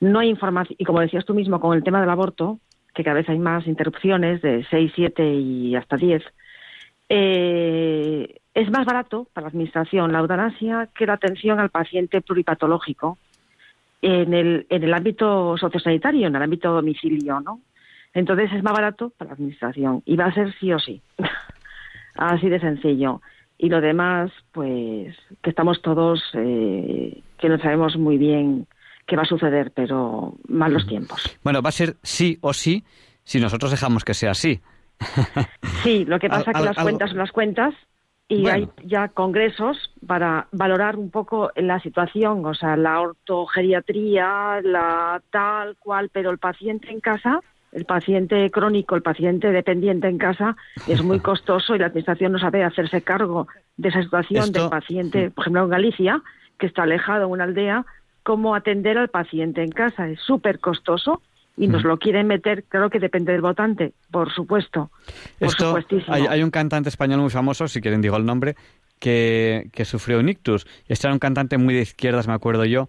no 0.00 0.20
hay 0.20 0.30
información, 0.30 0.76
y 0.78 0.84
como 0.84 1.00
decías 1.00 1.26
tú 1.26 1.34
mismo 1.34 1.60
con 1.60 1.76
el 1.76 1.84
tema 1.84 2.00
del 2.00 2.08
aborto, 2.08 2.60
que 2.94 3.04
cada 3.04 3.16
vez 3.16 3.28
hay 3.28 3.38
más 3.38 3.66
interrupciones 3.66 4.40
de 4.40 4.64
6, 4.70 4.92
7 4.94 5.34
y 5.34 5.76
hasta 5.76 5.96
10, 5.96 6.22
eh, 7.10 8.40
es 8.54 8.70
más 8.70 8.84
barato 8.86 9.26
para 9.32 9.46
la 9.46 9.48
Administración 9.48 10.12
la 10.12 10.20
eutanasia 10.20 10.88
que 10.94 11.06
la 11.06 11.14
atención 11.14 11.60
al 11.60 11.70
paciente 11.70 12.20
pluripatológico 12.20 13.18
en 14.02 14.34
el, 14.34 14.66
en 14.68 14.82
el 14.84 14.94
ámbito 14.94 15.56
sociosanitario, 15.58 16.26
en 16.26 16.36
el 16.36 16.42
ámbito 16.42 16.72
domicilio, 16.72 17.40
¿no? 17.40 17.60
Entonces 18.14 18.50
es 18.52 18.62
más 18.62 18.72
barato 18.72 19.10
para 19.16 19.30
la 19.30 19.34
administración 19.34 20.02
y 20.04 20.16
va 20.16 20.26
a 20.26 20.34
ser 20.34 20.54
sí 20.58 20.72
o 20.72 20.78
sí. 20.78 21.02
Así 22.14 22.48
de 22.48 22.60
sencillo. 22.60 23.20
Y 23.58 23.68
lo 23.68 23.80
demás, 23.80 24.30
pues 24.52 25.16
que 25.42 25.50
estamos 25.50 25.82
todos, 25.82 26.22
eh, 26.34 27.22
que 27.38 27.48
no 27.48 27.58
sabemos 27.58 27.96
muy 27.96 28.18
bien 28.18 28.66
qué 29.06 29.16
va 29.16 29.22
a 29.22 29.26
suceder, 29.26 29.72
pero 29.74 30.34
mal 30.48 30.72
los 30.72 30.86
tiempos. 30.86 31.38
Bueno, 31.42 31.62
va 31.62 31.70
a 31.70 31.72
ser 31.72 31.96
sí 32.02 32.38
o 32.40 32.52
sí 32.52 32.84
si 33.24 33.40
nosotros 33.40 33.70
dejamos 33.70 34.04
que 34.04 34.14
sea 34.14 34.30
así. 34.32 34.60
Sí, 35.82 36.04
lo 36.04 36.18
que 36.18 36.28
pasa 36.28 36.50
es 36.50 36.56
que 36.56 36.64
las 36.64 36.76
cuentas 36.76 37.10
son 37.10 37.18
las 37.18 37.30
cuentas 37.30 37.74
y 38.26 38.48
hay 38.48 38.68
ya 38.84 39.08
congresos 39.08 39.76
para 40.06 40.48
valorar 40.50 40.96
un 40.96 41.10
poco 41.10 41.50
la 41.54 41.78
situación, 41.80 42.44
o 42.44 42.52
sea, 42.52 42.76
la 42.76 43.00
ortogeriatría, 43.00 44.60
la 44.62 45.22
tal 45.30 45.76
cual, 45.76 46.10
pero 46.12 46.30
el 46.30 46.38
paciente 46.38 46.90
en 46.90 47.00
casa 47.00 47.40
el 47.72 47.84
paciente 47.84 48.50
crónico, 48.50 48.96
el 48.96 49.02
paciente 49.02 49.50
dependiente 49.52 50.08
en 50.08 50.18
casa 50.18 50.56
es 50.86 51.02
muy 51.02 51.20
costoso 51.20 51.74
y 51.74 51.78
la 51.78 51.86
administración 51.86 52.32
no 52.32 52.38
sabe 52.38 52.64
hacerse 52.64 53.02
cargo 53.02 53.48
de 53.76 53.88
esa 53.88 54.02
situación 54.02 54.52
del 54.52 54.68
paciente, 54.68 55.30
por 55.30 55.44
ejemplo 55.44 55.64
en 55.64 55.70
Galicia, 55.70 56.22
que 56.58 56.66
está 56.66 56.82
alejado 56.82 57.26
en 57.26 57.30
una 57.30 57.44
aldea, 57.44 57.86
cómo 58.22 58.54
atender 58.54 58.98
al 58.98 59.08
paciente 59.08 59.62
en 59.62 59.70
casa. 59.70 60.08
Es 60.08 60.20
súper 60.20 60.58
costoso 60.58 61.22
y 61.56 61.66
nos 61.66 61.82
lo 61.82 61.98
quieren 61.98 62.26
meter, 62.26 62.64
creo 62.68 62.88
que 62.88 63.00
depende 63.00 63.32
del 63.32 63.40
votante, 63.40 63.92
por 64.10 64.32
supuesto. 64.32 64.90
Por 65.38 65.84
hay, 66.08 66.26
hay, 66.26 66.42
un 66.42 66.50
cantante 66.50 66.88
español 66.88 67.20
muy 67.20 67.30
famoso, 67.30 67.66
si 67.66 67.80
quieren 67.80 68.00
digo 68.00 68.16
el 68.16 68.24
nombre, 68.24 68.54
que, 69.00 69.68
que 69.72 69.84
sufrió 69.84 70.20
un 70.20 70.28
ictus. 70.28 70.66
Este 70.86 71.06
era 71.06 71.14
un 71.14 71.18
cantante 71.18 71.58
muy 71.58 71.74
de 71.74 71.82
izquierdas, 71.82 72.28
me 72.28 72.34
acuerdo 72.34 72.64
yo, 72.64 72.88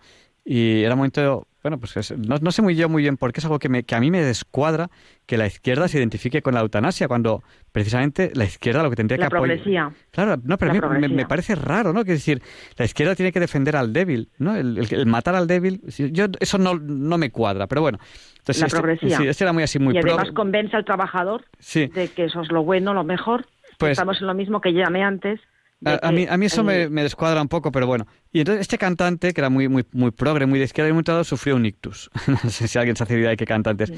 y 0.52 0.84
era 0.84 0.96
un 0.96 0.98
momento 0.98 1.46
bueno, 1.62 1.78
pues 1.78 2.12
no, 2.18 2.52
sé 2.52 2.62
muy 2.64 2.76
yo 2.76 2.90
muy 2.90 3.04
bien 3.04 3.18
porque 3.18 3.40
es 3.40 3.46
algo 3.46 3.60
que, 3.60 3.70
me, 3.70 3.84
que 3.84 3.94
a 3.94 4.00
mí 4.00 4.10
me 4.10 4.24
descuadra 4.24 4.90
que 5.28 5.38
la 5.38 5.46
izquierda 5.46 5.88
se 5.88 6.00
identifique 6.00 6.42
con 6.42 6.56
la 6.56 6.62
eutanasia 6.62 7.08
cuando 7.08 7.44
precisamente 7.72 8.32
la 8.34 8.46
izquierda 8.46 8.82
lo 8.82 8.90
que 8.90 8.96
tendría 8.96 9.20
que 9.20 9.26
apoyar. 9.26 9.92
Claro, 10.10 10.42
no, 10.44 10.58
pero 10.58 10.72
a 10.72 10.94
mí 10.94 11.08
me, 11.10 11.26
parece 11.28 11.54
raro, 11.54 11.94
¿no? 11.94 12.04
Que 12.04 12.14
decir, 12.14 12.42
la 12.78 12.86
izquierda 12.86 13.14
tiene 13.14 13.32
que 13.32 13.40
defender 13.40 13.76
al 13.76 13.94
débil, 13.94 14.30
¿no? 14.40 14.56
El, 14.56 15.06
matar 15.06 15.36
al 15.36 15.46
débil, 15.46 15.82
yo 16.12 16.26
eso 16.40 16.58
no, 16.58 16.76
no 16.76 17.18
me 17.20 17.30
cuadra, 17.30 17.68
pero 17.68 17.82
bueno. 17.82 18.00
Entonces, 18.40 18.62
la 18.62 18.68
este, 18.68 18.78
progresía. 18.80 19.18
Sí, 19.18 19.28
este 19.28 19.44
era 19.44 19.54
muy 19.54 19.64
así, 19.64 19.78
muy 19.78 19.94
Y 19.94 20.00
además 20.00 20.32
convence 20.32 20.76
al 20.76 20.86
trabajador 20.86 21.44
de 21.74 22.08
que 22.16 22.26
eso 22.26 22.42
es 22.42 22.52
lo 22.52 22.64
bueno, 22.64 22.94
lo 22.94 23.04
mejor. 23.04 23.46
Pues, 23.78 23.92
Estamos 23.92 24.20
en 24.22 24.28
lo 24.28 24.34
mismo 24.34 24.62
que 24.62 24.74
llamé 24.74 25.04
antes 25.04 25.40
a, 25.86 26.12
mí, 26.12 26.28
a 26.30 26.38
mí 26.38 26.46
eso 26.46 26.64
me, 26.64 26.88
descuadra 26.90 27.42
un 27.42 27.48
poco, 27.48 27.72
pero 27.72 27.88
bueno. 27.88 28.06
Y 28.32 28.40
entonces 28.40 28.62
este 28.62 28.78
cantante, 28.78 29.34
que 29.34 29.42
era 29.42 29.50
muy, 29.50 29.68
muy, 29.68 29.86
muy 29.92 30.12
progre, 30.12 30.46
muy 30.46 30.60
de 30.60 30.66
izquierda 30.66 30.90
y 30.90 30.94
muy 30.94 31.04
todo, 31.04 31.24
sufrió 31.24 31.56
un 31.56 31.66
ictus. 31.66 32.10
no 32.44 32.50
sé 32.50 32.68
si 32.68 32.78
alguien 32.78 32.96
se 32.96 33.04
hace 33.04 33.18
idea 33.18 33.30
de 33.30 33.38
qué 33.38 33.46
cantante 33.46 33.86
es. 33.86 33.94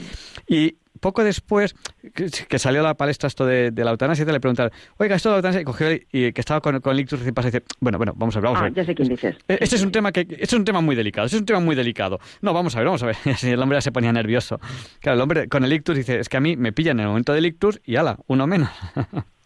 Y 0.47 0.77
poco 0.99 1.23
después, 1.23 1.75
que, 2.13 2.59
salió 2.59 2.81
a 2.81 2.83
la 2.83 2.93
palestra 2.93 3.27
esto 3.27 3.45
de, 3.45 3.71
la 3.75 3.91
eutanasia, 3.91 4.25
te 4.25 4.31
le 4.31 4.39
preguntaron, 4.39 4.71
oiga, 4.97 5.15
esto 5.15 5.29
de 5.29 5.33
la 5.33 5.37
eutanasia, 5.37 5.61
y 5.61 5.63
cogió 5.63 5.91
y 5.91 6.31
que 6.31 6.41
estaba 6.41 6.61
con, 6.61 6.79
con 6.79 6.93
el 6.93 6.99
ictus 6.99 7.19
recién 7.19 7.33
pasa 7.33 7.47
y 7.47 7.51
dice, 7.51 7.65
bueno, 7.79 7.97
bueno, 7.97 8.13
vamos 8.15 8.35
a 8.35 8.39
ver, 8.39 8.45
vamos 8.45 8.59
a 8.59 8.65
ah, 8.65 8.69
ver. 8.69 8.73
ya 8.73 8.85
sé 8.85 8.95
quién 8.95 9.09
dices. 9.09 9.35
Este 9.47 9.75
es 9.75 9.81
un 9.81 9.91
tema 9.91 10.11
que, 10.11 10.21
este 10.21 10.43
es 10.43 10.53
un 10.53 10.65
tema 10.65 10.81
muy 10.81 10.95
delicado, 10.95 11.25
este 11.25 11.37
es 11.37 11.41
un 11.41 11.45
tema 11.47 11.59
muy 11.59 11.75
delicado. 11.75 12.19
No, 12.41 12.53
vamos 12.53 12.75
a 12.75 12.79
ver, 12.79 12.85
vamos 12.85 13.01
a 13.03 13.07
ver. 13.07 13.17
El 13.43 13.61
hombre 13.61 13.77
ya 13.77 13.81
se 13.81 13.91
ponía 13.91 14.13
nervioso. 14.13 14.59
Claro, 14.99 15.15
el 15.15 15.21
hombre 15.21 15.47
con 15.47 15.63
el 15.63 15.73
ictus 15.73 15.95
dice, 15.95 16.19
es 16.19 16.29
que 16.29 16.37
a 16.37 16.39
mí 16.39 16.55
me 16.55 16.71
pillan 16.71 16.99
en 16.99 17.03
el 17.03 17.07
momento 17.07 17.33
del 17.33 17.45
ictus 17.45 17.81
y 17.83 17.95
ala, 17.95 18.17
uno 18.27 18.45
menos. 18.45 18.69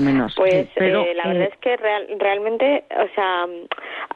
menos. 0.00 0.34
Pues 0.36 0.68
eh, 0.76 1.14
la 1.14 1.28
verdad 1.28 1.42
eh, 1.42 1.50
es 1.52 1.58
que 1.58 1.76
realmente, 1.76 2.84
o 2.90 3.14
sea, 3.14 3.46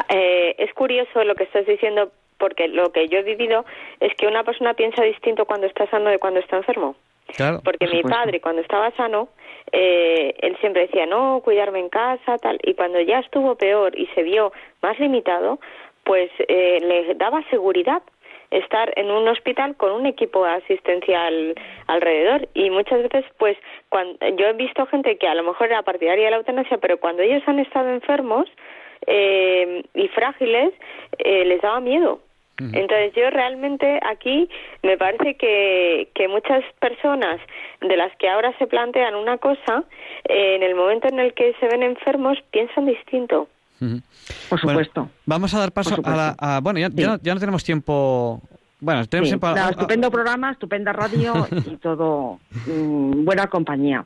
eh, 0.08 0.54
es 0.58 0.72
curioso 0.74 1.24
lo 1.24 1.34
que 1.34 1.44
estás 1.44 1.66
diciendo 1.66 2.10
porque 2.38 2.68
lo 2.68 2.92
que 2.92 3.08
yo 3.08 3.18
he 3.18 3.22
vivido 3.22 3.64
es 4.00 4.14
que 4.14 4.26
una 4.26 4.44
persona 4.44 4.74
piensa 4.74 5.02
distinto 5.02 5.44
cuando 5.44 5.66
está 5.66 5.88
sano 5.90 6.10
de 6.10 6.18
cuando 6.18 6.40
está 6.40 6.56
enfermo. 6.56 6.94
Claro, 7.36 7.60
porque 7.62 7.86
mi 7.88 8.02
padre 8.02 8.40
cuando 8.40 8.62
estaba 8.62 8.90
sano, 8.92 9.28
él 9.70 10.56
siempre 10.60 10.82
decía, 10.82 11.04
no, 11.04 11.40
cuidarme 11.44 11.80
en 11.80 11.90
casa, 11.90 12.38
tal, 12.38 12.58
y 12.62 12.72
cuando 12.72 13.00
ya 13.00 13.18
estuvo 13.18 13.54
peor 13.56 13.98
y 13.98 14.06
se 14.14 14.22
vio 14.22 14.52
más 14.80 14.98
limitado, 14.98 15.58
pues 16.04 16.30
le 16.48 17.14
daba 17.16 17.42
seguridad 17.50 18.02
estar 18.50 18.92
en 18.96 19.10
un 19.10 19.28
hospital 19.28 19.76
con 19.76 19.92
un 19.92 20.06
equipo 20.06 20.44
asistencial 20.44 21.54
alrededor. 21.86 22.48
Y 22.54 22.70
muchas 22.70 23.02
veces 23.02 23.24
pues 23.38 23.56
cuando 23.88 24.18
yo 24.36 24.46
he 24.46 24.52
visto 24.54 24.86
gente 24.86 25.18
que 25.18 25.28
a 25.28 25.34
lo 25.34 25.42
mejor 25.42 25.66
era 25.66 25.82
partidaria 25.82 26.26
de 26.26 26.30
la 26.30 26.36
eutanasia 26.38 26.78
pero 26.78 26.98
cuando 26.98 27.22
ellos 27.22 27.42
han 27.46 27.58
estado 27.58 27.90
enfermos 27.90 28.48
eh, 29.06 29.82
y 29.94 30.08
frágiles 30.08 30.72
eh, 31.18 31.44
les 31.44 31.60
daba 31.60 31.80
miedo. 31.80 32.20
Entonces 32.60 33.12
yo 33.14 33.30
realmente 33.30 34.00
aquí 34.02 34.50
me 34.82 34.98
parece 34.98 35.36
que, 35.36 36.08
que 36.14 36.26
muchas 36.26 36.64
personas 36.80 37.40
de 37.80 37.96
las 37.96 38.14
que 38.16 38.28
ahora 38.28 38.52
se 38.58 38.66
plantean 38.66 39.14
una 39.14 39.38
cosa, 39.38 39.84
eh, 40.28 40.56
en 40.56 40.64
el 40.64 40.74
momento 40.74 41.06
en 41.06 41.20
el 41.20 41.34
que 41.34 41.54
se 41.60 41.68
ven 41.68 41.84
enfermos 41.84 42.36
piensan 42.50 42.86
distinto. 42.86 43.46
Por 44.48 44.60
supuesto. 44.60 45.10
vamos 45.26 45.54
a 45.54 45.58
dar 45.60 45.72
paso 45.72 45.96
a 46.04 46.16
la... 46.16 46.34
a- 46.38 46.60
bueno, 46.60 46.78
ya, 46.78 46.88
ya 46.92 47.06
no, 47.08 47.18
ya 47.22 47.34
no 47.34 47.40
tenemos 47.40 47.62
tiempo... 47.64 48.42
Bueno, 48.80 49.04
tenemos 49.06 49.28
Sí, 49.28 49.32
tiempo... 49.32 49.46
a- 49.48 49.54
nada, 49.54 49.68
a- 49.68 49.70
estupendo 49.70 50.10
programa, 50.10 50.50
estupenda 50.52 50.92
radio 50.92 51.46
y 51.66 51.76
todo 51.76 52.38
mm, 52.66 53.24
buena 53.24 53.46
compañía. 53.48 54.04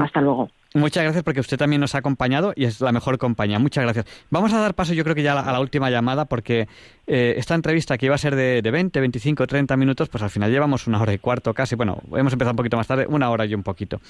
Hasta 0.00 0.20
luego. 0.20 0.50
Muchas 0.76 1.04
gracias 1.04 1.24
porque 1.24 1.40
usted 1.40 1.56
también 1.56 1.80
nos 1.80 1.94
ha 1.94 1.98
acompañado 1.98 2.52
y 2.54 2.64
es 2.64 2.80
la 2.80 2.92
mejor 2.92 3.18
compañía. 3.18 3.58
Muchas 3.58 3.84
gracias. 3.84 4.06
Vamos 4.30 4.52
a 4.52 4.60
dar 4.60 4.74
paso 4.74 4.92
yo 4.92 5.04
creo 5.04 5.14
que 5.14 5.22
ya 5.22 5.32
a 5.32 5.36
la, 5.36 5.40
a 5.40 5.52
la 5.52 5.60
última 5.60 5.90
llamada 5.90 6.26
porque 6.26 6.68
eh, 7.06 7.34
esta 7.38 7.54
entrevista 7.54 7.96
que 7.96 8.06
iba 8.06 8.14
a 8.14 8.18
ser 8.18 8.34
de, 8.34 8.60
de 8.62 8.70
20, 8.70 9.00
25, 9.00 9.46
30 9.46 9.76
minutos, 9.76 10.08
pues 10.08 10.22
al 10.22 10.30
final 10.30 10.50
llevamos 10.50 10.86
una 10.86 11.00
hora 11.00 11.12
y 11.12 11.18
cuarto 11.18 11.54
casi. 11.54 11.76
Bueno, 11.76 12.02
hemos 12.14 12.32
empezado 12.32 12.52
un 12.52 12.56
poquito 12.56 12.76
más 12.76 12.86
tarde, 12.86 13.06
una 13.08 13.30
hora 13.30 13.46
y 13.46 13.54
un 13.54 13.62
poquito. 13.62 14.00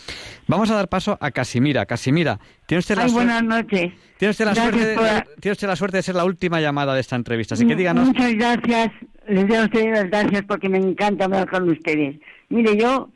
Vamos 0.48 0.70
a 0.70 0.74
dar 0.74 0.88
paso 0.88 1.16
a 1.20 1.30
Casimira. 1.30 1.86
Casimira, 1.86 2.40
¿tiene 2.66 2.80
usted 2.80 2.96
la, 2.96 3.04
Ay, 3.04 3.12
buenas 3.12 3.44
noches. 3.44 3.92
tiene 4.18 4.30
usted 4.30 4.44
la 4.46 4.54
suerte 4.54 4.86
de, 4.86 5.24
tiene 5.40 5.52
usted 5.52 5.68
la 5.68 5.76
suerte 5.76 5.98
de 5.98 6.02
ser 6.02 6.14
la 6.14 6.24
última 6.24 6.60
llamada 6.60 6.94
de 6.94 7.00
esta 7.00 7.16
entrevista? 7.16 7.54
Así 7.54 7.66
que 7.66 7.76
díganos... 7.76 8.08
Muchas 8.08 8.34
gracias. 8.34 8.92
Les 9.28 9.46
doy 9.46 9.56
a 9.56 9.64
ustedes 9.64 9.90
las 9.90 10.10
gracias 10.10 10.42
porque 10.46 10.68
me 10.68 10.78
encanta 10.78 11.26
hablar 11.26 11.48
con 11.50 11.68
ustedes. 11.68 12.16
Mire, 12.48 12.76
yo 12.76 13.10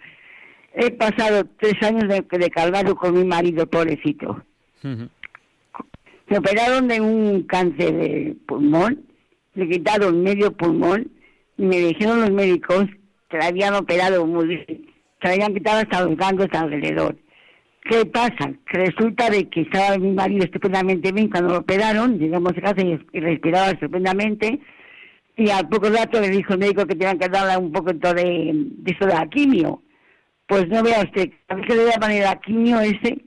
he 0.74 0.90
pasado 0.92 1.44
tres 1.58 1.74
años 1.82 2.08
de, 2.08 2.22
de 2.22 2.50
calvario 2.50 2.94
con 2.96 3.14
mi 3.14 3.24
marido, 3.24 3.66
pobrecito. 3.66 4.42
Me 4.82 6.38
operaron 6.38 6.88
de 6.88 7.00
un 7.00 7.42
cáncer 7.42 7.92
de 7.92 8.36
pulmón, 8.46 9.02
le 9.54 9.68
quitaron 9.68 10.22
medio 10.22 10.52
pulmón 10.52 11.10
y 11.58 11.64
me 11.64 11.78
dijeron 11.78 12.20
los 12.20 12.30
médicos 12.30 12.86
que 13.28 13.38
le 13.38 13.44
habían 13.44 13.74
operado 13.74 14.26
muy 14.26 14.46
bien, 14.46 14.66
que 14.66 15.28
le 15.28 15.34
habían 15.34 15.54
quitado 15.54 15.80
hasta 15.80 16.04
los 16.04 16.16
ganglios 16.16 16.48
alrededor. 16.52 17.16
¿Qué 17.82 18.04
pasa? 18.06 18.52
Que 18.70 18.78
resulta 18.78 19.30
de 19.30 19.48
que 19.48 19.62
estaba 19.62 19.98
mi 19.98 20.12
marido 20.12 20.44
estupendamente 20.44 21.12
bien 21.12 21.28
cuando 21.28 21.54
lo 21.54 21.58
operaron, 21.60 22.18
llegamos 22.18 22.52
a 22.56 22.60
casa 22.60 22.82
y, 22.82 22.96
respiraba 23.18 23.70
estupendamente, 23.70 24.60
y 25.36 25.50
al 25.50 25.68
poco 25.68 25.88
rato 25.88 26.20
le 26.20 26.28
dijo 26.28 26.52
el 26.52 26.58
médico 26.60 26.86
que 26.86 26.94
tenían 26.94 27.18
que 27.18 27.28
darle 27.28 27.56
un 27.56 27.72
poco 27.72 27.92
de, 27.92 28.52
de 28.54 28.90
esto 28.92 29.06
de 29.06 29.14
la 29.14 29.28
quimio. 29.28 29.82
Pues 30.50 30.66
no 30.68 30.82
vea 30.82 31.04
usted, 31.04 31.30
a 31.48 31.54
que 31.60 31.76
le 31.76 31.84
daban 31.84 32.18
la 32.18 32.34
quimio 32.40 32.80
ese, 32.80 33.22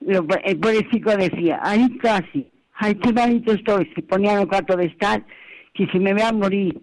lo- 0.00 0.26
el 0.44 0.58
pobre 0.60 0.86
chico 0.90 1.10
decía, 1.16 1.58
ahí 1.62 1.88
casi, 2.02 2.46
ay, 2.74 2.94
qué 2.96 3.14
malito 3.14 3.52
estoy, 3.54 3.90
se 3.94 4.02
ponía 4.02 4.34
en 4.34 4.40
el 4.40 4.46
cuarto 4.48 4.76
de 4.76 4.84
estar, 4.88 5.24
que 5.72 5.86
si 5.86 5.98
me 5.98 6.12
voy 6.12 6.20
a 6.22 6.32
morir. 6.32 6.78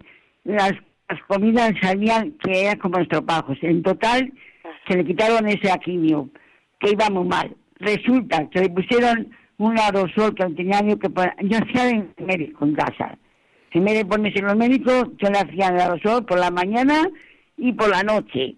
Las, 0.46 0.74
comidas 1.28 1.74
salían 1.80 2.32
que 2.44 2.64
eran 2.64 2.80
como 2.80 2.98
estropajos. 2.98 3.60
En 3.62 3.84
total, 3.84 4.34
se 4.88 4.98
le 4.98 5.06
quitaron 5.06 5.48
ese 5.48 5.72
quimio, 5.84 6.28
que 6.80 6.94
iba 6.94 7.08
muy 7.12 7.26
mal. 7.26 7.56
Resulta 7.76 8.50
que 8.50 8.62
le 8.62 8.70
pusieron 8.70 9.30
un 9.60 9.78
aerosol 9.78 10.34
que 10.34 10.44
tenía 10.56 10.82
yo 10.82 10.98
que 10.98 11.10
poner- 11.12 11.36
yo 11.44 11.60
hacía 11.60 11.84
de 11.86 12.08
médico 12.26 12.66
en 12.66 12.74
casa. 12.74 13.16
En 13.74 13.86
vez 13.86 13.94
de 14.00 14.06
ponerse 14.06 14.42
los 14.42 14.56
médicos, 14.56 15.04
yo 15.20 15.30
le 15.30 15.38
hacía 15.38 15.68
el 15.68 15.80
aerosol 15.80 16.26
por 16.26 16.40
la 16.40 16.50
mañana 16.50 17.08
y 17.58 17.74
por 17.74 17.90
la 17.90 18.02
noche. 18.02 18.56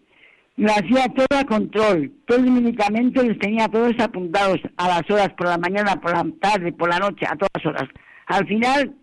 Lo 0.58 0.72
hacía 0.72 1.08
todo 1.16 1.40
a 1.40 1.46
control. 1.46 2.12
Todos 2.26 2.42
los 2.42 2.52
medicamentos 2.52 3.26
los 3.26 3.38
tenía 3.38 3.68
todos 3.68 3.94
apuntados 4.00 4.60
a 4.78 4.88
las 4.88 5.10
horas, 5.10 5.30
por 5.38 5.48
la 5.48 5.58
mañana, 5.58 6.02
por 6.02 6.12
la 6.12 6.26
tarde, 6.42 6.74
por 6.74 6.90
la 6.90 7.00
noche, 7.00 7.26
a 7.28 7.36
todas 7.36 7.66
horas. 7.66 7.88
Al 8.26 8.46
final 8.48 8.94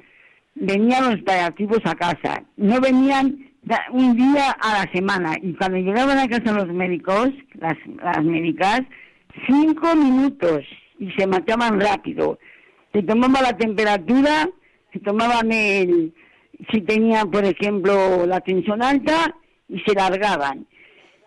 venían 0.56 1.12
los 1.12 1.22
paliativos 1.22 1.80
a 1.84 1.94
casa. 1.94 2.42
No 2.56 2.80
venían 2.80 3.54
un 3.92 4.16
día 4.16 4.50
a 4.60 4.84
la 4.84 4.92
semana. 4.92 5.36
Y 5.40 5.54
cuando 5.54 5.78
llegaban 5.78 6.18
a 6.18 6.28
casa 6.28 6.52
los 6.52 6.68
médicos, 6.68 7.30
las, 7.54 7.74
las 8.02 8.24
médicas, 8.24 8.80
cinco 9.46 9.94
minutos 9.96 10.64
y 10.98 11.10
se 11.12 11.26
marchaban 11.26 11.80
rápido. 11.80 12.38
Se 12.92 13.02
tomaban 13.02 13.42
la 13.42 13.56
temperatura, 13.56 14.48
se 14.92 15.00
tomaban 15.00 15.50
el, 15.52 16.14
si 16.72 16.80
tenían, 16.82 17.30
por 17.30 17.44
ejemplo, 17.44 18.26
la 18.26 18.40
tensión 18.40 18.82
alta 18.82 19.34
y 19.68 19.80
se 19.80 19.94
largaban. 19.94 20.66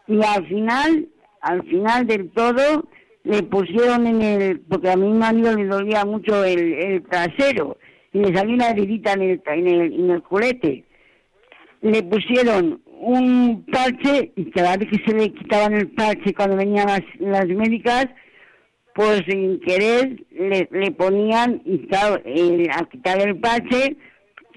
Y 0.07 0.23
al 0.23 0.47
final, 0.47 1.07
al 1.41 1.63
final 1.63 2.07
del 2.07 2.29
todo, 2.31 2.87
le 3.23 3.43
pusieron 3.43 4.07
en 4.07 4.21
el, 4.21 4.59
porque 4.61 4.89
a 4.89 4.95
mi 4.95 5.11
marido 5.13 5.55
le 5.55 5.65
dolía 5.65 6.05
mucho 6.05 6.45
el, 6.45 7.03
trasero 7.09 7.77
y 8.13 8.19
le 8.19 8.33
salió 8.33 8.55
una 8.55 8.69
heridita 8.69 9.13
en 9.13 9.21
el, 9.21 9.41
en 9.45 9.67
el, 9.67 9.93
en 9.93 10.09
el 10.11 10.23
culete. 10.23 10.85
Le 11.81 12.03
pusieron 12.03 12.81
un 12.85 13.65
parche 13.65 14.31
y 14.35 14.49
cada 14.51 14.77
vez 14.77 14.89
que 14.89 15.03
se 15.05 15.15
le 15.15 15.33
quitaban 15.33 15.73
el 15.73 15.89
parche 15.89 16.33
cuando 16.33 16.55
venían 16.55 16.87
las, 16.87 17.01
las 17.19 17.45
médicas, 17.47 18.07
pues 18.95 19.21
sin 19.27 19.59
querer 19.59 20.23
le, 20.31 20.67
le 20.71 20.91
ponían 20.91 21.61
y 21.65 21.85
claro, 21.87 22.19
eh, 22.25 22.67
al 22.73 22.89
quitar 22.89 23.19
el 23.21 23.39
parche 23.39 23.97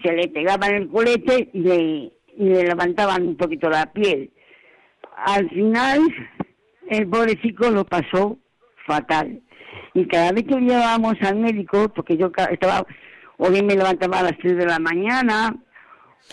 se 0.02 0.12
le 0.12 0.28
pegaban 0.28 0.74
el 0.74 0.89
culete 0.89 1.51
y 1.52 1.59
le, 1.59 1.77
y 2.36 2.44
le 2.44 2.64
levantaban 2.64 3.27
un 3.27 3.36
poquito 3.36 3.68
la 3.68 3.93
piel. 3.93 4.31
Al 5.27 5.49
final 5.51 6.01
el 6.89 7.09
pobre 7.09 7.41
chico 7.41 7.71
lo 7.71 7.85
pasó 7.85 8.39
fatal. 8.87 9.41
Y 9.95 10.07
cada 10.07 10.33
vez 10.33 10.45
que 10.45 10.55
llevábamos 10.57 11.15
al 11.23 11.37
médico, 11.37 11.89
porque 11.95 12.17
yo 12.17 12.31
estaba, 12.51 12.87
o 13.39 13.51
bien 13.51 13.67
me 13.67 13.75
levantaba 13.75 14.21
a 14.21 14.23
las 14.25 14.39
3 14.39 14.57
de 14.57 14.67
la 14.67 14.79
mañana, 14.79 15.57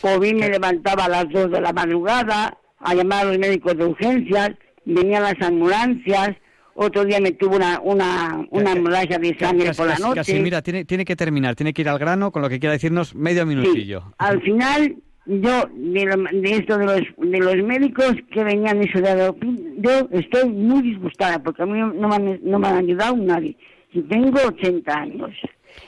o 0.03 0.19
bien 0.19 0.37
me 0.37 0.49
levantaba 0.49 1.05
a 1.05 1.09
las 1.09 1.29
2 1.29 1.51
de 1.51 1.61
la 1.61 1.73
madrugada 1.73 2.57
a 2.79 2.93
llamar 2.93 3.25
a 3.25 3.29
los 3.29 3.39
médicos 3.39 3.75
de 3.77 3.85
urgencias, 3.85 4.51
venían 4.85 5.23
las 5.23 5.35
ambulancias, 5.41 6.35
otro 6.75 7.03
día 7.05 7.19
me 7.19 7.31
tuvo 7.31 7.55
una, 7.55 7.79
una, 7.81 8.45
una 8.51 8.71
hemorragia 8.73 9.17
de 9.17 9.35
sangre 9.39 9.65
Casi- 9.67 9.77
por 9.77 9.87
la 9.87 9.97
noche. 9.97 10.15
casi, 10.15 10.39
mira, 10.39 10.61
tiene, 10.61 10.85
tiene 10.85 11.03
que 11.05 11.15
terminar, 11.15 11.55
tiene 11.55 11.73
que 11.73 11.81
ir 11.81 11.89
al 11.89 11.97
grano 11.97 12.31
con 12.31 12.43
lo 12.43 12.49
que 12.49 12.59
quiera 12.59 12.73
decirnos 12.73 13.15
medio 13.15 13.45
minutillo. 13.47 14.13
Al 14.19 14.39
final, 14.43 14.95
yo, 15.27 15.65
de, 15.73 16.05
lo- 16.05 16.23
de 16.41 16.51
esto 16.51 16.77
de 16.77 16.85
los, 16.85 17.01
de 17.17 17.39
los 17.39 17.55
médicos 17.57 18.13
que 18.31 18.43
venían 18.43 18.81
eso 18.81 18.99
de 19.01 19.09
Adopi, 19.09 19.55
yo 19.77 20.07
estoy 20.11 20.49
muy 20.49 20.81
disgustada 20.81 21.41
porque 21.43 21.63
a 21.63 21.65
mí 21.65 21.77
no 21.79 22.07
me 22.07 22.15
han, 22.15 22.39
no 22.43 22.59
me 22.59 22.67
han 22.67 22.77
ayudado 22.77 23.15
nadie. 23.17 23.55
Y 23.93 24.01
tengo 24.03 24.39
80 24.47 24.93
años. 24.93 25.31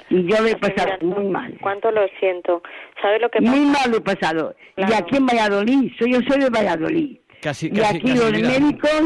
Y 0.09 0.23
yo 0.27 0.41
lo 0.41 0.47
he 0.47 0.55
pasado 0.55 0.91
muy 1.01 1.25
mal. 1.25 1.57
Cuánto 1.61 1.91
lo 1.91 2.01
siento. 2.19 2.61
¿Sabes 3.01 3.21
lo 3.21 3.29
que 3.29 3.39
pasa? 3.41 3.51
Muy 3.55 3.65
mal 3.65 3.89
lo 3.91 3.97
he 3.97 4.01
pasado. 4.01 4.55
Y 4.77 4.83
aquí 4.83 5.17
en 5.17 5.25
Valladolid, 5.25 5.91
soy, 5.97 6.13
yo 6.13 6.19
soy 6.27 6.39
de 6.41 6.49
Valladolid. 6.49 7.17
Casi, 7.41 7.67
y 7.67 7.71
casi- 7.71 7.97
aquí 7.97 8.07
casi, 8.13 8.17
los 8.19 8.41
médicos, 8.41 9.01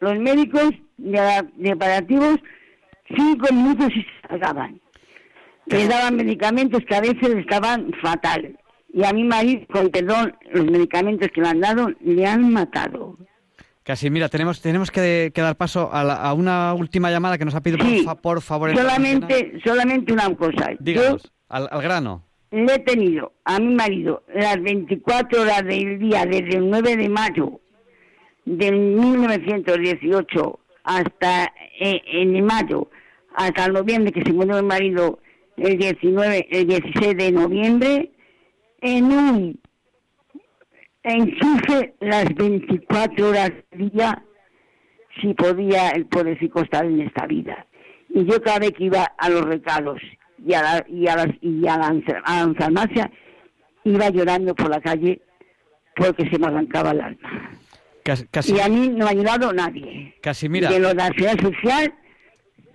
los 0.00 0.18
médicos 0.18 0.70
de, 0.96 1.20
de 1.56 1.76
paliativos, 1.76 2.36
cinco 3.16 3.52
minutos 3.52 3.88
y 3.94 4.00
se 4.02 4.28
salgaban. 4.28 4.80
Les 5.66 5.88
daban 5.88 6.16
medicamentos 6.16 6.80
que 6.86 6.94
a 6.94 7.00
veces 7.00 7.36
estaban 7.36 7.90
fatal. 8.02 8.58
Y 8.96 9.04
a 9.04 9.12
mi 9.12 9.24
marido, 9.24 9.66
con 9.72 9.88
perdón, 9.90 10.36
los 10.52 10.64
medicamentos 10.66 11.28
que 11.34 11.40
le 11.40 11.48
han 11.48 11.60
dado 11.60 11.90
le 12.00 12.24
han 12.26 12.52
matado. 12.52 13.18
Casi, 13.82 14.08
mira, 14.08 14.28
tenemos, 14.28 14.62
tenemos 14.62 14.90
que, 14.90 15.32
que 15.34 15.40
dar 15.42 15.56
paso 15.56 15.90
a, 15.92 16.04
la- 16.04 16.14
a 16.14 16.32
una 16.32 16.72
última 16.74 17.10
llamada 17.10 17.36
que 17.36 17.44
nos 17.44 17.54
ha 17.54 17.60
pedido, 17.60 17.84
por, 17.84 18.04
fa- 18.04 18.14
por 18.14 18.40
favor. 18.40 18.74
Solamente, 18.74 19.60
solamente 19.64 20.12
una 20.12 20.34
cosa. 20.36 20.70
Díganos, 20.78 21.30
al, 21.48 21.68
al 21.70 21.82
grano. 21.82 22.24
Le 22.52 22.72
he 22.72 22.78
tenido 22.78 23.32
a 23.44 23.58
mi 23.58 23.74
marido 23.74 24.22
las 24.32 24.62
24 24.62 25.42
horas 25.42 25.64
del 25.64 25.98
día 25.98 26.24
desde 26.24 26.56
el 26.58 26.70
9 26.70 26.96
de 26.96 27.08
mayo 27.08 27.60
de 28.46 28.70
1918 28.70 30.60
hasta 30.84 31.52
eh, 31.80 32.00
en 32.12 32.44
mayo 32.44 32.88
hasta 33.34 33.64
el 33.66 33.72
noviembre 33.72 34.12
que 34.12 34.22
se 34.22 34.32
murió 34.32 34.54
mi 34.62 34.68
marido 34.68 35.18
el 35.56 35.78
19 35.78 36.46
el 36.50 36.66
16 36.68 37.16
de 37.16 37.32
noviembre 37.32 38.10
en 38.84 39.04
un 39.04 39.60
enchufe 41.02 41.94
las 42.00 42.26
24 42.34 43.28
horas 43.30 43.50
del 43.70 43.90
día 43.90 44.22
si 45.20 45.32
podía 45.32 45.88
el 45.90 46.06
pobrecito 46.06 46.60
estar 46.60 46.84
en 46.84 47.00
esta 47.00 47.26
vida 47.26 47.66
y 48.10 48.26
yo 48.26 48.42
cada 48.42 48.58
vez 48.58 48.72
que 48.72 48.84
iba 48.84 49.04
a 49.16 49.30
los 49.30 49.42
recados 49.46 50.00
y 50.46 50.52
a 50.52 50.62
la, 50.62 50.86
y 50.86 51.06
a 51.08 51.16
las, 51.16 51.28
y 51.40 51.66
a 51.66 51.78
la, 51.78 51.86
a 52.24 52.46
la 52.46 52.54
farmacia 52.54 53.10
iba 53.84 54.10
llorando 54.10 54.54
por 54.54 54.68
la 54.68 54.80
calle 54.82 55.22
porque 55.96 56.28
se 56.28 56.38
me 56.38 56.46
arrancaba 56.46 56.90
el 56.90 57.00
alma 57.00 57.50
Casi, 58.02 58.26
casi, 58.26 58.54
y 58.54 58.60
a 58.60 58.68
mí 58.68 58.88
no 58.88 58.98
me 58.98 59.04
ha 59.04 59.08
ayudado 59.08 59.50
nadie 59.54 60.14
casi, 60.20 60.50
mira. 60.50 60.68
de 60.70 60.78
lo 60.78 60.88
de 60.88 60.94
la 60.94 61.06
seguridad 61.06 61.40
social 61.40 61.94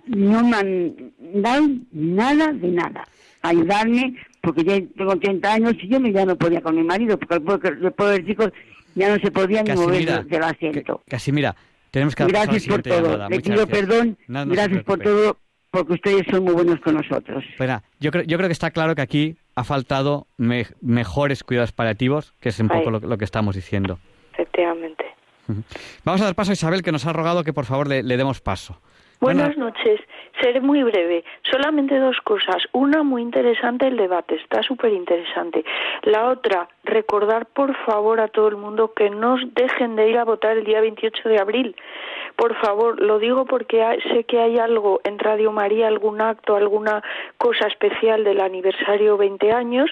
no 0.06 0.42
me 0.42 0.56
han 0.56 1.12
dado 1.18 1.68
nada 1.92 2.52
de 2.52 2.68
nada. 2.68 3.06
Ayudarme, 3.42 4.16
porque 4.40 4.64
yo 4.64 4.72
tengo 4.96 5.16
30 5.16 5.52
años 5.52 5.74
y 5.82 5.88
yo 5.88 6.00
me 6.00 6.12
ya 6.12 6.24
no 6.24 6.36
podía 6.36 6.60
con 6.60 6.76
mi 6.76 6.82
marido, 6.82 7.18
porque 7.18 7.34
el 7.34 7.42
pobre, 7.42 7.68
el 7.68 7.92
pobre 7.92 8.24
chico 8.24 8.50
ya 8.94 9.14
no 9.14 9.22
se 9.22 9.30
podía 9.30 9.62
ni 9.62 9.72
mover 9.72 10.24
del 10.24 10.42
asiento. 10.42 11.02
Casi, 11.08 11.32
mira, 11.32 11.54
tenemos 11.90 12.14
que 12.14 12.24
Gracias 12.24 12.66
por 12.66 12.82
todo. 12.82 13.28
Le 13.28 13.40
pido 13.40 13.56
gracias. 13.56 13.68
perdón. 13.68 14.18
No, 14.28 14.44
no 14.44 14.52
gracias 14.52 14.84
por 14.84 14.98
todo. 14.98 15.36
porque 15.70 15.94
ustedes 15.94 16.26
son 16.30 16.44
muy 16.44 16.54
buenos 16.54 16.80
con 16.80 16.94
nosotros. 16.94 17.44
Bueno, 17.58 17.82
yo 18.00 18.10
creo, 18.10 18.24
yo 18.24 18.36
creo 18.36 18.48
que 18.48 18.52
está 18.52 18.70
claro 18.70 18.94
que 18.94 19.02
aquí 19.02 19.36
ha 19.54 19.64
faltado 19.64 20.26
mejores 20.36 21.44
cuidados 21.44 21.72
paliativos, 21.72 22.32
que 22.40 22.48
es 22.48 22.58
un 22.60 22.68
poco 22.68 22.90
lo, 22.90 23.18
que 23.18 23.24
estamos 23.24 23.54
diciendo. 23.54 23.98
Efectivamente. 24.32 25.04
Vamos 26.04 26.20
a 26.20 26.24
dar 26.24 26.34
paso 26.34 26.52
a 26.52 26.54
Isabel, 26.54 26.82
que 26.82 26.92
nos 26.92 27.06
ha 27.06 27.12
rogado 27.12 27.44
que 27.44 27.52
por 27.52 27.64
favor 27.64 27.88
le, 27.88 28.02
demos 28.02 28.40
paso. 28.40 28.80
Buenas 29.20 29.56
noches. 29.56 30.00
Seré 30.40 30.60
muy 30.60 30.82
breve. 30.82 31.24
Solamente 31.50 31.98
dos 31.98 32.18
cosas. 32.22 32.62
Una, 32.72 33.02
muy 33.02 33.22
interesante 33.22 33.86
el 33.86 33.96
debate. 33.96 34.36
Está 34.36 34.62
súper 34.62 34.92
interesante. 34.92 35.64
La 36.02 36.28
otra, 36.28 36.68
recordar 36.84 37.46
por 37.46 37.74
favor 37.84 38.20
a 38.20 38.28
todo 38.28 38.48
el 38.48 38.56
mundo 38.56 38.92
que 38.94 39.10
no 39.10 39.36
dejen 39.54 39.96
de 39.96 40.08
ir 40.08 40.18
a 40.18 40.24
votar 40.24 40.56
el 40.56 40.64
día 40.64 40.80
28 40.80 41.28
de 41.28 41.38
abril. 41.38 41.76
Por 42.36 42.54
favor, 42.56 43.00
lo 43.00 43.18
digo 43.18 43.44
porque 43.44 43.84
sé 44.12 44.24
que 44.24 44.40
hay 44.40 44.58
algo 44.58 45.00
en 45.04 45.18
Radio 45.18 45.52
María, 45.52 45.88
algún 45.88 46.22
acto, 46.22 46.56
alguna 46.56 47.02
cosa 47.36 47.66
especial 47.66 48.24
del 48.24 48.40
aniversario 48.40 49.18
20 49.18 49.52
años, 49.52 49.90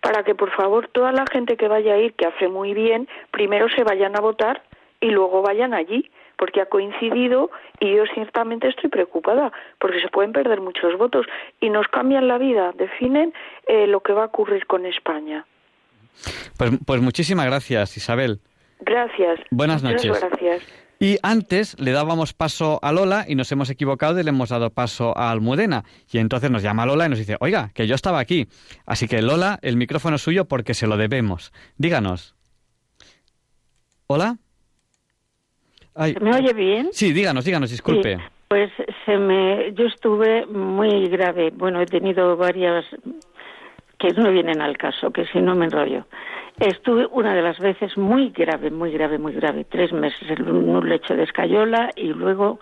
para 0.00 0.22
que 0.22 0.34
por 0.34 0.50
favor 0.50 0.88
toda 0.88 1.10
la 1.10 1.24
gente 1.30 1.56
que 1.56 1.66
vaya 1.66 1.94
a 1.94 1.98
ir, 1.98 2.14
que 2.14 2.26
hace 2.26 2.48
muy 2.48 2.72
bien, 2.72 3.08
primero 3.32 3.68
se 3.68 3.82
vayan 3.82 4.16
a 4.16 4.20
votar 4.20 4.62
y 5.00 5.10
luego 5.10 5.42
vayan 5.42 5.74
allí 5.74 6.08
porque 6.38 6.60
ha 6.62 6.66
coincidido 6.66 7.50
y 7.80 7.96
yo 7.96 8.04
ciertamente 8.14 8.68
estoy 8.68 8.88
preocupada 8.88 9.52
porque 9.78 10.00
se 10.00 10.08
pueden 10.08 10.32
perder 10.32 10.60
muchos 10.60 10.96
votos 10.96 11.26
y 11.60 11.68
nos 11.68 11.88
cambian 11.88 12.28
la 12.28 12.38
vida, 12.38 12.72
definen 12.76 13.34
eh, 13.66 13.86
lo 13.86 14.00
que 14.00 14.12
va 14.12 14.22
a 14.22 14.26
ocurrir 14.26 14.66
con 14.66 14.86
España. 14.86 15.44
Pues, 16.56 16.70
pues 16.86 17.00
muchísimas 17.02 17.46
gracias, 17.46 17.96
Isabel. 17.96 18.40
Gracias. 18.80 19.40
Buenas 19.50 19.82
noches. 19.82 20.18
gracias. 20.20 20.62
Y 21.00 21.18
antes 21.22 21.78
le 21.78 21.92
dábamos 21.92 22.32
paso 22.32 22.80
a 22.82 22.90
Lola 22.90 23.24
y 23.28 23.36
nos 23.36 23.52
hemos 23.52 23.70
equivocado 23.70 24.18
y 24.18 24.24
le 24.24 24.30
hemos 24.30 24.48
dado 24.48 24.70
paso 24.70 25.16
a 25.16 25.30
Almudena. 25.30 25.84
Y 26.10 26.18
entonces 26.18 26.50
nos 26.50 26.62
llama 26.62 26.86
Lola 26.86 27.06
y 27.06 27.08
nos 27.08 27.18
dice, 27.18 27.36
oiga, 27.38 27.70
que 27.72 27.86
yo 27.86 27.94
estaba 27.94 28.18
aquí. 28.18 28.48
Así 28.84 29.06
que 29.06 29.22
Lola, 29.22 29.60
el 29.62 29.76
micrófono 29.76 30.16
es 30.16 30.22
suyo 30.22 30.46
porque 30.46 30.74
se 30.74 30.88
lo 30.88 30.96
debemos. 30.96 31.52
Díganos. 31.76 32.34
¿Hola? 34.08 34.38
Me 36.20 36.34
oye 36.34 36.52
bien? 36.52 36.88
Sí, 36.92 37.12
díganos, 37.12 37.44
díganos, 37.44 37.70
disculpe. 37.70 38.18
pues 38.48 38.70
se 39.04 39.18
me, 39.18 39.72
yo 39.74 39.86
estuve 39.86 40.46
muy 40.46 41.08
grave. 41.08 41.50
Bueno, 41.50 41.80
he 41.80 41.86
tenido 41.86 42.36
varias 42.36 42.84
que 43.98 44.08
no 44.12 44.30
vienen 44.30 44.60
al 44.60 44.76
caso, 44.76 45.10
que 45.10 45.26
si 45.26 45.40
no 45.40 45.54
me 45.54 45.66
enrollo. 45.66 46.06
Estuve 46.58 47.06
una 47.06 47.34
de 47.34 47.42
las 47.42 47.58
veces 47.58 47.96
muy 47.96 48.30
grave, 48.30 48.70
muy 48.70 48.90
grave, 48.90 49.18
muy 49.18 49.32
grave, 49.32 49.64
tres 49.64 49.92
meses 49.92 50.28
en 50.30 50.48
un 50.48 50.88
lecho 50.88 51.14
de 51.14 51.24
escayola 51.24 51.90
y 51.94 52.08
luego 52.08 52.58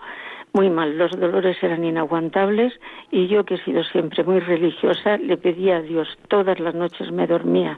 muy 0.57 0.71
mal. 0.71 0.97
Los 0.97 1.11
dolores 1.11 1.55
eran 1.61 1.83
inaguantables 1.83 2.73
y 3.11 3.27
yo, 3.27 3.45
que 3.45 3.55
he 3.55 3.63
sido 3.63 3.83
siempre 3.83 4.23
muy 4.23 4.39
religiosa, 4.39 5.17
le 5.17 5.37
pedía 5.37 5.77
a 5.77 5.81
Dios 5.83 6.07
todas 6.29 6.59
las 6.59 6.73
noches, 6.73 7.11
me 7.11 7.27
dormía 7.27 7.77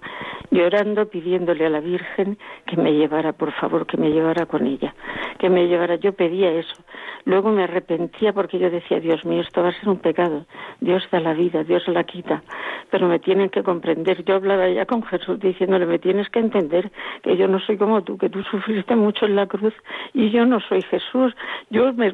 llorando, 0.50 1.10
pidiéndole 1.10 1.66
a 1.66 1.70
la 1.70 1.82
Virgen 1.82 2.38
que 2.66 2.78
me 2.78 2.94
llevara, 2.94 3.34
por 3.34 3.52
favor, 3.52 3.86
que 3.86 3.98
me 3.98 4.12
llevara 4.12 4.46
con 4.46 4.66
ella, 4.66 4.96
que 5.38 5.50
me 5.50 5.68
llevara. 5.68 5.96
Yo 5.96 6.14
pedía 6.14 6.52
eso. 6.52 6.82
Luego 7.26 7.52
me 7.52 7.64
arrepentía 7.64 8.34
porque 8.34 8.58
yo 8.60 8.70
decía, 8.70 9.00
Dios 9.00 9.26
mío, 9.26 9.42
esto 9.42 9.62
va 9.62 9.70
a 9.70 9.74
ser 9.74 9.90
un 9.90 10.00
pecado. 10.00 10.46
Dios 10.80 11.04
da 11.12 11.20
la 11.20 11.34
vida, 11.34 11.64
Dios 11.64 11.88
la 11.88 12.04
quita. 12.06 12.42
Pero 12.90 13.08
me 13.08 13.20
tienen 13.20 13.50
que 13.50 13.62
comprender. 13.62 14.24
Yo 14.24 14.36
hablaba 14.36 14.70
ya 14.70 14.86
con 14.86 15.04
Jesús 15.04 15.40
diciéndole, 15.40 15.86
me 15.86 16.00
tienes 16.00 16.30
que 16.30 16.40
entender 16.40 16.92
que 17.22 17.36
yo 17.38 17.48
no 17.48 17.60
soy 17.60 17.78
como 17.78 18.04
tú, 18.04 18.18
que 18.18 18.30
tú 18.30 18.42
sufriste 18.44 18.96
mucho 18.96 19.26
en 19.26 19.36
la 19.36 19.46
cruz 19.48 19.74
y 20.14 20.32
yo 20.32 20.46
no 20.46 20.60
soy 20.62 20.82
Jesús. 20.84 21.36
Yo 21.70 21.94
me, 21.94 22.14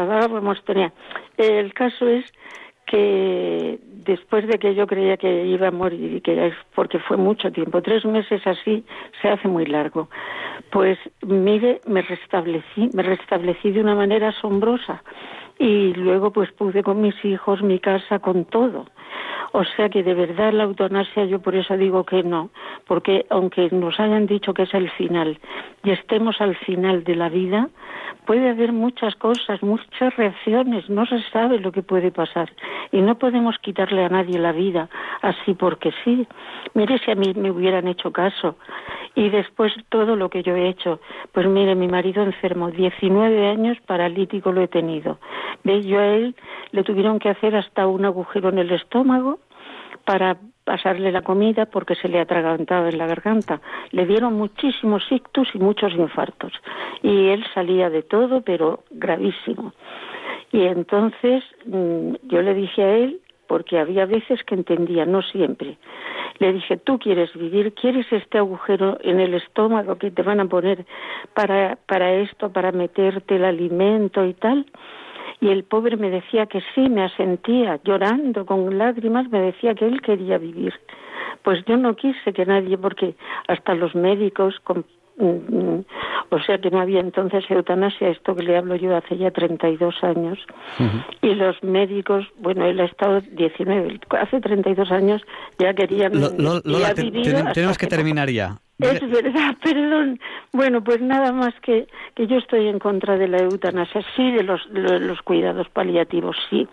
enfadábamos, 0.00 0.62
tenía. 0.64 0.92
El 1.36 1.72
caso 1.74 2.08
es 2.08 2.24
que 2.86 3.78
después 4.04 4.46
de 4.48 4.58
que 4.58 4.74
yo 4.74 4.86
creía 4.86 5.16
que 5.16 5.46
iba 5.46 5.68
a 5.68 5.70
morir 5.70 6.14
y 6.14 6.20
que 6.20 6.52
porque 6.74 6.98
fue 6.98 7.16
mucho 7.16 7.52
tiempo, 7.52 7.82
tres 7.82 8.04
meses 8.04 8.44
así 8.46 8.84
se 9.22 9.28
hace 9.28 9.46
muy 9.46 9.66
largo, 9.66 10.08
pues 10.70 10.98
mire, 11.22 11.80
me 11.86 12.02
restablecí, 12.02 12.90
me 12.94 13.02
restablecí 13.02 13.70
de 13.70 13.80
una 13.80 13.94
manera 13.94 14.28
asombrosa 14.28 15.02
y 15.58 15.92
luego 15.92 16.32
pues 16.32 16.50
pude 16.52 16.82
con 16.82 17.00
mis 17.00 17.24
hijos, 17.24 17.62
mi 17.62 17.78
casa, 17.78 18.18
con 18.18 18.44
todo. 18.46 18.86
O 19.52 19.64
sea 19.64 19.88
que 19.88 20.02
de 20.02 20.14
verdad 20.14 20.52
la 20.52 20.64
eutanasia 20.64 21.24
yo 21.24 21.40
por 21.40 21.54
eso 21.54 21.76
digo 21.76 22.04
que 22.04 22.22
no, 22.22 22.50
porque 22.86 23.26
aunque 23.30 23.68
nos 23.70 23.98
hayan 24.00 24.26
dicho 24.26 24.54
que 24.54 24.62
es 24.62 24.74
el 24.74 24.90
final 24.90 25.38
y 25.84 25.90
estemos 25.90 26.40
al 26.40 26.56
final 26.56 27.04
de 27.04 27.16
la 27.16 27.28
vida, 27.28 27.68
puede 28.30 28.48
haber 28.48 28.70
muchas 28.72 29.16
cosas, 29.16 29.60
muchas 29.60 30.14
reacciones, 30.14 30.88
no 30.88 31.04
se 31.04 31.20
sabe 31.32 31.58
lo 31.58 31.72
que 31.72 31.82
puede 31.82 32.12
pasar 32.12 32.48
y 32.92 33.00
no 33.00 33.18
podemos 33.18 33.58
quitarle 33.58 34.04
a 34.04 34.08
nadie 34.08 34.38
la 34.38 34.52
vida 34.52 34.88
así 35.20 35.54
porque 35.54 35.90
sí. 36.04 36.28
Mire 36.74 37.00
si 37.00 37.10
a 37.10 37.16
mí 37.16 37.34
me 37.34 37.50
hubieran 37.50 37.88
hecho 37.88 38.12
caso 38.12 38.54
y 39.16 39.30
después 39.30 39.72
todo 39.88 40.14
lo 40.14 40.30
que 40.30 40.44
yo 40.44 40.54
he 40.54 40.68
hecho, 40.68 41.00
pues 41.32 41.48
mire, 41.48 41.74
mi 41.74 41.88
marido 41.88 42.22
enfermo, 42.22 42.70
19 42.70 43.48
años 43.48 43.78
paralítico 43.84 44.52
lo 44.52 44.62
he 44.62 44.68
tenido. 44.68 45.18
¿Ve? 45.64 45.82
Yo 45.82 45.98
a 45.98 46.06
él 46.06 46.36
le 46.70 46.84
tuvieron 46.84 47.18
que 47.18 47.30
hacer 47.30 47.56
hasta 47.56 47.88
un 47.88 48.04
agujero 48.04 48.50
en 48.50 48.58
el 48.58 48.70
estómago 48.70 49.40
para 50.04 50.36
pasarle 50.70 51.10
la 51.10 51.22
comida 51.22 51.66
porque 51.66 51.96
se 51.96 52.06
le 52.06 52.20
atragantaba 52.20 52.90
en 52.90 52.98
la 52.98 53.08
garganta. 53.08 53.60
Le 53.90 54.06
dieron 54.06 54.34
muchísimos 54.34 55.02
ictus 55.10 55.48
y 55.52 55.58
muchos 55.58 55.92
infartos. 55.94 56.52
Y 57.02 57.26
él 57.30 57.44
salía 57.52 57.90
de 57.90 58.04
todo, 58.04 58.42
pero 58.42 58.84
gravísimo. 58.88 59.72
Y 60.52 60.60
entonces 60.66 61.42
mm, 61.66 62.14
yo 62.22 62.42
le 62.42 62.54
dije 62.54 62.84
a 62.84 62.96
él, 62.98 63.20
porque 63.48 63.80
había 63.80 64.06
veces 64.06 64.44
que 64.44 64.54
entendía, 64.54 65.06
no 65.06 65.22
siempre. 65.22 65.76
Le 66.38 66.52
dije, 66.52 66.76
tú 66.76 67.00
quieres 67.00 67.34
vivir, 67.34 67.74
quieres 67.74 68.06
este 68.12 68.38
agujero 68.38 68.96
en 69.02 69.18
el 69.18 69.34
estómago 69.34 69.96
que 69.96 70.12
te 70.12 70.22
van 70.22 70.38
a 70.38 70.44
poner 70.44 70.86
para, 71.34 71.78
para 71.88 72.12
esto, 72.12 72.52
para 72.52 72.70
meterte 72.70 73.34
el 73.34 73.44
alimento 73.44 74.24
y 74.24 74.34
tal. 74.34 74.66
Y 75.40 75.48
el 75.48 75.64
pobre 75.64 75.96
me 75.96 76.10
decía 76.10 76.46
que 76.46 76.60
sí, 76.74 76.88
me 76.88 77.04
asentía, 77.04 77.80
llorando, 77.84 78.44
con 78.44 78.76
lágrimas, 78.76 79.28
me 79.30 79.40
decía 79.40 79.74
que 79.74 79.86
él 79.86 80.00
quería 80.02 80.38
vivir. 80.38 80.74
Pues 81.42 81.64
yo 81.66 81.76
no 81.76 81.96
quise 81.96 82.32
que 82.32 82.44
nadie, 82.44 82.76
porque 82.76 83.14
hasta 83.48 83.74
los 83.74 83.94
médicos, 83.94 84.60
mm, 85.16 85.24
mm, 85.24 85.84
o 86.28 86.40
sea 86.40 86.58
que 86.58 86.70
no 86.70 86.80
había 86.80 87.00
entonces 87.00 87.44
eutanasia, 87.50 88.10
esto 88.10 88.36
que 88.36 88.42
le 88.42 88.56
hablo 88.58 88.76
yo 88.76 88.94
hace 88.94 89.16
ya 89.16 89.30
32 89.30 90.04
años, 90.04 90.38
y 91.22 91.34
los 91.34 91.62
médicos, 91.62 92.26
bueno, 92.38 92.66
él 92.66 92.78
ha 92.80 92.84
estado 92.84 93.22
19, 93.22 94.00
hace 94.20 94.40
32 94.40 94.90
años 94.90 95.22
ya 95.58 95.72
querían... 95.72 96.12
tenemos 97.54 97.78
que 97.78 97.86
terminar 97.86 98.28
ya. 98.28 98.58
Es 98.80 99.00
verdad, 99.10 99.56
perdón. 99.62 100.20
Bueno, 100.52 100.82
pues 100.82 101.00
nada 101.00 101.32
más 101.32 101.54
que, 101.62 101.86
que 102.14 102.26
yo 102.26 102.38
estoy 102.38 102.68
en 102.68 102.78
contra 102.78 103.16
de 103.16 103.28
la 103.28 103.38
eutanasia, 103.38 104.02
sí 104.16 104.30
de 104.32 104.42
los, 104.42 104.66
los 104.70 105.20
cuidados 105.22 105.68
paliativos, 105.68 106.36
sí, 106.48 106.68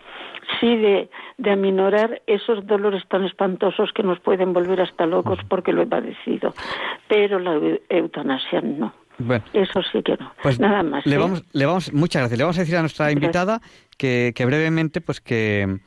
sí 0.59 0.75
de, 0.77 1.09
de 1.38 1.51
aminorar 1.51 2.21
esos 2.27 2.65
dolores 2.65 3.03
tan 3.07 3.23
espantosos 3.23 3.91
que 3.93 4.03
nos 4.03 4.19
pueden 4.19 4.53
volver 4.53 4.81
hasta 4.81 5.05
locos 5.05 5.39
porque 5.47 5.73
lo 5.73 5.84
he 5.84 5.88
padecido, 5.88 6.53
pero 7.07 7.39
la 7.39 7.59
eutanasia 7.89 8.61
no. 8.61 8.93
Eso 9.53 9.81
sí 9.91 10.03
que 10.03 10.15
no. 10.17 10.31
Pues 10.43 10.59
nada 10.59 10.84
más. 10.84 11.05
Le 11.05 11.15
¿eh? 11.15 11.17
vamos, 11.17 11.43
le 11.51 11.65
vamos, 11.65 11.91
muchas 11.91 12.21
gracias. 12.21 12.38
Le 12.38 12.43
vamos 12.43 12.57
a 12.57 12.61
decir 12.61 12.77
a 12.77 12.81
nuestra 12.81 13.11
invitada 13.11 13.61
que, 13.97 14.31
que 14.35 14.45
brevemente, 14.45 15.01
pues 15.01 15.21
que, 15.21 15.79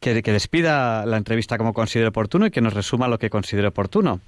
que, 0.00 0.22
que 0.22 0.32
despida 0.32 1.04
la 1.04 1.16
entrevista 1.16 1.58
como 1.58 1.72
considere 1.72 2.08
oportuno 2.08 2.46
y 2.46 2.50
que 2.50 2.60
nos 2.60 2.74
resuma 2.74 3.08
lo 3.08 3.18
que 3.18 3.28
considere 3.28 3.66
oportuno. 3.66 4.20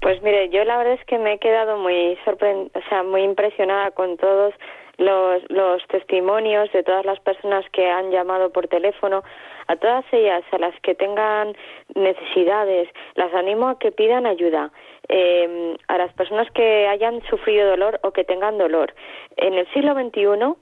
Pues 0.00 0.22
mire, 0.22 0.48
yo 0.48 0.64
la 0.64 0.78
verdad 0.78 0.94
es 0.94 1.04
que 1.04 1.18
me 1.18 1.34
he 1.34 1.38
quedado 1.38 1.76
muy 1.76 2.18
sorprendida, 2.24 2.70
o 2.78 2.88
sea, 2.88 3.02
muy 3.02 3.22
impresionada 3.22 3.90
con 3.90 4.16
todos 4.16 4.54
los, 4.96 5.42
los 5.50 5.86
testimonios 5.88 6.72
de 6.72 6.82
todas 6.82 7.04
las 7.04 7.20
personas 7.20 7.64
que 7.70 7.88
han 7.88 8.10
llamado 8.10 8.50
por 8.50 8.68
teléfono, 8.68 9.22
a 9.66 9.76
todas 9.76 10.04
ellas, 10.12 10.42
a 10.52 10.58
las 10.58 10.78
que 10.80 10.94
tengan 10.94 11.54
necesidades, 11.94 12.88
las 13.14 13.32
animo 13.34 13.68
a 13.68 13.78
que 13.78 13.92
pidan 13.92 14.26
ayuda. 14.26 14.70
Eh, 15.08 15.76
a 15.88 15.98
las 15.98 16.12
personas 16.12 16.48
que 16.52 16.86
hayan 16.86 17.20
sufrido 17.28 17.68
dolor 17.68 17.98
o 18.02 18.12
que 18.12 18.22
tengan 18.22 18.58
dolor. 18.58 18.94
En 19.36 19.54
el 19.54 19.66
siglo 19.72 19.94
XXI 19.94 20.54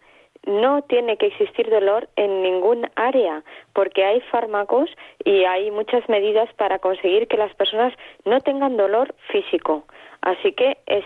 no 0.49 0.83
tiene 0.83 1.17
que 1.19 1.27
existir 1.27 1.69
dolor 1.69 2.09
en 2.17 2.43
ningún 2.43 2.89
área, 2.97 3.43
porque 3.75 4.05
hay 4.05 4.21
fármacos 4.33 4.91
y 5.25 5.45
hay 5.45 5.71
muchas 5.71 6.09
medidas 6.09 6.53
para 6.55 6.79
conseguir 6.79 7.29
que 7.29 7.37
las 7.37 7.55
personas 7.55 7.93
no 8.25 8.41
tengan 8.41 8.77
dolor 8.77 9.15
físico. 9.31 9.85
Así 10.23 10.53
que 10.53 10.79
es 10.87 11.05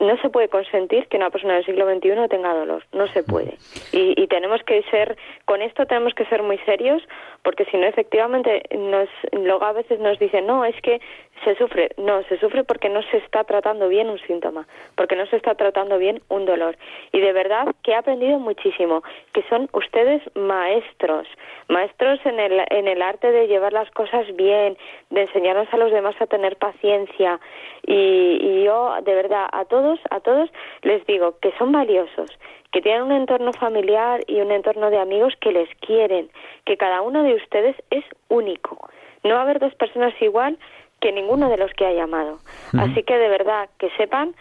no 0.00 0.16
se 0.18 0.28
puede 0.28 0.48
consentir 0.48 1.06
que 1.08 1.16
una 1.16 1.30
persona 1.30 1.54
del 1.54 1.64
siglo 1.64 1.90
XXI 1.90 2.28
tenga 2.28 2.52
dolor, 2.52 2.84
no 2.92 3.06
se 3.08 3.22
puede. 3.22 3.56
Y, 3.92 4.20
y 4.20 4.26
tenemos 4.26 4.62
que 4.64 4.82
ser, 4.90 5.16
con 5.46 5.62
esto 5.62 5.86
tenemos 5.86 6.12
que 6.14 6.26
ser 6.26 6.42
muy 6.42 6.58
serios, 6.58 7.02
porque 7.42 7.64
si 7.66 7.78
no, 7.78 7.86
efectivamente, 7.86 8.62
nos, 8.76 9.08
luego 9.32 9.64
a 9.64 9.72
veces 9.72 9.98
nos 10.00 10.18
dicen, 10.18 10.46
no, 10.46 10.64
es 10.64 10.78
que 10.82 11.00
se 11.44 11.54
sufre. 11.56 11.90
No, 11.96 12.22
se 12.24 12.38
sufre 12.38 12.64
porque 12.64 12.88
no 12.88 13.02
se 13.02 13.18
está 13.18 13.44
tratando 13.44 13.88
bien 13.88 14.08
un 14.08 14.18
síntoma, 14.20 14.66
porque 14.94 15.16
no 15.16 15.26
se 15.26 15.36
está 15.36 15.54
tratando 15.54 15.98
bien 15.98 16.20
un 16.28 16.46
dolor. 16.46 16.76
Y 17.12 17.20
de 17.20 17.32
verdad 17.32 17.74
que 17.82 17.92
he 17.92 17.94
aprendido 17.94 18.38
muchísimo, 18.38 19.02
que 19.32 19.42
son 19.48 19.68
ustedes 19.72 20.22
maestros, 20.34 21.26
maestros 21.68 22.18
en 22.24 22.40
el, 22.40 22.62
en 22.70 22.88
el 22.88 23.02
arte 23.02 23.30
de 23.30 23.48
llevar 23.48 23.72
las 23.72 23.90
cosas 23.90 24.26
bien, 24.36 24.76
de 25.10 25.22
enseñarnos 25.22 25.72
a 25.72 25.76
los 25.76 25.92
demás 25.92 26.14
a 26.20 26.26
tener 26.26 26.56
paciencia. 26.56 27.40
Y, 27.86 28.38
y 28.40 28.64
yo, 28.64 28.96
de 29.02 29.14
verdad, 29.14 29.46
a 29.52 29.64
todos, 29.64 30.00
a 30.10 30.20
todos 30.20 30.50
les 30.82 31.04
digo 31.06 31.38
que 31.40 31.52
son 31.58 31.72
valiosos, 31.72 32.30
que 32.72 32.82
tienen 32.82 33.02
un 33.02 33.12
entorno 33.12 33.52
familiar 33.52 34.20
y 34.26 34.40
un 34.40 34.50
entorno 34.50 34.90
de 34.90 34.98
amigos 34.98 35.34
que 35.40 35.52
les 35.52 35.68
quieren, 35.76 36.30
que 36.64 36.76
cada 36.76 37.02
uno 37.02 37.22
de 37.22 37.34
ustedes 37.34 37.76
es 37.90 38.04
único. 38.28 38.88
No 39.24 39.34
va 39.34 39.40
a 39.40 39.42
haber 39.42 39.58
dos 39.58 39.74
personas 39.74 40.14
igual 40.20 40.58
que 41.00 41.12
ninguno 41.12 41.48
de 41.48 41.56
los 41.56 41.72
que 41.72 41.86
ha 41.86 41.92
llamado. 41.92 42.38
Así 42.78 43.02
que 43.02 43.16
de 43.16 43.28
verdad 43.28 43.68
que 43.78 43.90
sepan 43.96 44.34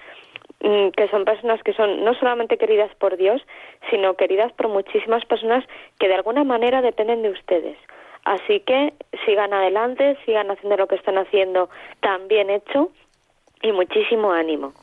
mm, 0.62 0.90
que 0.96 1.08
son 1.10 1.26
personas 1.26 1.62
que 1.64 1.74
son 1.74 2.04
no 2.04 2.14
solamente 2.16 2.58
queridas 2.58 2.94
por 2.96 3.18
Dios, 3.18 3.42
sino 3.90 4.16
queridas 4.16 4.52
por 4.54 4.70
muchísimas 4.70 5.26
personas 5.26 5.64
que 6.00 6.08
de 6.08 6.16
alguna 6.16 6.44
manera 6.44 6.82
dependen 6.82 7.22
de 7.22 7.30
ustedes. 7.30 7.78
Así 8.24 8.62
que 8.62 8.94
sigan 9.26 9.54
adelante, 9.54 10.18
sigan 10.26 10.50
haciendo 10.50 10.78
lo 10.78 10.88
que 10.88 10.96
están 10.96 11.18
haciendo 11.18 11.70
tan 12.00 12.28
bien 12.28 12.50
hecho 12.50 12.90
y 13.62 13.72
muchísimo 13.72 14.32
ánimo. 14.32 14.74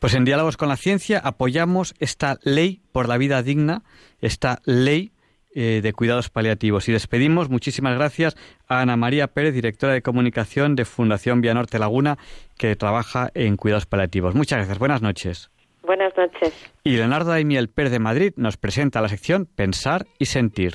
Pues 0.00 0.14
en 0.14 0.24
Diálogos 0.24 0.56
con 0.56 0.68
la 0.68 0.76
Ciencia 0.76 1.20
apoyamos 1.22 1.94
esta 2.00 2.38
ley 2.42 2.80
por 2.92 3.08
la 3.08 3.16
vida 3.16 3.42
digna, 3.42 3.82
esta 4.20 4.58
ley 4.64 5.12
eh, 5.58 5.80
de 5.82 5.92
cuidados 5.94 6.28
paliativos. 6.28 6.86
Y 6.86 6.92
despedimos, 6.92 7.48
muchísimas 7.48 7.96
gracias 7.96 8.36
a 8.68 8.82
Ana 8.82 8.98
María 8.98 9.28
Pérez, 9.28 9.54
directora 9.54 9.94
de 9.94 10.02
comunicación 10.02 10.76
de 10.76 10.84
Fundación 10.84 11.40
Vía 11.40 11.54
Norte 11.54 11.78
Laguna, 11.78 12.18
que 12.58 12.76
trabaja 12.76 13.30
en 13.32 13.56
cuidados 13.56 13.86
paliativos. 13.86 14.34
Muchas 14.34 14.58
gracias, 14.58 14.78
buenas 14.78 15.00
noches. 15.00 15.50
Buenas 15.82 16.12
noches. 16.14 16.52
Y 16.84 16.96
Leonardo 16.96 17.30
Daimiel 17.30 17.70
Pérez 17.70 17.90
de 17.90 18.00
Madrid 18.00 18.34
nos 18.36 18.58
presenta 18.58 19.00
la 19.00 19.08
sección 19.08 19.46
Pensar 19.46 20.06
y 20.18 20.26
Sentir. 20.26 20.74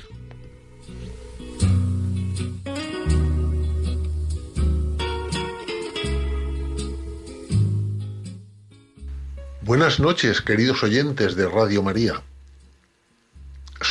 Buenas 9.60 10.00
noches, 10.00 10.42
queridos 10.42 10.82
oyentes 10.82 11.36
de 11.36 11.48
Radio 11.48 11.84
María. 11.84 12.14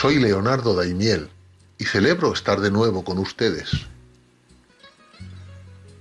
Soy 0.02 0.18
Leonardo 0.18 0.74
Daimiel 0.74 1.30
y 1.78 1.86
celebro 1.86 2.34
estar 2.34 2.60
de 2.60 2.72
nuevo 2.72 3.04
con 3.04 3.20
ustedes. 3.20 3.70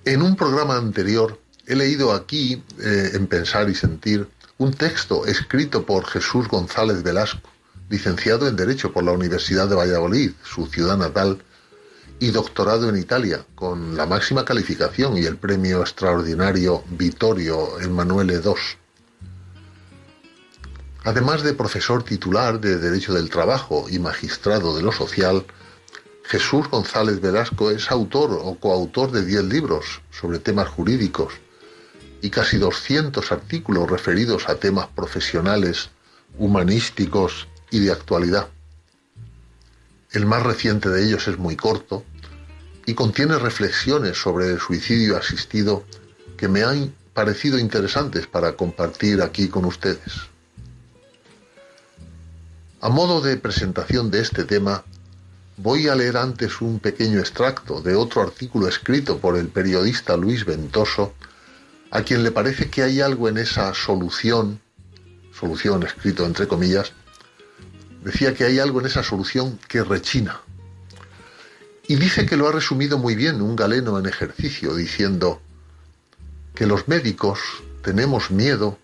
En 0.07 0.23
un 0.23 0.37
programa 0.37 0.79
anterior 0.79 1.39
he 1.67 1.77
leído 1.77 2.15
aquí, 2.15 2.65
eh, 2.79 3.11
en 3.13 3.27
Pensar 3.27 3.69
y 3.69 3.75
Sentir, 3.75 4.27
un 4.57 4.73
texto 4.73 5.27
escrito 5.27 5.85
por 5.85 6.07
Jesús 6.07 6.49
González 6.49 7.03
Velasco, 7.03 7.51
licenciado 7.91 8.49
en 8.49 8.57
Derecho 8.57 8.91
por 8.91 9.05
la 9.05 9.13
Universidad 9.13 9.69
de 9.69 9.75
Valladolid, 9.75 10.31
su 10.45 10.67
ciudad 10.67 10.97
natal, 10.97 11.43
y 12.21 12.31
doctorado 12.31 12.89
en 12.89 12.97
Italia, 12.97 13.45
con 13.55 13.99
la 13.99 14.07
máxima 14.07 14.47
calificación 14.47 15.19
y 15.19 15.27
el 15.27 15.37
premio 15.37 15.83
extraordinario 15.83 16.85
Vittorio 16.89 17.79
Emanuele 17.81 18.41
II. 18.43 18.80
Además 21.05 21.43
de 21.43 21.55
profesor 21.55 22.03
titular 22.03 22.61
de 22.61 22.77
Derecho 22.77 23.15
del 23.15 23.31
Trabajo 23.31 23.87
y 23.89 23.99
magistrado 23.99 24.77
de 24.77 24.83
lo 24.83 24.93
social, 24.93 25.47
Jesús 26.25 26.69
González 26.69 27.21
Velasco 27.21 27.71
es 27.71 27.91
autor 27.91 28.39
o 28.43 28.55
coautor 28.57 29.11
de 29.11 29.25
10 29.25 29.45
libros 29.45 30.03
sobre 30.11 30.39
temas 30.39 30.69
jurídicos 30.69 31.33
y 32.21 32.29
casi 32.29 32.59
200 32.59 33.33
artículos 33.33 33.91
referidos 33.91 34.49
a 34.49 34.57
temas 34.57 34.89
profesionales, 34.89 35.89
humanísticos 36.39 37.49
y 37.71 37.81
de 37.81 37.93
actualidad. 37.93 38.49
El 40.13 40.27
más 40.27 40.43
reciente 40.43 40.91
de 40.91 41.03
ellos 41.03 41.29
es 41.29 41.39
muy 41.39 41.57
corto 41.57 42.05
y 42.85 42.93
contiene 42.93 43.39
reflexiones 43.39 44.21
sobre 44.21 44.49
el 44.51 44.61
suicidio 44.61 45.17
asistido 45.17 45.85
que 46.37 46.49
me 46.49 46.63
han 46.63 46.95
parecido 47.15 47.59
interesantes 47.59 48.27
para 48.27 48.53
compartir 48.53 49.23
aquí 49.23 49.49
con 49.49 49.65
ustedes. 49.65 50.30
A 52.83 52.89
modo 52.89 53.21
de 53.21 53.37
presentación 53.37 54.11
de 54.11 54.23
este 54.23 54.45
tema, 54.45 54.85
voy 55.59 55.89
a 55.89 55.95
leer 55.95 56.17
antes 56.17 56.63
un 56.63 56.81
pequeño 56.81 57.21
extracto 57.21 57.83
de 57.83 57.95
otro 57.95 58.23
artículo 58.23 58.69
escrito 58.69 59.19
por 59.19 59.37
el 59.37 59.49
periodista 59.49 60.17
Luis 60.17 60.47
Ventoso, 60.47 61.13
a 61.91 62.01
quien 62.01 62.23
le 62.23 62.31
parece 62.31 62.71
que 62.71 62.83
hay 62.83 63.03
algo 63.03 63.29
en 63.29 63.37
esa 63.37 63.75
solución, 63.75 64.63
solución 65.39 65.83
escrito 65.83 66.25
entre 66.25 66.49
comillas, 66.49 66.93
decía 68.03 68.33
que 68.33 68.45
hay 68.45 68.59
algo 68.59 68.81
en 68.81 68.87
esa 68.87 69.03
solución 69.03 69.59
que 69.69 69.85
rechina. 69.85 70.41
Y 71.87 71.97
dice 71.97 72.25
que 72.25 72.39
lo 72.39 72.49
ha 72.49 72.53
resumido 72.53 72.97
muy 72.97 73.15
bien 73.15 73.43
un 73.43 73.57
galeno 73.57 73.99
en 73.99 74.07
ejercicio, 74.07 74.75
diciendo 74.75 75.43
que 76.55 76.65
los 76.65 76.89
médicos 76.89 77.41
tenemos 77.83 78.31
miedo 78.31 78.79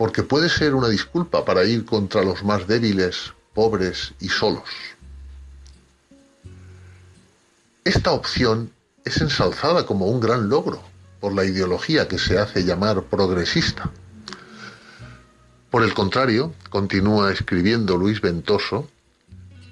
porque 0.00 0.22
puede 0.22 0.48
ser 0.48 0.74
una 0.74 0.88
disculpa 0.88 1.44
para 1.44 1.62
ir 1.64 1.84
contra 1.84 2.22
los 2.22 2.42
más 2.42 2.66
débiles, 2.66 3.34
pobres 3.52 4.14
y 4.18 4.30
solos. 4.30 4.64
Esta 7.84 8.12
opción 8.12 8.72
es 9.04 9.20
ensalzada 9.20 9.84
como 9.84 10.06
un 10.06 10.18
gran 10.18 10.48
logro 10.48 10.82
por 11.20 11.34
la 11.34 11.44
ideología 11.44 12.08
que 12.08 12.18
se 12.18 12.38
hace 12.38 12.64
llamar 12.64 13.02
progresista. 13.02 13.90
Por 15.70 15.82
el 15.82 15.92
contrario, 15.92 16.54
continúa 16.70 17.30
escribiendo 17.30 17.98
Luis 17.98 18.22
Ventoso, 18.22 18.88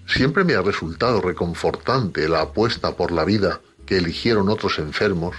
siempre 0.06 0.44
me 0.44 0.56
ha 0.56 0.60
resultado 0.60 1.22
reconfortante 1.22 2.28
la 2.28 2.42
apuesta 2.42 2.94
por 2.96 3.12
la 3.12 3.24
vida 3.24 3.62
que 3.86 3.96
eligieron 3.96 4.50
otros 4.50 4.78
enfermos, 4.78 5.36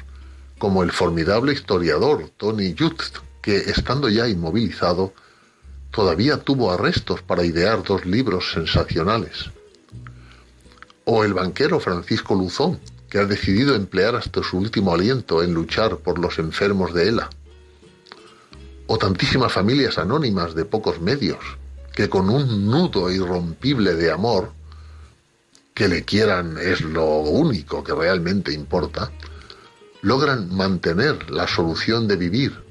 como 0.58 0.82
el 0.82 0.92
formidable 0.92 1.54
historiador 1.54 2.32
Tony 2.38 2.74
Jutz, 2.76 3.22
que, 3.42 3.58
estando 3.58 4.10
ya 4.10 4.28
inmovilizado, 4.28 5.14
todavía 5.92 6.38
tuvo 6.38 6.72
arrestos 6.72 7.22
para 7.22 7.46
idear 7.46 7.84
dos 7.84 8.06
libros 8.06 8.52
sensacionales. 8.54 9.50
O 11.06 11.24
el 11.24 11.34
banquero 11.34 11.80
Francisco 11.80 12.36
Luzón, 12.36 12.80
que 13.10 13.20
ha 13.20 13.26
decidido 13.26 13.76
emplear 13.76 14.16
hasta 14.16 14.44
su 14.44 14.58
último 14.58 14.94
aliento 14.94 15.42
en 15.42 15.54
luchar 15.54 15.98
por 15.98 16.20
los 16.20 16.38
enfermos 16.38 16.94
de 16.94 17.10
ELA. 17.10 17.30
O 18.88 18.98
tantísimas 18.98 19.52
familias 19.52 19.98
anónimas 19.98 20.54
de 20.54 20.66
pocos 20.66 21.02
medios, 21.02 21.40
que 21.96 22.10
con 22.10 22.30
un 22.30 22.68
nudo 22.68 23.10
irrompible 23.12 23.96
de 23.96 24.12
amor, 24.12 24.52
que 25.74 25.88
le 25.88 26.04
quieran 26.04 26.58
es 26.58 26.82
lo 26.82 27.06
único 27.20 27.84
que 27.84 27.94
realmente 27.94 28.54
importa, 28.54 29.12
logran 30.02 30.56
mantener 30.56 31.30
la 31.32 31.48
solución 31.48 32.08
de 32.08 32.16
vivir 32.16 32.69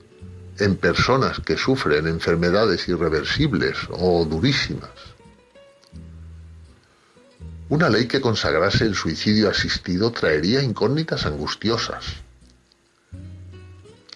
en 0.59 0.77
personas 0.77 1.41
que 1.41 1.57
sufren 1.57 2.07
enfermedades 2.07 2.89
irreversibles 2.89 3.77
o 3.91 4.25
durísimas. 4.25 4.91
Una 7.69 7.89
ley 7.91 8.07
que 8.07 8.21
consagrase 8.21 8.85
el 8.85 8.95
suicidio 8.95 9.51
asistido 9.51 10.11
traería 10.11 10.63
incógnitas 10.63 11.27
angustiosas. 11.27 12.05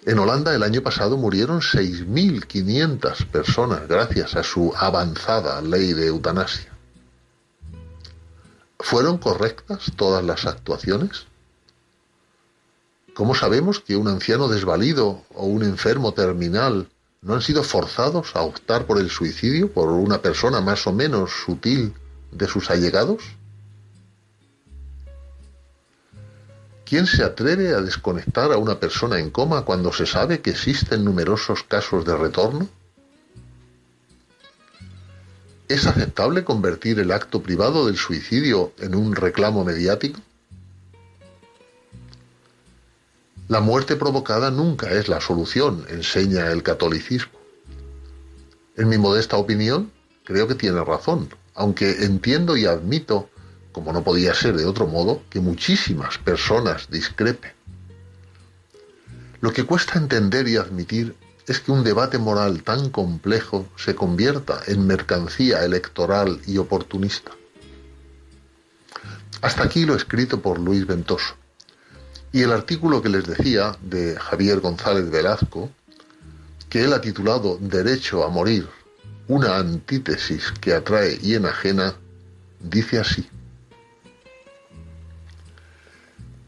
En 0.04 0.18
Holanda 0.18 0.54
el 0.54 0.62
año 0.62 0.82
pasado 0.82 1.16
murieron 1.16 1.60
6.500 1.60 3.26
personas 3.26 3.86
gracias 3.86 4.34
a 4.34 4.42
su 4.42 4.72
avanzada 4.76 5.60
ley 5.60 5.92
de 5.92 6.08
eutanasia. 6.08 6.72
¿Fueron 8.80 9.18
correctas 9.18 9.92
todas 9.94 10.24
las 10.24 10.44
actuaciones? 10.44 11.26
¿Cómo 13.14 13.34
sabemos 13.34 13.80
que 13.80 13.96
un 13.96 14.08
anciano 14.08 14.48
desvalido 14.48 15.22
o 15.34 15.44
un 15.44 15.62
enfermo 15.64 16.14
terminal 16.14 16.88
no 17.20 17.34
han 17.34 17.42
sido 17.42 17.62
forzados 17.62 18.34
a 18.34 18.42
optar 18.42 18.86
por 18.86 18.98
el 18.98 19.10
suicidio 19.10 19.70
por 19.70 19.88
una 19.88 20.22
persona 20.22 20.60
más 20.60 20.86
o 20.86 20.92
menos 20.92 21.30
sutil 21.44 21.92
de 22.30 22.48
sus 22.48 22.70
allegados? 22.70 23.22
¿Quién 26.86 27.06
se 27.06 27.22
atreve 27.22 27.74
a 27.74 27.80
desconectar 27.80 28.50
a 28.52 28.58
una 28.58 28.80
persona 28.80 29.18
en 29.18 29.30
coma 29.30 29.62
cuando 29.62 29.92
se 29.92 30.06
sabe 30.06 30.40
que 30.40 30.50
existen 30.50 31.04
numerosos 31.04 31.62
casos 31.62 32.04
de 32.04 32.16
retorno? 32.16 32.68
¿Es 35.68 35.86
aceptable 35.86 36.44
convertir 36.44 36.98
el 36.98 37.12
acto 37.12 37.42
privado 37.42 37.86
del 37.86 37.96
suicidio 37.96 38.72
en 38.78 38.94
un 38.94 39.14
reclamo 39.14 39.64
mediático? 39.64 40.20
La 43.52 43.60
muerte 43.60 43.96
provocada 43.96 44.50
nunca 44.50 44.90
es 44.92 45.08
la 45.08 45.20
solución, 45.20 45.84
enseña 45.90 46.50
el 46.50 46.62
catolicismo. 46.62 47.38
En 48.78 48.88
mi 48.88 48.96
modesta 48.96 49.36
opinión, 49.36 49.92
creo 50.24 50.48
que 50.48 50.54
tiene 50.54 50.82
razón, 50.82 51.28
aunque 51.54 52.02
entiendo 52.06 52.56
y 52.56 52.64
admito, 52.64 53.28
como 53.72 53.92
no 53.92 54.02
podía 54.02 54.32
ser 54.32 54.56
de 54.56 54.64
otro 54.64 54.86
modo, 54.86 55.22
que 55.28 55.40
muchísimas 55.40 56.16
personas 56.16 56.88
discrepen. 56.90 57.52
Lo 59.42 59.52
que 59.52 59.64
cuesta 59.64 59.98
entender 59.98 60.48
y 60.48 60.56
admitir 60.56 61.14
es 61.46 61.60
que 61.60 61.72
un 61.72 61.84
debate 61.84 62.16
moral 62.16 62.62
tan 62.62 62.88
complejo 62.88 63.68
se 63.76 63.94
convierta 63.94 64.62
en 64.66 64.86
mercancía 64.86 65.62
electoral 65.62 66.40
y 66.46 66.56
oportunista. 66.56 67.32
Hasta 69.42 69.62
aquí 69.62 69.84
lo 69.84 69.94
escrito 69.94 70.40
por 70.40 70.58
Luis 70.58 70.86
Ventoso. 70.86 71.41
Y 72.32 72.42
el 72.42 72.52
artículo 72.52 73.02
que 73.02 73.10
les 73.10 73.26
decía 73.26 73.76
de 73.82 74.16
Javier 74.18 74.60
González 74.60 75.10
Velasco, 75.10 75.70
que 76.70 76.82
él 76.82 76.94
ha 76.94 77.00
titulado 77.02 77.58
Derecho 77.60 78.24
a 78.24 78.30
morir, 78.30 78.66
una 79.28 79.58
antítesis 79.58 80.50
que 80.60 80.72
atrae 80.72 81.18
y 81.22 81.34
enajena, 81.34 81.94
dice 82.58 82.98
así. 82.98 83.28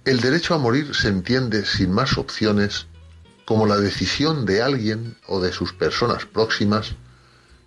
El 0.07 0.21
derecho 0.21 0.55
a 0.55 0.59
morir 0.59 0.95
se 0.95 1.09
entiende 1.09 1.65
sin 1.65 1.93
más 1.93 2.17
opciones 2.17 2.87
como 3.45 3.67
la 3.67 3.77
decisión 3.77 4.47
de 4.47 4.63
alguien 4.63 5.17
o 5.27 5.41
de 5.41 5.53
sus 5.53 5.73
personas 5.75 6.25
próximas 6.25 6.95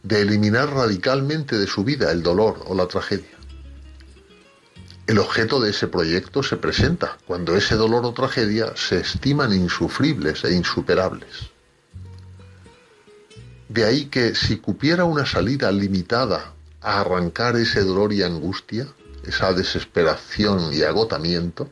de 0.02 0.22
eliminar 0.22 0.72
radicalmente 0.72 1.58
de 1.58 1.68
su 1.68 1.84
vida 1.84 2.12
el 2.12 2.24
dolor 2.24 2.64
o 2.66 2.74
la 2.74 2.88
tragedia. 2.88 3.37
El 5.08 5.20
objeto 5.20 5.62
de 5.62 5.70
ese 5.70 5.88
proyecto 5.88 6.44
se 6.44 6.58
presenta 6.58 7.18
cuando 7.26 7.56
ese 7.56 7.76
dolor 7.76 8.06
o 8.06 8.12
tragedia 8.12 8.74
se 8.76 9.00
estiman 9.00 9.54
insufribles 9.54 10.44
e 10.44 10.54
insuperables. 10.54 11.50
De 13.70 13.86
ahí 13.86 14.08
que 14.08 14.36
si 14.36 14.58
cupiera 14.58 15.06
una 15.06 15.26
salida 15.26 15.72
limitada 15.72 16.54
a 16.82 17.00
arrancar 17.00 17.56
ese 17.56 17.86
dolor 17.86 18.12
y 18.12 18.22
angustia, 18.22 18.86
esa 19.26 19.54
desesperación 19.54 20.74
y 20.74 20.82
agotamiento, 20.82 21.72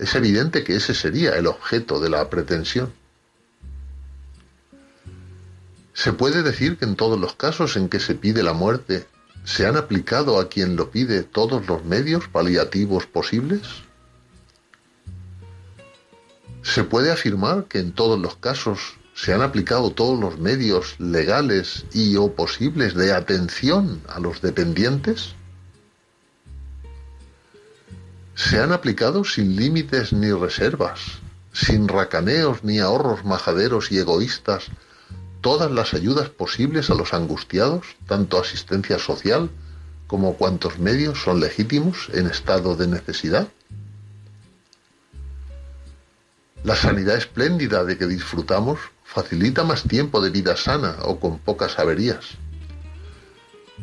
es 0.00 0.12
evidente 0.16 0.64
que 0.64 0.74
ese 0.74 0.94
sería 0.94 1.36
el 1.36 1.46
objeto 1.46 2.00
de 2.00 2.10
la 2.10 2.28
pretensión. 2.28 2.92
¿Se 5.94 6.12
puede 6.12 6.42
decir 6.42 6.76
que 6.76 6.86
en 6.86 6.96
todos 6.96 7.20
los 7.20 7.36
casos 7.36 7.76
en 7.76 7.88
que 7.88 8.00
se 8.00 8.16
pide 8.16 8.42
la 8.42 8.52
muerte 8.52 9.06
se 9.44 9.66
han 9.66 9.76
aplicado 9.76 10.38
a 10.38 10.48
quien 10.48 10.76
lo 10.76 10.90
pide 10.90 11.22
todos 11.22 11.66
los 11.66 11.84
medios 11.84 12.28
paliativos 12.28 13.06
posibles? 13.06 13.62
¿Se 16.62 16.84
puede 16.84 17.10
afirmar 17.10 17.64
que 17.64 17.80
en 17.80 17.92
todos 17.92 18.18
los 18.20 18.36
casos 18.36 18.96
se 19.14 19.34
han 19.34 19.42
aplicado 19.42 19.90
todos 19.90 20.18
los 20.18 20.38
medios 20.38 20.98
legales 20.98 21.84
y 21.92 22.16
o 22.16 22.32
posibles 22.34 22.94
de 22.94 23.12
atención 23.12 24.00
a 24.08 24.20
los 24.20 24.40
dependientes? 24.40 25.34
¿Se 28.34 28.60
han 28.60 28.72
aplicado 28.72 29.24
sin 29.24 29.56
límites 29.56 30.12
ni 30.12 30.32
reservas, 30.32 31.00
sin 31.52 31.88
racaneos 31.88 32.64
ni 32.64 32.78
ahorros 32.78 33.24
majaderos 33.24 33.92
y 33.92 33.98
egoístas 33.98 34.70
todas 35.42 35.70
las 35.70 35.92
ayudas 35.92 36.30
posibles 36.30 36.88
a 36.88 36.94
los 36.94 37.12
angustiados, 37.12 37.84
tanto 38.06 38.40
asistencia 38.40 38.98
social 38.98 39.50
como 40.06 40.34
cuantos 40.34 40.78
medios 40.78 41.22
son 41.22 41.40
legítimos 41.40 42.08
en 42.14 42.26
estado 42.26 42.76
de 42.76 42.86
necesidad? 42.86 43.48
La 46.64 46.76
sanidad 46.76 47.16
espléndida 47.16 47.84
de 47.84 47.98
que 47.98 48.06
disfrutamos 48.06 48.78
facilita 49.04 49.64
más 49.64 49.82
tiempo 49.82 50.22
de 50.22 50.30
vida 50.30 50.56
sana 50.56 50.96
o 51.02 51.18
con 51.18 51.38
pocas 51.38 51.78
averías. 51.78 52.38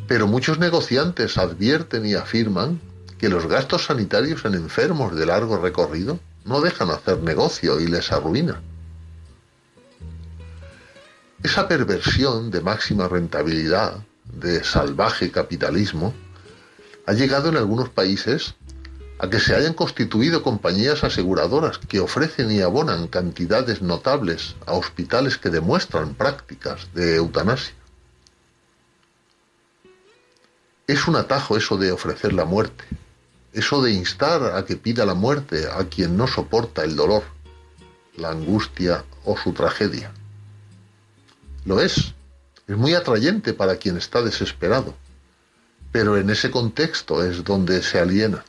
Pero 0.07 0.27
muchos 0.27 0.59
negociantes 0.59 1.37
advierten 1.37 2.05
y 2.05 2.13
afirman 2.13 2.79
que 3.17 3.27
los 3.27 3.47
gastos 3.47 3.85
sanitarios 3.85 4.45
en 4.45 4.53
enfermos 4.55 5.13
de 5.13 5.25
largo 5.25 5.57
recorrido 5.57 6.19
no 6.45 6.61
dejan 6.61 6.89
hacer 6.89 7.21
negocio 7.21 7.81
y 7.81 7.87
les 7.87 8.13
arruinan. 8.13 8.78
Esa 11.41 11.69
perversión 11.69 12.51
de 12.51 12.59
máxima 12.59 13.07
rentabilidad, 13.07 14.03
de 14.25 14.61
salvaje 14.61 15.31
capitalismo, 15.31 16.13
ha 17.05 17.13
llegado 17.13 17.47
en 17.47 17.55
algunos 17.55 17.87
países 17.87 18.55
a 19.19 19.29
que 19.29 19.39
se 19.39 19.55
hayan 19.55 19.73
constituido 19.73 20.43
compañías 20.43 21.05
aseguradoras 21.05 21.77
que 21.77 22.01
ofrecen 22.01 22.51
y 22.51 22.61
abonan 22.61 23.07
cantidades 23.07 23.81
notables 23.81 24.57
a 24.65 24.73
hospitales 24.73 25.37
que 25.37 25.49
demuestran 25.49 26.13
prácticas 26.13 26.93
de 26.93 27.15
eutanasia. 27.15 27.73
Es 30.87 31.07
un 31.07 31.15
atajo 31.15 31.55
eso 31.55 31.77
de 31.77 31.93
ofrecer 31.93 32.33
la 32.33 32.43
muerte, 32.43 32.83
eso 33.53 33.81
de 33.81 33.93
instar 33.93 34.57
a 34.57 34.65
que 34.65 34.75
pida 34.75 35.05
la 35.05 35.13
muerte 35.13 35.67
a 35.71 35.85
quien 35.85 36.17
no 36.17 36.27
soporta 36.27 36.83
el 36.83 36.97
dolor, 36.97 37.23
la 38.17 38.31
angustia 38.31 39.05
o 39.23 39.37
su 39.37 39.53
tragedia. 39.53 40.11
Lo 41.65 41.79
es. 41.81 42.13
Es 42.67 42.77
muy 42.77 42.93
atrayente 42.93 43.53
para 43.53 43.77
quien 43.77 43.97
está 43.97 44.21
desesperado. 44.21 44.95
Pero 45.91 46.17
en 46.17 46.29
ese 46.29 46.51
contexto 46.51 47.23
es 47.23 47.43
donde 47.43 47.81
se 47.81 47.99
aliena. 47.99 48.45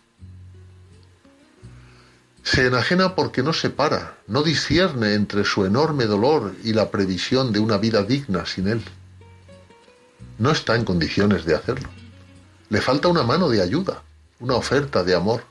Se 2.42 2.66
enajena 2.66 3.14
porque 3.14 3.42
no 3.42 3.52
separa, 3.52 4.18
no 4.26 4.42
discierne 4.42 5.14
entre 5.14 5.44
su 5.44 5.64
enorme 5.64 6.06
dolor 6.06 6.54
y 6.64 6.72
la 6.72 6.90
previsión 6.90 7.52
de 7.52 7.60
una 7.60 7.78
vida 7.78 8.02
digna 8.02 8.46
sin 8.46 8.68
él. 8.68 8.82
No 10.38 10.50
está 10.50 10.74
en 10.74 10.84
condiciones 10.84 11.44
de 11.44 11.54
hacerlo. 11.54 11.88
Le 12.70 12.80
falta 12.80 13.08
una 13.08 13.22
mano 13.22 13.48
de 13.48 13.62
ayuda, 13.62 14.02
una 14.38 14.54
oferta 14.54 15.04
de 15.04 15.14
amor. 15.14 15.44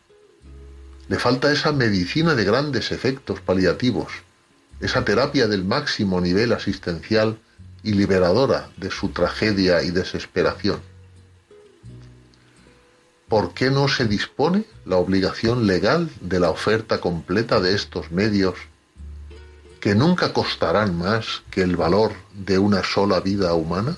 Le 1.07 1.19
falta 1.19 1.51
esa 1.51 1.71
medicina 1.71 2.35
de 2.35 2.43
grandes 2.43 2.91
efectos 2.91 3.39
paliativos, 3.39 4.11
esa 4.79 5.03
terapia 5.05 5.47
del 5.47 5.63
máximo 5.63 6.21
nivel 6.21 6.53
asistencial 6.53 7.39
y 7.83 7.93
liberadora 7.93 8.69
de 8.77 8.91
su 8.91 9.09
tragedia 9.09 9.83
y 9.83 9.91
desesperación. 9.91 10.81
¿Por 13.27 13.53
qué 13.53 13.69
no 13.69 13.87
se 13.87 14.05
dispone 14.05 14.65
la 14.85 14.97
obligación 14.97 15.67
legal 15.67 16.09
de 16.19 16.39
la 16.39 16.49
oferta 16.49 16.99
completa 16.99 17.59
de 17.59 17.75
estos 17.75 18.11
medios 18.11 18.55
que 19.79 19.95
nunca 19.95 20.33
costarán 20.33 20.97
más 20.97 21.43
que 21.51 21.61
el 21.61 21.77
valor 21.77 22.11
de 22.33 22.57
una 22.57 22.83
sola 22.83 23.19
vida 23.19 23.53
humana? 23.53 23.97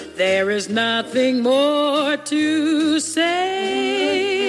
there 0.15 0.49
is 0.49 0.69
nothing 0.69 1.41
more 1.41 2.17
to 2.17 2.99
say. 2.99 4.41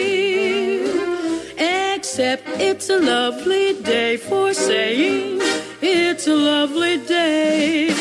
Except 1.94 2.46
it's 2.60 2.90
a 2.90 2.98
lovely 2.98 3.74
day 3.82 4.16
for 4.18 4.52
saying 4.54 5.40
it's 5.80 6.26
a 6.26 6.34
lovely 6.34 6.98
day. 6.98 7.94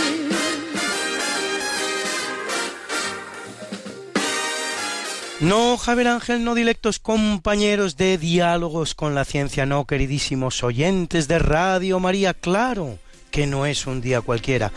No, 5.42 5.76
Javier 5.76 6.08
Ángel, 6.08 6.44
no 6.44 6.54
directos 6.54 7.00
compañeros 7.00 7.98
de 7.98 8.20
diálogos 8.20 8.94
con 8.94 9.16
la 9.16 9.26
ciencia, 9.26 9.66
no, 9.66 9.86
queridísimos 9.86 10.64
oyentes 10.64 11.28
de 11.28 11.40
Radio 11.40 12.00
María, 12.00 12.36
claro 12.36 13.00
que 13.32 13.48
no 13.48 13.66
es 13.66 13.88
un 13.88 14.02
día 14.02 14.22
cualquiera. 14.22 14.72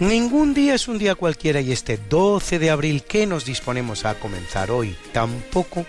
Ningún 0.00 0.54
día 0.54 0.76
es 0.76 0.86
un 0.86 0.96
día 0.96 1.16
cualquiera 1.16 1.60
y 1.60 1.72
este 1.72 1.98
12 1.98 2.60
de 2.60 2.70
abril 2.70 3.02
que 3.02 3.26
nos 3.26 3.44
disponemos 3.44 4.04
a 4.04 4.14
comenzar 4.14 4.70
hoy 4.70 4.96
tampoco, 5.10 5.86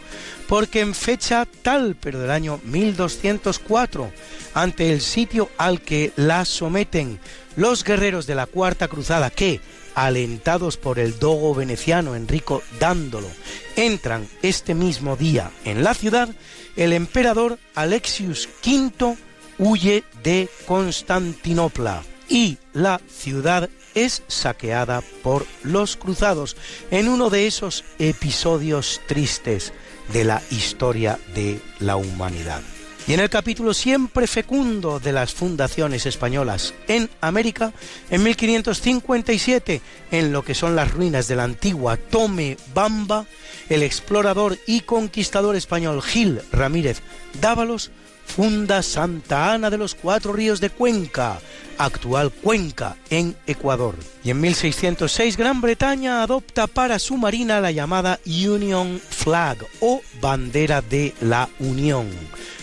porque 0.48 0.80
en 0.80 0.96
fecha 0.96 1.48
tal, 1.62 1.96
pero 1.96 2.20
del 2.20 2.32
año 2.32 2.60
1204, 2.64 4.12
ante 4.56 4.92
el 4.92 5.02
sitio 5.02 5.52
al 5.60 5.82
que 5.82 6.12
la 6.16 6.44
someten 6.46 7.20
los 7.56 7.84
guerreros 7.84 8.26
de 8.26 8.34
la 8.34 8.48
Cuarta 8.48 8.88
Cruzada 8.88 9.30
que, 9.30 9.62
alentados 9.94 10.78
por 10.78 10.98
el 10.98 11.20
dogo 11.20 11.54
veneciano 11.54 12.16
Enrico 12.16 12.64
Dándolo, 12.80 13.30
entran 13.76 14.28
este 14.42 14.74
mismo 14.74 15.18
día 15.18 15.52
en 15.66 15.84
la 15.84 15.94
ciudad, 15.94 16.30
el 16.76 16.94
emperador 16.94 17.60
Alexius 17.76 18.50
V 18.66 19.18
huye 19.60 20.04
de 20.24 20.50
Constantinopla 20.66 22.02
y 22.28 22.58
la 22.74 23.02
ciudad 23.08 23.70
es 24.06 24.24
saqueada 24.28 25.02
por 25.24 25.46
los 25.64 25.98
cruzados 25.98 26.56
en 26.92 27.08
uno 27.08 27.30
de 27.30 27.48
esos 27.48 27.84
episodios 28.00 29.02
tristes 29.08 29.74
de 30.14 30.24
la 30.24 30.42
historia 30.52 31.20
de 31.34 31.60
la 31.80 31.96
humanidad. 31.96 32.62
Y 33.08 33.14
en 33.14 33.22
el 33.22 33.30
capítulo 33.30 33.74
siempre 33.74 34.28
fecundo 34.28 35.00
de 35.00 35.12
las 35.12 35.34
fundaciones 35.34 36.06
españolas 36.06 36.76
en 36.88 37.10
América, 37.22 37.74
en 38.12 38.22
1557, 38.22 39.82
en 40.12 40.32
lo 40.32 40.44
que 40.44 40.54
son 40.54 40.76
las 40.76 40.92
ruinas 40.92 41.28
de 41.28 41.36
la 41.36 41.44
antigua 41.44 41.98
Tome 41.98 42.58
Bamba, 42.74 43.26
el 43.68 43.82
explorador 43.82 44.60
y 44.68 44.82
conquistador 44.82 45.56
español 45.56 46.04
Gil 46.04 46.42
Ramírez 46.52 47.02
Dávalos 47.42 47.92
funda 48.30 48.84
Santa 48.84 49.52
Ana 49.54 49.70
de 49.70 49.78
los 49.78 49.96
Cuatro 49.96 50.32
Ríos 50.32 50.62
de 50.62 50.70
Cuenca, 50.70 51.40
actual 51.78 52.32
Cuenca, 52.32 52.96
en 53.10 53.36
Ecuador. 53.48 53.96
Y 54.24 54.30
en 54.30 54.40
1606 54.40 55.36
Gran 55.36 55.60
Bretaña 55.62 56.22
adopta 56.22 56.68
para 56.68 57.00
su 57.00 57.18
marina 57.18 57.60
la 57.60 57.72
llamada 57.72 58.20
Union 58.26 59.02
Flag 59.10 59.58
o 59.82 60.02
bandera 60.22 60.82
de 60.82 61.14
la 61.22 61.50
Unión, 61.60 62.08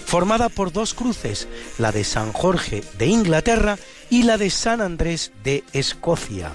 formada 0.07 0.49
por 0.49 0.73
dos 0.73 0.95
cruces, 0.95 1.49
la 1.79 1.93
de 1.93 2.05
San 2.05 2.33
Jorge 2.33 2.85
de 2.97 3.07
Inglaterra 3.07 3.77
y 4.09 4.23
la 4.23 4.39
de 4.39 4.51
San 4.51 4.81
Andrés 4.81 5.33
de 5.43 5.65
Escocia. 5.73 6.55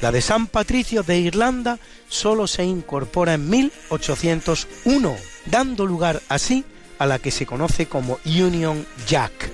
La 0.00 0.10
de 0.12 0.20
San 0.22 0.46
Patricio 0.46 1.02
de 1.02 1.18
Irlanda 1.18 1.78
solo 2.08 2.46
se 2.46 2.64
incorpora 2.64 3.34
en 3.34 3.50
1801, 3.50 5.16
dando 5.46 5.86
lugar 5.86 6.22
así 6.28 6.64
a 6.64 6.77
la 7.06 7.18
que 7.18 7.30
se 7.30 7.46
conoce 7.46 7.86
como 7.86 8.18
Union 8.24 8.86
Jack, 9.06 9.50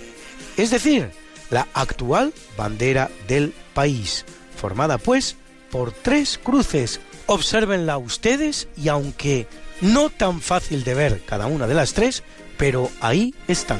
es 0.56 0.70
decir, 0.70 1.10
la 1.50 1.66
actual 1.74 2.32
bandera 2.56 3.10
del 3.28 3.54
país, 3.74 4.24
formada 4.56 4.98
pues 4.98 5.36
por 5.70 5.92
tres 5.92 6.38
cruces. 6.42 7.00
Obsérvenla 7.26 7.98
ustedes 7.98 8.68
y 8.76 8.88
aunque 8.88 9.46
no 9.80 10.10
tan 10.10 10.40
fácil 10.40 10.84
de 10.84 10.94
ver 10.94 11.22
cada 11.24 11.46
una 11.46 11.66
de 11.66 11.74
las 11.74 11.94
tres, 11.94 12.22
pero 12.56 12.90
ahí 13.00 13.34
están. 13.48 13.78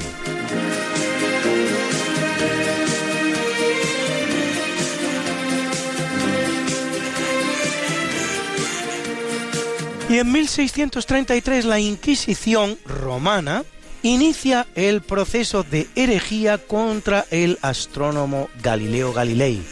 Y 10.07 10.19
en 10.19 10.31
1633 10.31 11.65
la 11.65 11.79
Inquisición 11.79 12.77
romana 12.85 13.63
inicia 14.03 14.67
el 14.75 15.01
proceso 15.01 15.63
de 15.63 15.87
herejía 15.95 16.59
contra 16.59 17.25
el 17.31 17.57
astrónomo 17.63 18.49
Galileo 18.61 19.13
Galilei, 19.13 19.63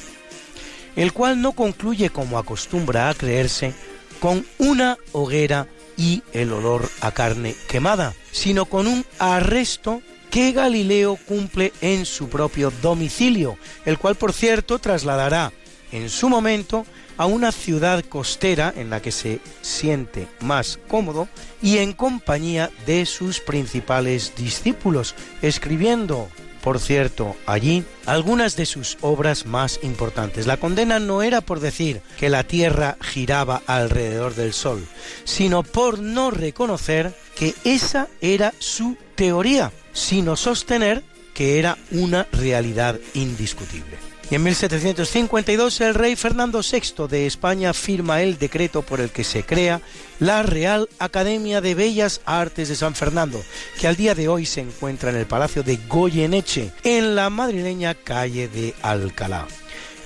el 0.96 1.14
cual 1.14 1.40
no 1.40 1.52
concluye 1.52 2.10
como 2.10 2.40
acostumbra 2.40 3.10
a 3.10 3.14
creerse 3.14 3.76
con 4.20 4.44
una 4.58 4.98
hoguera 5.12 5.68
y 5.98 6.24
el 6.34 6.52
olor 6.52 6.90
a 7.02 7.12
carne 7.12 7.56
quemada, 7.68 8.16
sino 8.32 8.66
con 8.66 8.88
un 8.88 9.06
arresto 9.20 10.02
que 10.32 10.52
Galileo 10.52 11.16
cumple 11.28 11.74
en 11.82 12.08
su 12.08 12.28
propio 12.28 12.72
domicilio, 12.82 13.56
el 13.86 14.00
cual 14.00 14.16
por 14.16 14.34
cierto 14.34 14.80
trasladará 14.80 15.54
en 15.92 16.10
su 16.10 16.28
momento 16.28 16.88
a 17.18 17.26
una 17.26 17.52
ciudad 17.52 18.04
costera 18.04 18.74
en 18.76 18.90
la 18.90 19.02
que 19.02 19.12
se 19.12 19.40
siente 19.62 20.28
más 20.40 20.80
cómodo 20.88 21.28
y 21.62 21.78
en 21.78 21.94
compañía 21.94 22.70
de 22.86 23.06
sus 23.06 23.40
principales 23.40 24.34
discípulos, 24.36 25.16
escribiendo, 25.42 26.30
por 26.64 26.80
cierto, 26.80 27.36
allí 27.46 27.84
algunas 28.06 28.56
de 28.56 28.66
sus 28.66 28.98
obras 29.02 29.46
más 29.46 29.80
importantes. 29.84 30.48
La 30.48 30.58
condena 30.58 31.00
no 31.00 31.22
era 31.22 31.42
por 31.42 31.60
decir 31.60 32.02
que 32.20 32.30
la 32.30 32.44
Tierra 32.44 32.98
giraba 33.02 33.62
alrededor 33.68 34.36
del 34.36 34.54
Sol, 34.54 34.86
sino 35.24 35.64
por 35.64 36.00
no 36.00 36.32
reconocer 36.32 37.14
que 37.36 37.54
esa 37.64 38.08
era 38.22 38.54
su 38.60 38.98
teoría, 39.16 39.72
sino 39.94 40.36
sostener 40.36 41.04
que 41.34 41.60
era 41.60 41.78
una 41.92 42.28
realidad 42.32 43.00
indiscutible. 43.14 44.03
Y 44.32 44.36
en 44.36 44.44
1752 44.44 45.82
el 45.82 45.94
rey 45.94 46.16
Fernando 46.16 46.62
VI 46.62 47.08
de 47.08 47.28
España 47.28 47.74
firma 47.74 48.22
el 48.22 48.38
decreto 48.38 48.82
por 48.82 49.00
el 49.00 49.12
que 49.12 49.24
se 49.24 49.44
crea 49.44 49.82
la 50.20 50.44
Real 50.44 50.90
Academia 51.00 51.62
de 51.62 51.76
Bellas 51.76 52.22
Artes 52.26 52.70
de 52.70 52.76
San 52.76 52.96
Fernando, 52.96 53.44
que 53.80 53.88
al 53.88 53.96
día 53.96 54.16
de 54.16 54.28
hoy 54.28 54.46
se 54.46 54.62
encuentra 54.62 55.10
en 55.10 55.18
el 55.18 55.26
Palacio 55.26 55.64
de 55.64 55.78
Goyeneche, 55.88 56.72
en 56.84 57.16
la 57.16 57.30
madrileña 57.30 57.94
calle 57.94 58.48
de 58.48 58.74
Alcalá. 58.82 59.48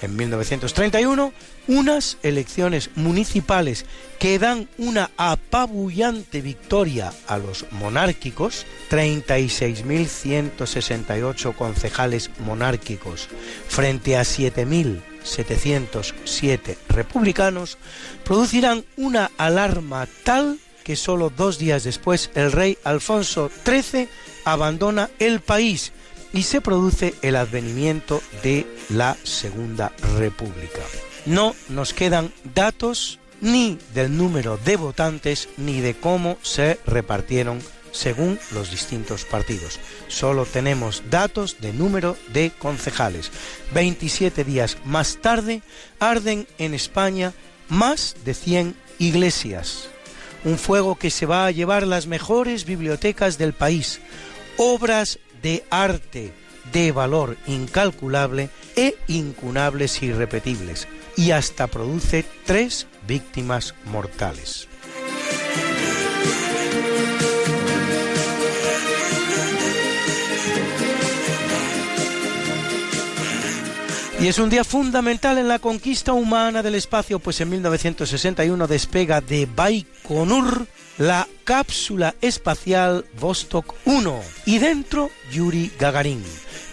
En 0.01 0.15
1931 0.15 1.33
unas 1.67 2.17
elecciones 2.23 2.89
municipales 2.95 3.85
que 4.19 4.39
dan 4.39 4.69
una 4.77 5.11
apabullante 5.17 6.41
victoria 6.41 7.11
a 7.27 7.37
los 7.37 7.65
monárquicos, 7.71 8.65
36.168 8.89 11.53
concejales 11.55 12.31
monárquicos 12.39 13.29
frente 13.67 14.15
a 14.17 14.21
7.707 14.21 16.77
republicanos, 16.89 17.77
producirán 18.23 18.85
una 18.95 19.29
alarma 19.37 20.07
tal 20.23 20.57
que 20.83 20.95
solo 20.95 21.29
dos 21.29 21.59
días 21.59 21.83
después 21.83 22.31
el 22.33 22.53
rey 22.53 22.77
Alfonso 22.85 23.51
XIII 23.65 24.07
abandona 24.45 25.09
el 25.19 25.41
país 25.41 25.91
y 26.33 26.43
se 26.43 26.61
produce 26.61 27.15
el 27.21 27.35
advenimiento 27.35 28.21
de 28.43 28.65
la 28.89 29.17
Segunda 29.23 29.91
República 30.17 30.81
no 31.27 31.55
nos 31.69 31.93
quedan 31.93 32.31
datos 32.55 33.19
ni 33.41 33.77
del 33.93 34.17
número 34.17 34.57
de 34.57 34.77
votantes 34.77 35.49
ni 35.57 35.81
de 35.81 35.93
cómo 35.93 36.37
se 36.41 36.79
repartieron 36.87 37.61
según 37.91 38.39
los 38.51 38.71
distintos 38.71 39.25
partidos. 39.25 39.79
Solo 40.07 40.45
tenemos 40.45 41.03
datos 41.09 41.59
de 41.59 41.73
número 41.73 42.17
de 42.33 42.51
concejales. 42.57 43.31
27 43.73 44.43
días 44.43 44.77
más 44.85 45.17
tarde 45.17 45.61
arden 45.99 46.47
en 46.57 46.73
España 46.73 47.33
más 47.69 48.15
de 48.23 48.33
100 48.33 48.75
iglesias. 48.97 49.89
Un 50.45 50.57
fuego 50.57 50.95
que 50.95 51.09
se 51.09 51.25
va 51.25 51.45
a 51.45 51.51
llevar 51.51 51.85
las 51.85 52.07
mejores 52.07 52.65
bibliotecas 52.65 53.37
del 53.37 53.53
país. 53.53 53.99
Obras 54.57 55.19
de 55.41 55.63
arte 55.69 56.33
de 56.71 56.91
valor 56.91 57.37
incalculable 57.47 58.49
e 58.75 58.95
incunables 59.07 60.01
y 60.01 60.07
irrepetibles 60.07 60.87
y 61.15 61.31
hasta 61.31 61.67
produce 61.67 62.25
tres 62.45 62.87
víctimas 63.07 63.73
mortales. 63.85 64.67
Y 74.19 74.27
es 74.27 74.39
un 74.39 74.49
día 74.49 74.63
fundamental 74.63 75.37
en 75.37 75.47
la 75.47 75.59
conquista 75.59 76.11
humana 76.11 76.63
del 76.63 76.73
espacio, 76.73 77.19
pues 77.19 77.39
en 77.39 77.49
1961 77.49 78.67
despega 78.67 79.21
de 79.21 79.45
Baikonur 79.45 80.65
la 80.97 81.27
cápsula 81.43 82.15
espacial 82.21 83.05
Vostok 83.19 83.75
1 83.85 84.21
y 84.45 84.57
dentro 84.59 85.09
Yuri 85.31 85.71
Gagarin, 85.79 86.23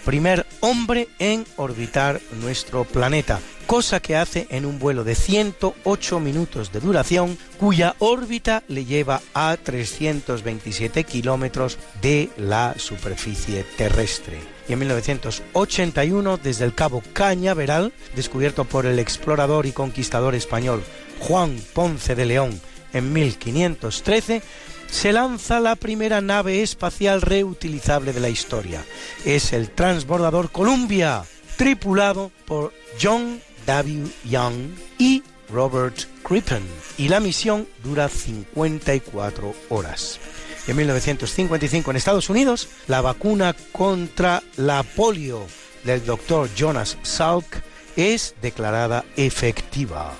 primer 0.03 0.45
hombre 0.61 1.07
en 1.19 1.45
orbitar 1.57 2.19
nuestro 2.41 2.85
planeta, 2.85 3.39
cosa 3.67 3.99
que 3.99 4.15
hace 4.15 4.47
en 4.49 4.65
un 4.65 4.79
vuelo 4.79 5.03
de 5.03 5.15
108 5.15 6.19
minutos 6.19 6.71
de 6.71 6.79
duración, 6.79 7.37
cuya 7.59 7.95
órbita 7.99 8.63
le 8.67 8.85
lleva 8.85 9.21
a 9.33 9.55
327 9.57 11.03
kilómetros 11.03 11.77
de 12.01 12.29
la 12.37 12.73
superficie 12.77 13.63
terrestre. 13.77 14.39
Y 14.67 14.73
en 14.73 14.79
1981, 14.79 16.37
desde 16.37 16.65
el 16.65 16.73
Cabo 16.73 17.03
Cañaveral, 17.13 17.93
descubierto 18.15 18.65
por 18.65 18.87
el 18.87 18.97
explorador 18.97 19.67
y 19.67 19.71
conquistador 19.71 20.33
español 20.33 20.83
Juan 21.19 21.55
Ponce 21.73 22.15
de 22.15 22.25
León 22.25 22.59
en 22.95 23.11
1513, 23.11 24.41
se 24.89 25.11
lanza 25.11 25.59
la 25.59 25.75
primera 25.75 26.21
nave 26.21 26.63
espacial 26.63 27.21
reutilizable 27.21 28.13
de 28.13 28.21
la 28.21 28.29
historia. 28.29 28.83
Es 29.25 29.51
el 29.53 29.69
transbordador 29.69 30.51
Columbia, 30.51 31.25
tripulado 31.57 32.31
por 32.45 32.73
John 33.01 33.41
W. 33.67 34.07
Young 34.23 34.69
y 34.97 35.23
Robert 35.49 36.05
Crippen, 36.23 36.63
y 36.97 37.09
la 37.09 37.19
misión 37.19 37.67
dura 37.83 38.07
54 38.07 39.53
horas. 39.69 40.19
En 40.67 40.77
1955 40.77 41.91
en 41.91 41.97
Estados 41.97 42.29
Unidos, 42.29 42.69
la 42.87 43.01
vacuna 43.01 43.55
contra 43.71 44.41
la 44.55 44.83
polio 44.83 45.45
del 45.83 46.03
doctor 46.05 46.49
Jonas 46.55 46.97
Salk 47.03 47.61
es 47.95 48.35
declarada 48.41 49.05
efectiva. 49.15 50.15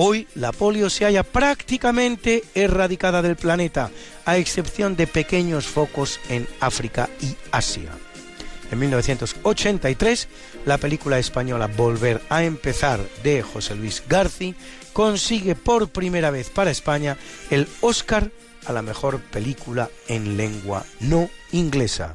Hoy 0.00 0.28
la 0.36 0.52
polio 0.52 0.90
se 0.90 1.06
halla 1.06 1.24
prácticamente 1.24 2.44
erradicada 2.54 3.20
del 3.20 3.34
planeta, 3.34 3.90
a 4.26 4.36
excepción 4.36 4.94
de 4.94 5.08
pequeños 5.08 5.66
focos 5.66 6.20
en 6.28 6.46
África 6.60 7.10
y 7.20 7.34
Asia. 7.50 7.90
En 8.70 8.78
1983, 8.78 10.28
la 10.66 10.78
película 10.78 11.18
española 11.18 11.66
Volver 11.66 12.22
a 12.28 12.44
empezar 12.44 13.00
de 13.24 13.42
José 13.42 13.74
Luis 13.74 14.04
Garci 14.08 14.54
consigue 14.92 15.56
por 15.56 15.88
primera 15.88 16.30
vez 16.30 16.48
para 16.48 16.70
España 16.70 17.16
el 17.50 17.66
Oscar 17.80 18.30
a 18.66 18.72
la 18.72 18.82
mejor 18.82 19.20
película 19.20 19.90
en 20.06 20.36
lengua 20.36 20.84
no 21.00 21.28
inglesa. 21.50 22.14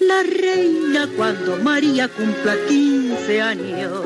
la 0.00 0.22
reina 0.22 1.08
cuando 1.16 1.56
María 1.58 2.08
cumpla 2.08 2.54
15 2.68 3.40
años. 3.40 4.02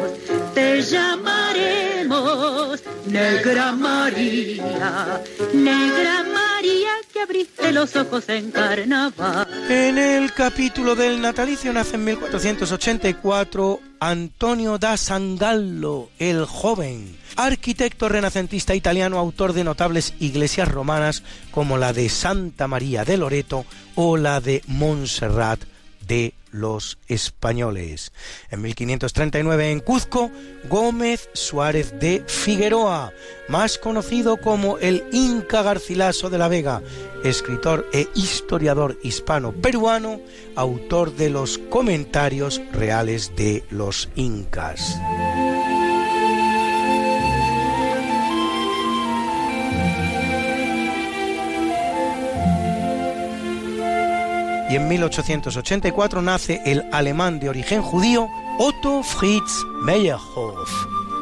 Te 0.54 0.82
llamaremos 0.82 2.82
Negra 3.06 3.72
María, 3.72 5.22
Negra 5.52 6.24
María 6.32 6.90
que 7.12 7.20
abriste 7.20 7.72
los 7.72 7.94
ojos 7.96 8.28
en 8.28 8.50
carnaval. 8.50 9.46
En 9.68 9.98
el 9.98 10.32
capítulo 10.32 10.94
del 10.94 11.20
natalicio 11.20 11.72
nace 11.72 11.96
en 11.96 12.04
1484 12.04 13.80
Antonio 14.06 14.76
da 14.76 14.98
Sangallo, 14.98 16.10
el 16.18 16.44
joven, 16.44 17.16
arquitecto 17.36 18.06
renacentista 18.06 18.74
italiano, 18.74 19.18
autor 19.18 19.54
de 19.54 19.64
notables 19.64 20.12
iglesias 20.20 20.68
romanas 20.68 21.22
como 21.50 21.78
la 21.78 21.94
de 21.94 22.10
Santa 22.10 22.68
María 22.68 23.06
de 23.06 23.16
Loreto 23.16 23.64
o 23.94 24.18
la 24.18 24.42
de 24.42 24.62
Montserrat 24.66 25.60
de 26.06 26.34
los 26.50 26.98
españoles. 27.08 28.12
En 28.50 28.62
1539 28.62 29.70
en 29.70 29.80
Cuzco, 29.80 30.30
Gómez 30.68 31.28
Suárez 31.32 31.98
de 31.98 32.22
Figueroa, 32.26 33.12
más 33.48 33.76
conocido 33.78 34.36
como 34.36 34.78
el 34.78 35.04
Inca 35.12 35.62
Garcilaso 35.62 36.30
de 36.30 36.38
la 36.38 36.48
Vega, 36.48 36.82
escritor 37.24 37.88
e 37.92 38.08
historiador 38.14 38.98
hispano-peruano, 39.02 40.20
autor 40.54 41.14
de 41.16 41.30
los 41.30 41.58
comentarios 41.58 42.60
reales 42.72 43.32
de 43.36 43.64
los 43.70 44.08
incas. 44.14 44.96
En 54.76 54.88
1884 54.88 56.22
nace 56.22 56.60
el 56.64 56.84
alemán 56.92 57.38
de 57.38 57.48
origen 57.48 57.82
judío 57.82 58.28
Otto 58.58 59.02
Fritz 59.02 59.64
Meyerhoff. 59.82 60.70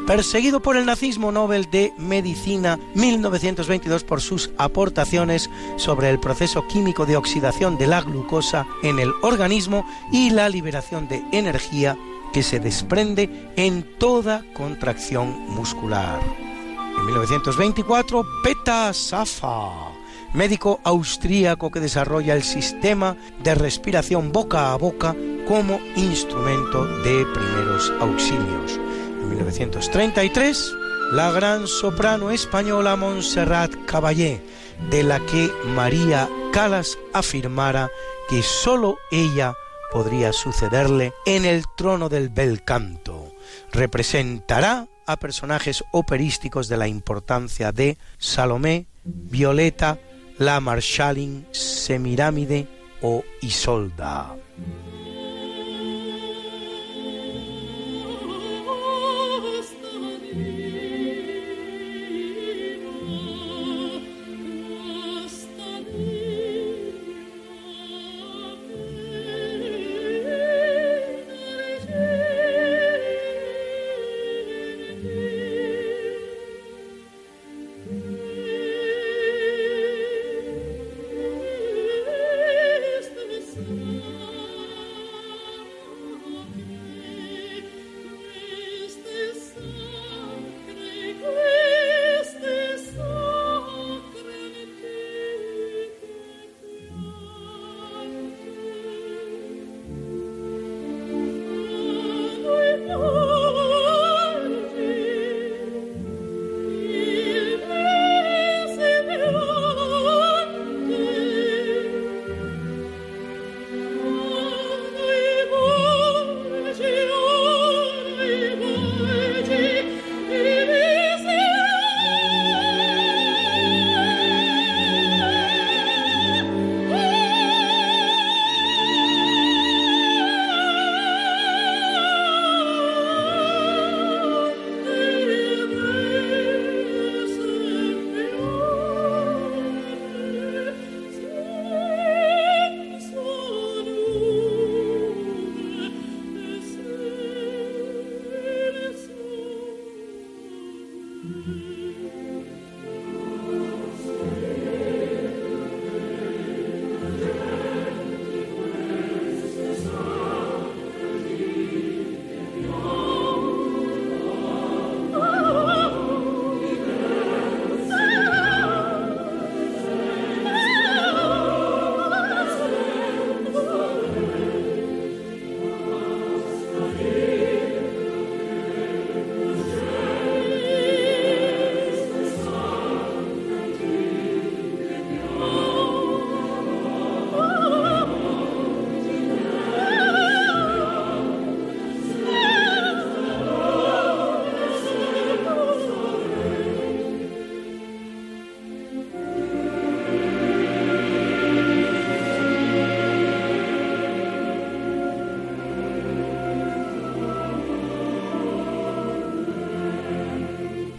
Perseguido 0.07 0.61
por 0.61 0.75
el 0.75 0.85
nazismo 0.85 1.31
Nobel 1.31 1.69
de 1.69 1.93
Medicina 1.97 2.79
1922 2.95 4.03
por 4.03 4.21
sus 4.21 4.49
aportaciones 4.57 5.49
sobre 5.77 6.09
el 6.09 6.19
proceso 6.19 6.67
químico 6.67 7.05
de 7.05 7.15
oxidación 7.15 7.77
de 7.77 7.87
la 7.87 8.01
glucosa 8.01 8.65
en 8.81 8.99
el 8.99 9.11
organismo 9.21 9.85
y 10.11 10.31
la 10.31 10.49
liberación 10.49 11.07
de 11.07 11.23
energía 11.31 11.97
que 12.33 12.43
se 12.43 12.59
desprende 12.59 13.51
en 13.55 13.83
toda 13.97 14.43
contracción 14.53 15.47
muscular. 15.49 16.19
En 16.97 17.05
1924, 17.05 18.25
Peta 18.43 18.93
Safa 18.93 19.92
médico 20.33 20.79
austríaco 20.83 21.71
que 21.71 21.79
desarrolla 21.79 22.33
el 22.33 22.43
sistema 22.43 23.15
de 23.43 23.55
respiración 23.55 24.31
boca 24.31 24.73
a 24.73 24.75
boca 24.75 25.15
como 25.47 25.79
instrumento 25.95 26.85
de 27.03 27.25
primeros 27.33 27.91
auxilios. 27.99 28.79
En 29.21 29.29
1933, 29.29 30.73
la 31.11 31.31
gran 31.31 31.67
soprano 31.67 32.31
española 32.31 32.95
Montserrat 32.95 33.71
Caballé, 33.85 34.41
de 34.89 35.03
la 35.03 35.19
que 35.19 35.51
María 35.75 36.29
Calas 36.51 36.97
afirmara 37.13 37.89
que 38.29 38.41
sólo 38.41 38.97
ella 39.11 39.53
podría 39.91 40.33
sucederle 40.33 41.13
en 41.25 41.45
el 41.45 41.65
trono 41.77 42.09
del 42.09 42.29
bel 42.29 42.63
canto. 42.63 43.31
Representará 43.71 44.87
a 45.05 45.17
personajes 45.17 45.83
operísticos 45.91 46.67
de 46.67 46.77
la 46.77 46.87
importancia 46.87 47.71
de 47.71 47.97
Salomé, 48.17 48.87
Violeta, 49.03 49.99
la 50.39 50.59
Marshalling, 50.59 51.45
Semirámide 51.51 52.67
o 53.01 53.23
Isolda. 53.41 54.42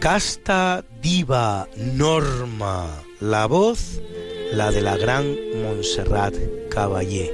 Casta 0.04 0.84
Diva 1.00 1.66
Norma, 1.76 3.02
la 3.20 3.46
voz, 3.46 4.02
la 4.52 4.70
de 4.70 4.82
la 4.82 4.98
gran 4.98 5.34
Montserrat 5.62 6.34
Caballé. 6.70 7.32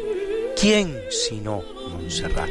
¿Quién 0.57 0.97
sino 1.11 1.65
Montserrat? 1.91 2.49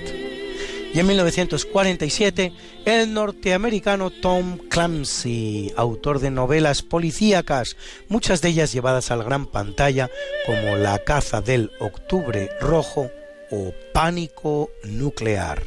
Y 0.94 1.00
en 1.00 1.08
1947, 1.08 2.52
el 2.84 3.14
norteamericano 3.14 4.10
Tom 4.10 4.58
Clancy, 4.70 5.72
autor 5.78 6.20
de 6.20 6.32
novelas 6.32 6.82
policíacas, 6.82 7.78
muchas 8.10 8.42
de 8.42 8.50
ellas 8.50 8.74
llevadas 8.74 9.12
al 9.12 9.24
gran 9.24 9.46
pantalla, 9.46 10.10
como 10.46 10.76
La 10.76 11.00
caza 11.00 11.40
del 11.40 11.72
Octubre 11.80 12.50
Rojo 12.60 13.10
o 13.52 13.72
Pánico 13.94 14.70
Nuclear. 14.84 15.64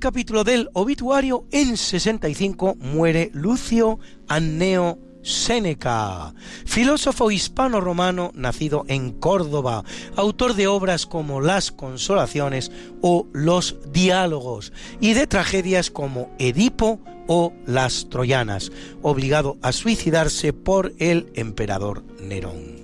Capítulo 0.00 0.44
del 0.44 0.70
obituario, 0.72 1.44
en 1.52 1.76
65 1.76 2.74
muere 2.76 3.30
Lucio 3.34 3.98
Anneo 4.28 4.98
Séneca, 5.22 6.34
filósofo 6.64 7.30
hispano-romano 7.30 8.32
nacido 8.34 8.86
en 8.88 9.12
Córdoba, 9.12 9.84
autor 10.16 10.54
de 10.54 10.66
obras 10.66 11.04
como 11.04 11.42
Las 11.42 11.70
Consolaciones 11.70 12.72
o 13.02 13.26
Los 13.34 13.76
Diálogos 13.92 14.72
y 15.00 15.12
de 15.12 15.26
tragedias 15.26 15.90
como 15.90 16.34
Edipo 16.38 16.98
o 17.28 17.52
Las 17.66 18.08
Troyanas, 18.08 18.72
obligado 19.02 19.58
a 19.60 19.72
suicidarse 19.72 20.54
por 20.54 20.94
el 20.98 21.30
emperador 21.34 22.02
Nerón. 22.22 22.80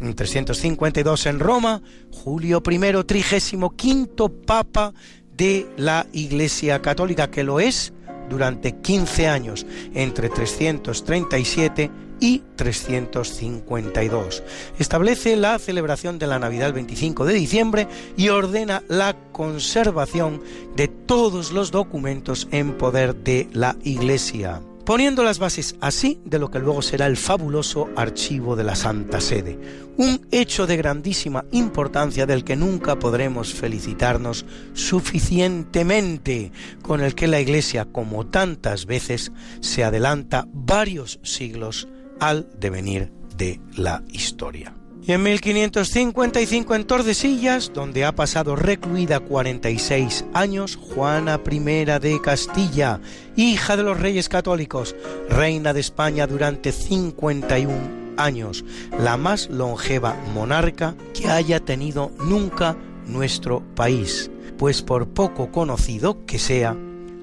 En 0.00 0.14
352 0.14 1.26
en 1.26 1.38
Roma, 1.38 1.82
Julio 2.10 2.62
I, 2.68 3.04
trigésimo 3.04 3.76
quinto 3.76 4.28
papa 4.28 4.92
de 5.36 5.66
la 5.76 6.06
Iglesia 6.12 6.80
Católica, 6.82 7.30
que 7.30 7.44
lo 7.44 7.60
es 7.60 7.92
durante 8.28 8.76
15 8.76 9.28
años, 9.28 9.66
entre 9.94 10.28
337 10.28 11.90
y 12.18 12.42
352. 12.56 14.42
Establece 14.78 15.36
la 15.36 15.58
celebración 15.58 16.18
de 16.18 16.26
la 16.26 16.38
Navidad 16.38 16.68
el 16.68 16.72
25 16.72 17.24
de 17.24 17.34
diciembre 17.34 17.88
y 18.16 18.30
ordena 18.30 18.82
la 18.88 19.14
conservación 19.32 20.42
de 20.76 20.88
todos 20.88 21.52
los 21.52 21.70
documentos 21.70 22.48
en 22.50 22.72
poder 22.72 23.14
de 23.16 23.48
la 23.52 23.76
Iglesia 23.84 24.62
poniendo 24.86 25.24
las 25.24 25.40
bases 25.40 25.74
así 25.80 26.20
de 26.24 26.38
lo 26.38 26.48
que 26.48 26.60
luego 26.60 26.80
será 26.80 27.06
el 27.06 27.16
fabuloso 27.16 27.90
archivo 27.96 28.54
de 28.54 28.62
la 28.62 28.76
Santa 28.76 29.20
Sede, 29.20 29.58
un 29.96 30.28
hecho 30.30 30.68
de 30.68 30.76
grandísima 30.76 31.44
importancia 31.50 32.24
del 32.24 32.44
que 32.44 32.54
nunca 32.54 32.96
podremos 32.96 33.52
felicitarnos 33.52 34.46
suficientemente, 34.74 36.52
con 36.82 37.00
el 37.00 37.16
que 37.16 37.26
la 37.26 37.40
Iglesia, 37.40 37.86
como 37.90 38.26
tantas 38.26 38.86
veces, 38.86 39.32
se 39.60 39.82
adelanta 39.82 40.46
varios 40.52 41.18
siglos 41.24 41.88
al 42.20 42.48
devenir 42.58 43.10
de 43.36 43.60
la 43.76 44.04
historia. 44.12 44.75
Y 45.06 45.12
en 45.12 45.22
1555 45.22 46.74
en 46.74 46.84
Tordesillas, 46.84 47.70
donde 47.72 48.04
ha 48.04 48.12
pasado 48.12 48.56
recluida 48.56 49.20
46 49.20 50.24
años, 50.34 50.74
Juana 50.74 51.40
I 51.48 51.60
de 51.60 52.20
Castilla, 52.20 53.00
hija 53.36 53.76
de 53.76 53.84
los 53.84 54.00
reyes 54.00 54.28
católicos, 54.28 54.96
reina 55.28 55.72
de 55.72 55.78
España 55.78 56.26
durante 56.26 56.72
51 56.72 58.16
años, 58.16 58.64
la 58.98 59.16
más 59.16 59.48
longeva 59.48 60.16
monarca 60.34 60.96
que 61.14 61.28
haya 61.28 61.60
tenido 61.60 62.10
nunca 62.18 62.76
nuestro 63.06 63.62
país, 63.76 64.28
pues 64.58 64.82
por 64.82 65.06
poco 65.06 65.52
conocido 65.52 66.26
que 66.26 66.40
sea, 66.40 66.76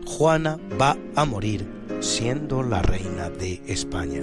Juana 0.06 0.58
va 0.80 0.96
a 1.16 1.26
morir 1.26 1.68
siendo 2.00 2.64
la 2.64 2.82
reina 2.82 3.30
de 3.30 3.62
España. 3.68 4.22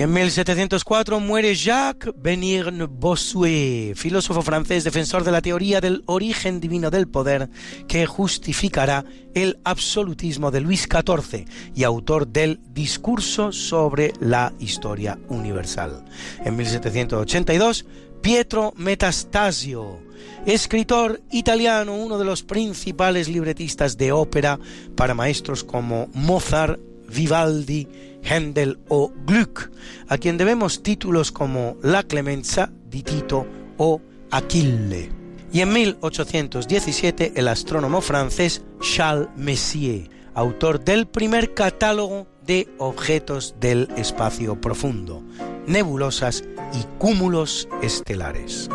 En 0.00 0.14
1704 0.14 1.20
muere 1.20 1.54
Jacques 1.54 2.14
Benirne 2.16 2.86
Bossuet, 2.86 3.94
filósofo 3.96 4.40
francés 4.40 4.82
defensor 4.82 5.24
de 5.24 5.30
la 5.30 5.42
teoría 5.42 5.82
del 5.82 6.04
origen 6.06 6.58
divino 6.58 6.90
del 6.90 7.06
poder 7.06 7.50
que 7.86 8.06
justificará 8.06 9.04
el 9.34 9.58
absolutismo 9.62 10.50
de 10.50 10.62
Luis 10.62 10.88
XIV 10.90 11.44
y 11.74 11.84
autor 11.84 12.28
del 12.28 12.60
Discurso 12.72 13.52
sobre 13.52 14.14
la 14.20 14.54
historia 14.58 15.18
universal. 15.28 16.02
En 16.46 16.56
1782 16.56 17.84
Pietro 18.22 18.72
Metastasio, 18.78 19.98
escritor 20.46 21.20
italiano, 21.30 21.94
uno 21.94 22.16
de 22.16 22.24
los 22.24 22.42
principales 22.42 23.28
libretistas 23.28 23.98
de 23.98 24.12
ópera 24.12 24.58
para 24.96 25.12
maestros 25.12 25.62
como 25.62 26.08
Mozart, 26.14 26.80
Vivaldi, 27.06 27.86
Händel 28.22 28.78
o 28.88 29.12
Gluck, 29.26 29.70
a 30.08 30.18
quien 30.18 30.36
debemos 30.36 30.82
títulos 30.82 31.32
como 31.32 31.76
La 31.82 32.02
Clemenza 32.02 32.70
di 32.88 33.02
Tito 33.02 33.46
o 33.76 34.00
Aquille. 34.30 35.10
Y 35.52 35.60
en 35.60 35.72
1817 35.72 37.32
el 37.36 37.48
astrónomo 37.48 38.00
francés 38.00 38.62
Charles 38.80 39.28
Messier, 39.36 40.08
autor 40.34 40.84
del 40.84 41.08
primer 41.08 41.54
catálogo 41.54 42.28
de 42.46 42.68
objetos 42.78 43.56
del 43.60 43.88
espacio 43.96 44.60
profundo, 44.60 45.22
nebulosas 45.66 46.44
y 46.72 46.84
cúmulos 46.98 47.68
estelares. 47.82 48.68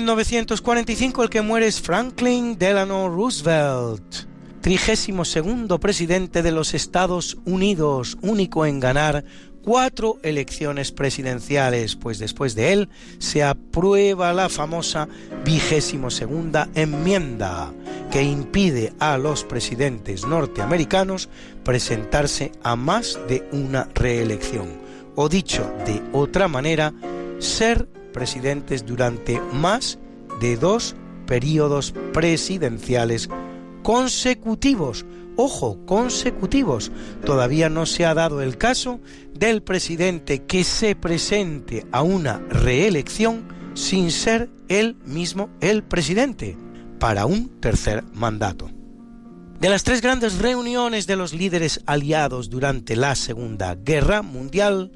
1945 0.00 1.22
el 1.22 1.28
que 1.28 1.42
muere 1.42 1.66
es 1.66 1.82
Franklin 1.82 2.56
Delano 2.56 3.10
Roosevelt, 3.10 4.02
32 4.62 5.78
presidente 5.78 6.42
de 6.42 6.50
los 6.50 6.72
Estados 6.72 7.36
Unidos, 7.44 8.16
único 8.22 8.64
en 8.64 8.80
ganar 8.80 9.22
cuatro 9.62 10.18
elecciones 10.22 10.92
presidenciales, 10.92 11.94
pues 11.96 12.18
después 12.18 12.54
de 12.54 12.72
él 12.72 12.88
se 13.18 13.42
aprueba 13.42 14.32
la 14.32 14.48
famosa 14.48 15.08
vigésimo 15.44 16.10
segunda 16.10 16.70
enmienda 16.74 17.70
que 18.10 18.22
impide 18.22 18.94
a 18.98 19.18
los 19.18 19.44
presidentes 19.44 20.26
norteamericanos 20.26 21.28
presentarse 21.64 22.50
a 22.62 22.76
más 22.76 23.18
de 23.28 23.46
una 23.52 23.90
reelección, 23.94 24.70
o 25.16 25.28
dicho 25.28 25.70
de 25.84 26.02
otra 26.12 26.48
manera, 26.48 26.94
ser 27.40 27.88
presidentes 28.12 28.84
durante 28.86 29.40
más 29.52 29.98
de 30.40 30.56
dos 30.56 30.94
periodos 31.26 31.94
presidenciales 32.12 33.28
consecutivos. 33.82 35.04
Ojo, 35.36 35.78
consecutivos. 35.86 36.92
Todavía 37.24 37.68
no 37.68 37.86
se 37.86 38.04
ha 38.04 38.14
dado 38.14 38.42
el 38.42 38.58
caso 38.58 39.00
del 39.32 39.62
presidente 39.62 40.44
que 40.44 40.62
se 40.62 40.94
presente 40.94 41.86
a 41.90 42.02
una 42.02 42.38
reelección 42.50 43.48
sin 43.74 44.10
ser 44.10 44.50
él 44.68 44.96
mismo 45.06 45.48
el 45.60 45.82
presidente 45.82 46.56
para 46.98 47.26
un 47.26 47.48
tercer 47.60 48.04
mandato. 48.12 48.70
De 49.62 49.68
las 49.68 49.84
tres 49.84 50.02
grandes 50.02 50.38
reuniones 50.38 51.06
de 51.06 51.14
los 51.14 51.32
líderes 51.32 51.82
aliados 51.86 52.50
durante 52.50 52.96
la 52.96 53.14
Segunda 53.14 53.76
Guerra 53.76 54.22
Mundial, 54.22 54.90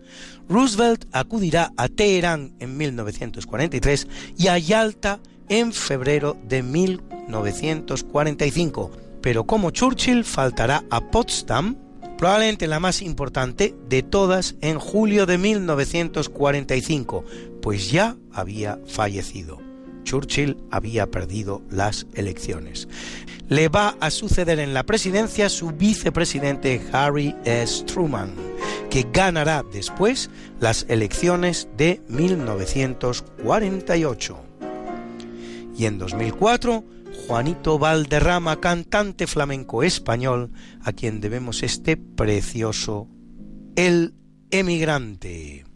Roosevelt 0.49 1.05
acudirá 1.13 1.73
a 1.77 1.89
Teherán 1.89 2.53
en 2.61 2.77
1943 2.77 4.07
y 4.39 4.47
a 4.49 4.59
Yalta 4.59 5.19
en 5.49 5.73
febrero 5.73 6.37
de 6.49 6.63
1945, 6.63 8.91
pero 9.23 9.45
como 9.45 9.71
Churchill 9.71 10.25
faltará 10.25 10.85
a 10.91 11.01
Potsdam, 11.11 11.77
probablemente 12.17 12.67
la 12.67 12.81
más 12.81 13.03
importante 13.03 13.75
de 13.89 14.03
todas 14.03 14.57
en 14.61 14.79
julio 14.79 15.27
de 15.27 15.39
1945, 15.39 17.25
pues 17.61 17.91
ya 17.91 18.17
había 18.33 18.79
fallecido. 18.87 19.66
Churchill 20.07 20.57
había 20.71 21.11
perdido 21.11 21.61
las 21.69 22.07
elecciones. 22.15 22.89
Le 23.49 23.69
va 23.69 23.99
a 24.01 24.11
suceder 24.11 24.59
en 24.59 24.73
la 24.73 24.85
presidencia 24.85 25.51
su 25.51 25.73
vicepresidente 25.73 26.81
Harry 26.93 27.37
S. 27.45 27.85
Truman, 27.85 28.33
que 28.89 29.07
ganará 29.13 29.63
después 29.71 30.31
las 30.61 30.87
elecciones 30.89 31.69
de 31.77 32.01
1948. 32.09 34.39
Y 35.77 35.85
en 35.85 35.99
2004, 35.99 36.83
Juanito 37.27 37.79
Valderrama, 37.79 38.59
cantante 38.61 39.27
flamenco 39.27 39.83
español, 39.83 40.53
a 40.83 40.93
quien 40.93 41.21
debemos 41.21 41.63
este 41.63 41.99
precioso 41.99 43.09
El 43.75 44.15
emigrante. 44.51 45.67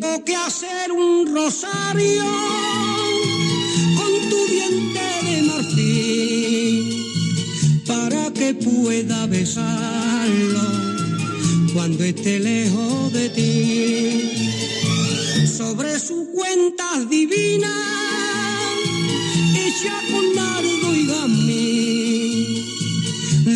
Tengo 0.00 0.24
que 0.24 0.36
hacer 0.36 0.92
un 0.92 1.34
rosario 1.34 2.24
con 3.96 4.30
tu 4.30 4.46
diente 4.46 5.00
de 5.24 5.42
marfil 5.42 7.04
para 7.84 8.32
que 8.32 8.54
pueda 8.54 9.26
besarlo 9.26 10.60
cuando 11.74 12.04
esté 12.04 12.38
lejos 12.38 13.12
de 13.12 13.28
ti. 13.30 14.30
Sobre 15.48 15.98
su 15.98 16.28
cuenta 16.32 17.00
divina, 17.10 17.74
hecha 19.56 20.00
con 20.12 20.32
nardo 20.32 20.94
y 20.94 21.06
gamín, 21.08 22.64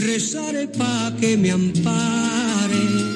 rezaré 0.01 0.66
pa' 0.66 1.14
que 1.20 1.36
me 1.36 1.52
ampare 1.52 3.11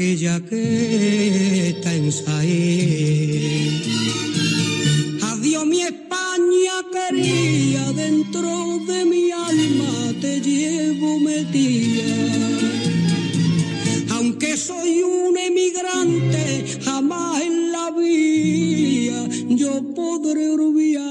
aquella 0.00 0.40
que 0.48 1.68
está 1.68 1.92
en 1.94 2.10
Saí. 2.10 3.82
Adiós 5.30 5.66
mi 5.66 5.82
España 5.82 6.76
quería, 6.90 7.92
dentro 7.92 8.78
de 8.88 9.04
mi 9.04 9.30
alma 9.30 10.14
te 10.22 10.40
llevo 10.40 11.20
metida. 11.20 12.16
Aunque 14.14 14.56
soy 14.56 15.02
un 15.02 15.36
emigrante, 15.36 16.64
jamás 16.82 17.42
en 17.42 17.70
la 17.70 17.90
vida 17.90 19.28
yo 19.50 19.82
podré 19.94 20.48
olvidarte. 20.48 21.10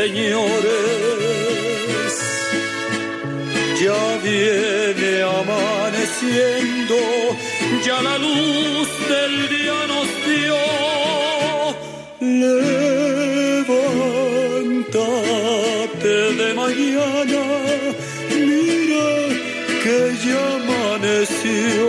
ruiseñores. 0.00 0.80
Ya 3.80 4.18
viene 4.22 5.22
amaneciendo, 5.22 6.96
ya 7.84 8.02
la 8.02 8.18
luz 8.18 8.88
del 9.08 9.48
día 9.48 9.86
nos 9.88 10.08
dio. 10.26 10.56
Levántate 14.90 16.34
de 16.34 16.48
mañana, 16.54 17.42
mira 18.30 19.08
que 19.82 19.98
ya 20.26 20.42
amaneció. 20.56 21.86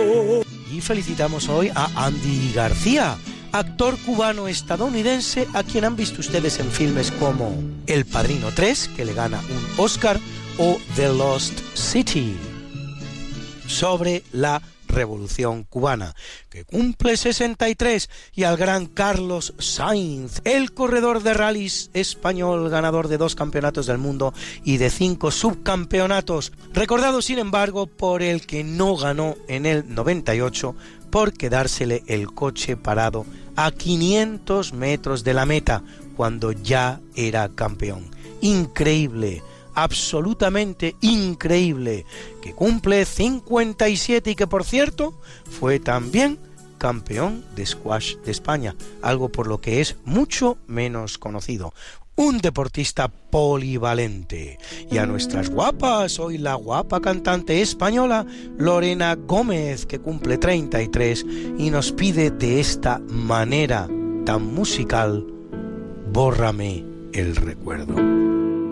Y 0.72 0.74
felicitamos 0.80 1.48
hoy 1.48 1.70
a 1.74 1.88
Andy 2.06 2.52
García, 2.54 3.16
actor 3.52 3.98
cubano-estadounidense 4.04 5.46
a 5.52 5.62
quien 5.62 5.84
han 5.84 5.96
visto 5.96 6.20
ustedes 6.20 6.58
en 6.58 6.70
filmes 6.70 7.10
como 7.12 7.54
El 7.86 8.06
Padrino 8.06 8.50
3, 8.54 8.90
que 8.96 9.04
le 9.04 9.14
gana 9.14 9.40
un 9.40 9.84
Oscar, 9.84 10.18
o 10.58 10.78
The 10.96 11.08
Lost 11.08 11.58
City, 11.74 12.36
sobre 13.66 14.22
la 14.32 14.60
Revolución 14.88 15.64
Cubana, 15.64 16.14
que 16.50 16.64
cumple 16.64 17.16
63, 17.16 18.10
y 18.34 18.44
al 18.44 18.58
gran 18.58 18.86
Carlos 18.86 19.54
Sainz, 19.58 20.42
el 20.44 20.72
corredor 20.72 21.22
de 21.22 21.32
rallies 21.32 21.90
español, 21.94 22.68
ganador 22.68 23.08
de 23.08 23.16
dos 23.16 23.34
campeonatos 23.34 23.86
del 23.86 23.98
mundo 23.98 24.34
y 24.64 24.76
de 24.76 24.90
cinco 24.90 25.30
subcampeonatos, 25.30 26.52
recordado 26.74 27.22
sin 27.22 27.38
embargo 27.38 27.86
por 27.86 28.22
el 28.22 28.46
que 28.46 28.64
no 28.64 28.96
ganó 28.96 29.36
en 29.48 29.64
el 29.64 29.94
98 29.94 30.74
por 31.12 31.34
quedársele 31.34 32.02
el 32.06 32.32
coche 32.32 32.76
parado 32.76 33.26
a 33.54 33.70
500 33.70 34.72
metros 34.72 35.22
de 35.22 35.34
la 35.34 35.44
meta 35.46 35.84
cuando 36.16 36.52
ya 36.52 37.00
era 37.14 37.50
campeón. 37.50 38.10
Increíble 38.40 39.42
absolutamente 39.74 40.96
increíble, 41.00 42.04
que 42.42 42.52
cumple 42.52 43.06
57 43.06 44.30
y 44.30 44.34
que 44.34 44.46
por 44.46 44.64
cierto 44.64 45.14
fue 45.50 45.80
también 45.80 46.38
campeón 46.76 47.44
de 47.54 47.64
squash 47.64 48.16
de 48.16 48.32
España, 48.32 48.74
algo 49.02 49.30
por 49.30 49.46
lo 49.46 49.60
que 49.60 49.80
es 49.80 49.96
mucho 50.04 50.58
menos 50.66 51.16
conocido. 51.16 51.72
Un 52.24 52.38
deportista 52.38 53.08
polivalente. 53.08 54.56
Y 54.88 54.98
a 54.98 55.06
nuestras 55.06 55.50
guapas, 55.50 56.20
hoy 56.20 56.38
la 56.38 56.54
guapa 56.54 57.00
cantante 57.00 57.60
española 57.60 58.24
Lorena 58.56 59.16
Gómez, 59.16 59.86
que 59.86 59.98
cumple 59.98 60.38
33 60.38 61.26
y 61.58 61.70
nos 61.70 61.90
pide 61.90 62.30
de 62.30 62.60
esta 62.60 63.00
manera 63.08 63.88
tan 64.24 64.54
musical, 64.54 65.26
bórrame 66.12 66.84
el 67.12 67.34
recuerdo. 67.34 67.96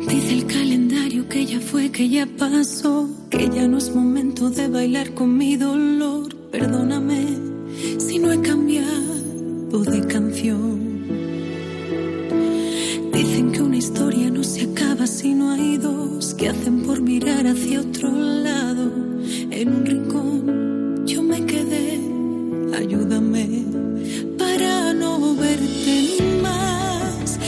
Dice 0.07 0.33
el 0.33 0.47
calendario 0.47 1.29
que 1.29 1.45
ya 1.45 1.59
fue, 1.59 1.91
que 1.91 2.09
ya 2.09 2.29
pasó, 2.39 3.09
que 3.31 3.51
ya 3.51 3.67
no 3.67 3.79
es 3.79 3.93
momento 3.93 4.49
de 4.51 4.69
bailar 4.69 5.13
con 5.15 5.37
mi 5.37 5.57
dolor. 5.57 6.33
Perdóname 6.53 7.27
si 7.99 8.21
no 8.21 8.31
he 8.31 8.41
cambiado 8.43 9.83
de 9.83 10.07
canción. 10.07 10.80
Dicen 13.31 13.53
que 13.53 13.63
una 13.63 13.77
historia 13.77 14.29
no 14.29 14.43
se 14.43 14.63
acaba 14.63 15.07
si 15.07 15.35
no 15.35 15.53
hay 15.53 15.77
dos 15.77 16.35
que 16.35 16.49
hacen 16.49 16.83
por 16.83 17.01
mirar 17.01 17.47
hacia 17.47 17.81
otro 17.81 18.11
lado. 18.11 18.91
En 19.53 19.69
un 19.69 19.87
rincón 19.87 21.07
yo 21.07 21.23
me 21.23 21.47
quedé, 21.47 22.01
ayúdame 22.77 23.63
para 24.37 24.93
no 24.95 25.37
verte 25.37 26.17
más. 26.43 27.39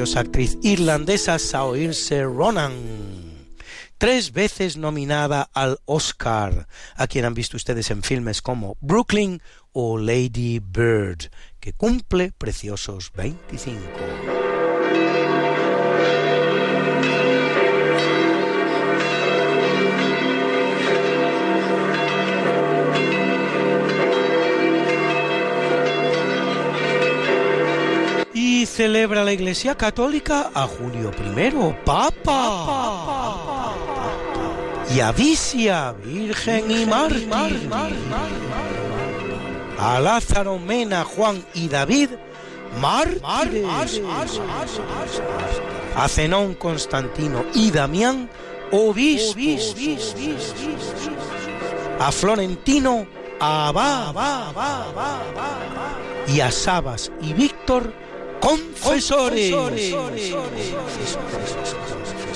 Actriz 0.00 0.56
irlandesa 0.62 1.38
Saoirse 1.38 2.24
Ronan, 2.24 2.72
tres 3.98 4.32
veces 4.32 4.78
nominada 4.78 5.50
al 5.52 5.78
Oscar, 5.84 6.66
a 6.96 7.06
quien 7.06 7.26
han 7.26 7.34
visto 7.34 7.58
ustedes 7.58 7.90
en 7.90 8.02
filmes 8.02 8.40
como 8.40 8.78
Brooklyn 8.80 9.42
o 9.72 9.98
Lady 9.98 10.58
Bird, 10.58 11.30
que 11.60 11.74
cumple 11.74 12.32
preciosos 12.32 13.12
25. 13.14 14.39
Celebra 28.80 29.22
la 29.24 29.32
Iglesia 29.34 29.74
Católica 29.74 30.52
a 30.54 30.66
Julio 30.66 31.10
I, 31.10 31.52
Papa. 31.84 33.74
Y 34.94 35.00
a 35.00 35.12
Vicia, 35.12 35.92
Virgen 36.02 36.70
y 36.70 36.86
Mártir. 36.86 37.28
A 39.78 40.00
Lázaro, 40.00 40.58
Mena, 40.58 41.04
Juan 41.04 41.44
y 41.52 41.68
David, 41.68 42.08
mártires. 42.80 44.00
A 45.94 46.08
Zenón, 46.08 46.54
Constantino 46.54 47.44
y 47.52 47.70
Damián, 47.70 48.30
obispos. 48.72 49.76
A 51.98 52.10
Florentino, 52.10 53.06
Abad. 53.38 54.14
Y 56.28 56.40
a 56.40 56.50
Sabas 56.50 57.12
y 57.20 57.34
Víctor, 57.34 57.92
confesores. 58.40 59.54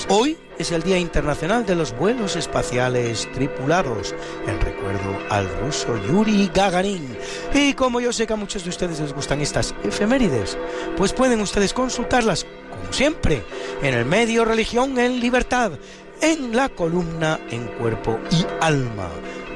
Hoy 0.09 0.37
es 0.59 0.71
el 0.71 0.83
Día 0.83 0.99
Internacional 0.99 1.65
de 1.65 1.75
los 1.75 1.97
Vuelos 1.97 2.37
Espaciales 2.37 3.29
Tripulados, 3.33 4.15
en 4.47 4.61
recuerdo 4.61 5.19
al 5.31 5.49
ruso 5.61 5.97
Yuri 6.07 6.51
Gagarin. 6.55 7.17
Y 7.53 7.73
como 7.73 8.01
yo 8.01 8.13
sé 8.13 8.27
que 8.27 8.35
a 8.35 8.37
muchos 8.37 8.65
de 8.65 8.71
ustedes 8.71 9.01
les 9.01 9.13
gustan 9.13 9.41
estas 9.41 9.75
efemérides, 9.83 10.59
pues 10.97 11.13
pueden 11.13 11.41
ustedes 11.41 11.73
consultarlas, 11.73 12.45
como 12.71 12.93
siempre, 12.93 13.43
en 13.83 13.95
el 13.95 14.05
medio 14.05 14.45
Religión 14.45 14.99
en 14.99 15.21
Libertad, 15.21 15.73
en 16.21 16.55
la 16.55 16.69
columna 16.69 17.41
En 17.51 17.67
Cuerpo 17.79 18.19
y 18.31 18.45
Alma, 18.61 19.09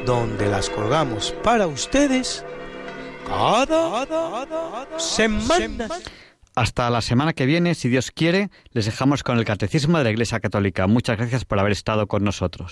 donde 0.06 0.48
las 0.48 0.70
colgamos 0.70 1.34
para 1.42 1.66
ustedes 1.66 2.44
cada 3.26 4.86
semana. 4.98 5.88
Hasta 6.58 6.90
la 6.90 7.02
semana 7.02 7.34
que 7.34 7.46
viene, 7.46 7.76
si 7.76 7.88
Dios 7.88 8.10
quiere, 8.10 8.50
les 8.72 8.84
dejamos 8.84 9.22
con 9.22 9.38
el 9.38 9.44
Catecismo 9.44 9.96
de 9.98 10.02
la 10.02 10.10
Iglesia 10.10 10.40
Católica. 10.40 10.88
Muchas 10.88 11.16
gracias 11.16 11.44
por 11.44 11.60
haber 11.60 11.70
estado 11.70 12.08
con 12.08 12.24
nosotros. 12.24 12.66